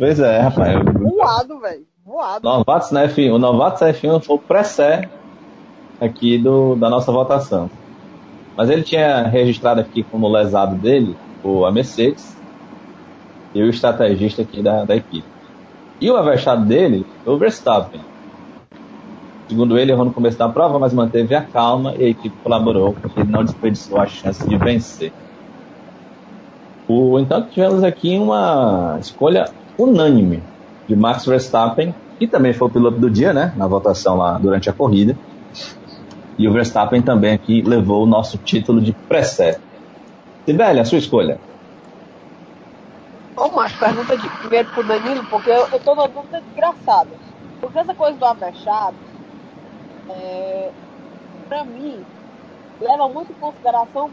Pois 0.00 0.18
é, 0.18 0.40
rapaz. 0.40 0.82
Voado, 0.98 1.60
velho. 1.60 1.86
Voado. 2.06 2.42
Novatos 2.42 2.90
na 2.90 3.06
F1. 3.06 3.34
O 3.34 3.38
Novatos 3.38 3.80
da 3.80 3.92
F1 3.92 4.22
foi 4.22 4.36
o 4.36 4.38
pré 4.38 5.10
aqui 6.00 6.38
do, 6.38 6.74
da 6.74 6.88
nossa 6.88 7.12
votação. 7.12 7.70
Mas 8.56 8.70
ele 8.70 8.82
tinha 8.82 9.24
registrado 9.24 9.78
aqui 9.78 10.02
como 10.02 10.26
lesado 10.26 10.74
dele 10.76 11.14
o 11.44 11.66
a 11.66 11.70
Mercedes 11.70 12.34
e 13.54 13.62
o 13.62 13.68
estrategista 13.68 14.40
aqui 14.40 14.62
da, 14.62 14.86
da 14.86 14.96
equipe. 14.96 15.28
E 16.00 16.10
o 16.10 16.16
avexado 16.16 16.64
dele 16.64 17.04
foi 17.22 17.34
o 17.34 17.36
Verstappen. 17.36 18.00
Segundo 19.50 19.78
ele, 19.78 19.92
errou 19.92 20.06
no 20.06 20.14
começo 20.14 20.38
da 20.38 20.48
prova, 20.48 20.78
mas 20.78 20.94
manteve 20.94 21.34
a 21.34 21.42
calma 21.42 21.94
e 21.94 22.04
a 22.04 22.08
equipe 22.08 22.34
colaborou, 22.42 22.94
porque 22.94 23.20
ele 23.20 23.30
não 23.30 23.44
desperdiçou 23.44 24.00
a 24.00 24.06
chance 24.06 24.48
de 24.48 24.56
vencer. 24.56 25.12
O, 26.88 27.18
então 27.18 27.42
tivemos 27.42 27.84
aqui 27.84 28.16
uma 28.16 28.96
escolha 28.98 29.59
unânime 29.82 30.42
de 30.86 30.96
Max 30.96 31.24
Verstappen, 31.24 31.94
que 32.18 32.26
também 32.26 32.52
foi 32.52 32.68
o 32.68 32.70
piloto 32.70 32.98
do 32.98 33.10
dia, 33.10 33.32
né, 33.32 33.52
na 33.56 33.66
votação 33.66 34.16
lá 34.16 34.38
durante 34.38 34.68
a 34.68 34.72
corrida. 34.72 35.16
E 36.38 36.48
o 36.48 36.52
Verstappen 36.52 37.02
também 37.02 37.34
aqui 37.34 37.62
levou 37.62 38.04
o 38.04 38.06
nosso 38.06 38.38
título 38.38 38.80
de 38.80 38.92
pré-sé. 39.08 39.60
Sibeli, 40.46 40.80
a 40.80 40.84
sua 40.84 40.98
escolha. 40.98 41.38
Ô, 43.36 43.48
mas 43.48 43.72
pergunta 43.72 44.16
de 44.16 44.28
primeiro 44.38 44.70
pro 44.70 44.86
Danilo, 44.86 45.24
porque 45.30 45.50
eu, 45.50 45.66
eu 45.68 45.80
tô 45.80 45.94
numa 45.94 46.08
dúvida 46.08 46.40
desgraçada. 46.40 47.10
Porque 47.60 47.78
essa 47.78 47.94
coisa 47.94 48.18
do 48.18 48.24
avexado, 48.24 48.96
é, 50.08 50.72
pra 51.48 51.64
mim, 51.64 52.04
leva 52.80 53.08
muito 53.08 53.32
em 53.32 53.36
consideração 53.36 54.10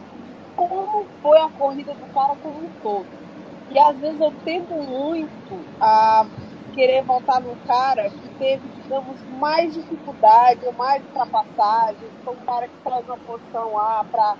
como 0.55 1.07
foi 1.21 1.37
a 1.39 1.49
corrida 1.49 1.93
do 1.93 2.07
cara 2.13 2.35
como 2.41 2.65
um 2.65 2.69
todo. 2.81 3.26
E 3.69 3.77
às 3.79 3.99
vezes 3.99 4.19
eu 4.19 4.31
tento 4.43 4.75
muito 4.75 5.69
a 5.79 6.29
querer 6.71 7.03
voltar 7.03 7.41
no 7.41 7.57
cara 7.57 8.09
que 8.11 8.29
teve, 8.31 8.69
digamos, 8.69 9.23
mais 9.25 9.73
dificuldade 9.73 10.65
ou 10.65 10.73
mais 10.73 11.03
ultrapassagem, 11.05 12.13
foi 12.23 12.33
um 12.33 12.39
cara 12.41 12.69
que 12.69 12.77
traz 12.83 13.05
uma 13.07 13.17
posição 13.17 13.77
A 13.77 14.05
para, 14.05 14.37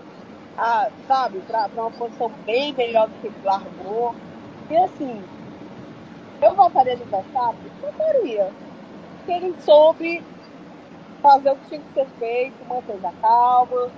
sabe, 1.07 1.41
para 1.43 1.69
uma 1.73 1.91
posição 1.91 2.29
bem 2.45 2.73
melhor 2.75 3.07
do 3.09 3.15
que 3.15 3.27
ele 3.27 3.39
largou. 3.43 4.15
E 4.69 4.77
assim, 4.77 5.29
eu 6.41 6.55
voltaria 6.55 6.95
no 6.97 7.05
Verstappen? 7.07 7.71
Voltaria. 7.81 8.55
Porque 9.17 9.31
ele 9.31 9.59
soube 9.61 10.27
fazer 11.21 11.51
o 11.51 11.57
que 11.57 11.67
tinha 11.67 11.83
que 11.83 11.91
ser 11.93 12.09
feito, 12.17 12.65
manter 12.65 13.03
a 13.05 13.13
calma, 13.13 13.93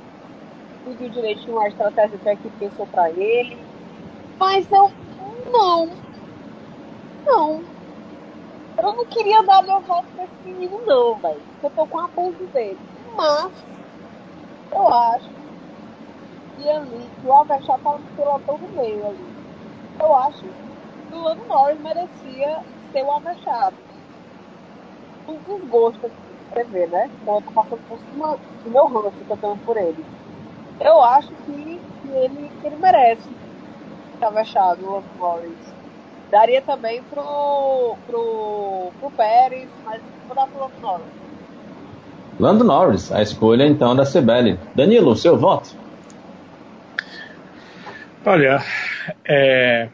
seguiu 0.84 1.10
direitinho 1.12 1.60
a 1.60 1.68
estratégia 1.70 2.20
que 2.20 2.30
a 2.30 2.34
equipe 2.34 2.58
pensou 2.58 2.88
para 2.88 3.12
ele. 3.12 3.68
Mas 4.40 4.70
eu 4.72 4.92
não. 5.52 5.90
Não. 7.26 7.64
Eu 8.78 8.94
não 8.94 9.06
queria 9.06 9.44
dar 9.44 9.62
meu 9.64 9.82
voto 9.82 10.06
pra 10.16 10.24
esse 10.24 10.50
menino, 10.50 10.80
não, 10.86 11.16
velho. 11.16 11.42
Eu 11.62 11.70
tô 11.72 11.86
com 11.86 12.00
a 12.00 12.06
abuso 12.06 12.46
dele. 12.54 12.80
Mas, 13.18 13.52
eu 14.72 14.88
acho 14.88 15.30
que 16.56 16.70
ali, 16.70 17.10
que 17.22 17.28
o 17.28 17.34
Avechá 17.34 17.78
tava 17.78 17.98
no 17.98 18.16
pelotão 18.16 18.58
no 18.58 18.82
meio 18.82 19.08
ali. 19.08 19.26
Eu 20.00 20.16
acho 20.16 20.42
que 20.42 21.16
o 21.16 21.22
Lando 21.22 21.46
Norris 21.48 21.80
merecia 21.82 22.60
ser 22.94 23.04
o 23.04 23.12
Avechado. 23.12 23.76
Um 25.28 25.36
desgosto 25.36 26.06
aqui, 26.06 26.16
você 26.54 26.64
vê, 26.64 26.88
né? 26.88 27.10
Então 27.22 27.36
eu 27.36 27.42
tô 27.42 27.52
passando 27.52 27.82
por 27.90 28.00
cima 28.00 28.38
do 28.64 28.72
meu 28.72 28.88
ranço 28.88 29.12
que 29.12 29.46
eu 29.46 29.58
por 29.66 29.78
ele. 29.78 30.06
Eu 30.80 31.02
acho 31.04 31.28
que, 31.28 31.80
que 32.02 32.10
ele, 32.12 32.50
que 32.62 32.68
ele 32.68 32.76
merece 32.78 33.39
ser 34.20 34.26
Avechado, 34.26 34.86
o 34.86 34.92
Lando 34.96 35.08
Norris. 35.18 35.74
Daria 36.30 36.62
também 36.62 37.02
pro, 37.04 37.96
pro, 38.06 38.92
pro 39.00 39.12
Pérez, 39.12 39.68
mas 39.84 40.02
vou 40.28 40.36
dar 40.36 40.46
pro 40.48 40.60
Lando 40.60 40.80
Norris. 40.82 41.08
Lando 42.40 42.64
Norris, 42.64 43.12
a 43.12 43.22
escolha 43.22 43.66
então 43.66 43.96
da 43.96 44.06
Cibele. 44.06 44.60
Danilo, 44.76 45.16
seu 45.16 45.38
voto? 45.38 45.76
Olha, 48.26 48.62
é, 49.26 49.90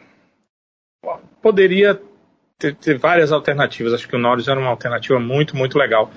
poderia 1.40 2.00
ter, 2.58 2.74
ter, 2.74 2.98
várias 2.98 3.32
alternativas. 3.32 3.94
Acho 3.94 4.08
que 4.08 4.16
o 4.16 4.18
Norris 4.18 4.48
era 4.48 4.60
uma 4.60 4.70
alternativa 4.70 5.18
muito, 5.18 5.56
muito 5.56 5.78
legal. 5.78 6.10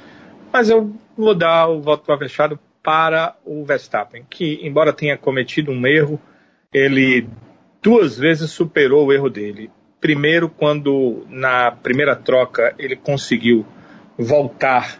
Mas 0.52 0.69
eu 0.69 0.94
vou 1.15 1.34
dar 1.34 1.68
o 1.69 1.81
voto 1.81 2.06
fechado 2.18 2.60
para 2.84 3.36
o 3.45 3.64
Verstappen, 3.64 4.26
que, 4.30 4.60
embora 4.64 4.91
tenha 4.91 5.18
cometido 5.18 5.72
um 5.72 5.86
erro, 5.86 6.19
ele 6.73 7.27
duas 7.81 8.18
vezes 8.18 8.51
superou 8.51 9.07
o 9.07 9.14
erro 9.14 9.30
dele. 9.30 9.69
Primeiro, 9.99 10.49
quando 10.49 11.26
na 11.30 11.72
primeira 11.72 12.15
troca 12.15 12.73
ele 12.77 12.95
conseguiu 12.95 13.65
voltar 14.18 14.99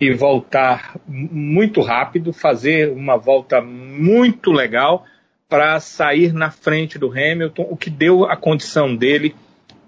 e 0.00 0.12
voltar 0.12 0.96
muito 1.06 1.82
rápido, 1.82 2.32
fazer 2.32 2.90
uma 2.90 3.16
volta 3.16 3.60
muito 3.60 4.50
legal 4.50 5.04
para 5.48 5.78
sair 5.80 6.32
na 6.32 6.50
frente 6.50 6.98
do 6.98 7.10
Hamilton, 7.10 7.66
o 7.68 7.76
que 7.76 7.90
deu 7.90 8.24
a 8.24 8.36
condição 8.36 8.94
dele 8.94 9.34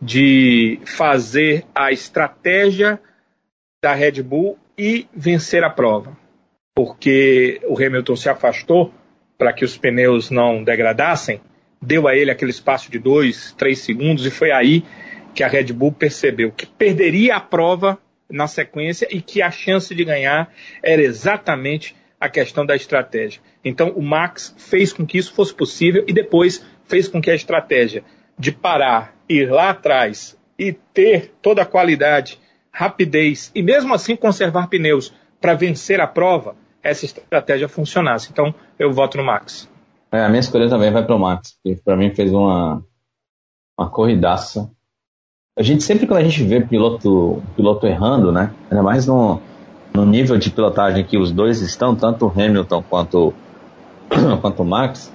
de 0.00 0.80
fazer 0.84 1.64
a 1.74 1.92
estratégia 1.92 3.00
da 3.82 3.94
Red 3.94 4.22
Bull 4.22 4.58
e 4.76 5.06
vencer 5.14 5.64
a 5.64 5.70
prova. 5.70 6.16
Porque 6.74 7.60
o 7.64 7.76
Hamilton 7.76 8.16
se 8.16 8.28
afastou 8.28 8.92
para 9.38 9.52
que 9.52 9.64
os 9.64 9.78
pneus 9.78 10.30
não 10.30 10.62
degradassem 10.62 11.40
deu 11.82 12.06
a 12.06 12.16
ele 12.16 12.30
aquele 12.30 12.52
espaço 12.52 12.90
de 12.90 12.98
dois, 12.98 13.52
três 13.58 13.80
segundos, 13.80 14.24
e 14.24 14.30
foi 14.30 14.52
aí 14.52 14.84
que 15.34 15.42
a 15.42 15.48
Red 15.48 15.72
Bull 15.72 15.92
percebeu 15.92 16.52
que 16.52 16.66
perderia 16.66 17.36
a 17.36 17.40
prova 17.40 17.98
na 18.30 18.46
sequência 18.46 19.08
e 19.10 19.20
que 19.20 19.42
a 19.42 19.50
chance 19.50 19.94
de 19.94 20.04
ganhar 20.04 20.52
era 20.82 21.02
exatamente 21.02 21.96
a 22.20 22.28
questão 22.28 22.64
da 22.64 22.76
estratégia. 22.76 23.40
Então 23.64 23.90
o 23.90 24.02
Max 24.02 24.54
fez 24.56 24.92
com 24.92 25.04
que 25.04 25.18
isso 25.18 25.34
fosse 25.34 25.52
possível 25.52 26.04
e 26.06 26.12
depois 26.12 26.64
fez 26.84 27.08
com 27.08 27.20
que 27.20 27.30
a 27.30 27.34
estratégia 27.34 28.04
de 28.38 28.52
parar, 28.52 29.14
ir 29.28 29.50
lá 29.50 29.70
atrás 29.70 30.38
e 30.58 30.72
ter 30.72 31.32
toda 31.42 31.62
a 31.62 31.66
qualidade, 31.66 32.38
rapidez 32.70 33.50
e 33.54 33.62
mesmo 33.62 33.92
assim 33.92 34.14
conservar 34.14 34.68
pneus 34.68 35.12
para 35.40 35.54
vencer 35.54 36.00
a 36.00 36.06
prova, 36.06 36.56
essa 36.82 37.04
estratégia 37.04 37.68
funcionasse. 37.68 38.30
Então 38.30 38.54
eu 38.78 38.92
voto 38.92 39.18
no 39.18 39.24
Max. 39.24 39.71
É, 40.12 40.22
a 40.22 40.28
minha 40.28 40.40
escolha 40.40 40.68
também 40.68 40.92
vai 40.92 41.02
para 41.02 41.16
o 41.16 41.18
Max, 41.18 41.56
que 41.64 41.74
para 41.74 41.96
mim 41.96 42.14
fez 42.14 42.30
uma, 42.32 42.84
uma 43.78 43.88
corridaça. 43.88 44.70
A 45.58 45.62
gente 45.62 45.82
sempre 45.82 46.06
quando 46.06 46.20
a 46.20 46.24
gente 46.24 46.44
vê 46.44 46.60
piloto, 46.60 47.42
piloto 47.56 47.86
errando, 47.86 48.30
né? 48.30 48.52
Ainda 48.70 48.82
mais 48.82 49.06
no, 49.06 49.40
no 49.94 50.04
nível 50.04 50.36
de 50.36 50.50
pilotagem 50.50 51.02
que 51.02 51.16
os 51.16 51.32
dois 51.32 51.62
estão, 51.62 51.96
tanto 51.96 52.26
o 52.26 52.30
Hamilton 52.30 52.84
quanto, 52.90 53.32
quanto 54.42 54.62
o 54.62 54.66
Max, 54.66 55.10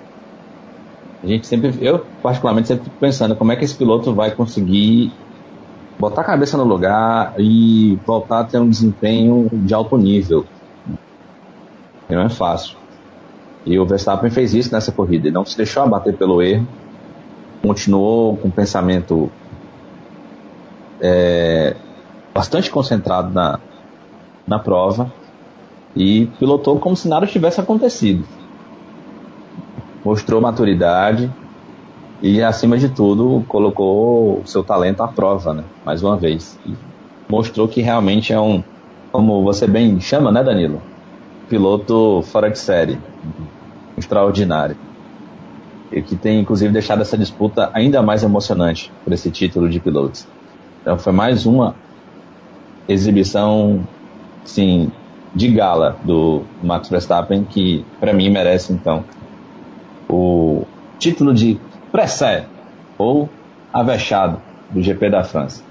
a 1.24 1.28
gente 1.28 1.45
sempre, 1.45 1.74
eu 1.80 2.03
particularmente 2.24 2.68
sempre 2.68 2.86
fico 2.86 2.95
pensando 2.99 3.36
como 3.36 3.52
é 3.52 3.56
que 3.56 3.65
esse 3.65 3.76
piloto 3.76 4.15
vai 4.15 4.32
conseguir 4.32 5.11
botar 5.99 6.22
a 6.22 6.26
cabeça 6.26 6.57
no 6.57 6.64
lugar 6.64 7.36
e 7.38 7.99
voltar 8.06 8.40
a 8.40 8.44
ter 8.44 8.60
um 8.60 8.69
desempenho 8.69 9.48
de 9.52 9.74
alto 9.76 9.95
nível. 9.95 10.44
Não 12.10 12.22
é 12.22 12.30
fácil. 12.30 12.78
E 13.66 13.78
o 13.78 13.86
Verstappen 13.86 14.30
fez 14.30 14.54
isso 14.54 14.72
nessa 14.72 14.92
corrida. 14.92 15.28
Ele 15.28 15.34
não 15.34 15.46
se 15.46 15.58
deixou 15.58 15.84
abater 15.84 16.16
pelo 16.16 16.42
erro, 16.42 16.68
continuou 17.62 18.38
com 18.38 18.48
o 18.48 18.52
pensamento 18.52 19.30
é, 21.02 21.76
bastante 22.34 22.70
concentrado 22.70 23.34
na, 23.34 23.60
na 24.48 24.60
prova 24.60 25.12
e 25.96 26.28
pilotou 26.40 26.80
como 26.80 26.96
se 26.96 27.08
nada 27.08 27.26
tivesse 27.28 27.60
acontecido. 27.60 28.24
Mostrou 30.04 30.40
maturidade 30.40 31.32
e, 32.22 32.42
acima 32.42 32.78
de 32.78 32.90
tudo, 32.90 33.44
colocou 33.48 34.40
o 34.40 34.48
seu 34.48 34.64
talento 34.64 35.04
à 35.04 35.08
prova, 35.08 35.54
né? 35.54 35.64
mais 35.86 36.02
uma 36.02 36.16
vez. 36.16 36.58
E 36.66 36.74
mostrou 37.28 37.68
que 37.68 37.82
realmente 37.82 38.32
é 38.32 38.40
um, 38.40 38.64
como 39.12 39.44
você 39.44 39.68
bem 39.68 40.00
chama, 40.00 40.32
né, 40.32 40.44
Danilo? 40.44 40.82
Piloto 41.49 42.22
fora 42.24 42.49
de 42.49 42.60
série 42.60 42.98
extraordinário. 43.98 44.76
E 45.91 46.02
que 46.02 46.15
tem, 46.15 46.40
inclusive, 46.40 46.72
deixado 46.72 47.02
essa 47.02 47.18
disputa 47.18 47.69
ainda 47.74 48.02
mais 48.02 48.24
emocionante 48.24 48.91
por 49.03 49.14
esse 49.14 49.32
título 49.32 49.69
de 49.69 49.80
pilotos. 49.80 50.28
Então, 50.82 50.98
foi 50.98 51.14
mais 51.14 51.45
uma 51.45 51.76
exibição, 52.88 53.82
sim, 54.44 54.91
de 55.34 55.49
gala 55.49 55.98
do 56.03 56.41
Max 56.64 56.90
Verstappen, 56.90 57.44
que, 57.44 57.86
para 57.99 58.14
mim, 58.14 58.30
merece, 58.30 58.74
então, 58.74 59.03
o 60.10 60.64
título 60.99 61.34
de 61.34 61.60
pré 61.91 62.45
ou 62.98 63.30
avexado 63.74 64.41
do 64.72 64.82
GP 64.82 65.10
da 65.10 65.24
França. 65.24 65.64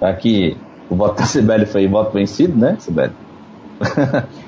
Já 0.00 0.12
que 0.14 0.56
o 0.88 0.94
voto 0.96 1.18
da 1.18 1.26
Sibeli 1.26 1.66
foi 1.66 1.86
voto 1.86 2.12
vencido, 2.12 2.56
né, 2.56 2.76
Sibeli? 2.78 3.12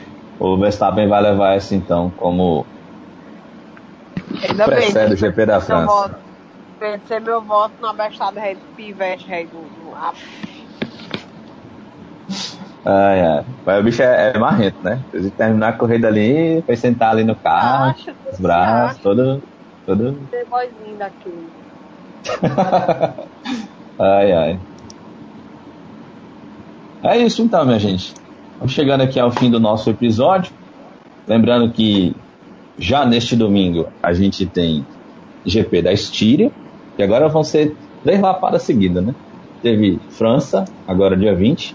o 0.42 0.58
Verstappen 0.58 1.08
vai 1.08 1.22
levar 1.22 1.54
essa 1.54 1.72
então 1.72 2.10
como 2.10 2.66
Ainda 4.48 4.64
precede 4.64 5.14
o 5.14 5.16
GP 5.16 5.46
da 5.46 5.60
França. 5.60 6.20
Vai 6.80 6.98
ser 7.06 7.20
meu 7.20 7.40
voto 7.40 7.80
na 7.80 7.92
bestada 7.92 8.40
Red 8.40 8.56
Pivete 8.76 9.28
Red 9.28 9.46
Ai, 12.84 13.20
ai. 13.20 13.44
Mas 13.64 13.80
o 13.80 13.82
bicho 13.84 14.02
é, 14.02 14.32
é 14.34 14.38
marrento, 14.38 14.82
né? 14.82 15.00
Se 15.12 15.30
terminar 15.30 15.68
a 15.68 15.72
corrida 15.74 16.08
ali, 16.08 16.60
foi 16.62 16.74
sentar 16.74 17.10
ali 17.10 17.22
no 17.22 17.36
carro, 17.36 17.92
acho, 17.92 18.10
os 18.32 18.40
braços, 18.40 19.00
todo. 19.00 19.40
todo... 19.86 20.28
Playboyzinho 20.28 20.98
daquele. 20.98 21.48
ai, 24.00 24.32
ai. 24.32 24.60
É 27.04 27.16
isso 27.18 27.42
então, 27.42 27.64
minha 27.64 27.78
gente. 27.78 28.12
Vamos 28.62 28.74
chegando 28.74 29.00
aqui 29.00 29.18
ao 29.18 29.32
fim 29.32 29.50
do 29.50 29.58
nosso 29.58 29.90
episódio. 29.90 30.52
Lembrando 31.26 31.72
que 31.72 32.14
já 32.78 33.04
neste 33.04 33.34
domingo 33.34 33.88
a 34.00 34.12
gente 34.12 34.46
tem 34.46 34.86
GP 35.44 35.82
da 35.82 35.92
Estíria, 35.92 36.48
que 36.96 37.02
agora 37.02 37.28
vão 37.28 37.42
ser 37.42 37.74
três 38.04 38.20
lapadas 38.20 38.62
seguidas, 38.62 39.04
né? 39.04 39.16
Teve 39.60 39.98
França, 40.10 40.64
agora 40.86 41.16
dia 41.16 41.34
20. 41.34 41.74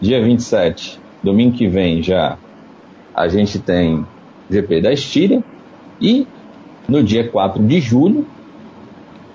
Dia 0.00 0.22
27, 0.22 1.00
domingo 1.24 1.56
que 1.56 1.66
vem 1.66 2.04
já 2.04 2.38
a 3.12 3.26
gente 3.26 3.58
tem 3.58 4.06
GP 4.48 4.80
da 4.80 4.92
Estíria. 4.92 5.42
E 6.00 6.24
no 6.88 7.02
dia 7.02 7.28
4 7.28 7.60
de 7.66 7.80
julho 7.80 8.24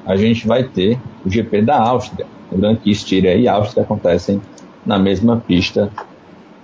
a 0.06 0.16
gente 0.16 0.48
vai 0.48 0.64
ter 0.64 0.98
o 1.26 1.30
GP 1.30 1.64
da 1.64 1.78
Áustria. 1.78 2.26
Lembrando 2.50 2.80
que 2.80 2.90
Estíria 2.90 3.36
e 3.36 3.46
Áustria 3.46 3.84
acontecem 3.84 4.42
na 4.86 4.98
mesma 4.98 5.36
pista 5.36 5.92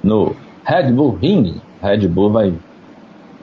no 0.04 0.36
Red 0.66 0.92
Bull 0.92 1.16
Ring. 1.16 1.62
Red 1.82 2.08
Bull 2.08 2.32
vai 2.32 2.54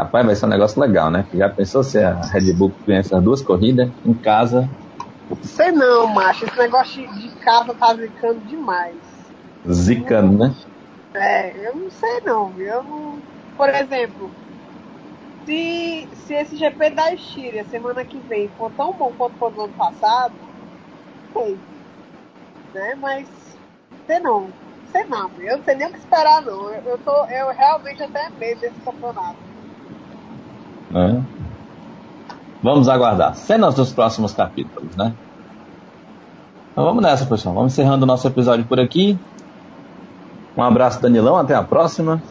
Rapaz, 0.01 0.25
vai 0.25 0.35
ser 0.35 0.47
um 0.47 0.49
negócio 0.49 0.81
legal, 0.81 1.11
né? 1.11 1.27
Já 1.35 1.51
pensou 1.51 1.85
se 1.85 1.99
a 1.99 2.23
Red 2.23 2.55
Bull 2.55 2.73
ganha 2.87 3.01
essas 3.01 3.23
duas 3.23 3.43
corridas 3.43 3.91
em 4.07 4.15
casa? 4.15 4.67
Sei 5.43 5.71
não, 5.73 6.07
macho. 6.07 6.47
Esse 6.47 6.57
negócio 6.57 7.07
de 7.15 7.29
casa 7.45 7.75
tá 7.75 7.95
zicando 7.95 8.41
demais. 8.41 8.97
Zicando, 9.71 10.39
né? 10.39 10.55
É, 11.13 11.69
eu 11.69 11.77
não 11.77 11.91
sei 11.91 12.21
não. 12.25 12.59
Eu 12.59 12.83
não... 12.83 13.19
Por 13.59 13.69
exemplo, 13.69 14.31
se, 15.45 16.09
se 16.15 16.33
esse 16.33 16.57
GP 16.57 16.91
da 16.91 17.13
Estíria 17.13 17.65
semana 17.65 18.03
que 18.03 18.19
vem 18.21 18.49
for 18.57 18.71
tão 18.71 18.95
bom 18.95 19.13
quanto 19.19 19.37
foi 19.37 19.51
no 19.51 19.65
ano 19.65 19.75
passado, 19.75 20.35
sei. 21.35 21.59
Né? 22.73 22.95
Mas 22.99 23.29
sei 24.07 24.19
não. 24.21 24.49
Sei 24.93 25.05
não. 25.05 25.31
Eu 25.39 25.59
não 25.59 25.65
sei 25.65 25.75
nem 25.75 25.89
o 25.89 25.93
que 25.93 25.99
esperar 25.99 26.43
não. 26.43 26.73
Eu, 26.73 26.83
eu, 26.85 26.99
tô, 26.99 27.25
eu 27.27 27.49
realmente 27.55 28.03
até 28.03 28.29
medo 28.31 28.61
desse 28.61 28.81
campeonato. 28.81 29.37
Né? 30.91 31.25
Vamos 32.63 32.89
aguardar. 32.89 33.35
Cenas 33.37 33.75
dos 33.75 33.93
próximos 33.93 34.33
capítulos, 34.33 34.95
né? 34.97 35.15
Então 36.73 36.85
vamos 36.85 37.03
nessa, 37.03 37.27
pessoal. 37.27 37.55
Vamos 37.55 37.73
encerrando 37.73 38.05
o 38.05 38.07
nosso 38.07 38.27
episódio 38.27 38.65
por 38.65 38.79
aqui. 38.81 39.19
Um 40.57 40.63
abraço, 40.63 41.01
Danilão. 41.01 41.37
Até 41.37 41.55
a 41.55 41.63
próxima. 41.63 42.23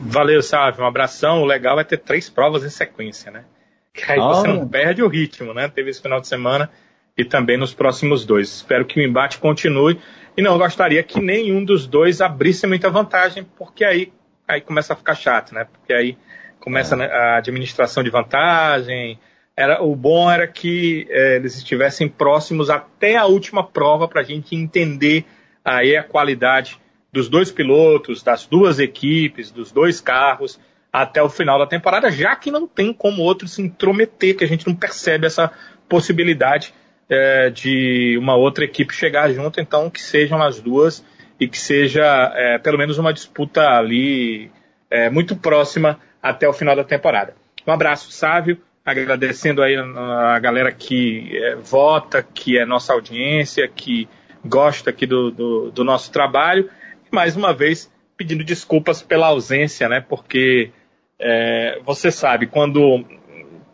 Valeu, 0.00 0.42
Sávio. 0.42 0.84
Um 0.84 0.86
abração. 0.86 1.42
O 1.42 1.44
legal 1.44 1.78
é 1.78 1.84
ter 1.84 1.98
três 1.98 2.30
provas 2.30 2.64
em 2.64 2.70
sequência, 2.70 3.30
né? 3.30 3.44
Que 3.92 4.10
aí 4.10 4.18
você 4.18 4.48
não 4.48 4.66
perde 4.66 5.02
o 5.02 5.08
ritmo, 5.08 5.54
né? 5.54 5.68
Teve 5.68 5.90
esse 5.90 6.02
final 6.02 6.20
de 6.20 6.26
semana 6.26 6.70
e 7.16 7.24
também 7.24 7.56
nos 7.56 7.72
próximos 7.72 8.24
dois. 8.24 8.48
Espero 8.48 8.84
que 8.84 8.98
o 8.98 9.02
embate 9.02 9.38
continue. 9.38 10.00
E 10.36 10.42
não 10.42 10.58
gostaria 10.58 11.02
que 11.02 11.20
nenhum 11.20 11.64
dos 11.64 11.86
dois 11.86 12.20
abrisse 12.20 12.66
muita 12.66 12.90
vantagem, 12.90 13.46
porque 13.56 13.84
aí, 13.84 14.12
aí 14.48 14.60
começa 14.60 14.92
a 14.92 14.96
ficar 14.96 15.14
chato, 15.14 15.54
né? 15.54 15.64
Porque 15.64 15.92
aí 15.92 16.16
começa 16.58 16.96
é. 16.96 17.12
a 17.12 17.36
administração 17.36 18.02
de 18.02 18.10
vantagem. 18.10 19.18
Era, 19.56 19.82
o 19.82 19.94
bom 19.94 20.30
era 20.30 20.48
que 20.48 21.06
é, 21.08 21.36
eles 21.36 21.56
estivessem 21.56 22.08
próximos 22.08 22.68
até 22.68 23.16
a 23.16 23.26
última 23.26 23.64
prova 23.64 24.08
para 24.08 24.22
a 24.22 24.24
gente 24.24 24.56
entender 24.56 25.24
aí 25.64 25.96
a 25.96 26.02
qualidade 26.02 26.80
dos 27.12 27.28
dois 27.28 27.52
pilotos, 27.52 28.22
das 28.22 28.44
duas 28.44 28.80
equipes, 28.80 29.52
dos 29.52 29.70
dois 29.70 30.00
carros 30.00 30.58
até 30.92 31.22
o 31.22 31.28
final 31.28 31.58
da 31.58 31.66
temporada, 31.66 32.10
já 32.10 32.34
que 32.34 32.50
não 32.50 32.66
tem 32.66 32.92
como 32.92 33.22
outro 33.22 33.46
se 33.46 33.62
intrometer, 33.62 34.36
que 34.36 34.44
a 34.44 34.48
gente 34.48 34.66
não 34.66 34.74
percebe 34.74 35.26
essa 35.26 35.50
possibilidade 35.88 36.72
é, 37.08 37.50
de 37.50 38.16
uma 38.18 38.36
outra 38.36 38.64
equipe 38.64 38.94
chegar 38.94 39.30
junto, 39.32 39.60
então 39.60 39.90
que 39.90 40.00
sejam 40.00 40.42
as 40.42 40.60
duas 40.60 41.04
e 41.38 41.48
que 41.48 41.58
seja 41.58 42.32
é, 42.34 42.58
pelo 42.58 42.78
menos 42.78 42.98
uma 42.98 43.12
disputa 43.12 43.68
ali 43.68 44.50
é, 44.90 45.10
muito 45.10 45.36
próxima 45.36 45.98
até 46.22 46.48
o 46.48 46.52
final 46.52 46.74
da 46.76 46.84
temporada. 46.84 47.34
Um 47.66 47.72
abraço, 47.72 48.10
Sávio, 48.10 48.58
agradecendo 48.84 49.62
aí 49.62 49.76
a 49.76 50.38
galera 50.38 50.70
que 50.70 51.36
é, 51.36 51.56
vota, 51.56 52.22
que 52.22 52.58
é 52.58 52.66
nossa 52.66 52.92
audiência, 52.92 53.66
que 53.66 54.08
gosta 54.44 54.90
aqui 54.90 55.06
do, 55.06 55.30
do, 55.30 55.70
do, 55.70 55.84
nosso 55.84 56.12
trabalho. 56.12 56.70
E 57.10 57.14
mais 57.14 57.36
uma 57.36 57.54
vez, 57.54 57.90
pedindo 58.16 58.44
desculpas 58.44 59.02
pela 59.02 59.28
ausência, 59.28 59.88
né? 59.88 60.04
Porque 60.06 60.70
é, 61.18 61.80
você 61.84 62.10
sabe, 62.10 62.46
quando 62.46 63.04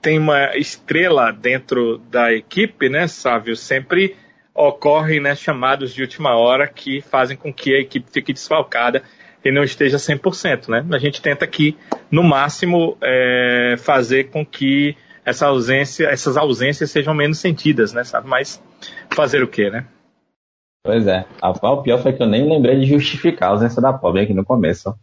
tem 0.00 0.18
uma 0.18 0.56
estrela 0.56 1.30
dentro 1.30 1.98
da 2.10 2.32
equipe, 2.32 2.88
né, 2.88 3.06
Sávio, 3.06 3.56
sempre 3.56 4.16
ocorrem 4.54 5.20
né, 5.20 5.34
chamados 5.34 5.94
de 5.94 6.02
última 6.02 6.36
hora 6.36 6.66
que 6.66 7.00
fazem 7.00 7.36
com 7.36 7.52
que 7.52 7.74
a 7.74 7.80
equipe 7.80 8.10
fique 8.10 8.32
desfalcada 8.32 9.02
e 9.44 9.50
não 9.50 9.62
esteja 9.62 9.96
100%, 9.96 10.68
né? 10.68 10.84
A 10.92 10.98
gente 10.98 11.22
tenta 11.22 11.44
aqui, 11.44 11.76
no 12.10 12.22
máximo, 12.22 12.96
é, 13.00 13.74
fazer 13.78 14.24
com 14.24 14.44
que 14.44 14.94
essa 15.24 15.46
ausência, 15.46 16.06
essas 16.06 16.36
ausências 16.36 16.90
sejam 16.90 17.14
menos 17.14 17.38
sentidas, 17.38 17.92
né? 17.92 18.04
Sabe? 18.04 18.28
Mas 18.28 18.62
fazer 19.14 19.42
o 19.42 19.48
quê, 19.48 19.70
né? 19.70 19.86
Pois 20.82 21.06
é. 21.06 21.26
O 21.42 21.82
pior 21.82 22.02
foi 22.02 22.12
que 22.12 22.22
eu 22.22 22.26
nem 22.26 22.48
lembrei 22.48 22.80
de 22.80 22.86
justificar 22.86 23.50
a 23.50 23.52
ausência 23.52 23.80
da 23.80 23.92
pobre 23.92 24.22
aqui 24.22 24.34
no 24.34 24.44
começo. 24.44 24.94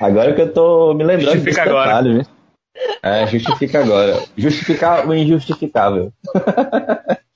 Agora 0.00 0.34
que 0.34 0.40
eu 0.42 0.52
tô 0.52 0.94
me 0.94 1.04
lembrando 1.04 1.32
Justifica 1.32 1.50
desse 1.50 1.68
agora. 1.68 1.86
detalhe, 1.86 2.14
viu? 2.14 2.36
É, 3.02 3.26
justifica 3.26 3.80
agora. 3.80 4.22
Justificar 4.36 5.08
o 5.08 5.14
injustificável. 5.14 6.12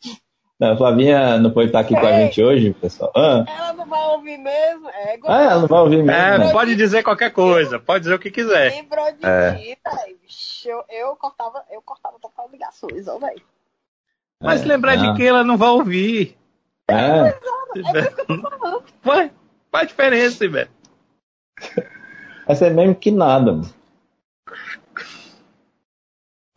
Não, 0.61 0.73
a 0.73 0.77
Flavinha 0.77 1.39
não 1.39 1.51
pode 1.51 1.69
estar 1.69 1.81
aqui 1.81 1.95
com 1.95 2.07
a 2.07 2.13
gente 2.13 2.43
hoje, 2.43 2.75
pessoal. 2.75 3.11
Ah. 3.17 3.47
Ela 3.49 3.73
não 3.73 3.87
vai 3.87 4.09
ouvir 4.09 4.37
mesmo. 4.37 4.91
É, 4.91 5.19
ah, 5.25 5.43
ela 5.43 5.61
não 5.63 5.67
vai 5.67 5.81
ouvir 5.81 6.03
mesmo. 6.03 6.11
É, 6.11 6.39
né? 6.39 6.53
pode 6.53 6.77
dizer 6.77 7.03
qualquer 7.03 7.33
coisa, 7.33 7.79
pode 7.79 8.03
dizer 8.03 8.15
o 8.15 8.19
que 8.19 8.31
quiser. 8.31 8.71
Lembrou 8.73 9.11
de 9.11 9.25
é. 9.25 9.53
mim, 9.53 9.75
eu, 10.67 10.85
eu 10.91 11.17
cortava, 11.17 11.65
eu 11.71 11.81
cortava 11.81 12.19
total 12.21 12.47
ligações, 12.53 13.09
ó, 13.09 13.19
velho. 13.19 13.41
Mas 14.39 14.61
é, 14.63 14.67
lembrar 14.67 14.97
de 14.97 15.15
que 15.15 15.27
ela 15.27 15.43
não 15.43 15.57
vai 15.57 15.71
ouvir. 15.71 16.37
É. 16.87 16.95
é. 16.95 17.39
Vai, 19.03 19.33
faz 19.73 19.89
diferença, 19.89 20.47
velho. 20.47 20.71
Vai 22.51 22.57
ser 22.57 22.75
mesmo 22.75 22.97
que 22.97 23.13
nada, 23.13 23.53
mano. 23.53 23.71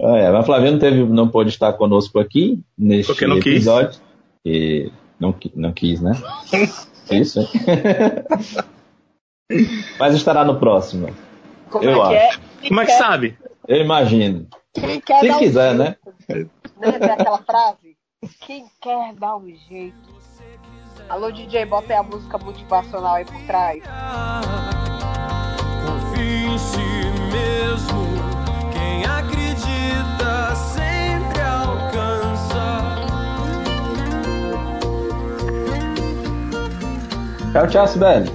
Ah, 0.02 0.18
é, 0.18 0.32
mas 0.32 0.44
Flavinho 0.44 0.72
não, 0.72 0.80
teve, 0.80 1.04
não 1.04 1.30
pôde 1.30 1.52
estar 1.52 1.72
conosco 1.74 2.18
aqui 2.18 2.60
neste 2.76 3.12
Porque 3.12 3.28
não 3.28 3.38
episódio. 3.38 3.92
Quis. 3.92 4.02
E 4.44 4.92
não, 5.20 5.36
não 5.54 5.72
quis, 5.72 6.02
né? 6.02 6.14
Isso, 7.12 7.42
hein? 7.42 7.48
mas 10.00 10.16
estará 10.16 10.44
no 10.44 10.60
próximo. 10.60 11.16
Como 11.70 11.86
eu 11.86 12.04
é 12.06 12.18
acho. 12.18 12.40
É? 12.40 12.68
Como 12.68 12.82
é 12.82 12.86
que 12.88 12.94
sabe? 12.94 13.38
Eu 13.68 13.78
imagino. 13.78 14.48
Quem 14.74 15.00
quer 15.00 15.20
Se 15.20 15.38
quiser, 15.38 15.76
um 15.76 15.78
né? 15.78 15.96
Lembra 16.82 17.14
aquela 17.14 17.38
frase? 17.44 17.96
Quem 18.42 18.66
quer 18.82 19.14
dar 19.14 19.38
um 19.38 19.48
jeito. 19.70 20.12
Alô, 21.08 21.32
DJ, 21.32 21.68
bota 21.68 21.94
aí 21.94 22.00
a 22.00 22.04
música 22.04 22.40
motivacional 22.40 23.14
aí 23.14 23.26
por 23.26 23.40
trás. 23.46 23.84
Em 26.54 26.58
si 26.60 26.78
mesmo. 27.32 28.04
Quem 28.72 29.04
acredita 29.06 30.56
sempre 30.56 31.42
alcança. 31.42 32.62
Tchau, 37.52 37.68
tchau, 37.68 37.88
Sibeli. 37.88 38.30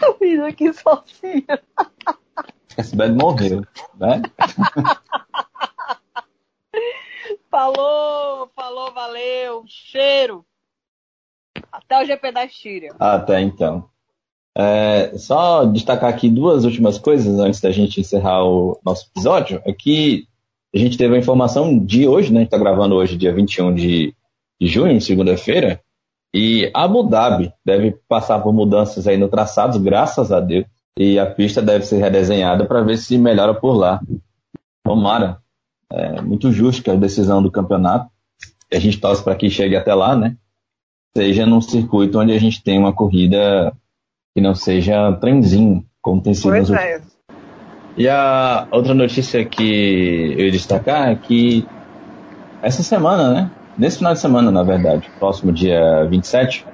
Eu 0.00 0.14
fiz 0.18 0.38
aqui 0.38 0.72
sozinha. 0.72 1.60
A 2.78 2.82
Sibeli 2.84 3.16
morreu, 3.16 3.66
né? 3.96 4.22
falou, 7.50 8.52
falou, 8.54 8.92
valeu, 8.94 9.64
cheiro. 9.66 10.46
Até 11.72 12.00
o 12.00 12.06
GP 12.06 12.30
da 12.30 12.44
Estíria. 12.44 12.94
Até 13.00 13.40
então. 13.40 13.90
É, 14.58 15.18
só 15.18 15.66
destacar 15.66 16.08
aqui 16.08 16.30
duas 16.30 16.64
últimas 16.64 16.98
coisas 16.98 17.38
antes 17.38 17.60
da 17.60 17.70
gente 17.70 18.00
encerrar 18.00 18.42
o 18.42 18.80
nosso 18.82 19.06
episódio. 19.12 19.60
É 19.66 19.72
que 19.72 20.26
a 20.74 20.78
gente 20.78 20.96
teve 20.96 21.14
a 21.14 21.18
informação 21.18 21.78
de 21.78 22.08
hoje, 22.08 22.32
né? 22.32 22.38
A 22.38 22.42
gente 22.42 22.48
está 22.48 22.58
gravando 22.58 22.94
hoje, 22.94 23.18
dia 23.18 23.34
21 23.34 23.74
de, 23.74 24.14
de 24.58 24.66
junho, 24.66 24.98
segunda-feira, 24.98 25.82
E 26.32 26.70
Abu 26.72 27.02
Dhabi 27.02 27.52
deve 27.64 27.98
passar 28.08 28.38
por 28.38 28.54
mudanças 28.54 29.06
aí 29.06 29.18
no 29.18 29.28
traçado, 29.28 29.78
graças 29.78 30.32
a 30.32 30.40
Deus. 30.40 30.64
E 30.98 31.18
a 31.18 31.26
pista 31.26 31.60
deve 31.60 31.84
ser 31.84 31.98
redesenhada 31.98 32.64
para 32.64 32.82
ver 32.82 32.96
se 32.96 33.18
melhora 33.18 33.52
por 33.52 33.76
lá. 33.76 34.00
Tomara. 34.82 35.38
É 35.92 36.22
muito 36.22 36.50
justo 36.50 36.90
a 36.90 36.94
decisão 36.94 37.42
do 37.42 37.50
campeonato. 37.50 38.10
A 38.72 38.78
gente 38.78 38.98
torce 38.98 39.22
para 39.22 39.36
que 39.36 39.50
chegue 39.50 39.76
até 39.76 39.94
lá, 39.94 40.16
né? 40.16 40.34
Seja 41.14 41.44
num 41.44 41.60
circuito 41.60 42.18
onde 42.18 42.32
a 42.32 42.38
gente 42.38 42.62
tem 42.62 42.78
uma 42.78 42.92
corrida 42.94 43.72
que 44.36 44.40
não 44.42 44.54
seja 44.54 45.10
trenzinho, 45.12 45.82
como 46.02 46.20
tem 46.20 46.34
sido 46.34 46.50
pois 46.50 46.68
nos 46.68 46.78
é. 46.78 47.00
E 47.96 48.06
a 48.06 48.68
outra 48.70 48.92
notícia 48.92 49.42
que 49.46 50.34
eu 50.36 50.44
ia 50.44 50.52
destacar 50.52 51.08
é 51.08 51.14
que 51.14 51.66
essa 52.60 52.82
semana, 52.82 53.32
né? 53.32 53.50
Nesse 53.78 53.96
final 53.96 54.12
de 54.12 54.18
semana, 54.20 54.50
na 54.50 54.62
verdade, 54.62 55.10
próximo 55.18 55.50
dia 55.50 56.04
27, 56.10 56.66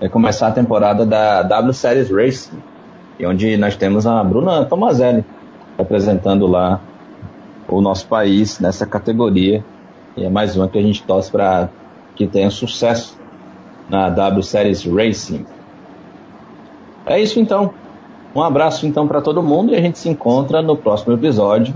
vai 0.00 0.08
começar 0.08 0.48
a 0.48 0.52
temporada 0.52 1.04
da 1.04 1.42
W 1.42 1.74
Series 1.74 2.10
Racing, 2.10 2.56
onde 3.22 3.54
nós 3.58 3.76
temos 3.76 4.06
a 4.06 4.24
Bruna 4.24 4.64
Tomazelli 4.64 5.22
representando 5.76 6.46
lá 6.46 6.80
o 7.68 7.82
nosso 7.82 8.06
país 8.06 8.58
nessa 8.60 8.86
categoria. 8.86 9.62
E 10.16 10.24
é 10.24 10.30
mais 10.30 10.56
uma 10.56 10.68
que 10.68 10.78
a 10.78 10.82
gente 10.82 11.02
torce 11.02 11.30
para 11.30 11.68
que 12.16 12.26
tenha 12.26 12.48
sucesso 12.48 13.20
na 13.90 14.08
W 14.08 14.42
Series 14.42 14.86
Racing. 14.86 15.44
É 17.06 17.20
isso 17.20 17.40
então. 17.40 17.72
Um 18.34 18.42
abraço 18.42 18.86
então 18.86 19.08
para 19.08 19.20
todo 19.20 19.42
mundo 19.42 19.72
e 19.72 19.76
a 19.76 19.80
gente 19.80 19.98
se 19.98 20.08
encontra 20.08 20.62
no 20.62 20.76
próximo 20.76 21.12
episódio 21.12 21.74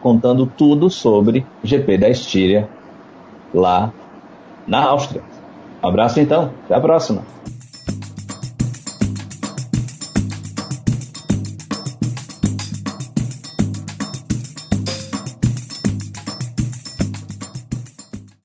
contando 0.00 0.46
tudo 0.46 0.88
sobre 0.88 1.44
GP 1.64 1.98
da 1.98 2.08
Estíria 2.08 2.68
lá 3.52 3.92
na 4.66 4.84
Áustria. 4.84 5.22
Um 5.82 5.88
abraço 5.88 6.20
então, 6.20 6.50
até 6.64 6.74
a 6.74 6.80
próxima. 6.80 7.22